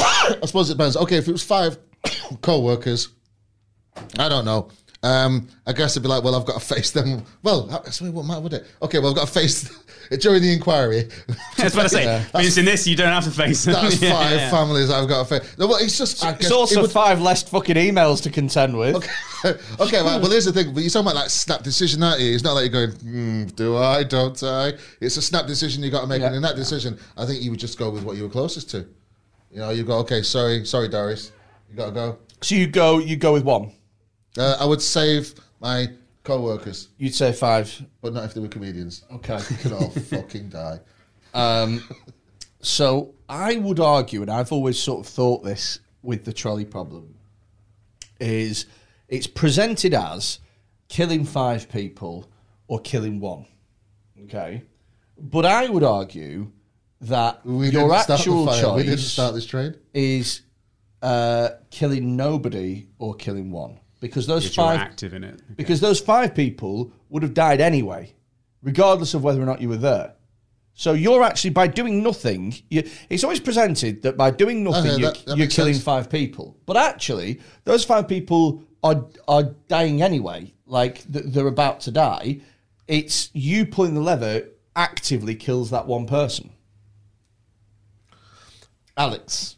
I 0.42 0.46
suppose 0.46 0.70
it 0.70 0.74
depends. 0.74 0.96
Okay, 0.96 1.16
if 1.16 1.28
it 1.28 1.32
was 1.32 1.42
five 1.42 1.78
co-workers, 2.42 3.08
I 4.18 4.28
don't 4.28 4.44
know. 4.44 4.70
Um, 5.02 5.48
I 5.66 5.72
guess 5.72 5.92
it'd 5.92 6.02
be 6.02 6.10
like, 6.10 6.22
well, 6.22 6.34
I've 6.34 6.44
got 6.44 6.60
to 6.60 6.74
face 6.74 6.90
them. 6.90 7.24
Well, 7.42 7.62
that's 7.66 8.02
what 8.02 8.24
matter, 8.26 8.40
would 8.42 8.52
it? 8.52 8.66
Okay, 8.82 8.98
well, 8.98 9.08
I've 9.10 9.16
got 9.16 9.28
to 9.28 9.32
face 9.32 9.70
during 10.20 10.42
the 10.42 10.52
inquiry. 10.52 11.08
That's 11.56 11.74
what 11.74 11.86
I 11.86 11.88
say. 11.88 12.26
But 12.30 12.58
in 12.58 12.66
this, 12.66 12.86
you 12.86 12.96
don't 12.96 13.08
have 13.10 13.24
to 13.24 13.30
face 13.30 13.64
them. 13.64 13.74
That's 13.74 14.02
Yeah, 14.02 14.12
five 14.12 14.32
yeah. 14.32 14.50
families 14.50 14.90
I've 14.90 15.08
got 15.08 15.26
to 15.26 15.40
face. 15.40 15.56
No, 15.58 15.68
well, 15.68 15.78
it's 15.80 15.96
just. 15.96 16.22
I 16.22 16.32
It's 16.32 16.42
guess 16.42 16.50
also 16.52 16.80
it 16.80 16.82
would- 16.82 16.90
five 16.92 17.18
less 17.18 17.42
fucking 17.44 17.76
emails 17.76 18.22
to 18.24 18.30
contend 18.30 18.76
with. 18.76 18.96
okay, 19.46 20.02
right. 20.02 20.20
Well, 20.20 20.30
here's 20.30 20.44
the 20.44 20.52
thing. 20.52 20.74
But 20.74 20.82
you're 20.82 20.90
talking 20.90 21.06
about 21.06 21.14
like 21.14 21.30
snap 21.30 21.62
decision, 21.62 22.02
aren't 22.02 22.20
you? 22.20 22.34
It's 22.34 22.44
not 22.44 22.52
like 22.52 22.70
you're 22.70 22.86
going, 22.86 22.98
hmm, 22.98 23.44
do 23.56 23.78
I, 23.78 24.04
don't 24.04 24.40
I? 24.42 24.72
It's 25.00 25.16
a 25.16 25.22
snap 25.22 25.46
decision 25.46 25.82
you 25.82 25.90
got 25.90 26.02
to 26.02 26.06
make. 26.08 26.20
Yeah. 26.20 26.26
And 26.26 26.36
in 26.36 26.42
that 26.42 26.56
decision, 26.56 26.98
I 27.16 27.24
think 27.24 27.42
you 27.42 27.50
would 27.52 27.60
just 27.60 27.78
go 27.78 27.88
with 27.88 28.04
what 28.04 28.18
you 28.18 28.24
were 28.24 28.28
closest 28.28 28.68
to. 28.72 28.86
You 29.50 29.58
know, 29.58 29.70
you 29.70 29.82
go, 29.84 29.98
okay, 29.98 30.22
sorry, 30.22 30.64
sorry, 30.64 30.88
Doris. 30.88 31.32
You 31.68 31.76
got 31.76 31.86
to 31.86 31.92
go. 31.92 32.18
So 32.40 32.54
you 32.54 32.66
go, 32.66 32.98
you 32.98 33.16
go 33.16 33.32
with 33.32 33.44
one. 33.44 33.72
Uh, 34.38 34.56
I 34.60 34.64
would 34.64 34.80
save 34.80 35.34
my 35.60 35.88
co-workers, 36.22 36.88
You'd 36.98 37.14
say 37.14 37.32
five. 37.32 37.84
but 38.00 38.12
not 38.12 38.24
if 38.24 38.34
they 38.34 38.40
were 38.40 38.48
comedians. 38.48 39.04
Okay. 39.12 39.38
They 39.48 39.56
could 39.56 39.72
all 39.72 39.90
fucking 39.90 40.50
die. 40.50 40.78
So 42.62 43.14
I 43.28 43.56
would 43.56 43.80
argue, 43.80 44.20
and 44.22 44.30
I've 44.30 44.52
always 44.52 44.78
sort 44.78 45.00
of 45.00 45.06
thought 45.12 45.42
this 45.42 45.80
with 46.02 46.24
the 46.24 46.32
trolley 46.32 46.64
problem, 46.64 47.14
is 48.20 48.66
it's 49.08 49.26
presented 49.26 49.94
as 49.94 50.40
killing 50.88 51.24
five 51.24 51.68
people 51.70 52.30
or 52.68 52.80
killing 52.80 53.18
one. 53.18 53.46
Okay. 54.24 54.62
But 55.18 55.46
I 55.46 55.68
would 55.68 55.82
argue 55.82 56.52
that 57.02 57.44
We 57.46 57.70
your 57.70 57.88
didn't 57.88 58.02
start 58.02 58.20
actual 58.20 58.44
the. 58.44 58.72
We 58.74 58.82
didn't 58.82 58.98
choice 58.98 59.12
start 59.12 59.34
this 59.34 59.46
train. 59.46 59.74
is 59.94 60.42
uh, 61.02 61.50
killing 61.70 62.16
nobody 62.16 62.86
or 62.98 63.14
killing 63.14 63.50
one. 63.50 63.78
Because 64.00 64.26
those 64.26 64.46
If 64.46 64.54
five 64.54 64.80
active 64.80 65.12
in 65.14 65.24
it. 65.24 65.42
because 65.56 65.80
those 65.80 66.00
five 66.00 66.34
people 66.34 66.92
would 67.10 67.22
have 67.22 67.34
died 67.34 67.60
anyway, 67.60 68.14
regardless 68.62 69.12
of 69.14 69.22
whether 69.22 69.40
or 69.42 69.46
not 69.46 69.60
you 69.60 69.68
were 69.68 69.76
there. 69.76 70.14
So 70.72 70.92
you're 70.94 71.22
actually 71.22 71.50
by 71.50 71.66
doing 71.66 72.02
nothing. 72.02 72.54
You, 72.70 72.88
it's 73.10 73.24
always 73.24 73.40
presented 73.40 74.00
that 74.02 74.16
by 74.16 74.30
doing 74.30 74.64
nothing, 74.64 74.92
Okay, 74.92 75.00
you're, 75.00 75.12
that- 75.12 75.26
that 75.26 75.36
you're 75.36 75.46
killing 75.48 75.74
sense. 75.74 75.84
five 75.84 76.08
people. 76.08 76.56
But 76.64 76.78
actually, 76.78 77.40
those 77.64 77.84
five 77.84 78.08
people 78.08 78.62
are 78.82 79.04
are 79.28 79.42
dying 79.68 80.00
anyway. 80.00 80.54
Like 80.66 81.10
th- 81.12 81.26
they're 81.26 81.46
about 81.48 81.80
to 81.80 81.90
die. 81.90 82.40
It's 82.88 83.28
you 83.34 83.66
pulling 83.66 83.92
the 83.94 84.00
lever 84.00 84.44
actively 84.74 85.34
kills 85.34 85.70
that 85.70 85.86
one 85.86 86.06
person. 86.06 86.50
Alex, 88.96 89.56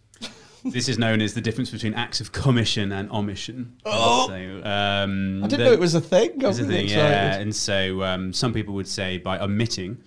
This 0.64 0.88
is 0.88 0.96
known 0.98 1.20
as 1.20 1.34
the 1.34 1.40
difference 1.40 1.70
between 1.70 1.94
acts 1.94 2.20
of 2.20 2.30
commission 2.32 2.92
and 2.92 3.10
omission. 3.10 3.76
Oh. 3.84 4.28
So, 4.28 4.62
um, 4.64 5.42
I 5.42 5.48
didn't 5.48 5.66
know 5.66 5.72
it 5.72 5.80
was 5.80 5.94
a 5.94 6.00
thing. 6.00 6.44
I 6.44 6.48
It's 6.48 6.58
a 6.60 6.64
thing, 6.64 6.84
excited. 6.84 6.90
yeah. 6.90 7.34
And 7.38 7.54
so 7.54 8.02
um, 8.04 8.32
some 8.32 8.52
people 8.52 8.74
would 8.74 8.86
say 8.86 9.18
by 9.18 9.40
omitting 9.40 10.02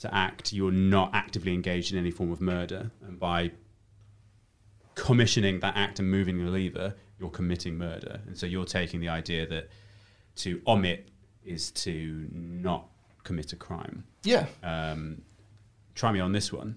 to 0.00 0.14
act, 0.14 0.52
you're 0.52 0.72
not 0.72 1.10
actively 1.12 1.52
engaged 1.52 1.92
in 1.92 1.98
any 1.98 2.10
form 2.10 2.32
of 2.32 2.40
murder. 2.40 2.90
And 3.06 3.18
by 3.20 3.50
commissioning 4.94 5.60
that 5.60 5.76
act 5.76 5.98
and 5.98 6.10
moving 6.10 6.42
the 6.42 6.50
lever, 6.50 6.94
you're 7.20 7.30
committing 7.30 7.76
murder. 7.76 8.20
And 8.26 8.36
so 8.38 8.46
you're 8.46 8.64
taking 8.64 9.00
the 9.00 9.08
idea 9.08 9.46
that 9.48 9.68
to 10.36 10.62
omit 10.66 11.08
is 11.44 11.70
to 11.72 12.28
not 12.32 12.88
commit 13.24 13.52
a 13.52 13.56
crime. 13.56 14.04
Yeah. 14.22 14.46
Um, 14.62 15.22
try 15.94 16.12
me 16.12 16.20
on 16.20 16.32
this 16.32 16.52
one. 16.52 16.76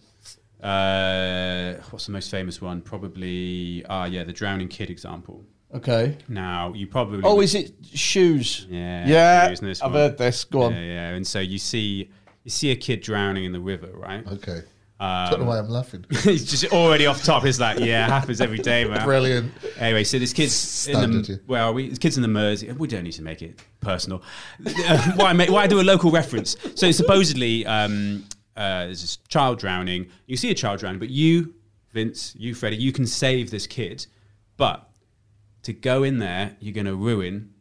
Uh, 0.61 1.75
what's 1.89 2.05
the 2.05 2.11
most 2.11 2.29
famous 2.31 2.61
one? 2.61 2.81
Probably, 2.81 3.83
ah, 3.89 4.05
yeah, 4.05 4.23
the 4.23 4.33
drowning 4.33 4.67
kid 4.67 4.89
example. 4.89 5.43
Okay. 5.73 6.17
Now, 6.27 6.73
you 6.73 6.87
probably. 6.87 7.21
Oh, 7.23 7.39
is 7.41 7.55
it 7.55 7.71
shoes? 7.93 8.67
Yeah, 8.69 9.07
Yeah. 9.07 9.49
shoes 9.53 9.81
I've 9.81 9.91
one. 9.91 9.99
heard 10.01 10.17
this. 10.17 10.43
Go 10.43 10.63
on. 10.63 10.73
Yeah, 10.73 10.79
yeah. 10.81 11.09
And 11.09 11.25
so 11.25 11.39
you 11.39 11.57
see, 11.57 12.09
you 12.43 12.51
see 12.51 12.71
a 12.71 12.75
kid 12.75 13.01
drowning 13.01 13.45
in 13.45 13.53
the 13.53 13.59
river, 13.59 13.89
right? 13.93 14.25
Okay. 14.27 14.63
Um, 14.99 15.31
Don't 15.31 15.39
know 15.39 15.45
why 15.47 15.57
I'm 15.57 15.67
laughing. 15.67 16.05
He's 16.23 16.45
just 16.47 16.71
already 16.71 17.07
off 17.07 17.23
top. 17.23 17.43
It's 17.43 17.59
like, 17.59 17.79
yeah, 17.79 18.05
happens 18.07 18.39
every 18.39 18.59
day, 18.59 18.85
man. 18.85 19.03
Brilliant. 19.03 19.51
Anyway, 19.79 20.03
so 20.03 20.19
this 20.19 20.31
kid's 20.31 20.53
Standard, 20.53 21.03
in 21.09 21.13
yeah. 21.13 21.21
the 21.37 21.41
where 21.47 21.63
are 21.63 21.73
we? 21.73 21.89
This 21.89 21.97
kid's 21.97 22.17
in 22.17 22.21
the 22.21 22.27
Mersey. 22.27 22.71
We 22.73 22.87
don't 22.87 23.03
need 23.03 23.13
to 23.13 23.23
make 23.23 23.41
it 23.41 23.59
personal. 23.79 24.21
Why 25.15 25.33
make, 25.33 25.49
why 25.49 25.65
do 25.65 25.79
a 25.79 25.81
local 25.81 26.11
reference? 26.11 26.55
So 26.75 26.91
supposedly, 26.91 27.65
um, 27.65 28.25
uh, 28.55 28.85
there's 28.85 29.01
this 29.01 29.17
child 29.27 29.59
drowning. 29.59 30.07
You 30.25 30.37
see 30.37 30.51
a 30.51 30.55
child 30.55 30.79
drowning, 30.79 30.99
but 30.99 31.09
you, 31.09 31.53
Vince, 31.91 32.35
you, 32.37 32.53
Freddie, 32.53 32.77
you 32.77 32.91
can 32.91 33.05
save 33.07 33.51
this 33.51 33.67
kid. 33.67 34.05
But 34.57 34.87
to 35.63 35.73
go 35.73 36.03
in 36.03 36.19
there, 36.19 36.55
you're 36.59 36.73
going 36.73 36.85
to 36.85 36.95
ruin 36.95 37.53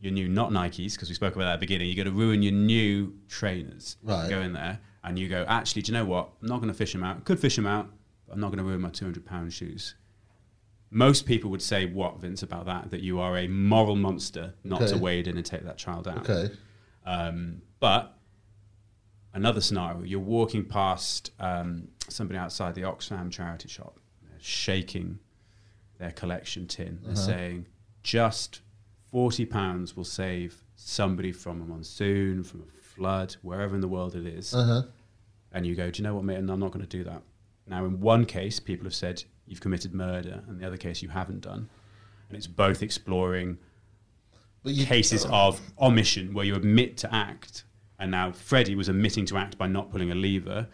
your 0.00 0.12
new 0.12 0.28
not 0.28 0.50
Nikes 0.50 0.94
because 0.94 1.08
we 1.08 1.14
spoke 1.14 1.34
about 1.34 1.44
that 1.44 1.52
at 1.54 1.56
the 1.56 1.66
beginning. 1.66 1.88
You're 1.88 2.04
going 2.04 2.14
to 2.14 2.18
ruin 2.18 2.42
your 2.42 2.52
new 2.52 3.14
trainers. 3.28 3.96
Right. 4.02 4.28
Go 4.28 4.40
in 4.40 4.52
there 4.52 4.80
and 5.04 5.18
you 5.18 5.28
go. 5.28 5.44
Actually, 5.48 5.82
do 5.82 5.92
you 5.92 5.98
know 5.98 6.04
what? 6.04 6.30
I'm 6.40 6.48
not 6.48 6.56
going 6.58 6.72
to 6.72 6.76
fish 6.76 6.92
them 6.92 7.04
out. 7.04 7.24
Could 7.24 7.38
fish 7.38 7.56
them 7.56 7.66
out, 7.66 7.88
but 8.26 8.34
I'm 8.34 8.40
not 8.40 8.48
going 8.48 8.58
to 8.58 8.64
ruin 8.64 8.80
my 8.80 8.90
200 8.90 9.24
pound 9.24 9.52
shoes. 9.52 9.94
Most 10.90 11.26
people 11.26 11.50
would 11.50 11.62
say 11.62 11.86
what 11.86 12.18
Vince 12.18 12.42
about 12.42 12.66
that? 12.66 12.90
That 12.90 13.00
you 13.00 13.20
are 13.20 13.36
a 13.36 13.46
moral 13.46 13.94
monster 13.94 14.54
not 14.64 14.88
to 14.88 14.98
wade 14.98 15.28
in 15.28 15.36
and 15.36 15.46
take 15.46 15.64
that 15.64 15.78
child 15.78 16.08
out. 16.08 16.28
Okay. 16.28 16.52
Um, 17.06 17.62
but 17.78 18.16
another 19.34 19.60
scenario, 19.60 20.02
you're 20.02 20.20
walking 20.20 20.64
past 20.64 21.30
um, 21.38 21.88
somebody 22.08 22.38
outside 22.38 22.74
the 22.74 22.82
Oxfam 22.82 23.30
charity 23.30 23.68
shop, 23.68 23.98
they're 24.22 24.38
shaking 24.40 25.18
their 25.98 26.10
collection 26.12 26.66
tin 26.66 27.00
and 27.06 27.18
saying, 27.18 27.66
just 28.02 28.62
forty 29.10 29.44
pounds 29.44 29.96
will 29.96 30.04
save 30.04 30.62
somebody 30.76 31.32
from 31.32 31.60
a 31.60 31.64
monsoon, 31.64 32.42
from 32.42 32.62
a 32.62 32.80
flood, 32.80 33.36
wherever 33.42 33.74
in 33.74 33.80
the 33.80 33.88
world 33.88 34.14
it 34.14 34.26
is. 34.26 34.54
Uh-huh. 34.54 34.82
And 35.52 35.66
you 35.66 35.74
go, 35.74 35.90
do 35.90 36.00
you 36.00 36.08
know 36.08 36.14
what, 36.14 36.24
mate? 36.24 36.36
And 36.36 36.50
I'm 36.50 36.60
not 36.60 36.70
going 36.70 36.86
to 36.86 36.96
do 36.96 37.04
that. 37.04 37.22
Now, 37.66 37.84
in 37.84 38.00
one 38.00 38.24
case, 38.24 38.58
people 38.60 38.84
have 38.84 38.94
said 38.94 39.22
you've 39.46 39.60
committed 39.60 39.92
murder, 39.92 40.42
and 40.48 40.58
the 40.58 40.66
other 40.66 40.76
case 40.76 41.02
you 41.02 41.08
haven't 41.08 41.40
done. 41.40 41.68
And 42.28 42.36
it's 42.36 42.46
both 42.46 42.82
exploring 42.82 43.58
cases 44.64 45.26
of 45.30 45.60
omission 45.80 46.32
where 46.32 46.44
you 46.44 46.54
admit 46.54 46.96
to 46.98 47.14
act. 47.14 47.64
And 48.00 48.10
now 48.10 48.32
Freddie 48.32 48.74
was 48.74 48.88
admitting 48.88 49.26
to 49.26 49.36
act 49.36 49.56
by 49.56 49.68
not 49.68 49.92
pulling 49.92 50.10
a 50.10 50.14
lever. 50.14 50.66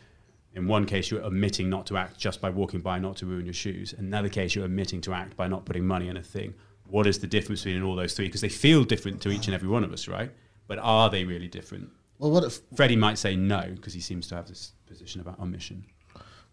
In 0.54 0.66
one 0.66 0.86
case, 0.86 1.10
you're 1.10 1.22
admitting 1.22 1.68
not 1.68 1.84
to 1.86 1.98
act 1.98 2.18
just 2.18 2.40
by 2.40 2.48
walking 2.48 2.80
by, 2.80 2.98
not 2.98 3.16
to 3.18 3.26
ruin 3.26 3.44
your 3.44 3.52
shoes. 3.52 3.92
In 3.92 4.06
another 4.06 4.30
case, 4.30 4.54
you're 4.54 4.64
admitting 4.64 5.02
to 5.02 5.12
act 5.12 5.36
by 5.36 5.48
not 5.48 5.66
putting 5.66 5.86
money 5.86 6.08
in 6.08 6.16
a 6.16 6.22
thing. 6.22 6.54
What 6.86 7.06
is 7.06 7.18
the 7.18 7.26
difference 7.26 7.64
between 7.64 7.82
all 7.82 7.96
those 7.96 8.14
three? 8.14 8.26
Because 8.26 8.40
they 8.40 8.48
feel 8.48 8.84
different 8.84 9.20
to 9.22 9.30
each 9.30 9.46
and 9.46 9.54
every 9.54 9.68
one 9.68 9.84
of 9.84 9.92
us, 9.92 10.08
right? 10.08 10.30
But 10.68 10.78
are 10.78 11.10
they 11.10 11.24
really 11.24 11.48
different? 11.48 11.90
well, 12.18 12.30
what 12.30 12.44
if 12.44 12.60
Freddie 12.74 12.96
might 12.96 13.18
say 13.18 13.36
no 13.36 13.72
because 13.74 13.92
he 13.92 14.00
seems 14.00 14.26
to 14.28 14.36
have 14.36 14.48
this 14.48 14.72
position 14.86 15.20
about 15.20 15.38
omission. 15.38 15.84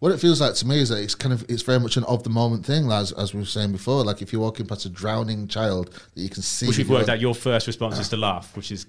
What 0.04 0.12
it 0.12 0.20
feels 0.20 0.38
like 0.38 0.52
to 0.52 0.66
me 0.66 0.80
is 0.80 0.90
that 0.90 0.98
it's 1.02 1.14
kind 1.14 1.32
of 1.32 1.46
it's 1.48 1.62
very 1.62 1.80
much 1.80 1.96
an 1.96 2.04
of 2.04 2.22
the 2.24 2.28
moment 2.28 2.66
thing, 2.66 2.92
as 2.92 3.10
as 3.12 3.32
we 3.32 3.40
were 3.40 3.46
saying 3.46 3.72
before. 3.72 4.04
Like 4.04 4.20
if 4.20 4.34
you're 4.34 4.42
walking 4.42 4.66
past 4.66 4.84
a 4.84 4.90
drowning 4.90 5.48
child 5.48 5.94
that 6.14 6.20
you 6.20 6.28
can 6.28 6.42
see, 6.42 6.66
Which 6.66 6.76
you're- 6.76 6.90
worked 6.90 7.08
out. 7.08 7.20
Your 7.20 7.34
first 7.34 7.66
response 7.66 7.98
is 7.98 8.10
to 8.10 8.18
laugh, 8.18 8.54
which 8.54 8.70
is 8.70 8.84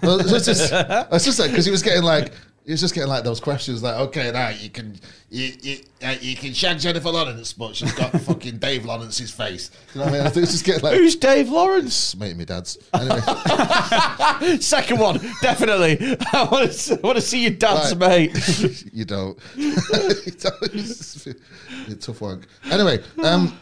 Well, 0.00 0.20
it's 0.20 0.46
just, 0.46 0.72
it's 0.72 1.24
just 1.24 1.40
like 1.40 1.50
because 1.50 1.64
he 1.64 1.72
was 1.72 1.82
getting 1.82 2.04
like 2.04 2.32
he 2.70 2.72
was 2.72 2.82
just 2.82 2.94
getting 2.94 3.10
like 3.10 3.24
those 3.24 3.40
questions 3.40 3.82
like, 3.82 3.96
okay, 3.96 4.30
now 4.30 4.50
you 4.50 4.70
can 4.70 4.96
you 5.28 5.52
you, 5.60 5.78
uh, 6.04 6.14
you 6.20 6.36
can 6.36 6.54
shag 6.54 6.78
Jennifer 6.78 7.10
Lawrence, 7.10 7.52
but 7.52 7.74
she's 7.74 7.90
got 7.94 8.12
fucking 8.20 8.58
Dave 8.58 8.84
Lawrence's 8.84 9.32
face. 9.32 9.72
You 9.92 9.98
know 9.98 10.04
what 10.04 10.14
I 10.14 10.18
mean? 10.18 10.26
I 10.28 10.30
think 10.30 10.44
it's 10.44 10.52
just 10.52 10.64
getting 10.64 10.84
like 10.84 10.96
Who's 10.96 11.16
Dave 11.16 11.48
Lawrence? 11.48 12.14
mate, 12.20 12.36
me 12.36 12.44
dad's. 12.44 12.78
Anyway, 12.94 13.18
Second 14.60 15.00
one, 15.00 15.18
definitely. 15.42 15.98
I 16.32 16.44
want 16.48 16.70
to, 16.70 16.94
I 16.94 17.00
want 17.00 17.16
to 17.16 17.22
see 17.22 17.42
your 17.42 17.54
dad's 17.54 17.92
Right. 17.96 18.32
mate. 18.32 18.84
you 18.92 19.04
don't. 19.04 19.36
you 19.56 19.74
don't. 19.74 20.62
It's 20.72 21.26
a 21.26 21.96
tough 21.96 22.20
one. 22.20 22.44
Anyway, 22.70 23.00
um, 23.24 23.58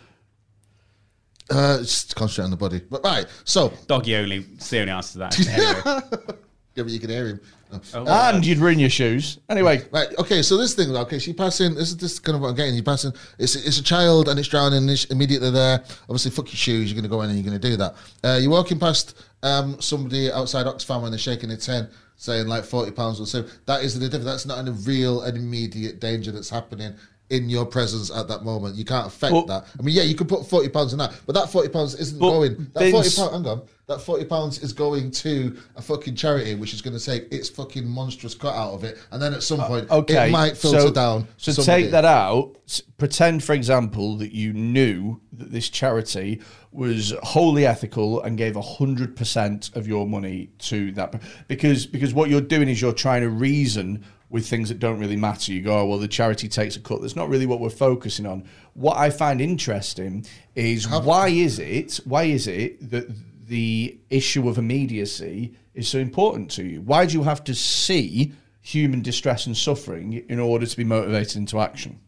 uh, 1.49 1.79
just 1.79 2.15
concentrate 2.15 2.45
on 2.45 2.51
the 2.51 2.59
body. 2.59 2.83
But 2.91 3.03
right, 3.03 3.25
so 3.45 3.73
doggy 3.87 4.17
only. 4.17 4.45
It's 4.57 4.69
the 4.69 4.81
only 4.81 4.93
answer 4.93 5.13
to 5.15 5.19
that. 5.21 5.49
Anyway. 5.49 6.39
Yeah, 6.79 6.85
but 6.85 6.93
you 6.93 7.01
can 7.01 7.11
hear 7.11 7.27
him. 7.27 7.41
No. 7.71 7.81
Oh. 7.93 8.07
and 8.07 8.47
you'd 8.47 8.59
ruin 8.59 8.79
your 8.79 8.89
shoes. 8.89 9.39
Anyway, 9.51 9.83
Right. 9.93 10.09
Okay. 10.19 10.41
So 10.43 10.57
this 10.57 10.75
thing. 10.75 10.97
Okay. 10.97 11.19
She 11.19 11.33
passing. 11.35 11.75
This 11.75 11.91
is 11.91 11.97
this 11.99 12.19
kind 12.19 12.37
of 12.37 12.41
what 12.41 12.49
I'm 12.49 12.55
getting. 12.55 12.75
You 12.75 12.83
passing. 12.83 13.13
It's 13.39 13.57
it's 13.57 13.79
a 13.79 13.83
child 13.83 14.29
and 14.29 14.39
it's 14.39 14.49
drowning. 14.49 14.79
And 14.79 14.91
it's 14.91 15.05
immediately 15.07 15.51
there. 15.51 15.85
Obviously, 16.03 16.31
fuck 16.31 16.47
your 16.47 16.57
shoes. 16.57 16.91
You're 16.91 16.97
gonna 16.97 17.09
go 17.09 17.21
in 17.23 17.31
and 17.31 17.39
you're 17.39 17.45
gonna 17.45 17.59
do 17.59 17.77
that. 17.77 17.95
Uh, 18.25 18.39
you're 18.41 18.51
walking 18.51 18.79
past 18.79 19.21
um, 19.43 19.79
somebody 19.81 20.33
outside 20.33 20.67
Oxfam 20.67 21.05
and 21.05 21.13
they're 21.13 21.19
shaking 21.19 21.51
its 21.51 21.67
head, 21.67 21.91
saying 22.17 22.47
like 22.47 22.65
forty 22.65 22.91
pounds 22.93 23.21
or 23.21 23.27
so. 23.27 23.45
That 23.67 23.83
is 23.83 23.99
the 23.99 24.07
difference. 24.07 24.25
That's 24.25 24.47
not 24.47 24.67
a 24.67 24.73
real 24.73 25.23
and 25.23 25.37
immediate 25.37 26.01
danger 26.01 26.33
that's 26.33 26.49
happening. 26.51 26.95
In 27.31 27.51
your 27.51 27.67
presence 27.67 28.11
at 28.11 28.27
that 28.29 28.43
moment, 28.43 28.77
you 28.77 28.87
can't 28.87 29.07
affect 29.07 29.33
Well- 29.35 29.45
that. 29.47 29.67
I 29.79 29.83
mean, 29.83 29.95
yeah, 29.95 30.03
you 30.03 30.15
could 30.15 30.29
put 30.29 30.49
forty 30.49 30.71
pounds 30.71 30.93
in 30.93 30.99
that, 30.99 31.13
but 31.27 31.35
that 31.35 31.51
forty 31.51 31.69
pounds 31.69 31.95
isn't 31.95 32.19
going. 32.19 32.71
That 32.73 32.91
forty 32.91 32.93
Vince- 32.93 33.19
pound, 33.19 33.33
hang 33.45 33.47
on, 33.53 33.63
that 33.87 34.01
forty 34.01 34.25
pounds 34.25 34.61
is 34.61 34.73
going 34.73 35.11
to 35.11 35.59
a 35.77 35.83
fucking 35.83 36.15
charity, 36.15 36.55
which 36.55 36.73
is 36.73 36.81
going 36.81 36.99
to 36.99 37.05
take 37.05 37.31
its 37.31 37.51
fucking 37.51 37.87
monstrous 37.87 38.35
cut 38.35 38.55
out 38.55 38.73
of 38.73 38.83
it, 38.83 38.97
and 39.11 39.21
then 39.21 39.35
at 39.35 39.43
some 39.43 39.61
point, 39.61 39.91
okay. 39.91 40.29
it 40.29 40.31
might 40.31 40.57
filter 40.57 40.81
so, 40.81 40.91
down. 40.91 41.29
So 41.37 41.53
somebody. 41.53 41.83
take 41.83 41.91
that 41.91 42.07
out. 42.07 42.57
Pretend, 42.97 43.45
for 43.45 43.53
example, 43.53 44.17
that 44.17 44.33
you 44.33 44.55
knew 44.55 45.21
that 45.35 45.53
this 45.53 45.69
charity 45.69 46.41
was 46.73 47.15
wholly 47.23 47.67
ethical 47.67 48.23
and 48.23 48.39
gave 48.39 48.57
hundred 48.57 49.17
percent 49.17 49.71
of 49.75 49.87
your 49.87 50.07
money 50.07 50.49
to 50.61 50.93
that, 50.93 51.21
because 51.47 51.85
because 51.85 52.15
what 52.15 52.31
you're 52.31 52.41
doing 52.41 52.71
is 52.71 52.81
you're 52.81 52.93
trying 52.95 53.21
to 53.21 53.29
reason 53.29 54.03
with 54.31 54.47
things 54.47 54.69
that 54.69 54.79
don't 54.79 54.99
really 54.99 55.17
matter. 55.17 55.53
You 55.53 55.63
go, 55.63 55.79
oh, 55.79 55.87
well, 55.87 55.99
the 55.99 56.09
charity 56.09 56.49
takes 56.49 56.77
a 56.77 56.81
cut. 56.81 57.01
That's 57.01 57.17
not 57.17 57.29
really 57.29 57.47
what 57.47 57.61
we're 57.61 57.71
focusing 57.71 58.27
on. 58.27 58.45
What 58.75 58.97
I 58.97 59.11
find 59.11 59.41
interesting 59.41 60.27
is 60.55 60.89
why 60.89 61.29
is 61.29 61.59
it 61.59 62.01
why 62.05 62.25
is 62.25 62.47
it 62.47 62.91
that 62.91 63.09
the 63.47 63.99
issue 64.11 64.49
of 64.49 64.59
immediacy 64.59 65.55
is 65.75 65.89
so 65.89 65.99
important 65.99 66.51
to 66.53 66.65
you? 66.65 66.83
Why 66.83 67.07
do 67.07 67.15
you 67.15 67.23
have 67.23 67.43
to 67.45 67.55
see 67.55 68.33
human 68.61 69.01
distress 69.01 69.47
and 69.47 69.57
suffering 69.57 70.13
in 70.29 70.39
order 70.39 70.67
to 70.67 70.77
be 70.77 70.85
motivated 70.85 71.37
into 71.37 71.59
action? 71.59 72.01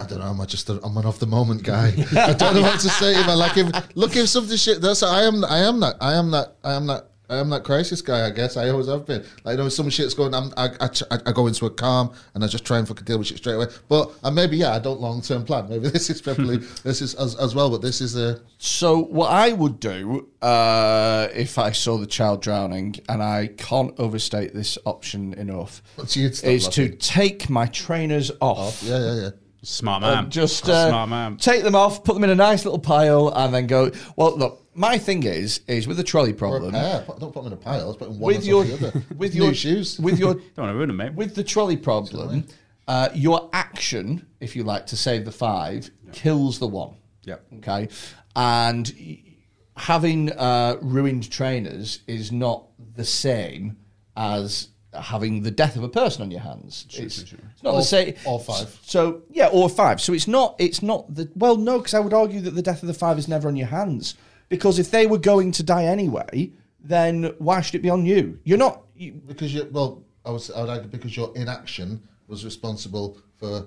I 0.00 0.06
don't 0.06 0.18
know. 0.18 0.24
I'm 0.24 0.46
just 0.46 0.68
a, 0.68 0.80
I'm 0.82 0.96
an 0.96 1.06
off 1.06 1.20
the 1.20 1.26
moment 1.26 1.62
guy. 1.62 1.92
I 2.16 2.32
don't 2.32 2.56
know 2.56 2.62
what 2.62 2.80
to 2.80 2.88
say. 2.88 3.12
Man. 3.24 3.38
Like 3.38 3.56
if 3.56 3.96
look 3.96 4.16
if 4.16 4.28
something 4.28 4.56
shit. 4.56 4.80
That's 4.80 5.02
I 5.04 5.22
am. 5.22 5.44
I 5.44 5.58
am 5.58 5.78
that. 5.80 5.96
I 6.00 6.14
am 6.14 6.32
that. 6.32 6.56
I 6.64 6.74
am 6.74 6.88
that. 6.88 7.11
I 7.32 7.38
am 7.38 7.48
that 7.48 7.64
crisis 7.64 8.02
guy. 8.02 8.26
I 8.26 8.30
guess 8.30 8.58
I 8.58 8.68
always 8.68 8.88
have 8.88 9.06
been. 9.06 9.24
Like 9.42 9.56
you 9.56 9.62
know, 9.62 9.68
some 9.70 9.88
shit's 9.88 10.12
going. 10.12 10.34
I'm, 10.34 10.52
I, 10.56 10.68
I 10.80 11.18
I 11.26 11.32
go 11.32 11.46
into 11.46 11.64
a 11.64 11.70
calm 11.70 12.12
and 12.34 12.44
I 12.44 12.46
just 12.46 12.64
try 12.66 12.78
and 12.78 12.86
fucking 12.86 13.06
deal 13.06 13.16
with 13.16 13.28
shit 13.28 13.38
straight 13.38 13.54
away. 13.54 13.66
But 13.88 14.12
and 14.22 14.36
maybe 14.36 14.58
yeah, 14.58 14.72
I 14.72 14.78
don't 14.78 15.00
long 15.00 15.22
term 15.22 15.44
plan. 15.44 15.68
Maybe 15.70 15.88
this 15.96 16.10
is 16.10 16.20
probably 16.20 16.58
this 16.58 17.00
is 17.00 17.14
as, 17.14 17.34
as 17.36 17.54
well. 17.54 17.70
But 17.70 17.80
this 17.80 18.02
is 18.02 18.16
a 18.16 18.42
So 18.58 18.98
what 18.98 19.30
I 19.30 19.52
would 19.52 19.80
do 19.80 20.28
uh, 20.42 21.28
if 21.34 21.58
I 21.58 21.72
saw 21.72 21.96
the 21.96 22.06
child 22.06 22.42
drowning, 22.42 22.96
and 23.08 23.22
I 23.22 23.46
can't 23.56 23.98
overstate 23.98 24.52
this 24.52 24.76
option 24.84 25.32
enough, 25.34 25.82
What's 25.96 26.16
your 26.16 26.30
stop 26.32 26.50
is 26.50 26.68
to 26.68 26.90
take 26.90 27.48
my 27.48 27.64
trainers 27.66 28.30
off. 28.40 28.82
yeah 28.82 28.98
yeah 28.98 29.14
yeah. 29.14 29.30
Smart 29.62 30.02
man. 30.02 30.24
And 30.24 30.32
just 30.32 30.68
uh, 30.68 30.88
smart 30.88 31.08
man. 31.08 31.36
take 31.36 31.62
them 31.62 31.76
off, 31.76 32.02
put 32.02 32.14
them 32.14 32.24
in 32.24 32.30
a 32.30 32.34
nice 32.34 32.64
little 32.64 32.80
pile, 32.80 33.28
and 33.28 33.54
then 33.54 33.68
go. 33.68 33.92
Well, 34.16 34.36
look, 34.36 34.66
my 34.74 34.98
thing 34.98 35.22
is, 35.22 35.60
is 35.68 35.86
with 35.86 35.96
the 35.96 36.02
trolley 36.02 36.32
problem, 36.32 36.72
pair. 36.72 37.02
Put- 37.02 37.20
Don't 37.20 37.32
put 37.32 37.44
them 37.44 37.52
in 37.52 37.58
a 37.58 37.62
pile. 37.62 37.88
Just 37.88 37.98
put 38.00 38.08
them 38.08 38.18
one 38.18 38.34
with 38.34 38.42
on 38.42 38.44
your, 38.44 38.64
the 38.64 38.88
other. 38.88 39.02
with 39.16 39.34
your 39.34 39.54
shoes. 39.54 39.98
with 40.00 40.18
your 40.18 40.34
Don't 40.34 40.58
want 40.58 40.70
to 40.70 40.74
ruin 40.74 40.88
them, 40.88 40.96
mate. 40.96 41.14
with 41.14 41.36
the 41.36 41.44
trolley 41.44 41.76
problem, 41.76 42.44
uh, 42.88 43.10
your 43.14 43.48
action, 43.52 44.26
if 44.40 44.56
you 44.56 44.64
like, 44.64 44.86
to 44.86 44.96
save 44.96 45.24
the 45.24 45.32
five, 45.32 45.90
kills 46.12 46.58
the 46.58 46.66
one. 46.66 46.96
Yep. 47.24 47.46
Okay, 47.58 47.88
and 48.34 48.92
having 49.76 50.32
uh, 50.32 50.76
ruined 50.82 51.30
trainers 51.30 52.00
is 52.08 52.32
not 52.32 52.66
the 52.96 53.04
same 53.04 53.76
as 54.16 54.68
having 54.94 55.42
the 55.42 55.50
death 55.50 55.76
of 55.76 55.82
a 55.82 55.88
person 55.88 56.22
on 56.22 56.30
your 56.30 56.40
hands. 56.40 56.86
it's, 56.90 57.18
it's 57.22 57.34
not 57.62 57.74
Or- 57.74 57.80
the 57.80 57.84
same. 57.84 58.14
or 58.26 58.38
five. 58.40 58.78
So 58.82 59.22
yeah, 59.30 59.48
or 59.48 59.68
five. 59.68 60.00
So 60.00 60.12
it's 60.12 60.28
not. 60.28 60.54
It's 60.58 60.82
not 60.82 61.12
the. 61.14 61.30
Well, 61.34 61.56
no, 61.56 61.78
because 61.78 61.94
I 61.94 62.00
would 62.00 62.12
argue 62.14 62.40
that 62.42 62.52
the 62.52 62.62
death 62.62 62.82
of 62.82 62.88
the 62.88 62.94
five 62.94 63.18
is 63.18 63.28
never 63.28 63.48
on 63.48 63.56
your 63.56 63.68
hands. 63.68 64.14
Because 64.48 64.78
if 64.78 64.90
they 64.90 65.06
were 65.06 65.18
going 65.18 65.50
to 65.52 65.62
die 65.62 65.84
anyway, 65.84 66.52
then 66.78 67.32
why 67.38 67.60
should 67.62 67.76
it 67.76 67.82
be 67.82 67.88
on 67.90 68.04
you? 68.04 68.38
You're 68.44 68.58
not. 68.58 68.82
You, 68.96 69.12
because 69.12 69.54
you 69.54 69.68
well, 69.72 70.02
I 70.26 70.30
was 70.30 70.50
I 70.50 70.60
would 70.60 70.70
argue 70.70 70.88
because 70.88 71.16
your 71.16 71.32
inaction 71.36 72.02
was 72.28 72.44
responsible 72.44 73.18
for 73.36 73.66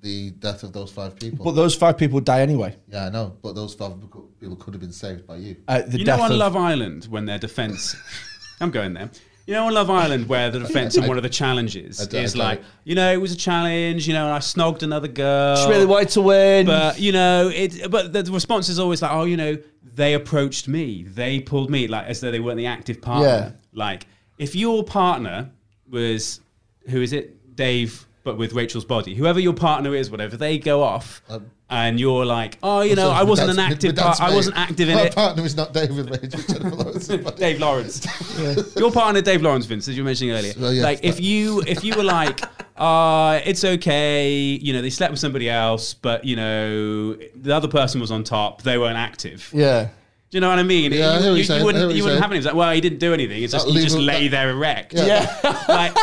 the 0.00 0.30
death 0.32 0.62
of 0.64 0.72
those 0.72 0.90
five 0.90 1.14
people. 1.16 1.44
but 1.44 1.52
those 1.52 1.74
five 1.76 1.96
people 1.96 2.18
die 2.18 2.40
anyway. 2.40 2.74
yeah, 2.88 3.06
I 3.06 3.10
know, 3.10 3.36
but 3.42 3.54
those 3.54 3.74
five 3.74 4.00
people 4.00 4.28
people 4.40 4.56
could 4.56 4.74
have 4.74 4.80
been 4.80 4.92
saved 4.92 5.26
by 5.26 5.36
you. 5.36 5.56
Uh, 5.68 5.82
the 5.82 5.98
You 5.98 6.04
death 6.04 6.18
know 6.18 6.24
on 6.24 6.32
of, 6.32 6.38
Love 6.38 6.56
Island 6.56 7.04
when 7.04 7.26
their 7.26 7.38
defense. 7.38 7.94
I'm 8.60 8.70
going 8.70 8.94
there. 8.94 9.10
You 9.46 9.54
know 9.54 9.66
on 9.66 9.74
Love 9.74 9.90
Island 9.90 10.28
where 10.28 10.50
the 10.50 10.60
defense 10.60 10.96
on 10.96 11.08
one 11.08 11.16
of 11.16 11.22
the 11.22 11.28
challenges 11.28 12.00
I 12.00 12.18
is 12.18 12.32
don't. 12.34 12.40
like, 12.44 12.62
you 12.84 12.94
know, 12.94 13.12
it 13.12 13.20
was 13.20 13.32
a 13.32 13.36
challenge. 13.36 14.06
You 14.06 14.14
know, 14.14 14.26
and 14.26 14.34
I 14.34 14.38
snogged 14.38 14.82
another 14.82 15.08
girl. 15.08 15.56
She 15.56 15.68
really 15.68 15.86
wanted 15.86 16.10
to 16.10 16.22
win. 16.22 16.66
But 16.66 17.00
you 17.00 17.12
know, 17.12 17.50
it. 17.52 17.90
But 17.90 18.12
the 18.12 18.22
response 18.32 18.68
is 18.68 18.78
always 18.78 19.02
like, 19.02 19.12
oh, 19.12 19.24
you 19.24 19.36
know, 19.36 19.56
they 19.94 20.14
approached 20.14 20.68
me, 20.68 21.02
they 21.02 21.40
pulled 21.40 21.70
me, 21.70 21.86
like 21.86 22.06
as 22.06 22.20
though 22.20 22.30
they 22.30 22.40
weren't 22.40 22.56
the 22.56 22.66
active 22.66 23.00
partner. 23.02 23.26
Yeah. 23.26 23.52
Like 23.72 24.06
if 24.38 24.54
your 24.54 24.84
partner 24.84 25.50
was, 25.90 26.40
who 26.88 27.02
is 27.02 27.12
it, 27.12 27.54
Dave, 27.56 28.06
but 28.24 28.38
with 28.38 28.52
Rachel's 28.52 28.84
body, 28.84 29.14
whoever 29.14 29.40
your 29.40 29.52
partner 29.52 29.94
is, 29.94 30.10
whatever, 30.10 30.36
they 30.36 30.58
go 30.58 30.82
off, 30.82 31.22
Um, 31.28 31.50
and 31.72 31.98
you're 31.98 32.26
like, 32.26 32.58
oh, 32.62 32.82
you 32.82 32.94
know, 32.94 33.10
I 33.10 33.22
wasn't 33.22 33.50
an 33.50 33.58
active 33.58 33.96
part, 33.96 34.20
I 34.20 34.34
wasn't 34.34 34.56
active 34.58 34.88
in 34.90 34.94
My 34.94 35.02
it. 35.04 35.14
partner 35.14 35.42
is 35.44 35.56
not 35.56 35.72
David 35.72 36.10
Rage. 36.10 36.34
it's 36.34 36.46
Jennifer 36.46 36.76
Lawrence. 36.76 37.08
Dave 37.08 37.58
Lawrence. 37.60 38.76
Your 38.76 38.92
partner, 38.92 39.22
Dave 39.22 39.40
Lawrence, 39.40 39.64
Vince, 39.66 39.88
as 39.88 39.96
you 39.96 40.02
were 40.02 40.06
mentioning 40.06 40.34
earlier. 40.34 40.52
Well, 40.58 40.72
yeah. 40.72 40.82
Like, 40.82 41.00
if 41.02 41.18
you 41.18 41.62
if 41.66 41.82
you 41.82 41.94
were 41.96 42.04
like, 42.04 42.40
uh, 42.76 43.40
it's 43.44 43.64
okay, 43.64 44.30
you 44.30 44.74
know, 44.74 44.82
they 44.82 44.90
slept 44.90 45.12
with 45.12 45.20
somebody 45.20 45.48
else, 45.48 45.94
but 45.94 46.24
you 46.24 46.36
know, 46.36 47.14
the 47.14 47.52
other 47.56 47.68
person 47.68 48.00
was 48.00 48.10
on 48.10 48.22
top, 48.22 48.62
they 48.62 48.76
weren't 48.76 48.98
active. 48.98 49.48
yeah. 49.54 49.88
Do 50.32 50.36
you 50.38 50.40
know 50.40 50.48
what 50.48 50.58
I 50.60 50.62
mean? 50.62 50.92
Yeah, 50.92 51.10
I 51.10 51.18
hear 51.18 51.20
you, 51.20 51.20
what 51.20 51.24
you're 51.26 51.36
you, 51.36 51.44
saying, 51.44 51.56
I 51.56 51.58
hear 51.58 51.64
wouldn't 51.66 51.84
what 51.84 51.90
you 51.94 51.96
you're 51.98 52.04
wouldn't 52.06 52.22
have 52.22 52.30
any. 52.32 52.38
It's 52.38 52.46
like, 52.46 52.54
well, 52.54 52.72
he 52.72 52.80
didn't 52.80 53.00
do 53.00 53.12
anything. 53.12 53.42
It's 53.42 53.52
just 53.52 53.66
That 53.66 53.72
you 53.74 53.82
just 53.82 53.98
lay 53.98 54.28
that- 54.28 54.36
there 54.46 54.50
erect. 54.50 54.94
Yeah. 54.94 55.26
Like 55.68 55.94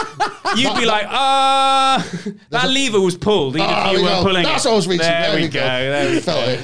you'd 0.56 0.76
be 0.78 0.86
like, 0.86 1.06
ah, 1.10 2.08
that 2.52 2.70
lever 2.70 3.00
was 3.02 3.18
pulled. 3.18 3.56
Even 3.56 3.68
Ah, 3.70 3.88
if 3.88 3.92
you 3.94 3.98
we 4.00 4.04
weren't 4.04 4.18
go. 4.20 4.24
pulling 4.30 4.44
That's 4.44 4.66
it. 4.66 4.68
what 4.68 4.74
I 4.74 4.76
was 4.78 4.88
reaching. 4.88 5.06
There, 5.08 5.22
There 5.22 5.36
we 5.36 5.42
we 5.42 5.48
go. 5.48 5.60
go. 5.60 5.66
There 5.66 6.10
we 6.12 6.20
Felt 6.30 6.64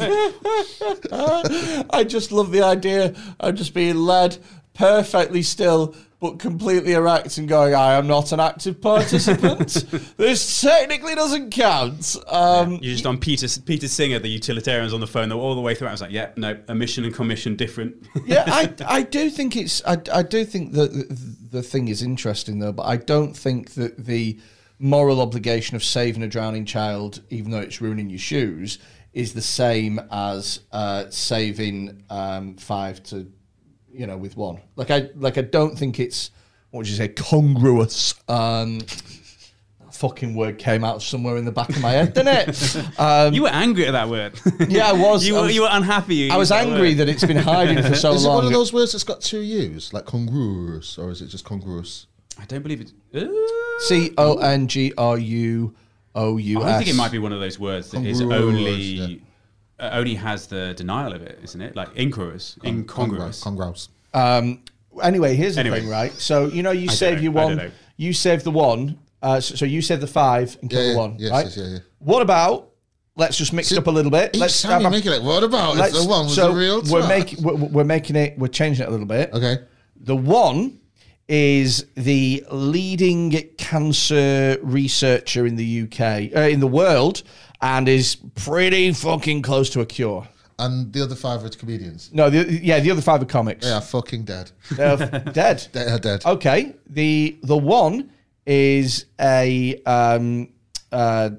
go. 0.00 0.62
it. 1.12 1.86
I 1.90 2.04
just 2.04 2.32
love 2.32 2.50
the 2.50 2.62
idea 2.62 3.14
of 3.40 3.54
just 3.56 3.74
being 3.74 3.96
led 3.96 4.38
perfectly 4.74 5.42
still, 5.42 5.94
but 6.18 6.38
completely 6.38 6.94
erect 6.94 7.36
and 7.36 7.46
going, 7.46 7.74
I 7.74 7.94
am 7.94 8.06
not 8.06 8.32
an 8.32 8.40
active 8.40 8.80
participant. 8.80 9.84
this 10.16 10.60
technically 10.60 11.14
doesn't 11.14 11.50
count. 11.50 12.16
Um, 12.28 12.78
You're 12.80 12.94
just 12.94 13.06
on 13.06 13.18
Peter 13.18 13.46
Peter 13.60 13.86
Singer, 13.86 14.18
the 14.18 14.28
utilitarians 14.28 14.94
on 14.94 15.00
the 15.00 15.06
phone, 15.06 15.28
though, 15.28 15.40
all 15.40 15.54
the 15.54 15.60
way 15.60 15.74
through. 15.74 15.88
I 15.88 15.92
was 15.92 16.00
like, 16.00 16.12
yeah, 16.12 16.30
no, 16.36 16.58
omission 16.68 17.04
and 17.04 17.14
commission 17.14 17.54
different. 17.54 18.06
yeah, 18.26 18.44
I, 18.46 18.72
I 18.86 19.02
do 19.02 19.28
think 19.28 19.56
it's 19.56 19.84
I, 19.84 19.98
I 20.12 20.22
do 20.22 20.44
think 20.44 20.72
that 20.72 20.92
the, 20.92 21.36
the 21.58 21.62
thing 21.62 21.88
is 21.88 22.02
interesting 22.02 22.60
though, 22.60 22.72
but 22.72 22.84
I 22.84 22.96
don't 22.96 23.36
think 23.36 23.74
that 23.74 24.06
the 24.06 24.40
moral 24.78 25.20
obligation 25.20 25.76
of 25.76 25.84
saving 25.84 26.22
a 26.22 26.28
drowning 26.28 26.64
child, 26.64 27.22
even 27.28 27.50
though 27.50 27.60
it's 27.60 27.80
ruining 27.80 28.08
your 28.08 28.18
shoes, 28.18 28.78
is 29.12 29.32
the 29.32 29.42
same 29.42 29.98
as 30.10 30.60
uh, 30.72 31.08
saving 31.10 32.02
um, 32.10 32.54
five 32.56 33.02
to 33.02 33.30
you 33.96 34.06
know 34.06 34.16
with 34.16 34.36
one. 34.36 34.60
Like 34.76 34.90
I 34.90 35.10
like 35.16 35.38
I 35.38 35.42
don't 35.42 35.76
think 35.78 35.98
it's 36.00 36.30
what 36.70 36.78
would 36.78 36.88
you 36.88 36.94
say 36.96 37.08
congruous. 37.08 38.14
Um, 38.28 38.78
that 38.78 39.92
fucking 39.94 40.34
word 40.34 40.58
came 40.58 40.84
out 40.84 41.02
somewhere 41.02 41.36
in 41.36 41.44
the 41.44 41.52
back 41.52 41.68
of 41.70 41.80
my 41.80 41.92
head, 41.92 42.14
didn't 42.14 42.48
it? 42.48 42.76
Um, 42.98 43.34
you 43.34 43.42
were 43.42 43.48
angry 43.50 43.86
at 43.86 43.92
that 43.92 44.08
word. 44.08 44.38
yeah, 44.68 44.88
I 44.88 44.92
was. 44.92 45.26
you 45.26 45.36
I 45.36 45.40
were 45.40 45.46
was, 45.46 45.54
you 45.54 45.62
were 45.62 45.68
unhappy. 45.70 46.14
You 46.16 46.32
I 46.32 46.36
was 46.36 46.48
that 46.48 46.66
angry 46.66 46.90
word. 46.90 46.98
that 46.98 47.08
it's 47.08 47.24
been 47.24 47.36
hiding 47.36 47.82
for 47.82 47.94
so 47.94 48.10
long. 48.10 48.16
Is 48.16 48.24
it 48.24 48.28
one 48.28 48.44
of 48.46 48.52
those 48.52 48.72
words 48.72 48.92
that's 48.92 49.04
got 49.04 49.20
two 49.20 49.40
U's, 49.40 49.92
like 49.92 50.06
congruous, 50.06 50.98
or 50.98 51.10
is 51.10 51.20
it 51.22 51.26
just 51.26 51.44
congruous? 51.44 52.06
I 52.38 52.44
don't 52.46 52.62
believe 52.62 52.80
it. 52.80 52.92
Ooh. 53.16 53.78
C 53.80 54.12
O 54.18 54.38
N 54.38 54.66
G 54.68 54.92
R 54.96 55.18
U 55.18 55.74
O 56.14 56.36
U 56.36 56.62
S. 56.62 56.66
I 56.66 56.78
think 56.78 56.90
it 56.90 56.96
might 56.96 57.12
be 57.12 57.18
one 57.18 57.32
of 57.32 57.40
those 57.40 57.58
words 57.58 57.90
that 57.90 58.04
is 58.04 58.20
Congruous, 58.20 58.42
only 58.42 58.72
yeah. 58.74 59.16
Uh, 59.78 59.90
only 59.92 60.14
has 60.14 60.46
the 60.46 60.74
denial 60.76 61.12
of 61.12 61.22
it, 61.22 61.38
isn't 61.42 61.60
it? 61.60 61.76
Like 61.76 61.88
incongruous, 61.96 62.58
incongruous. 62.64 63.42
Congrouse. 63.42 63.88
Um, 64.14 64.62
anyway, 65.02 65.34
here's 65.36 65.54
the 65.56 65.60
Anyway. 65.60 65.80
thing, 65.80 65.88
right? 65.88 66.12
So 66.12 66.46
you 66.46 66.62
know, 66.62 66.70
you 66.72 66.88
I 66.90 66.92
save 66.92 67.16
know. 67.18 67.22
your 67.22 67.32
one, 67.32 67.72
you 67.96 68.12
save 68.12 68.42
the 68.44 68.50
one. 68.50 68.98
Uh, 69.22 69.40
so, 69.40 69.54
so 69.54 69.64
you 69.64 69.82
save 69.82 70.00
the 70.00 70.06
five 70.06 70.56
and 70.60 70.70
kill 70.70 70.82
Yeah, 70.84 70.92
the 70.92 70.98
one, 70.98 71.16
Yes, 71.18 71.30
right? 71.32 71.44
yes, 71.46 71.56
yeah, 71.56 71.64
yeah. 71.64 71.78
What 71.98 72.22
about? 72.22 72.68
Let's 73.16 73.38
just 73.38 73.52
mix 73.54 73.72
it 73.72 73.78
up 73.78 73.86
a 73.86 73.90
little 73.90 74.10
bit. 74.10 74.34
Each 74.36 74.40
Let's 74.40 74.60
time 74.62 74.80
you 74.80 74.84
have 74.84 74.92
a- 74.92 74.96
make 74.96 75.06
it 75.06 75.10
like, 75.10 75.22
what 75.22 75.42
about 75.42 75.72
if 75.72 75.78
let's- 75.80 76.02
the 76.02 76.08
one 76.08 76.26
was 76.26 76.34
so 76.34 76.50
a 76.50 76.54
real 76.54 76.82
we're 76.90 77.08
making 77.08 77.42
we're, 77.42 77.54
we're 77.54 77.84
making 77.84 78.14
it 78.16 78.38
we're 78.38 78.48
changing 78.48 78.84
it 78.84 78.88
a 78.88 78.90
little 78.90 79.06
bit. 79.06 79.32
Okay. 79.32 79.58
The 79.98 80.14
one 80.14 80.80
is 81.28 81.86
the 81.96 82.44
leading 82.52 83.32
cancer 83.58 84.58
researcher 84.62 85.46
in 85.46 85.56
the 85.56 85.82
UK, 85.82 86.30
uh, 86.36 86.40
in 86.48 86.60
the 86.60 86.66
world, 86.68 87.22
and 87.60 87.88
is 87.88 88.16
pretty 88.34 88.92
fucking 88.92 89.42
close 89.42 89.70
to 89.70 89.80
a 89.80 89.86
cure. 89.86 90.28
And 90.58 90.92
the 90.92 91.02
other 91.02 91.14
five 91.14 91.44
are 91.44 91.50
comedians. 91.50 92.10
No, 92.12 92.30
the, 92.30 92.60
yeah, 92.62 92.80
the 92.80 92.90
other 92.90 93.02
five 93.02 93.20
are 93.20 93.26
comics. 93.26 93.64
They 93.66 93.72
are 93.72 93.80
fucking 93.80 94.24
dead. 94.24 94.50
They're 94.70 94.96
dead. 95.32 95.66
They 95.72 95.84
are 95.84 95.98
dead. 95.98 96.24
Okay. 96.24 96.74
The 96.88 97.36
the 97.42 97.56
one 97.56 98.10
is 98.46 99.04
a 99.20 99.82
um 99.84 100.48
uh 100.92 101.30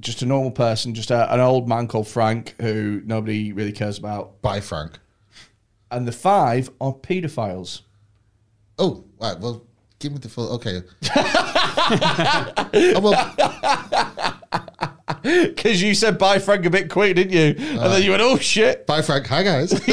just 0.00 0.22
a 0.22 0.26
normal 0.26 0.50
person, 0.50 0.94
just 0.94 1.10
a, 1.10 1.32
an 1.32 1.40
old 1.40 1.68
man 1.68 1.86
called 1.86 2.08
Frank 2.08 2.54
who 2.60 3.02
nobody 3.04 3.52
really 3.52 3.72
cares 3.72 3.98
about. 3.98 4.40
Bye, 4.42 4.60
Frank. 4.60 4.98
And 5.90 6.08
the 6.08 6.12
five 6.12 6.70
are 6.80 6.92
paedophiles. 6.94 7.82
Oh, 8.78 9.04
right. 9.20 9.38
Well, 9.38 9.64
give 9.98 10.12
me 10.12 10.18
the 10.18 10.28
full. 10.28 10.52
Okay. 10.54 10.82
oh, 12.74 13.00
well, 13.00 14.35
Because 15.54 15.82
you 15.82 15.94
said 15.94 16.18
bye 16.18 16.38
Frank 16.38 16.64
a 16.66 16.70
bit 16.70 16.88
quick, 16.90 17.16
didn't 17.16 17.32
you? 17.32 17.54
and 17.80 17.92
then 17.92 18.02
you 18.02 18.10
went, 18.10 18.22
oh 18.22 18.36
shit, 18.38 18.86
bye, 18.86 19.02
Frank. 19.02 19.26
Hi, 19.26 19.42
guys. 19.42 19.72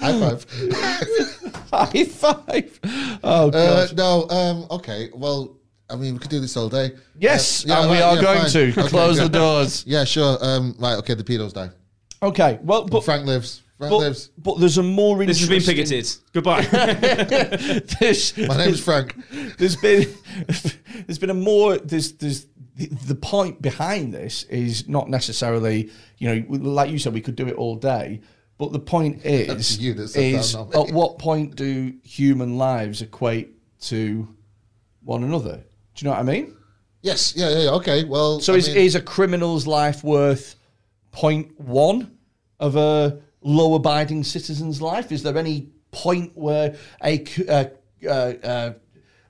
High 0.00 0.18
five. 0.18 0.46
high 1.70 2.04
five. 2.04 2.80
Oh 3.22 3.48
Uh, 3.48 3.86
god. 3.86 3.96
no. 3.96 4.28
Um. 4.28 4.66
Okay. 4.70 5.10
Well, 5.14 5.56
I 5.88 5.96
mean, 5.96 6.14
we 6.14 6.18
could 6.18 6.30
do 6.30 6.40
this 6.40 6.56
all 6.56 6.68
day. 6.68 6.92
yes, 7.18 7.64
Uh, 7.64 7.68
yeah, 7.68 7.80
and 7.82 7.90
we 7.90 7.96
right, 7.98 8.02
are 8.04 8.14
yeah, 8.16 8.22
going 8.22 8.40
fine. 8.40 8.50
to 8.50 8.70
Okay, 8.80 8.88
close 8.88 9.18
the 9.18 9.28
doors. 9.28 9.84
Yeah. 9.86 10.04
Sure. 10.04 10.38
Um. 10.40 10.74
Right. 10.78 10.94
Okay. 10.98 11.14
The 11.14 11.22
pedos 11.24 11.52
die. 11.52 11.70
Okay. 12.22 12.58
Well, 12.62 12.84
but 12.86 13.04
Frank 13.04 13.26
lives. 13.26 13.62
Frank 13.78 13.90
but, 13.90 13.98
lives. 13.98 14.30
but 14.38 14.58
there's 14.60 14.78
a 14.78 14.82
more 14.82 15.24
This 15.24 15.40
has 15.40 15.48
been 15.48 15.56
interesting- 15.58 15.98
picketed. 15.98 16.16
Goodbye. 16.32 16.62
This, 18.00 18.36
My 18.36 18.56
name's 18.56 18.80
Frank. 18.80 19.16
there's 19.58 19.76
been 19.76 20.08
there's 21.06 21.18
been 21.18 21.30
a 21.30 21.34
more 21.34 21.78
there's 21.78 22.12
there's 22.12 22.46
the, 22.86 23.14
point 23.14 23.60
behind 23.62 24.12
this 24.12 24.44
is 24.44 24.88
not 24.88 25.08
necessarily 25.08 25.90
you 26.18 26.28
know 26.28 26.44
like 26.48 26.90
you 26.90 26.98
said 26.98 27.12
we 27.12 27.20
could 27.20 27.36
do 27.36 27.46
it 27.46 27.54
all 27.54 27.76
day 27.76 28.20
but 28.58 28.72
the 28.72 28.78
point 28.78 29.24
is 29.24 29.78
that 29.78 29.94
that, 29.94 30.16
is 30.16 30.54
not 30.54 30.74
at 30.74 30.92
what 30.92 31.18
point 31.18 31.56
do 31.56 31.92
human 32.02 32.58
lives 32.58 33.02
equate 33.02 33.50
to 33.80 34.28
one 35.04 35.24
another 35.24 35.56
do 35.56 36.04
you 36.04 36.04
know 36.04 36.10
what 36.10 36.20
I 36.20 36.24
mean 36.24 36.56
Yes. 37.02 37.36
Yeah. 37.36 37.50
Yeah. 37.50 37.58
yeah, 37.58 37.70
Okay. 37.72 38.04
Well. 38.04 38.40
so 38.40 38.54
I 38.54 38.56
is, 38.56 38.68
mean, 38.68 38.76
is 38.78 38.94
a 38.94 39.02
criminal's 39.02 39.66
life 39.66 40.02
worth 40.02 40.56
point 41.10 41.60
one 41.60 42.16
of 42.58 42.76
a 42.76 43.20
law 43.42 43.74
abiding 43.74 44.24
citizen's 44.24 44.80
life? 44.80 45.12
Is 45.12 45.22
there 45.22 45.36
any 45.36 45.68
point 45.90 46.32
where 46.34 46.76
a, 47.04 47.24
uh, 47.48 47.64
uh, 48.06 48.08
uh, 48.08 48.72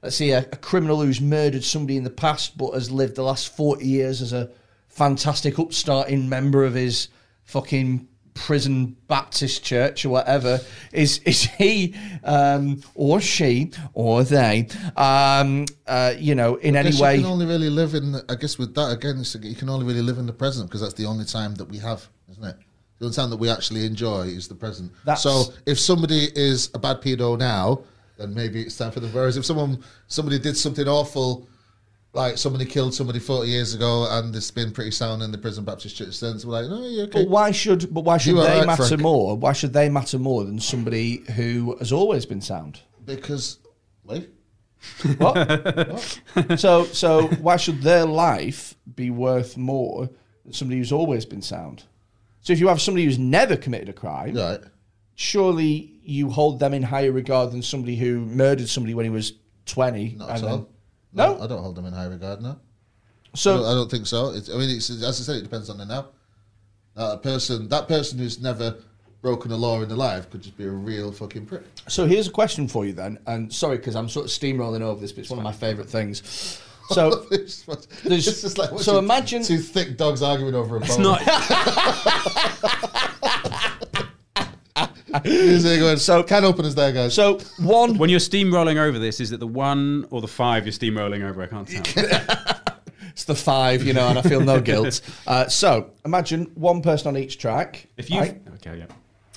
let's 0.02 0.16
see, 0.16 0.32
a, 0.32 0.40
a 0.40 0.56
criminal 0.56 1.00
who's 1.00 1.20
murdered 1.20 1.64
somebody 1.64 1.96
in 1.96 2.04
the 2.04 2.10
past 2.10 2.56
but 2.58 2.72
has 2.72 2.90
lived 2.90 3.16
the 3.16 3.22
last 3.22 3.54
40 3.56 3.86
years 3.86 4.20
as 4.20 4.32
a 4.32 4.50
fantastic 4.88 5.58
upstarting 5.58 6.28
member 6.28 6.64
of 6.64 6.74
his 6.74 7.08
fucking 7.44 8.08
prison 8.34 8.96
Baptist 9.08 9.62
church 9.62 10.04
or 10.04 10.08
whatever, 10.10 10.60
is 10.92 11.18
is 11.24 11.42
he 11.44 11.94
um, 12.24 12.82
or 12.94 13.20
she 13.20 13.70
or 13.92 14.24
they, 14.24 14.68
um, 14.96 15.66
uh, 15.86 16.14
you 16.18 16.34
know, 16.34 16.56
in 16.56 16.76
any 16.76 16.96
way? 17.00 17.16
You 17.16 17.22
can 17.22 17.30
only 17.30 17.46
really 17.46 17.70
live 17.70 17.94
in. 17.94 18.16
I 18.28 18.34
guess 18.34 18.58
with 18.58 18.74
that 18.74 18.90
again, 18.92 19.18
it's, 19.20 19.34
you 19.34 19.54
can 19.54 19.68
only 19.68 19.86
really 19.86 20.02
live 20.02 20.18
in 20.18 20.26
the 20.26 20.32
present 20.32 20.68
because 20.68 20.80
that's 20.80 20.94
the 20.94 21.06
only 21.06 21.24
time 21.24 21.54
that 21.56 21.66
we 21.66 21.78
have, 21.78 22.08
isn't 22.30 22.44
it? 22.44 22.56
The 22.98 23.06
only 23.06 23.16
time 23.16 23.30
that 23.30 23.36
we 23.36 23.50
actually 23.50 23.84
enjoy 23.84 24.22
is 24.22 24.48
the 24.48 24.54
present. 24.54 24.92
That's- 25.04 25.22
so 25.22 25.52
if 25.66 25.78
somebody 25.78 26.28
is 26.34 26.70
a 26.74 26.78
bad 26.78 27.00
pedo 27.02 27.38
now, 27.38 27.82
then 28.18 28.34
maybe 28.34 28.62
it's 28.62 28.76
time 28.76 28.90
for 28.92 29.00
them. 29.00 29.12
Whereas 29.12 29.36
if 29.36 29.44
someone 29.44 29.82
somebody 30.06 30.38
did 30.38 30.56
something 30.56 30.86
awful, 30.88 31.48
like 32.12 32.36
somebody 32.38 32.64
killed 32.64 32.94
somebody 32.94 33.18
forty 33.18 33.50
years 33.50 33.74
ago, 33.74 34.06
and 34.10 34.34
it's 34.36 34.50
been 34.50 34.70
pretty 34.72 34.90
sound 34.90 35.22
in 35.22 35.32
the 35.32 35.38
prison 35.38 35.64
Baptist 35.64 35.96
church 35.96 36.14
since, 36.14 36.44
we're 36.44 36.52
like, 36.60 36.70
no, 36.70 36.86
yeah, 36.86 37.04
okay. 37.04 37.22
But 37.22 37.30
why 37.30 37.50
should 37.50 37.92
but 37.92 38.04
why 38.04 38.18
should 38.18 38.36
You 38.36 38.42
they 38.42 38.58
right, 38.58 38.66
matter 38.66 38.84
Frank. 38.86 39.00
more? 39.02 39.36
Why 39.36 39.52
should 39.52 39.72
they 39.72 39.88
matter 39.88 40.18
more 40.18 40.44
than 40.44 40.58
somebody 40.60 41.22
who 41.36 41.76
has 41.78 41.92
always 41.92 42.26
been 42.26 42.40
sound? 42.42 42.80
Because 43.04 43.58
wait, 44.04 44.28
What? 45.18 46.20
so 46.56 46.84
so 46.84 47.28
why 47.40 47.56
should 47.56 47.82
their 47.82 48.04
life 48.04 48.74
be 48.94 49.10
worth 49.10 49.56
more 49.56 50.10
than 50.44 50.52
somebody 50.52 50.78
who's 50.78 50.92
always 50.92 51.24
been 51.24 51.42
sound? 51.42 51.84
So 52.40 52.52
if 52.52 52.58
you 52.60 52.68
have 52.68 52.80
somebody 52.80 53.04
who's 53.04 53.18
never 53.18 53.56
committed 53.56 53.88
a 53.88 53.92
crime, 53.92 54.34
right? 54.34 54.60
Surely 55.14 55.92
you 56.04 56.30
hold 56.30 56.58
them 56.58 56.74
in 56.74 56.82
higher 56.82 57.12
regard 57.12 57.52
than 57.52 57.62
somebody 57.62 57.96
who 57.96 58.20
murdered 58.20 58.68
somebody 58.68 58.94
when 58.94 59.04
he 59.04 59.10
was 59.10 59.34
twenty. 59.66 60.14
Not 60.18 60.28
and 60.30 60.38
at 60.38 60.42
then- 60.42 60.50
all. 60.50 60.68
No? 61.14 61.40
I 61.42 61.46
don't 61.46 61.62
hold 61.62 61.76
them 61.76 61.84
in 61.86 61.92
high 61.92 62.06
regard. 62.06 62.40
No. 62.40 62.48
I, 62.48 62.52
don't, 62.52 62.60
So 63.34 63.64
I 63.64 63.74
don't 63.74 63.90
think 63.90 64.06
so. 64.06 64.30
It's, 64.32 64.48
I 64.48 64.54
mean, 64.54 64.70
it's, 64.70 64.88
as 64.88 65.04
I 65.04 65.10
said, 65.12 65.36
it 65.36 65.42
depends 65.42 65.68
on 65.68 65.76
the 65.78 65.84
now. 65.84 66.06
Uh, 66.96 67.10
a 67.14 67.18
person, 67.18 67.68
that 67.68 67.86
person 67.86 68.18
who's 68.18 68.40
never 68.40 68.76
broken 69.20 69.50
a 69.52 69.56
law 69.56 69.80
in 69.82 69.88
their 69.88 69.96
life 69.98 70.30
could 70.30 70.40
just 70.42 70.56
be 70.56 70.64
a 70.64 70.70
real 70.70 71.12
fucking 71.12 71.44
prick. 71.46 71.62
So 71.86 72.06
here's 72.06 72.26
a 72.28 72.30
question 72.30 72.66
for 72.66 72.84
you 72.86 72.92
then, 72.94 73.18
and 73.26 73.52
sorry 73.52 73.76
because 73.76 73.94
I'm 73.94 74.08
sort 74.08 74.24
of 74.24 74.30
steamrolling 74.32 74.80
over 74.80 75.00
this, 75.00 75.12
but 75.12 75.20
it's 75.20 75.30
one 75.30 75.38
of 75.38 75.44
my 75.44 75.52
favourite 75.52 75.88
things. 75.90 76.60
So 76.88 77.10
There's- 77.30 77.64
it's 78.04 78.42
just 78.42 78.58
like 78.58 78.70
so 78.80 78.92
two- 78.94 78.98
imagine- 78.98 79.44
two 79.44 79.58
thick 79.58 79.96
dogs 79.96 80.20
arguing 80.20 80.54
over 80.54 80.76
a 80.76 80.80
bone. 80.80 80.88
it's 80.88 80.98
not. 80.98 81.22
Music 85.24 85.80
going, 85.80 85.96
So- 85.98 86.22
can 86.22 86.44
openers 86.44 86.74
there, 86.74 86.92
guys. 86.92 87.14
so 87.14 87.38
one 87.58 87.96
When 87.98 88.10
you're 88.10 88.20
steamrolling 88.20 88.76
over 88.76 88.98
this, 88.98 89.20
is 89.20 89.32
it 89.32 89.40
the 89.40 89.46
one 89.46 90.06
or 90.10 90.20
the 90.20 90.28
five 90.28 90.64
you're 90.64 90.72
steamrolling 90.72 91.22
over? 91.22 91.42
I 91.42 91.46
can't 91.46 91.68
tell. 91.68 91.82
it's 93.10 93.24
the 93.24 93.34
five, 93.34 93.82
you 93.82 93.92
know, 93.92 94.08
and 94.08 94.18
I 94.18 94.22
feel 94.22 94.40
no 94.40 94.60
guilt. 94.60 95.00
Uh, 95.26 95.48
so 95.48 95.90
imagine 96.04 96.50
one 96.54 96.82
person 96.82 97.08
on 97.08 97.16
each 97.16 97.38
track. 97.38 97.86
If 97.96 98.10
you, 98.10 98.20
right? 98.20 98.40
okay, 98.56 98.78
yeah. 98.78 98.86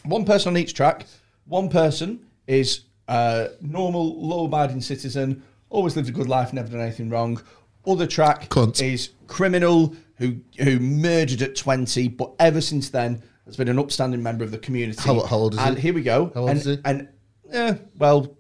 one 0.04 0.26
person 0.26 0.50
on 0.50 0.58
each 0.58 0.74
track. 0.74 1.06
One 1.48 1.70
person 1.70 2.26
is 2.48 2.82
a 3.08 3.50
normal, 3.62 4.20
law-abiding 4.20 4.82
citizen, 4.82 5.44
always 5.70 5.96
lived 5.96 6.10
a 6.10 6.12
good 6.12 6.28
life, 6.28 6.54
never 6.54 6.70
done 6.70 6.82
anything 6.82 7.10
wrong. 7.10 7.42
Other 7.88 8.08
track 8.08 8.50
Cunt. 8.50 8.82
is 8.82 9.10
criminal 9.28 9.96
who 10.18 10.38
who 10.60 10.80
murdered 10.80 11.42
at 11.44 11.56
twenty, 11.56 12.08
but 12.08 12.34
ever 12.40 12.62
since 12.62 12.90
then 12.90 13.22
has 13.46 13.56
been 13.58 13.68
an 13.68 13.80
upstanding 13.80 14.22
member 14.24 14.44
of 14.44 14.52
the 14.52 14.58
community. 14.58 15.00
How- 15.02 15.22
how 15.26 15.38
old 15.38 15.54
is 15.54 15.60
and 15.60 15.76
he? 15.76 15.82
here 15.82 15.94
we 15.94 16.02
go. 16.04 16.32
How 16.34 16.42
old 16.42 16.50
and, 16.52 16.60
is 16.60 16.66
he? 16.66 16.78
And 16.86 17.08
eh, 17.52 17.76
well, 17.98 18.36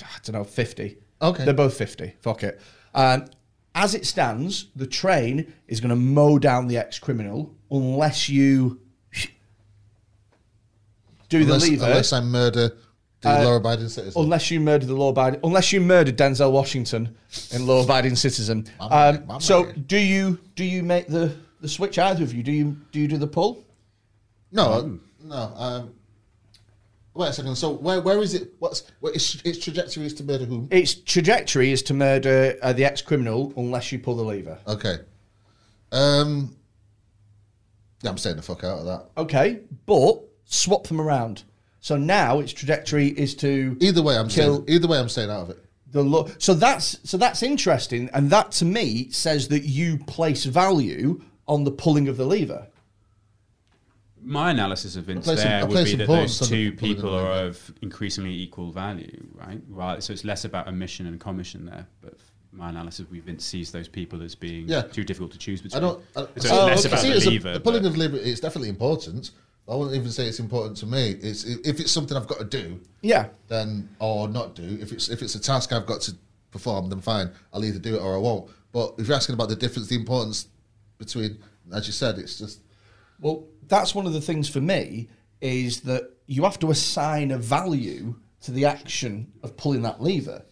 I 0.00 0.18
don't 0.24 0.34
know, 0.34 0.44
fifty. 0.44 0.98
Okay. 1.20 1.44
they're 1.44 1.54
both 1.54 1.76
fifty. 1.76 2.14
Fuck 2.20 2.42
it. 2.44 2.60
Um, 2.94 3.26
as 3.74 3.94
it 3.94 4.06
stands, 4.06 4.66
the 4.74 4.86
train 4.86 5.52
is 5.68 5.80
going 5.80 5.90
to 5.90 5.96
mow 5.96 6.38
down 6.38 6.66
the 6.66 6.76
ex-criminal 6.78 7.54
unless 7.70 8.28
you 8.28 8.80
do 11.28 11.42
unless, 11.42 11.64
the 11.64 11.70
lever. 11.72 11.84
unless 11.84 12.12
I 12.12 12.20
murder 12.20 12.76
the 13.20 13.28
Uh, 13.28 13.44
law-abiding 13.44 13.88
citizen. 13.88 14.20
Unless 14.22 14.50
you 14.50 14.60
murder 14.60 14.86
the 14.86 14.94
law-abiding, 14.94 15.40
unless 15.44 15.72
you 15.72 15.80
murder 15.80 16.12
Denzel 16.12 16.52
Washington 16.52 17.14
in 17.52 17.66
law-abiding 17.66 18.16
citizen. 18.16 18.66
Um, 18.80 19.24
my 19.26 19.38
so, 19.38 19.64
man. 19.64 19.84
do 19.86 19.98
you 19.98 20.38
do 20.54 20.64
you 20.64 20.82
make 20.82 21.08
the 21.08 21.34
the 21.60 21.68
switch? 21.68 21.98
Either 21.98 22.22
of 22.24 22.32
you? 22.32 22.42
Do 22.42 22.52
you 22.52 22.76
do 22.92 23.00
you 23.00 23.08
do 23.08 23.18
the 23.18 23.26
pull? 23.26 23.64
No, 24.52 24.98
no. 25.24 25.52
Um, 25.56 25.94
wait 27.14 27.28
a 27.28 27.32
second. 27.32 27.56
So 27.56 27.70
where 27.72 28.00
where 28.00 28.18
is 28.20 28.34
it? 28.34 28.52
What's 28.58 28.84
what, 29.00 29.14
its, 29.14 29.36
its 29.44 29.58
trajectory 29.62 30.06
is 30.06 30.14
to 30.14 30.24
murder 30.24 30.44
whom? 30.44 30.68
Its 30.70 30.94
trajectory 30.94 31.72
is 31.72 31.82
to 31.84 31.94
murder 31.94 32.56
uh, 32.62 32.72
the 32.72 32.84
ex-criminal 32.84 33.52
unless 33.56 33.92
you 33.92 33.98
pull 33.98 34.16
the 34.16 34.22
lever. 34.24 34.58
Okay. 34.66 34.96
Um. 35.92 36.54
Yeah, 38.02 38.10
I'm 38.10 38.18
staying 38.18 38.36
the 38.36 38.42
fuck 38.42 38.62
out 38.62 38.78
of 38.78 38.84
that. 38.86 39.06
Okay, 39.16 39.60
but 39.86 40.20
swap 40.44 40.86
them 40.86 41.00
around. 41.00 41.42
So 41.80 41.96
now 41.96 42.38
its 42.40 42.52
trajectory 42.52 43.08
is 43.08 43.34
to 43.36 43.76
Either 43.80 44.02
way, 44.02 44.16
I'm 44.16 44.28
Kill- 44.28 44.62
staying. 44.62 44.76
Either 44.76 44.88
way, 44.88 44.98
I'm 44.98 45.08
staying 45.08 45.30
out 45.30 45.42
of 45.42 45.50
it. 45.50 45.64
the 45.90 46.02
law. 46.04 46.28
So 46.38 46.54
that's 46.54 46.98
so 47.08 47.16
that's 47.16 47.42
interesting, 47.42 48.08
and 48.12 48.30
that 48.30 48.52
to 48.52 48.64
me 48.64 49.10
says 49.10 49.48
that 49.48 49.60
you 49.64 49.98
place 49.98 50.44
value 50.44 51.20
on 51.46 51.64
the 51.64 51.70
pulling 51.72 52.08
of 52.08 52.16
the 52.16 52.26
lever. 52.26 52.66
My 54.28 54.50
analysis 54.50 54.94
of 54.96 55.04
Vince 55.04 55.24
place 55.24 55.42
there 55.42 55.66
would 55.66 55.84
be 55.86 55.94
that 55.96 56.06
those 56.06 56.46
two 56.46 56.72
people 56.72 57.14
of 57.14 57.22
the 57.22 57.28
are 57.30 57.46
of 57.46 57.72
increasingly 57.80 58.34
equal 58.34 58.70
value, 58.70 59.26
right? 59.34 59.58
Right. 59.70 60.02
So 60.02 60.12
it's 60.12 60.22
less 60.22 60.44
about 60.44 60.68
omission 60.68 61.06
and 61.06 61.18
commission 61.18 61.64
there, 61.64 61.86
but 62.02 62.12
my 62.52 62.68
analysis, 62.68 63.06
we 63.10 63.20
Vince 63.20 63.42
sees 63.44 63.72
those 63.72 63.88
people 63.88 64.22
as 64.22 64.34
being 64.34 64.68
Yeah. 64.68 64.82
too 64.82 65.02
difficult 65.02 65.32
to 65.32 65.38
choose 65.38 65.62
between. 65.62 65.82
I 65.82 65.88
between. 65.88 66.04
don't. 66.14 66.28
I, 66.36 66.40
So 66.40 66.46
it's 66.46 66.50
I- 66.50 66.64
less 66.66 66.84
I 66.84 66.88
about 66.88 67.00
see 67.00 67.08
the 67.08 67.14
it 67.14 67.16
as 67.16 67.26
a- 67.26 67.30
lever, 67.30 67.52
the 67.54 67.60
pulling 67.60 67.86
of 67.86 67.96
lever 67.96 68.16
is 68.18 68.38
definitely 68.40 68.68
important. 68.68 69.30
I 69.66 69.74
wouldn't 69.74 69.96
even 69.96 70.10
say 70.10 70.26
it's 70.26 70.40
important 70.40 70.76
to 70.78 70.86
me. 70.86 71.10
It's 71.22 71.44
if 71.44 71.80
it's 71.80 71.90
something 71.90 72.14
I've 72.16 72.26
got 72.26 72.38
to 72.38 72.44
do, 72.44 72.80
Yeah. 73.00 73.28
then 73.48 73.88
or 73.98 74.28
not 74.28 74.54
do. 74.54 74.78
If 74.80 74.92
it's 74.92 75.08
if 75.08 75.22
it's 75.22 75.34
a 75.36 75.40
task 75.40 75.72
I've 75.72 75.86
got 75.86 76.02
to 76.02 76.14
perform, 76.50 76.90
then 76.90 77.00
fine. 77.00 77.30
I'll 77.54 77.64
either 77.64 77.78
do 77.78 77.94
it 77.94 78.00
or 78.00 78.14
I 78.14 78.18
won't. 78.18 78.50
But 78.72 78.94
if 78.98 79.06
you're 79.08 79.16
asking 79.16 79.34
about 79.34 79.48
the 79.48 79.56
difference, 79.56 79.88
the 79.88 79.96
importance 79.96 80.48
between, 80.98 81.38
as 81.72 81.86
you 81.86 81.92
said, 81.94 82.18
it's 82.18 82.38
just 82.38 82.60
Well, 83.20 83.46
that's 83.66 83.94
one 83.94 84.06
of 84.06 84.12
the 84.12 84.20
things 84.20 84.48
for 84.48 84.60
me 84.60 85.08
is 85.40 85.82
that 85.82 86.10
you 86.26 86.44
have 86.44 86.58
to 86.60 86.70
assign 86.70 87.30
a 87.30 87.38
value 87.38 88.16
to 88.42 88.50
the 88.50 88.64
action 88.64 89.32
of 89.42 89.56
pulling 89.56 89.82
that 89.82 90.02
lever 90.02 90.44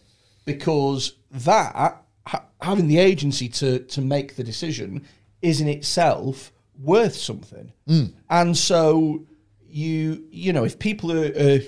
because 0.45 1.13
that 1.31 2.03
ha- 2.25 2.45
having 2.61 2.87
the 2.87 2.97
agency 2.97 3.47
to 3.47 3.79
to 3.79 4.01
make 4.01 4.35
the 4.35 4.43
decision 4.43 5.05
is 5.41 5.61
in 5.61 5.67
itself 5.67 6.51
worth 6.79 7.15
something. 7.15 7.71
Mm. 7.87 8.13
And 8.29 8.57
so 8.57 9.25
you 9.67 10.25
you 10.31 10.53
know 10.53 10.63
if 10.63 10.79
people 10.79 11.11
are, 11.11 11.25
are 11.25 11.59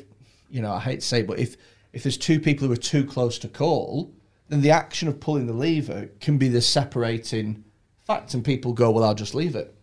you 0.49 0.61
know 0.61 0.71
I 0.71 0.79
hate 0.79 1.01
to 1.01 1.05
say 1.05 1.19
it, 1.21 1.27
but 1.27 1.39
if 1.39 1.55
if 1.93 2.03
there's 2.03 2.17
two 2.17 2.39
people 2.39 2.67
who 2.67 2.73
are 2.73 2.77
too 2.77 3.05
close 3.05 3.39
to 3.39 3.47
call, 3.47 4.13
then 4.47 4.61
the 4.61 4.71
action 4.71 5.07
of 5.07 5.19
pulling 5.19 5.47
the 5.47 5.53
lever 5.53 6.09
can 6.19 6.37
be 6.37 6.47
the 6.47 6.61
separating 6.61 7.63
fact, 8.05 8.33
and 8.33 8.43
people 8.43 8.73
go, 8.73 8.91
well, 8.91 9.03
I'll 9.03 9.15
just 9.15 9.35
leave 9.35 9.55
it. 9.55 9.75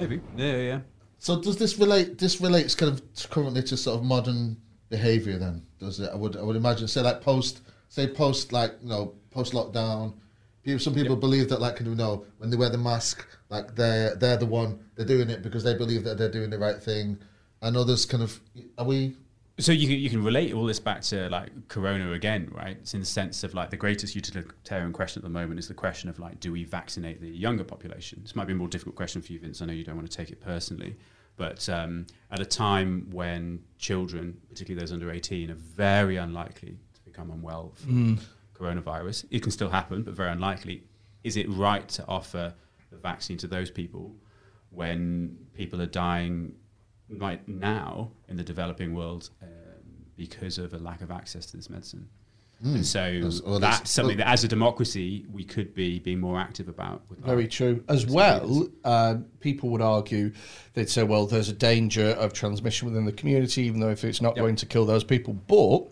Maybe. 0.00 0.20
Yeah, 0.36 0.56
yeah. 0.56 0.80
So 1.18 1.40
does 1.40 1.56
this 1.58 1.78
relate? 1.78 2.18
This 2.18 2.40
relates 2.40 2.74
kind 2.74 2.92
of 2.92 3.30
currently 3.30 3.62
to 3.64 3.76
sort 3.76 3.98
of 3.98 4.04
modern 4.04 4.56
behaviour. 4.88 5.38
Then 5.38 5.62
does 5.78 6.00
it? 6.00 6.10
I 6.12 6.16
would 6.16 6.36
I 6.36 6.42
would 6.42 6.56
imagine. 6.56 6.88
Say 6.88 7.02
like 7.02 7.20
post, 7.20 7.60
say 7.88 8.06
post 8.06 8.52
like 8.52 8.72
you 8.82 8.88
know 8.88 9.14
post 9.30 9.52
lockdown. 9.52 10.14
People, 10.62 10.78
some 10.78 10.94
people 10.94 11.16
believe 11.16 11.48
that 11.50 11.60
like 11.60 11.80
you 11.80 11.94
know 11.94 12.24
when 12.38 12.50
they 12.50 12.56
wear 12.56 12.70
the 12.70 12.78
mask, 12.78 13.26
like 13.50 13.74
they're 13.74 14.14
they're 14.16 14.38
the 14.38 14.46
one 14.46 14.78
they're 14.96 15.06
doing 15.06 15.30
it 15.30 15.42
because 15.42 15.62
they 15.62 15.74
believe 15.74 16.04
that 16.04 16.16
they're 16.16 16.30
doing 16.30 16.50
the 16.50 16.58
right 16.58 16.82
thing, 16.82 17.18
and 17.60 17.76
others 17.76 18.06
kind 18.06 18.22
of 18.22 18.40
are 18.78 18.86
we? 18.86 19.14
So 19.60 19.72
you 19.72 19.86
can, 19.86 19.98
you 19.98 20.10
can 20.10 20.24
relate 20.24 20.54
all 20.54 20.64
this 20.64 20.80
back 20.80 21.02
to 21.02 21.28
like 21.28 21.50
Corona 21.68 22.12
again, 22.12 22.50
right? 22.52 22.76
It's 22.80 22.94
in 22.94 23.00
the 23.00 23.06
sense 23.06 23.44
of 23.44 23.52
like 23.54 23.70
the 23.70 23.76
greatest 23.76 24.14
utilitarian 24.14 24.92
question 24.92 25.20
at 25.20 25.24
the 25.24 25.30
moment 25.30 25.58
is 25.58 25.68
the 25.68 25.74
question 25.74 26.08
of 26.08 26.18
like, 26.18 26.40
do 26.40 26.50
we 26.52 26.64
vaccinate 26.64 27.20
the 27.20 27.28
younger 27.28 27.64
population? 27.64 28.20
This 28.22 28.34
might 28.34 28.46
be 28.46 28.54
a 28.54 28.56
more 28.56 28.68
difficult 28.68 28.96
question 28.96 29.20
for 29.20 29.32
you, 29.32 29.38
Vince. 29.40 29.60
I 29.60 29.66
know 29.66 29.72
you 29.72 29.84
don't 29.84 29.96
want 29.96 30.10
to 30.10 30.16
take 30.16 30.30
it 30.30 30.40
personally, 30.40 30.96
but 31.36 31.68
um, 31.68 32.06
at 32.30 32.40
a 32.40 32.46
time 32.46 33.08
when 33.10 33.62
children, 33.78 34.40
particularly 34.48 34.80
those 34.80 34.92
under 34.92 35.10
18, 35.10 35.50
are 35.50 35.54
very 35.54 36.16
unlikely 36.16 36.78
to 36.94 37.00
become 37.04 37.30
unwell 37.30 37.72
from 37.76 38.18
coronavirus, 38.58 39.26
it 39.30 39.42
can 39.42 39.50
still 39.50 39.70
happen, 39.70 40.02
but 40.02 40.14
very 40.14 40.30
unlikely. 40.30 40.84
Is 41.24 41.36
it 41.36 41.48
right 41.50 41.88
to 41.90 42.06
offer 42.06 42.54
the 42.90 42.96
vaccine 42.96 43.36
to 43.38 43.46
those 43.46 43.70
people 43.70 44.14
when 44.70 45.36
people 45.54 45.80
are 45.82 45.86
dying 45.86 46.54
right 47.10 47.46
now 47.48 48.10
in 48.28 48.36
the 48.36 48.42
developing 48.44 48.94
world 48.94 49.30
um, 49.42 49.48
because 50.16 50.58
of 50.58 50.72
a 50.74 50.78
lack 50.78 51.00
of 51.02 51.10
access 51.10 51.46
to 51.46 51.56
this 51.56 51.68
medicine. 51.70 52.08
And 52.62 52.84
so 52.84 53.00
That's- 53.14 53.40
well, 53.42 53.58
that's, 53.58 53.76
that's- 53.78 53.90
something 53.90 54.18
well- 54.18 54.26
that, 54.26 54.32
as 54.34 54.44
a 54.44 54.48
democracy, 54.48 55.24
we 55.32 55.44
could 55.44 55.74
be 55.74 55.98
being 55.98 56.20
more 56.20 56.38
active 56.38 56.68
about. 56.68 57.00
With 57.08 57.20
Very 57.24 57.48
true. 57.48 57.82
As 57.88 58.04
well, 58.06 58.68
uh, 58.84 59.16
people 59.40 59.70
would 59.70 59.80
argue 59.80 60.32
they'd 60.74 60.90
say, 60.90 61.02
well, 61.02 61.24
there's 61.26 61.48
a 61.48 61.54
danger 61.54 62.08
of 62.10 62.34
transmission 62.34 62.86
within 62.86 63.06
the 63.06 63.12
community, 63.12 63.62
even 63.62 63.80
though 63.80 63.88
if 63.88 64.04
it's 64.04 64.20
not 64.20 64.36
Yep. 64.36 64.42
going 64.44 64.56
to 64.56 64.66
kill 64.66 64.84
those 64.84 65.04
people. 65.04 65.32
But 65.32 65.86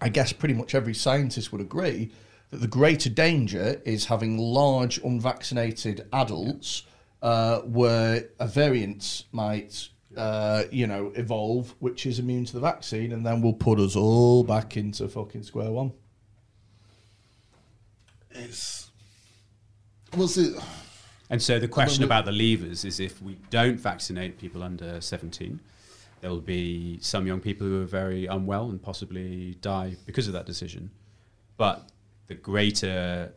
I 0.00 0.08
guess 0.08 0.32
pretty 0.32 0.54
much 0.54 0.74
every 0.74 0.94
scientist 0.94 1.52
would 1.52 1.60
agree 1.60 2.10
that 2.50 2.62
the 2.62 2.68
greater 2.68 3.10
danger 3.10 3.82
is 3.84 4.06
having 4.06 4.38
large 4.38 4.96
unvaccinated 5.04 6.06
adults 6.12 6.84
uh, 7.20 7.60
where 7.60 8.28
a 8.40 8.46
variant 8.46 9.24
might. 9.30 9.90
Uh, 10.16 10.64
you 10.70 10.86
know, 10.86 11.10
evolve, 11.14 11.74
which 11.78 12.04
is 12.04 12.18
immune 12.18 12.44
to 12.44 12.52
the 12.52 12.60
vaccine, 12.60 13.12
and 13.12 13.24
then 13.24 13.40
we'll 13.40 13.52
put 13.52 13.78
us 13.78 13.96
all 13.96 14.44
back 14.44 14.76
into 14.76 15.08
fucking 15.08 15.42
square 15.42 15.70
one. 15.70 15.92
It's 18.30 18.90
well, 20.16 20.28
see, 20.28 20.54
And 21.30 21.40
so 21.40 21.58
the 21.58 21.68
question 21.68 22.04
about 22.04 22.26
the 22.26 22.32
levers 22.32 22.84
is 22.84 23.00
if 23.00 23.22
we 23.22 23.38
don't 23.48 23.80
vaccinate 23.80 24.38
people 24.38 24.62
under 24.62 25.00
17, 25.00 25.58
there 26.20 26.30
will 26.30 26.40
be 26.40 26.98
some 27.00 27.26
young 27.26 27.40
people 27.40 27.66
who 27.66 27.80
are 27.80 27.86
very 27.86 28.26
unwell 28.26 28.68
and 28.68 28.82
possibly 28.82 29.56
die 29.62 29.96
because 30.04 30.26
of 30.26 30.34
that 30.34 30.44
decision. 30.44 30.90
But 31.56 31.88
the 32.26 32.34
greater, 32.34 33.32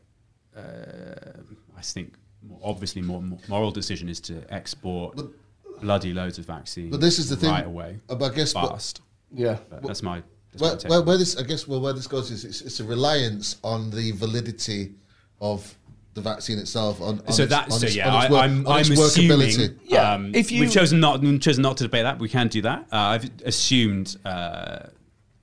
uh, 0.56 1.41
I 1.77 1.81
think, 1.81 2.15
obviously 2.61 3.02
more, 3.02 3.22
more 3.22 3.39
moral 3.47 3.72
decision 3.72 4.10
is 4.10 4.19
to 4.22 4.43
export 4.53 5.19
bloody 5.85 6.13
loads 6.13 6.37
of 6.39 6.45
vaccine 6.45 6.89
but 6.89 6.99
this 6.99 7.19
is 7.19 7.29
the 7.29 7.35
thing. 7.35 7.51
right 7.51 7.65
away, 7.65 7.99
But 8.07 8.21
I 8.21 8.29
guess 8.35 8.53
but- 8.53 8.69
fast. 8.69 9.01
Yeah. 9.33 9.57
But 9.69 9.83
that's 9.83 10.01
my. 10.03 10.21
That's 10.51 10.61
my 10.61 10.67
where, 10.69 10.77
take 10.77 10.89
where, 10.91 11.01
where 11.01 11.17
this, 11.17 11.35
I 11.37 11.43
guess, 11.43 11.67
well, 11.67 11.81
where 11.81 11.93
this 11.93 12.07
goes 12.07 12.31
is 12.31 12.45
it's, 12.45 12.61
it's 12.61 12.79
a 12.79 12.83
reliance 12.85 13.57
on 13.63 13.89
the 13.91 14.11
validity 14.11 14.93
of 15.41 15.75
the 16.13 16.21
vaccine 16.21 16.57
itself. 16.59 17.01
On, 17.01 17.19
on 17.19 17.31
so 17.33 17.43
its, 17.43 17.49
that 17.51 17.65
on 17.71 17.79
so 17.79 17.85
its, 17.87 17.95
yeah, 17.95 18.09
on 18.09 18.15
its 18.23 18.25
I, 18.25 18.31
work- 18.31 18.43
I'm, 18.43 18.67
on 18.67 18.79
its 18.79 18.89
I'm 18.89 18.97
assuming. 18.97 19.79
Yeah, 19.85 20.13
um, 20.13 20.33
if 20.33 20.51
you- 20.51 20.61
we've 20.61 20.71
chosen 20.71 20.99
not 21.01 21.19
we've 21.21 21.41
chosen 21.41 21.61
not 21.61 21.75
to 21.77 21.83
debate 21.83 22.03
that. 22.03 22.19
We 22.19 22.29
can 22.29 22.47
do 22.47 22.61
that. 22.61 22.87
Uh, 22.91 22.95
I've 22.97 23.29
assumed 23.43 24.15
uh, 24.23 24.79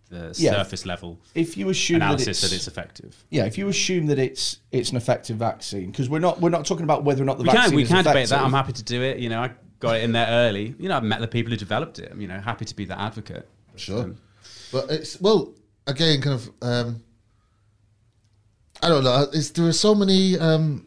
the 0.09 0.35
Yeah. 0.39 0.53
surface 0.53 0.87
level 0.87 1.19
If 1.35 1.57
you 1.59 1.69
assume 1.69 1.99
that 1.99 2.05
analysis 2.07 2.29
it's, 2.29 2.41
that 2.43 2.53
it's 2.57 2.69
effective. 2.69 3.23
Yeah, 3.31 3.45
if 3.45 3.59
you 3.59 3.69
assume 3.69 4.07
that 4.07 4.19
it's 4.19 4.59
it's 4.71 4.91
an 4.91 4.97
effective 4.97 5.37
vaccine, 5.37 5.91
because 5.91 6.09
we're 6.09 6.19
not 6.21 6.41
we're 6.41 6.51
not 6.51 6.65
talking 6.65 6.85
about 6.85 7.05
whether 7.05 7.23
or 7.23 7.27
not 7.27 7.37
the 7.37 7.45
We 7.45 7.51
vaccine 7.51 7.65
can 7.71 7.77
we 7.77 7.83
is 7.83 7.89
can 7.89 8.05
debate 8.05 8.29
that. 8.31 8.41
I'm 8.41 8.53
happy 8.53 8.73
to 8.73 8.83
do 8.83 9.03
it. 9.03 9.19
You 9.19 9.29
know, 9.29 9.43
I 9.43 9.51
got 9.83 9.97
it 9.97 10.05
in 10.05 10.13
there 10.13 10.29
early. 10.29 10.75
You 10.79 10.89
know, 10.89 10.97
I've 10.97 11.03
met 11.03 11.21
the 11.21 11.27
people 11.29 11.51
who 11.51 11.57
developed 11.57 11.99
it. 11.99 12.11
I'm 12.13 12.21
you 12.21 12.29
know 12.29 12.41
happy 12.41 12.65
to 12.65 12.75
be 12.75 12.85
the 12.85 12.99
advocate. 12.99 13.49
Sure. 13.77 14.05
Um, 14.05 14.17
But 14.71 14.91
it's 14.91 15.21
well 15.21 15.53
again, 15.87 16.23
kind 16.23 16.35
of. 16.35 16.51
Um, 16.63 17.03
I 18.85 18.89
don't 18.89 19.05
know. 19.05 19.27
It's, 19.33 19.51
there 19.51 19.67
are 19.67 19.73
so 19.73 19.95
many 19.95 20.39
um, 20.39 20.87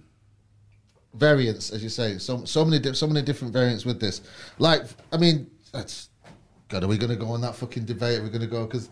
variants, 1.13 1.71
as 1.71 1.83
you 1.83 1.89
say. 1.89 2.17
So 2.17 2.45
so 2.45 2.63
many 2.65 2.79
di- 2.79 2.93
so 2.93 3.07
many 3.07 3.21
different 3.21 3.53
variants 3.53 3.85
with 3.85 3.99
this. 3.99 4.21
Like, 4.57 4.83
I 5.11 5.17
mean, 5.17 5.51
that's. 5.71 6.09
God, 6.69 6.83
are 6.83 6.87
we 6.87 6.97
going 6.97 7.11
to 7.11 7.15
go 7.25 7.27
on 7.27 7.41
that 7.41 7.55
fucking 7.55 7.85
debate? 7.85 8.19
Are 8.19 8.23
we 8.23 8.29
going 8.29 8.41
to 8.41 8.47
go 8.47 8.65
because 8.65 8.89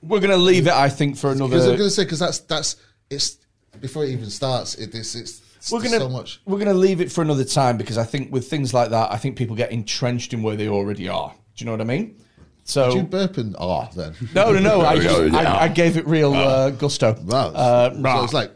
We're 0.00 0.20
going 0.20 0.30
to 0.30 0.36
leave 0.36 0.66
it, 0.66 0.72
I 0.72 0.88
think, 0.88 1.18
for 1.18 1.32
another. 1.32 1.50
because 1.50 1.66
I'm 1.66 1.76
going 1.76 1.90
to 1.90 1.90
say 1.90 2.04
because 2.04 2.20
that's 2.20 2.38
that's 2.38 2.76
it's 3.10 3.38
before 3.80 4.04
it 4.04 4.10
even 4.10 4.30
starts. 4.30 4.74
It, 4.76 4.94
it's 4.94 5.14
it's, 5.14 5.32
it's 5.40 5.49
We're 5.70 5.82
gonna 5.82 5.98
so 5.98 6.08
much. 6.08 6.40
we're 6.46 6.58
gonna 6.58 6.74
leave 6.74 7.00
it 7.00 7.12
for 7.12 7.22
another 7.22 7.44
time 7.44 7.76
because 7.76 7.98
I 7.98 8.04
think 8.04 8.32
with 8.32 8.48
things 8.48 8.72
like 8.72 8.90
that, 8.90 9.12
I 9.12 9.16
think 9.16 9.36
people 9.36 9.56
get 9.56 9.72
entrenched 9.72 10.32
in 10.32 10.42
where 10.42 10.56
they 10.56 10.68
already 10.68 11.08
are. 11.08 11.34
Do 11.56 11.64
you 11.64 11.66
know 11.66 11.72
what 11.72 11.80
I 11.80 11.84
mean? 11.84 12.16
So 12.64 12.90
Did 12.90 12.96
you 12.96 13.02
burp 13.04 13.36
and 13.36 13.56
ah 13.58 13.88
then? 13.94 14.14
no, 14.34 14.52
no, 14.52 14.60
no. 14.60 14.80
I, 14.82 14.98
just, 15.00 15.34
I, 15.34 15.62
I 15.62 15.68
gave 15.68 15.96
it 15.96 16.06
real 16.06 16.32
uh, 16.32 16.70
gusto. 16.70 17.14
Wow. 17.24 17.48
Uh, 17.48 17.90
so 17.94 18.24
it's 18.24 18.32
like, 18.32 18.52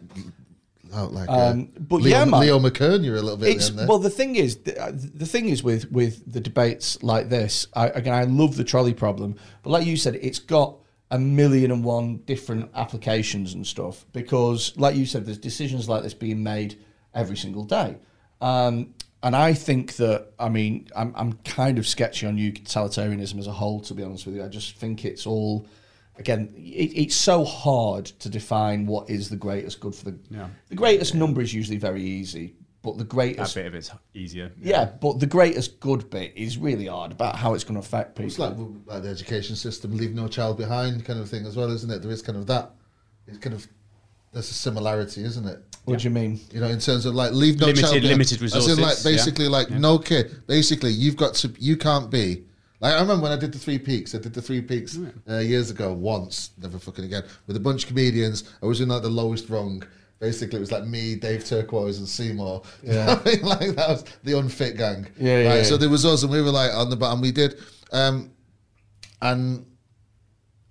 oh, 0.94 1.06
like 1.06 1.28
Um, 1.28 1.70
uh, 1.76 1.80
but 1.80 1.96
Leo, 1.96 2.18
yeah, 2.18 2.24
man. 2.24 2.40
Leo 2.40 2.58
McKern, 2.58 3.04
you're 3.04 3.16
a 3.16 3.22
little 3.22 3.36
bit. 3.36 3.56
It's 3.56 3.70
there. 3.70 3.86
well, 3.86 3.98
the 3.98 4.10
thing 4.10 4.36
is, 4.36 4.56
the, 4.58 4.80
uh, 4.80 4.92
the 4.94 5.26
thing 5.26 5.48
is 5.48 5.62
with 5.62 5.90
with 5.90 6.32
the 6.32 6.40
debates 6.40 7.02
like 7.02 7.28
this. 7.28 7.66
I, 7.74 7.88
again, 7.88 8.14
I 8.14 8.24
love 8.24 8.56
the 8.56 8.64
trolley 8.64 8.94
problem, 8.94 9.36
but 9.62 9.70
like 9.70 9.86
you 9.86 9.96
said, 9.96 10.14
it's 10.16 10.38
got 10.38 10.76
a 11.10 11.18
million 11.18 11.70
and 11.70 11.84
one 11.84 12.16
different 12.26 12.70
applications 12.74 13.54
and 13.54 13.66
stuff 13.66 14.06
because, 14.12 14.76
like 14.76 14.96
you 14.96 15.06
said, 15.06 15.26
there's 15.26 15.38
decisions 15.38 15.88
like 15.88 16.02
this 16.02 16.14
being 16.14 16.42
made 16.42 16.78
every 17.14 17.36
single 17.36 17.64
day. 17.64 17.96
Um, 18.40 18.94
and 19.22 19.34
I 19.34 19.54
think 19.54 19.96
that, 19.96 20.32
I 20.38 20.50
mean, 20.50 20.88
I'm, 20.94 21.14
I'm 21.16 21.32
kind 21.44 21.78
of 21.78 21.86
sketchy 21.86 22.26
on 22.26 22.36
utilitarianism 22.36 23.38
as 23.38 23.46
a 23.46 23.52
whole, 23.52 23.80
to 23.80 23.94
be 23.94 24.02
honest 24.02 24.26
with 24.26 24.34
you. 24.36 24.44
I 24.44 24.48
just 24.48 24.76
think 24.76 25.06
it's 25.06 25.26
all, 25.26 25.66
again, 26.18 26.52
it, 26.56 26.92
it's 26.94 27.14
so 27.14 27.42
hard 27.42 28.04
to 28.04 28.28
define 28.28 28.86
what 28.86 29.08
is 29.08 29.30
the 29.30 29.36
greatest 29.36 29.80
good 29.80 29.94
for 29.94 30.10
the. 30.10 30.18
Yeah. 30.30 30.48
The 30.68 30.74
greatest 30.74 31.14
number 31.14 31.40
is 31.40 31.54
usually 31.54 31.78
very 31.78 32.02
easy, 32.02 32.56
but 32.82 32.98
the 32.98 33.04
that 33.04 33.08
greatest. 33.08 33.54
bit 33.54 33.64
of 33.64 33.74
it's 33.74 33.90
easier. 34.12 34.52
Yeah, 34.60 34.84
but 35.00 35.20
the 35.20 35.26
greatest 35.26 35.80
good 35.80 36.10
bit 36.10 36.34
is 36.36 36.58
really 36.58 36.86
hard 36.86 37.10
about 37.10 37.36
how 37.36 37.54
it's 37.54 37.64
going 37.64 37.80
to 37.80 37.86
affect 37.86 38.16
people. 38.16 38.26
It's 38.26 38.38
like, 38.38 38.56
like 38.84 39.04
the 39.04 39.08
education 39.08 39.56
system, 39.56 39.96
leave 39.96 40.14
no 40.14 40.28
child 40.28 40.58
behind 40.58 41.02
kind 41.06 41.18
of 41.18 41.30
thing 41.30 41.46
as 41.46 41.56
well, 41.56 41.70
isn't 41.70 41.90
it? 41.90 42.02
There 42.02 42.10
is 42.10 42.20
kind 42.20 42.36
of 42.36 42.46
that. 42.48 42.72
It's 43.26 43.38
kind 43.38 43.54
of 43.54 43.66
there's 44.34 44.50
a 44.50 44.54
similarity, 44.54 45.24
isn't 45.24 45.46
it? 45.46 45.58
what 45.84 45.98
do 45.98 46.04
you 46.04 46.10
mean? 46.10 46.40
You 46.50 46.60
know, 46.60 46.68
in 46.68 46.78
terms 46.78 47.04
of 47.04 47.14
like 47.14 47.32
leave 47.32 47.60
no 47.60 47.66
Limited- 47.66 47.82
child 47.82 47.94
behind. 47.94 48.08
limited 48.08 48.42
As 48.42 48.52
in, 48.54 48.60
like 48.60 48.90
resources, 48.90 49.04
yeah. 49.04 49.10
basically, 49.10 49.48
like 49.48 49.70
no 49.70 49.98
kid. 49.98 50.46
Basically, 50.46 50.90
you've 50.90 51.16
got 51.16 51.34
to. 51.34 51.54
You 51.58 51.76
can't 51.76 52.10
be. 52.10 52.44
Like 52.80 52.94
I 52.94 53.00
remember 53.00 53.22
when 53.24 53.32
I 53.32 53.36
did 53.36 53.52
the 53.52 53.58
Three 53.58 53.78
Peaks. 53.78 54.14
I 54.14 54.18
did 54.18 54.34
the 54.34 54.42
Three 54.42 54.60
Peaks 54.60 54.98
uh, 55.28 55.38
years 55.38 55.70
ago 55.70 55.92
once, 55.92 56.50
never 56.60 56.78
fucking 56.78 57.04
again, 57.04 57.22
with 57.46 57.56
a 57.56 57.60
bunch 57.60 57.84
of 57.84 57.88
comedians. 57.88 58.50
I 58.62 58.66
was 58.66 58.80
in 58.80 58.88
like 58.88 59.02
the 59.02 59.08
lowest 59.10 59.48
rung. 59.48 59.82
Basically, 60.20 60.56
it 60.56 60.60
was 60.60 60.72
like 60.72 60.86
me, 60.86 61.16
Dave 61.16 61.44
Turquoise, 61.44 61.98
and 61.98 62.08
Seymour. 62.08 62.62
Yeah. 62.82 63.20
I 63.20 63.28
mean, 63.28 63.42
like 63.42 63.76
that 63.76 63.88
was 63.88 64.04
the 64.22 64.38
unfit 64.38 64.76
gang. 64.78 65.06
Yeah, 65.18 65.40
yeah, 65.40 65.48
right? 65.48 65.66
So 65.66 65.74
yeah. 65.74 65.80
there 65.80 65.90
was 65.90 66.06
us, 66.06 66.22
and 66.22 66.32
we 66.32 66.40
were 66.40 66.50
like 66.50 66.72
on 66.72 66.88
the 66.88 66.96
bottom. 66.96 67.20
We 67.20 67.32
did, 67.32 67.60
um, 67.92 68.30
and 69.20 69.66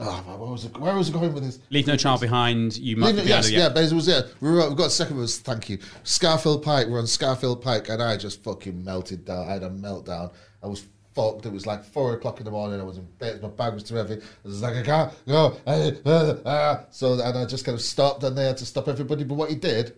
Oh, 0.05 0.23
man, 0.27 0.37
where 0.37 0.49
was 0.51 0.65
it? 0.65 0.77
Where 0.77 0.95
was 0.95 1.07
it 1.07 1.13
going 1.13 1.33
with 1.33 1.43
this? 1.43 1.59
Leave 1.69 1.87
no 1.87 1.95
child 1.95 2.19
behind. 2.19 2.75
You 2.75 2.97
might 2.97 3.15
Leave 3.15 3.25
yes, 3.25 3.49
yeah, 3.49 3.69
but 3.69 3.85
it 3.85 3.93
was 3.93 4.07
yeah. 4.07 4.21
We 4.41 4.51
we 4.51 4.75
got 4.75 4.87
a 4.87 4.89
second 4.89 5.15
was 5.17 5.39
thank 5.39 5.69
you. 5.69 5.77
Scafell 6.03 6.61
Pike. 6.61 6.87
We're 6.87 6.99
on 6.99 7.05
Scafell 7.05 7.61
Pike, 7.61 7.87
and 7.87 8.03
I 8.03 8.17
just 8.17 8.43
fucking 8.43 8.83
melted 8.83 9.23
down. 9.23 9.47
I 9.47 9.53
had 9.53 9.63
a 9.63 9.69
meltdown. 9.69 10.33
I 10.61 10.67
was 10.67 10.85
fucked. 11.15 11.45
It 11.45 11.53
was 11.53 11.65
like 11.65 11.85
four 11.85 12.13
o'clock 12.15 12.39
in 12.39 12.45
the 12.45 12.51
morning. 12.51 12.81
I 12.81 12.83
was 12.83 12.97
in 12.97 13.05
bed. 13.17 13.41
My 13.41 13.47
bag 13.47 13.73
was 13.75 13.83
too 13.83 13.95
heavy. 13.95 14.15
I 14.15 14.19
was 14.43 14.61
like, 14.61 14.75
I 14.75 14.81
can't 14.81 15.13
go. 15.25 15.57
Uh, 15.65 15.91
uh, 16.05 16.09
uh. 16.45 16.85
So 16.89 17.13
and 17.13 17.37
I 17.37 17.45
just 17.45 17.63
kind 17.63 17.75
of 17.75 17.81
stopped, 17.81 18.23
and 18.23 18.37
they 18.37 18.45
had 18.45 18.57
to 18.57 18.65
stop 18.65 18.89
everybody. 18.89 19.23
But 19.23 19.35
what 19.35 19.49
he 19.49 19.55
did 19.55 19.95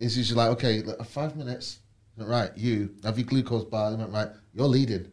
is 0.00 0.16
he's 0.16 0.32
like, 0.32 0.50
okay, 0.50 0.82
look, 0.82 1.02
five 1.06 1.34
minutes. 1.36 1.78
Went, 2.18 2.28
right, 2.28 2.50
you 2.56 2.94
have 3.04 3.18
your 3.18 3.26
glucose 3.26 3.64
bar. 3.64 3.90
He 3.90 3.96
went, 3.96 4.12
right, 4.12 4.28
you're 4.52 4.66
leading. 4.66 5.10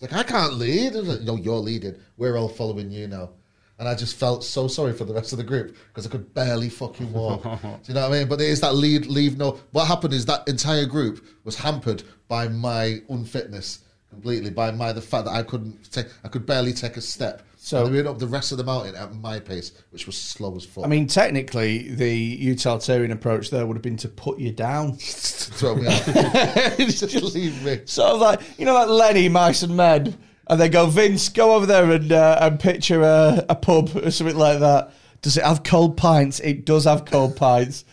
Like, 0.00 0.12
I 0.12 0.22
can't 0.24 0.54
lead. 0.54 0.92
Like, 0.92 1.22
no, 1.22 1.36
you're 1.36 1.54
leading. 1.56 1.96
We're 2.18 2.36
all 2.36 2.50
following 2.50 2.90
you 2.90 3.08
now. 3.08 3.30
And 3.78 3.86
I 3.86 3.94
just 3.94 4.16
felt 4.16 4.42
so 4.42 4.68
sorry 4.68 4.94
for 4.94 5.04
the 5.04 5.12
rest 5.12 5.32
of 5.32 5.38
the 5.38 5.44
group 5.44 5.76
because 5.88 6.06
I 6.06 6.10
could 6.10 6.32
barely 6.32 6.70
fucking 6.70 7.12
walk. 7.12 7.42
Do 7.42 7.48
you 7.84 7.94
know 7.94 8.08
what 8.08 8.14
I 8.16 8.18
mean? 8.20 8.28
But 8.28 8.38
there's 8.38 8.60
that 8.62 8.74
lead, 8.74 9.04
leave 9.06 9.36
no. 9.36 9.58
What 9.72 9.86
happened 9.86 10.14
is 10.14 10.24
that 10.26 10.48
entire 10.48 10.86
group 10.86 11.22
was 11.44 11.56
hampered 11.56 12.02
by 12.26 12.48
my 12.48 13.00
unfitness 13.10 13.80
completely, 14.08 14.48
by 14.50 14.70
my 14.70 14.92
the 14.94 15.02
fact 15.02 15.26
that 15.26 15.32
I 15.34 15.42
couldn't 15.42 15.92
take, 15.92 16.06
I 16.24 16.28
could 16.28 16.46
barely 16.46 16.72
take 16.72 16.96
a 16.96 17.02
step. 17.02 17.42
So- 17.58 17.84
So 17.84 17.88
they 17.90 17.96
went 17.96 18.06
up 18.08 18.18
the 18.18 18.26
rest 18.28 18.52
of 18.52 18.58
the 18.58 18.64
mountain 18.64 18.94
at 18.94 19.12
my 19.16 19.40
pace, 19.40 19.72
which 19.90 20.06
was 20.06 20.16
slow 20.16 20.54
as 20.56 20.64
fuck. 20.64 20.84
I 20.84 20.88
mean, 20.88 21.06
technically, 21.08 21.88
the 21.90 22.14
utilitarian 22.14 23.10
approach 23.10 23.50
there 23.50 23.66
would 23.66 23.76
have 23.76 23.82
been 23.82 23.96
to 23.98 24.08
put 24.08 24.38
you 24.38 24.52
down. 24.52 24.96
throw 25.00 25.74
me 25.74 25.86
out. 25.88 26.02
just 26.78 27.14
leave 27.34 27.62
me. 27.64 27.80
Sort 27.84 28.12
of 28.14 28.20
like, 28.20 28.40
you 28.58 28.64
know, 28.64 28.72
like 28.72 28.88
Lenny, 28.88 29.28
Mice 29.28 29.62
and 29.64 29.76
Men. 29.76 30.16
And 30.48 30.60
they 30.60 30.68
go, 30.68 30.86
Vince, 30.86 31.28
go 31.28 31.54
over 31.54 31.66
there 31.66 31.90
and, 31.90 32.12
uh, 32.12 32.38
and 32.40 32.60
picture 32.60 33.02
a, 33.02 33.44
a 33.48 33.54
pub 33.56 33.90
or 33.96 34.10
something 34.10 34.36
like 34.36 34.60
that. 34.60 34.92
Does 35.22 35.36
it 35.36 35.44
have 35.44 35.64
cold 35.64 35.96
pints? 35.96 36.38
It 36.40 36.64
does 36.64 36.84
have 36.84 37.04
cold 37.04 37.36
pints. 37.36 37.84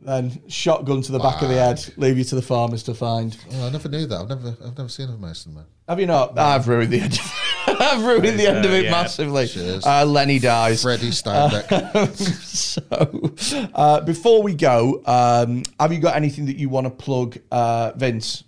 Then 0.00 0.42
shotgun 0.48 1.02
to 1.02 1.12
the 1.12 1.18
back 1.18 1.42
of 1.42 1.50
the 1.50 1.56
head, 1.56 1.92
leave 1.98 2.16
you 2.16 2.24
to 2.24 2.34
the 2.34 2.42
farmers 2.42 2.82
to 2.84 2.94
find. 2.94 3.36
Oh, 3.52 3.66
I 3.66 3.70
never 3.70 3.88
knew 3.88 4.06
that. 4.06 4.18
I've 4.18 4.28
never, 4.30 4.56
I've 4.64 4.76
never 4.76 4.88
seen 4.88 5.10
a 5.10 5.16
Mason 5.16 5.54
man. 5.54 5.66
Have 5.88 6.00
you 6.00 6.06
not? 6.06 6.38
I've 6.38 6.66
ruined 6.68 6.90
the 6.90 7.00
end. 7.00 7.20
I've 7.66 8.02
ruined 8.02 8.38
the 8.38 8.46
end 8.48 8.64
of 8.64 8.72
it 8.72 8.84
yeah. 8.84 8.90
massively. 8.92 9.46
Cheers. 9.46 9.84
Uh, 9.84 10.06
Lenny 10.06 10.38
dies. 10.38 10.82
Freddie 10.82 11.10
Steinbeck. 11.10 12.16
so, 12.16 13.68
uh, 13.74 14.00
before 14.00 14.42
we 14.42 14.54
go, 14.54 15.02
um, 15.04 15.62
have 15.78 15.92
you 15.92 15.98
got 15.98 16.16
anything 16.16 16.46
that 16.46 16.56
you 16.56 16.70
want 16.70 16.86
to 16.86 16.90
plug, 16.90 17.38
uh, 17.50 17.92
Vince? 17.94 18.44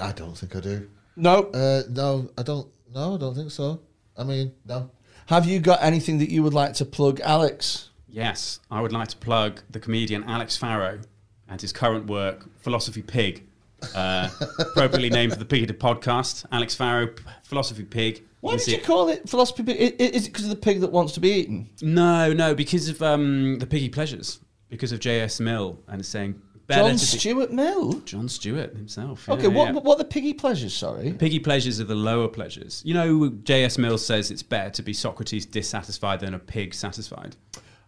I 0.00 0.12
don't 0.12 0.38
think 0.38 0.54
I 0.54 0.60
do. 0.60 0.88
No. 1.18 1.44
Uh, 1.52 1.82
no, 1.90 2.30
I 2.38 2.42
don't. 2.42 2.68
No, 2.94 3.14
I 3.14 3.18
don't 3.18 3.34
think 3.34 3.50
so. 3.50 3.80
I 4.16 4.24
mean, 4.24 4.52
no. 4.66 4.90
Have 5.26 5.44
you 5.46 5.60
got 5.60 5.82
anything 5.82 6.18
that 6.18 6.30
you 6.30 6.42
would 6.42 6.54
like 6.54 6.72
to 6.74 6.84
plug, 6.84 7.20
Alex? 7.20 7.90
Yes, 8.08 8.60
I 8.70 8.80
would 8.80 8.92
like 8.92 9.08
to 9.08 9.16
plug 9.18 9.60
the 9.70 9.78
comedian 9.78 10.24
Alex 10.24 10.56
Farrow 10.56 11.00
and 11.48 11.60
his 11.60 11.72
current 11.72 12.06
work, 12.06 12.48
Philosophy 12.60 13.02
Pig, 13.02 13.46
uh, 13.94 14.28
appropriately 14.58 15.10
named 15.10 15.32
for 15.34 15.38
the 15.38 15.44
Pigoted 15.44 15.78
podcast. 15.78 16.46
Alex 16.50 16.74
Farrow, 16.74 17.08
Philosophy 17.42 17.84
Pig. 17.84 18.22
Why 18.40 18.52
can 18.56 18.58
did 18.64 18.68
you 18.68 18.80
call 18.84 19.08
it 19.08 19.28
philosophy 19.28 19.64
pig? 19.64 19.76
I- 20.00 20.04
i- 20.04 20.08
Is 20.10 20.26
it 20.26 20.32
because 20.32 20.44
of 20.44 20.50
the 20.50 20.56
pig 20.56 20.80
that 20.82 20.92
wants 20.92 21.12
to 21.14 21.20
be 21.20 21.30
eaten? 21.32 21.68
No, 21.82 22.32
no, 22.32 22.54
because 22.54 22.88
of 22.88 23.02
um, 23.02 23.58
the 23.58 23.66
Piggy 23.66 23.88
Pleasures, 23.88 24.38
because 24.68 24.92
of 24.92 25.00
J.S. 25.00 25.40
Mill, 25.40 25.78
and 25.88 26.06
saying 26.06 26.40
better 26.47 26.47
John 26.76 26.84
to 26.90 26.92
be- 26.92 26.98
Stuart 26.98 27.52
Mill. 27.52 27.92
John 28.00 28.28
Stewart 28.28 28.74
himself. 28.76 29.24
yeah, 29.28 29.34
Okay, 29.34 29.48
what 29.48 29.68
yeah. 29.74 29.80
what 29.80 29.94
are 29.94 29.98
the 29.98 30.04
piggy 30.04 30.34
pleasures? 30.34 30.74
Sorry. 30.74 31.12
Piggy 31.12 31.38
pleasures 31.38 31.80
are 31.80 31.84
the 31.84 31.94
lower 31.94 32.28
pleasures. 32.28 32.82
You 32.84 32.94
know, 32.94 33.28
J.S. 33.44 33.78
Mill 33.78 33.96
says 33.98 34.30
it's 34.30 34.42
better 34.42 34.70
to 34.70 34.82
be 34.82 34.92
Socrates 34.92 35.46
dissatisfied 35.46 36.20
than 36.20 36.34
a 36.34 36.38
pig 36.38 36.74
satisfied. 36.74 37.36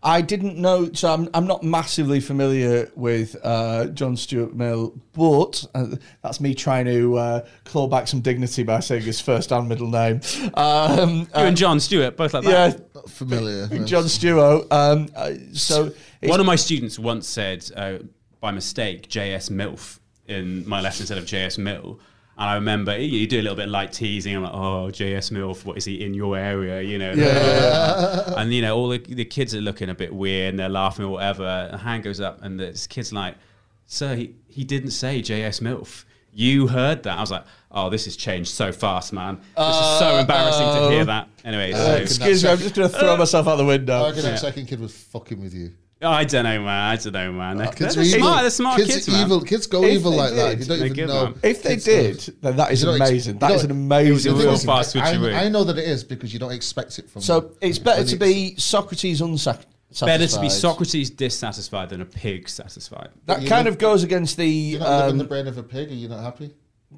I 0.02 0.22
didn't 0.22 0.56
know, 0.56 0.90
so 0.94 1.12
I'm, 1.12 1.28
I'm 1.34 1.46
not 1.46 1.62
massively 1.62 2.20
familiar 2.20 2.90
with 2.96 3.36
uh, 3.44 3.88
John 3.88 4.16
Stuart 4.16 4.54
Mill, 4.54 4.98
but 5.12 5.62
uh, 5.74 5.88
that's 6.22 6.40
me 6.40 6.54
trying 6.54 6.86
to 6.86 7.18
uh, 7.18 7.46
claw 7.66 7.86
back 7.86 8.08
some 8.08 8.22
dignity 8.22 8.62
by 8.62 8.80
saying 8.80 9.02
his 9.02 9.20
first 9.20 9.52
and 9.52 9.68
middle 9.68 9.90
name. 9.90 10.22
Um, 10.54 11.18
You 11.18 11.26
and 11.34 11.54
John 11.54 11.80
Stewart, 11.80 12.16
both 12.16 12.32
like 12.32 12.44
that. 12.44 12.50
yeah. 12.72 12.78
Not 12.94 13.10
familiar. 13.10 13.66
John 13.84 14.08
Stewart. 14.08 14.72
Um, 14.72 15.08
uh, 15.14 15.32
so 15.52 15.92
One 16.22 16.40
of 16.40 16.46
my 16.46 16.56
students 16.56 16.98
once 16.98 17.28
said, 17.28 17.70
uh, 17.76 17.98
by 18.40 18.50
mistake, 18.52 19.08
J.S. 19.08 19.48
MILF 19.50 19.98
in 20.26 20.68
my 20.68 20.80
lesson 20.80 21.02
instead 21.02 21.18
of 21.18 21.26
J.S. 21.26 21.58
Mill. 21.58 21.98
And 22.38 22.48
I 22.48 22.54
remember 22.54 22.96
you- 22.96 23.18
you 23.18 23.26
do 23.26 23.38
a 23.40 23.42
little 23.42 23.56
bit 23.56 23.66
of 23.66 23.70
light 23.70 23.92
teasing. 23.92 24.34
I'm 24.36 24.42
like, 24.44 24.52
oh, 24.54 24.90
J.S. 24.90 25.30
MILF, 25.30 25.64
what 25.64 25.76
is 25.76 25.84
he 25.84 26.02
in 26.02 26.14
your 26.14 26.36
area? 26.38 26.80
You 26.80 26.98
know, 26.98 27.10
and 28.36 28.52
you 28.52 28.62
know, 28.62 28.76
all 28.76 28.88
the, 28.88 28.98
the 28.98 29.24
kids 29.24 29.54
are 29.54 29.60
looking 29.60 29.90
a 29.90 29.94
bit 29.94 30.14
weird 30.14 30.50
and 30.50 30.58
they're 30.58 30.68
laughing 30.68 31.04
or 31.04 31.08
whatever. 31.12 31.68
A 31.72 31.76
hand 31.76 32.02
goes 32.02 32.20
up, 32.20 32.42
and 32.42 32.58
this 32.58 32.86
kid's 32.86 33.12
like, 33.12 33.34
"Sir, 33.86 34.14
he, 34.14 34.34
he 34.48 34.64
didn't 34.64 34.90
say 34.92 35.20
J.S. 35.20 35.60
MILF. 35.60 36.04
You 36.32 36.68
heard 36.68 37.02
that?" 37.02 37.18
I 37.18 37.20
was 37.20 37.30
like, 37.30 37.44
"Oh, 37.70 37.90
this 37.90 38.04
has 38.06 38.16
changed 38.16 38.50
so 38.52 38.72
fast, 38.72 39.12
man. 39.12 39.36
This 39.56 39.76
is 39.76 39.98
so 39.98 40.16
uh, 40.16 40.20
embarrassing 40.20 40.66
to 40.66 40.90
hear 40.90 41.04
that." 41.04 41.28
Anyway, 41.44 41.72
so, 41.72 41.94
excuse 41.96 42.42
me, 42.44 42.50
I'm 42.50 42.58
just 42.58 42.74
going 42.74 42.88
to 42.88 42.96
throw 42.98 43.16
myself 43.16 43.48
out 43.48 43.56
the 43.56 43.64
I 43.64 43.66
window. 43.66 44.06
reckon 44.06 44.22
that 44.22 44.38
second 44.38 44.66
kid 44.66 44.80
was 44.80 44.96
fucking 44.96 45.40
with 45.42 45.52
you. 45.52 45.72
I 46.02 46.24
don't 46.24 46.44
know, 46.44 46.58
man. 46.62 46.68
I 46.92 46.96
don't 46.96 47.12
know, 47.12 47.32
man. 47.32 47.58
They're, 47.58 47.66
Kids 47.72 47.94
they're 47.94 48.04
evil. 48.04 48.18
smart. 48.20 48.40
They're 48.42 48.50
smart 48.50 48.76
kids, 48.78 48.94
kids, 48.94 49.08
man. 49.08 49.20
evil. 49.26 49.40
Kids 49.42 49.66
go 49.66 49.84
If 49.84 49.92
evil 49.96 50.10
they 50.12 50.16
like 50.16 50.34
that. 50.34 50.58
You 50.58 50.64
don't 50.64 50.78
even 50.78 50.92
good, 50.94 51.08
know. 51.08 51.24
man. 51.26 51.34
If 51.42 51.62
they 51.62 51.70
Kids 51.76 51.84
did, 51.84 52.34
then 52.40 52.56
that 52.56 52.72
is 52.72 52.82
You 52.82 52.90
ex- 52.94 53.00
amazing. 53.10 53.34
you 53.34 53.40
That 53.40 53.48
don't- 53.48 53.56
is 53.58 53.64
an 53.64 53.70
amazing. 53.70 54.36
real 54.36 54.56
fast 54.56 54.96
I, 54.96 55.12
switcheroo. 55.14 55.34
I 55.34 55.48
know 55.50 55.62
that 55.64 55.76
it 55.76 55.84
is 55.86 56.02
because 56.04 56.32
you 56.32 56.38
don't 56.38 56.52
expect 56.52 56.98
it 56.98 57.10
from. 57.10 57.20
So 57.20 57.52
it's 57.60 57.78
better 57.78 58.04
to 58.04 58.16
be 58.16 58.54
Socrates 58.56 59.20
unsatisfied. 59.20 59.66
Better 60.06 60.26
to 60.26 60.40
be 60.40 60.48
Socrates 60.48 61.10
dissatisfied 61.10 61.90
than 61.90 62.00
a 62.00 62.06
pig 62.06 62.48
satisfied. 62.48 63.10
That 63.26 63.38
kind 63.46 63.66
live- 63.66 63.74
of 63.74 63.78
goes 63.78 64.02
against 64.02 64.36
the. 64.38 64.46
You're 64.48 64.80
not 64.80 64.98
living 65.00 65.10
Um, 65.12 65.18
the 65.18 65.24
brain 65.24 65.46
of 65.48 65.58
a 65.58 65.62
pig. 65.62 65.90
Are 65.90 65.94
you 65.94 66.08
not 66.08 66.22
happy? 66.22 66.50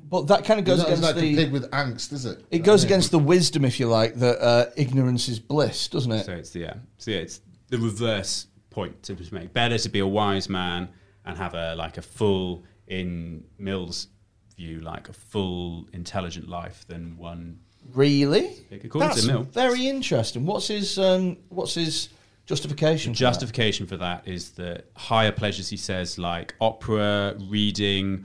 but 0.09 0.27
that 0.29 0.43
kind 0.45 0.59
of 0.61 0.65
goes 0.65 0.79
not, 0.79 0.87
against 0.87 1.03
like 1.03 1.17
a 1.17 1.21
the. 1.21 1.35
pig 1.37 1.53
with 1.53 1.71
angst, 1.71 2.13
is 2.13 2.25
it? 2.25 2.43
It 2.51 2.61
goes 2.61 2.83
against 2.85 3.11
the 3.11 3.19
wisdom, 3.19 3.65
if 3.65 3.79
you 3.81 3.89
like, 3.89 4.15
that 4.17 4.41
uh, 4.43 4.67
ignorance 4.77 5.29
is 5.29 5.39
bliss, 5.39 5.89
doesn't 5.89 6.13
it? 6.13 6.25
So 6.25 6.33
it's 6.33 6.55
yeah. 6.55 6.75
So 6.99 7.11
yeah, 7.11 7.19
it's 7.19 7.41
the 7.69 7.79
reverse 7.79 8.47
point 8.73 9.03
to 9.05 9.17
make. 9.31 9.53
Better 9.53 9.79
to 9.79 9.89
be 9.89 10.01
a 10.01 10.07
wise 10.07 10.49
man 10.49 10.89
and 11.25 11.37
have 11.37 11.55
a 11.55 11.75
like 11.77 11.99
a 11.99 12.03
full 12.03 12.65
in 12.87 13.45
Mill's 13.59 14.09
view, 14.57 14.81
like 14.81 15.09
a 15.09 15.13
full 15.13 15.87
intelligent 15.93 16.49
life 16.49 16.85
than 16.89 17.17
one. 17.17 17.61
Really? 17.95 18.67
According 18.71 19.17
to 19.17 19.27
Mill. 19.27 19.43
very 19.43 19.89
interesting. 19.89 20.47
What's 20.47 20.69
his 20.69 20.99
um, 20.99 21.37
What's 21.49 21.75
his 21.75 22.09
justification? 22.47 23.13
for 23.15 23.19
that? 23.19 23.31
Justification 23.31 23.87
for 23.87 23.97
that 23.99 24.27
is 24.27 24.51
that 24.53 24.87
higher 24.97 25.33
pleasures, 25.33 25.69
he 25.69 25.77
says, 25.77 26.19
like 26.19 26.55
opera, 26.61 27.35
reading, 27.49 28.25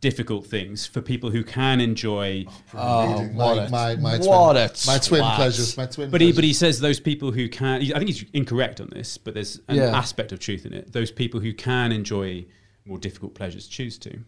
difficult 0.00 0.46
things 0.46 0.86
for 0.86 1.00
people 1.02 1.30
who 1.30 1.44
can 1.44 1.80
enjoy. 1.80 2.44
Oh, 2.48 2.62
oh 2.74 3.12
Reading 3.20 3.34
what 3.36 3.56
my, 3.70 3.90
a- 3.92 3.96
my, 3.96 3.96
my 3.96 4.18
what 4.18 4.52
twin, 4.52 4.56
a 4.56 4.70
my 4.86 4.98
twin 4.98 5.22
pleasures. 5.34 5.76
My 5.76 5.86
twin. 5.86 6.10
But 6.10 6.20
he, 6.20 6.32
but 6.32 6.44
he 6.44 6.52
says 6.52 6.80
those 6.80 7.00
people 7.00 7.30
who 7.32 7.48
can. 7.48 7.82
I 7.82 7.98
think 7.98 8.06
he's 8.08 8.24
incorrect 8.32 8.80
on 8.80 8.88
this, 8.90 9.18
but 9.18 9.34
there's 9.34 9.60
an 9.68 9.76
Yeah. 9.76 9.96
aspect 9.96 10.32
of 10.32 10.38
truth 10.40 10.66
in 10.66 10.72
it. 10.72 10.92
Those 10.92 11.10
people 11.10 11.40
who 11.40 11.52
can 11.52 11.92
enjoy 11.92 12.46
more 12.84 12.98
difficult 12.98 13.34
pleasures 13.34 13.66
choose 13.68 13.98
to. 13.98 14.18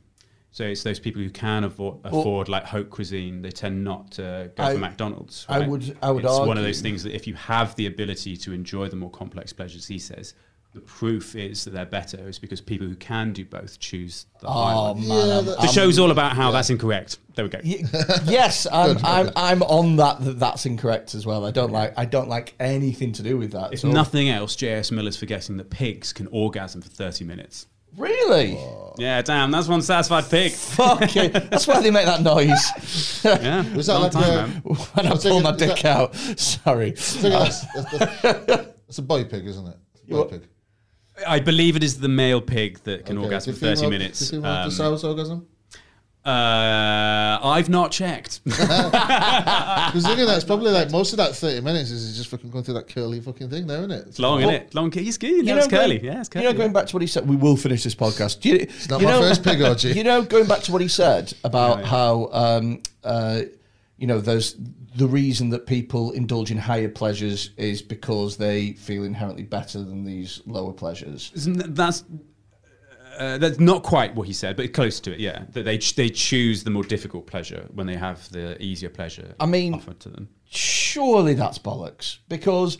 So 0.55 0.65
it's 0.65 0.82
those 0.82 1.01
people 1.01 1.23
who 1.23 1.31
can 1.31 1.62
avo- 1.65 1.99
afford 2.05 2.51
like 2.51 2.65
haute 2.66 2.90
cuisine. 2.90 3.40
They 3.40 3.51
tend 3.51 3.82
not 3.82 4.11
to 4.12 4.51
go 4.55 4.62
I- 4.65 4.73
for 4.74 4.78
McDonald's. 4.78 5.47
I 5.49 5.66
would- 5.66 5.97
I 6.03 6.11
would 6.11 6.24
It's 6.24 6.39
one 6.39 6.59
of 6.59 6.65
those 6.65 6.82
things 6.82 7.03
that 7.05 7.15
if 7.15 7.27
you 7.27 7.32
have 7.35 7.74
the 7.77 7.86
ability 7.86 8.36
to 8.36 8.53
enjoy 8.53 8.89
the 8.89 8.97
more 8.97 9.11
complex 9.11 9.55
pleasures, 9.55 9.86
he 9.86 9.99
says, 9.99 10.35
the 10.74 10.81
proof 10.81 11.35
is 11.36 11.65
that 11.65 11.73
they're 11.73 11.85
better 11.85 12.28
is 12.28 12.39
because 12.39 12.61
people 12.62 12.86
who 12.86 12.94
can 12.97 13.32
do 13.35 13.44
both 13.44 13.78
choose 13.78 14.24
the 14.40 14.49
high 14.51 14.73
Oh 14.73 14.93
one. 14.94 15.07
man, 15.09 15.31
I'm- 15.31 15.44
The 15.44 15.57
I'm- 15.59 15.69
show's 15.73 15.99
all 15.99 16.11
about 16.11 16.32
how 16.32 16.51
that's 16.51 16.70
incorrect. 16.70 17.19
There 17.35 17.44
we 17.44 17.51
go. 17.51 17.61
Yes, 17.62 18.66
I'm, 18.73 18.97
I'm, 19.05 19.31
I'm 19.36 19.62
on 19.65 19.97
that, 19.97 20.24
that. 20.24 20.39
That's 20.39 20.65
incorrect 20.66 21.15
as 21.15 21.24
well. 21.27 21.44
I 21.47 21.51
don't 21.51 21.73
like. 21.73 21.93
I 21.97 22.05
don't 22.07 22.28
like 22.28 22.55
anything 22.61 23.12
to 23.12 23.23
do 23.23 23.36
with 23.39 23.53
that. 23.53 23.73
If 23.74 23.85
nothing 23.85 24.28
else, 24.31 24.57
J.S. 24.57 24.90
Miller's 24.90 25.16
forgetting 25.16 25.57
that 25.59 25.70
pigs 25.70 26.12
can 26.12 26.27
orgasm 26.28 26.81
for 26.82 26.89
30 26.89 27.24
minutes. 27.24 27.66
Really? 27.97 28.59
Yeah, 28.97 29.20
damn, 29.20 29.51
that's 29.51 29.69
one 29.69 29.82
satisfied 29.82 30.24
pig. 30.31 30.53
Fuck 30.77 31.15
it. 31.16 31.32
That's 31.51 31.66
why 31.66 31.82
they 31.82 31.90
make 31.90 32.07
that 32.07 32.23
noise 32.23 33.20
Yeah, 33.24 33.70
Was 33.74 33.86
that 33.89 33.94
long 33.94 34.03
like 34.05 34.12
time, 34.12 34.62
uh, 34.66 34.70
a- 34.70 34.74
when 34.74 35.07
I 35.07 35.16
pull 35.16 35.40
my 35.43 35.53
dick 35.55 35.81
that- 35.81 35.85
out. 35.85 36.15
Sorry. 36.15 36.97
So 36.97 37.28
that's, 37.28 37.61
that's, 37.74 37.90
that's, 38.23 38.47
that's 38.86 38.99
a 38.99 39.03
boy 39.03 39.24
pig, 39.24 39.47
isn't 39.47 39.66
it? 39.66 39.77
It's 39.94 40.03
a 40.11 40.15
boy 40.15 40.24
pig. 40.24 40.49
I 41.27 41.41
believe 41.41 41.77
it 41.77 41.85
is 41.85 42.01
the 42.01 42.09
male 42.09 42.41
pig 42.41 42.79
that 42.85 43.07
can 43.07 43.19
Okay. 43.19 43.25
orgasm 43.27 43.53
Did 43.53 43.59
for 43.61 43.67
30 43.67 43.77
female- 43.77 43.91
minutes. 43.91 44.19
Did 44.21 44.31
female 44.31 44.51
Um, 44.51 44.69
the 44.69 44.75
source 44.75 45.05
orgasm? 45.05 45.47
uh, 46.25 47.39
I've 47.43 47.69
not 47.69 47.91
checked. 47.91 48.41
Because 49.93 50.07
thinking 50.07 50.27
that 50.27 50.37
it's 50.37 50.45
probably 50.45 50.71
like 50.71 50.91
most 50.91 51.13
of 51.13 51.17
that 51.19 51.35
thirty 51.37 51.61
minutes 51.61 51.91
is 51.91 52.17
just 52.17 52.31
fucking 52.31 52.49
going 52.51 52.65
through 52.65 52.75
that 52.75 52.89
curly 52.89 53.21
fucking 53.21 53.51
thing, 53.51 53.67
there, 53.67 53.79
isn't 53.79 53.91
it? 53.91 54.05
it's 54.09 54.19
long, 54.19 54.41
isn't 54.41 54.55
it? 54.55 54.75
Long, 54.75 54.91
he's 54.91 55.19
good. 55.19 55.31
You 55.31 55.43
know, 55.43 55.57
it's 55.59 55.67
curly. 55.67 55.99
going, 55.99 56.13
Yeah, 56.15 56.21
it's 56.21 56.31
you 56.35 56.43
know, 56.43 56.53
going 56.55 56.73
back 56.73 56.87
to 56.87 56.97
what 56.97 57.03
he 57.03 57.07
said, 57.09 57.29
we 57.29 57.37
will 57.37 57.57
finish 57.57 57.83
this 57.83 57.95
podcast. 57.95 58.43
You, 58.45 58.55
it's 58.57 58.89
not 58.89 59.03
my 59.03 59.13
first 59.19 59.43
pig 59.45 59.61
orgy. 59.61 59.93
You 59.99 60.05
know, 60.05 60.23
going 60.23 60.47
back 60.47 60.61
to 60.63 60.73
what 60.73 60.81
he 60.81 60.89
said 60.89 61.33
about 61.45 61.79
Yeah, 61.79 61.83
yeah. 61.83 61.89
how, 61.89 62.29
um, 62.33 62.81
uh, 63.05 63.41
you 64.03 64.09
know, 64.09 64.20
there's 64.20 64.57
the 64.97 65.07
reason 65.07 65.51
that 65.51 65.65
people 65.65 66.11
indulge 66.11 66.51
in 66.51 66.59
higher 66.59 66.89
pleasures 66.89 67.51
is 67.57 67.81
because 67.81 68.37
they 68.37 68.73
feel 68.73 69.05
inherently 69.05 69.45
better 69.45 69.79
than 69.79 70.03
these 70.03 70.43
lower 70.45 70.73
pleasures. 70.73 71.31
Isn't 71.37 71.77
That's 71.77 72.03
uh, 73.16 73.39
that's 73.39 73.61
not 73.61 73.85
quite 73.85 74.16
what 74.16 74.27
he 74.27 74.33
said, 74.33 74.57
but 74.57 74.73
close 74.73 74.99
to 74.99 75.12
it. 75.12 75.20
Yeah, 75.20 75.45
that 75.51 75.62
they 75.65 75.79
ch- 75.79 75.95
they 75.95 76.09
choose 76.09 76.65
the 76.65 76.70
more 76.70 76.83
difficult 76.83 77.29
pleasure 77.29 77.69
when 77.74 77.87
they 77.87 77.95
have 77.95 78.29
the 78.33 78.61
easier 78.61 78.89
pleasure. 78.89 79.37
I 79.39 79.47
mean- 79.47 79.74
offered 79.74 80.01
to 80.01 80.09
them. 80.09 80.29
surely 80.51 81.35
that's 81.35 81.61
bollocks 81.61 82.19
because 82.29 82.79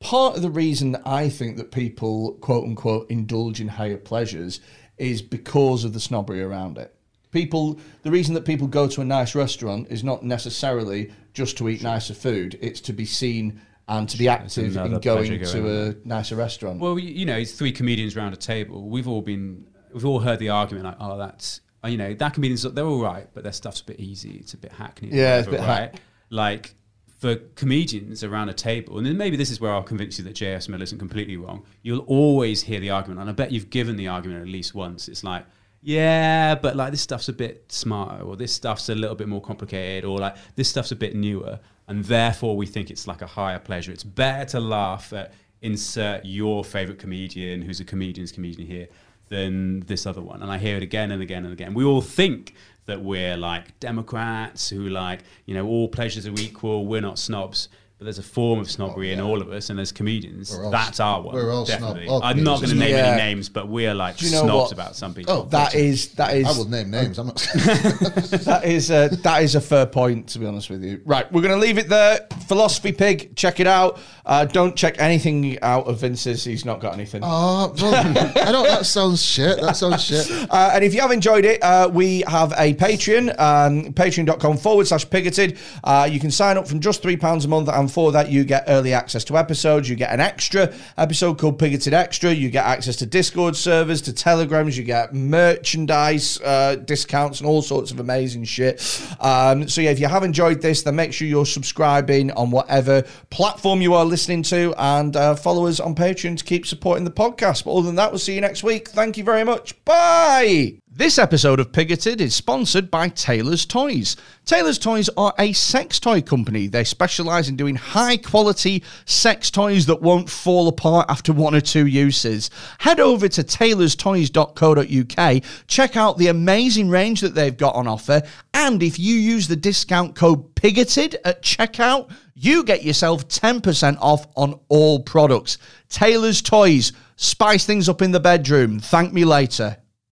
part 0.00 0.36
of 0.36 0.42
the 0.42 0.50
reason 0.50 0.96
I 1.06 1.30
think 1.30 1.56
that 1.56 1.72
people 1.72 2.34
quote 2.42 2.64
unquote 2.64 3.10
indulge 3.10 3.62
in 3.62 3.68
higher 3.68 3.96
pleasures 3.96 4.60
is 4.98 5.22
because 5.22 5.84
of 5.84 5.94
the 5.94 6.00
snobbery 6.00 6.42
around 6.42 6.76
it. 6.76 6.94
People, 7.30 7.78
the 8.02 8.10
reason 8.10 8.34
that 8.34 8.44
people 8.44 8.66
go 8.66 8.88
to 8.88 9.00
a 9.00 9.04
nice 9.04 9.34
restaurant 9.34 9.88
is 9.90 10.02
not 10.02 10.22
necessarily 10.22 11.12
just 11.34 11.58
to 11.58 11.68
eat 11.68 11.82
nicer 11.82 12.14
food; 12.14 12.58
it's 12.60 12.80
to 12.82 12.92
be 12.92 13.04
seen 13.04 13.60
and 13.88 14.08
to 14.08 14.18
be 14.18 14.28
active 14.28 14.76
in 14.76 14.98
going 15.00 15.26
pleasure 15.26 15.44
to 15.52 15.88
a 15.88 16.08
nicer 16.08 16.36
restaurant. 16.36 16.80
Well, 16.80 16.98
you 16.98 17.10
you 17.10 17.26
know, 17.26 17.36
it's 17.36 17.52
three 17.52 17.72
comedians 17.72 18.16
around 18.16 18.32
a 18.34 18.36
table. 18.36 18.88
We've 18.88 19.08
all 19.08 19.22
been, 19.22 19.66
we've 19.92 20.04
all 20.04 20.20
heard 20.20 20.38
the 20.38 20.50
argument 20.50 20.84
like, 20.86 20.96
oh, 21.00 21.16
that's, 21.18 21.60
uh, 21.84 21.88
you 21.88 21.96
know, 21.96 22.12
that 22.14 22.34
comedians, 22.34 22.62
they're 22.62 22.84
all 22.84 23.02
right, 23.02 23.28
but 23.32 23.44
their 23.44 23.52
stuff's 23.52 23.80
a 23.80 23.84
bit 23.84 23.98
easy. 23.98 24.32
It's 24.40 24.52
a 24.54 24.58
bit 24.58 24.72
hackneyed. 24.72 25.12
or 25.12 25.16
Yeah, 25.16 25.38
it's 25.38 25.48
a 25.48 25.50
whatever, 25.50 25.66
bit 25.66 25.74
hack- 25.74 25.92
right. 25.92 26.00
Like 26.30 26.74
for 27.18 27.36
comedians 27.56 28.22
around 28.22 28.48
a 28.50 28.54
table, 28.54 28.98
and 28.98 29.06
then 29.06 29.16
maybe 29.16 29.36
this 29.36 29.50
is 29.50 29.60
where 29.60 29.72
I'll 29.72 29.82
convince 29.82 30.18
you 30.18 30.24
that 30.24 30.34
J.S. 30.34 30.68
Mill 30.68 30.82
isn't 30.82 30.98
completely 30.98 31.36
wrong. 31.36 31.64
You'll 31.82 32.00
always 32.06 32.62
hear 32.62 32.80
the 32.80 32.90
argument, 32.90 33.20
and 33.20 33.30
I 33.30 33.32
bet 33.32 33.52
you've 33.52 33.70
given 33.70 33.96
the 33.96 34.08
argument 34.08 34.42
at 34.42 34.48
least 34.48 34.74
once. 34.74 35.08
It's 35.08 35.24
like. 35.24 35.44
Yeah, 35.80 36.56
but 36.56 36.74
like 36.76 36.90
this 36.90 37.02
stuff's 37.02 37.28
a 37.28 37.32
bit 37.32 37.70
smarter, 37.70 38.22
or 38.22 38.36
this 38.36 38.52
stuff's 38.52 38.88
a 38.88 38.94
little 38.94 39.16
bit 39.16 39.28
more 39.28 39.40
complicated, 39.40 40.04
or 40.04 40.18
like 40.18 40.36
this 40.56 40.68
stuff's 40.68 40.92
a 40.92 40.96
bit 40.96 41.14
newer, 41.14 41.60
and 41.86 42.04
therefore 42.04 42.56
we 42.56 42.66
think 42.66 42.90
it's 42.90 43.06
like 43.06 43.22
a 43.22 43.26
higher 43.26 43.58
pleasure. 43.58 43.92
It's 43.92 44.04
better 44.04 44.44
to 44.50 44.60
laugh 44.60 45.12
at 45.12 45.32
insert 45.62 46.24
your 46.24 46.64
favorite 46.64 46.98
comedian 46.98 47.62
who's 47.62 47.80
a 47.80 47.84
comedian's 47.84 48.32
comedian 48.32 48.68
here 48.68 48.88
than 49.28 49.80
this 49.80 50.06
other 50.06 50.22
one. 50.22 50.42
And 50.42 50.50
I 50.50 50.58
hear 50.58 50.76
it 50.76 50.82
again 50.82 51.10
and 51.10 51.22
again 51.22 51.44
and 51.44 51.52
again. 51.52 51.74
We 51.74 51.84
all 51.84 52.00
think 52.00 52.54
that 52.86 53.02
we're 53.02 53.36
like 53.36 53.78
Democrats 53.80 54.70
who 54.70 54.88
like, 54.88 55.20
you 55.46 55.54
know, 55.54 55.66
all 55.66 55.88
pleasures 55.88 56.26
are 56.26 56.32
equal, 56.32 56.86
we're 56.86 57.00
not 57.00 57.18
snobs. 57.18 57.68
But 57.98 58.04
there's 58.04 58.20
a 58.20 58.22
form 58.22 58.60
of 58.60 58.70
snobbery 58.70 59.12
in 59.12 59.20
all 59.20 59.42
of 59.42 59.50
us, 59.50 59.70
and 59.70 59.80
as 59.80 59.90
comedians, 59.90 60.54
all 60.56 60.70
that's 60.70 61.00
our 61.00 61.20
one. 61.20 61.34
we're 61.34 61.50
all 61.52 61.66
snob- 61.66 61.80
definitely. 61.80 62.06
all 62.06 62.22
I'm 62.22 62.44
not 62.44 62.58
going 62.60 62.70
to 62.70 62.76
name 62.76 62.90
Yeah. 62.94 63.06
any 63.08 63.16
names, 63.16 63.48
but 63.48 63.66
we're 63.66 63.92
like 63.92 64.22
you 64.22 64.30
know 64.30 64.42
snobs 64.44 64.62
what? 64.62 64.72
about 64.72 64.94
some 64.94 65.14
people. 65.14 65.32
Oh, 65.34 65.42
that 65.46 65.74
is 65.74 66.10
that 66.14 66.36
is 66.36 66.46
I 66.46 66.56
will 66.56 66.68
name 66.68 66.92
names. 66.92 67.18
I'm 67.18 67.26
not. 67.26 67.36
that 67.54 68.60
is 68.64 68.90
a, 68.92 69.08
that 69.24 69.42
is 69.42 69.56
a 69.56 69.60
fair 69.60 69.84
point 69.84 70.28
to 70.28 70.38
be 70.38 70.46
honest 70.46 70.70
with 70.70 70.84
you. 70.84 71.00
Right, 71.04 71.30
we're 71.32 71.42
going 71.42 71.54
to 71.54 71.60
leave 71.60 71.76
it 71.76 71.88
there. 71.88 72.26
Philosophy 72.46 72.92
Pig, 72.92 73.34
check 73.34 73.58
it 73.58 73.66
out. 73.66 73.98
Uh, 74.24 74.44
don't 74.44 74.76
check 74.76 74.94
anything 75.00 75.58
out 75.62 75.88
of 75.88 75.98
Vince's. 76.00 76.44
He's 76.44 76.64
not 76.64 76.80
got 76.80 76.94
anything. 76.94 77.22
oh, 77.24 77.74
well, 77.80 77.94
I 77.94 78.52
don't. 78.52 78.64
That 78.64 78.86
sounds 78.86 79.24
shit. 79.24 79.60
That 79.60 79.76
sounds 79.76 80.04
shit. 80.04 80.30
Uh, 80.50 80.70
and 80.74 80.84
if 80.84 80.94
you 80.94 81.00
have 81.00 81.10
enjoyed 81.10 81.44
it, 81.44 81.62
uh, 81.62 81.90
we 81.92 82.22
have 82.26 82.52
a 82.52 82.72
Patreon, 82.74 83.38
um, 83.40 83.92
patreon.com 83.92 84.56
forward 84.56 84.86
slash 84.86 85.06
pigoted. 85.06 85.58
Uh, 85.84 86.08
you 86.10 86.18
can 86.20 86.30
sign 86.30 86.56
up 86.56 86.66
from 86.66 86.80
just 86.80 87.02
£3 87.02 87.44
a 87.44 87.48
month, 87.48 87.68
and 87.88 87.94
for 87.94 88.12
that, 88.12 88.30
you 88.30 88.44
get 88.44 88.64
early 88.68 88.92
access 88.92 89.24
to 89.24 89.38
episodes. 89.38 89.88
You 89.88 89.96
get 89.96 90.12
an 90.12 90.20
extra 90.20 90.74
episode 90.98 91.38
called 91.38 91.58
Pigoted 91.58 91.94
Extra. 91.94 92.30
You 92.32 92.50
get 92.50 92.66
access 92.66 92.96
to 92.96 93.06
Discord 93.06 93.56
servers, 93.56 94.02
to 94.02 94.12
Telegrams. 94.12 94.76
You 94.76 94.84
get 94.84 95.14
merchandise 95.14 96.38
uh, 96.42 96.76
discounts, 96.76 97.40
and 97.40 97.48
all 97.48 97.62
sorts 97.62 97.90
of 97.90 97.98
amazing 97.98 98.44
shit. 98.44 98.78
Um, 99.20 99.68
so, 99.68 99.80
yeah, 99.80 99.90
if 99.90 100.00
you 100.00 100.06
have 100.06 100.22
enjoyed 100.22 100.60
this, 100.60 100.82
then 100.82 100.96
make 100.96 101.14
sure 101.14 101.26
you're 101.26 101.46
subscribing 101.46 102.30
on 102.32 102.50
whatever 102.50 103.04
platform 103.30 103.80
you 103.80 103.94
are 103.94 104.04
listening 104.04 104.42
to 104.44 104.74
and 104.76 105.16
uh, 105.16 105.34
follow 105.34 105.66
us 105.66 105.80
on 105.80 105.94
Patreon 105.94 106.36
to 106.36 106.44
keep 106.44 106.66
supporting 106.66 107.04
the 107.04 107.10
podcast. 107.10 107.64
But 107.64 107.72
other 107.72 107.86
than 107.86 107.94
that, 107.94 108.10
we'll 108.10 108.18
see 108.18 108.34
you 108.34 108.42
next 108.42 108.62
week. 108.62 108.88
Thank 108.90 109.16
you 109.16 109.24
very 109.24 109.44
much. 109.44 109.82
Bye. 109.86 110.78
This 110.98 111.16
episode 111.16 111.60
of 111.60 111.70
Pigoted 111.70 112.20
is 112.20 112.34
sponsored 112.34 112.90
by 112.90 113.10
Taylor's 113.10 113.64
Toys. 113.64 114.16
Taylor's 114.44 114.80
Toys 114.80 115.08
are 115.16 115.32
a 115.38 115.52
sex 115.52 116.00
toy 116.00 116.20
company. 116.20 116.66
They 116.66 116.82
specialize 116.82 117.48
in 117.48 117.54
doing 117.54 117.76
high 117.76 118.16
quality 118.16 118.82
sex 119.04 119.48
toys 119.48 119.86
that 119.86 120.02
won't 120.02 120.28
fall 120.28 120.66
apart 120.66 121.06
after 121.08 121.32
one 121.32 121.54
or 121.54 121.60
two 121.60 121.86
uses. 121.86 122.50
Head 122.80 122.98
over 122.98 123.28
to 123.28 123.44
taylorstoys.co.uk, 123.44 125.44
check 125.68 125.96
out 125.96 126.18
the 126.18 126.26
amazing 126.26 126.88
range 126.88 127.20
that 127.20 127.36
they've 127.36 127.56
got 127.56 127.76
on 127.76 127.86
offer, 127.86 128.20
and 128.52 128.82
if 128.82 128.98
you 128.98 129.14
use 129.14 129.46
the 129.46 129.54
discount 129.54 130.16
code 130.16 130.52
PIGOTED 130.56 131.14
at 131.24 131.42
checkout, 131.42 132.10
you 132.34 132.64
get 132.64 132.82
yourself 132.82 133.28
10% 133.28 133.98
off 134.00 134.26
on 134.34 134.58
all 134.68 135.04
products. 135.04 135.58
Taylor's 135.88 136.42
Toys, 136.42 136.90
spice 137.14 137.64
things 137.64 137.88
up 137.88 138.02
in 138.02 138.10
the 138.10 138.18
bedroom. 138.18 138.80
Thank 138.80 139.12
me 139.12 139.24
later. 139.24 139.76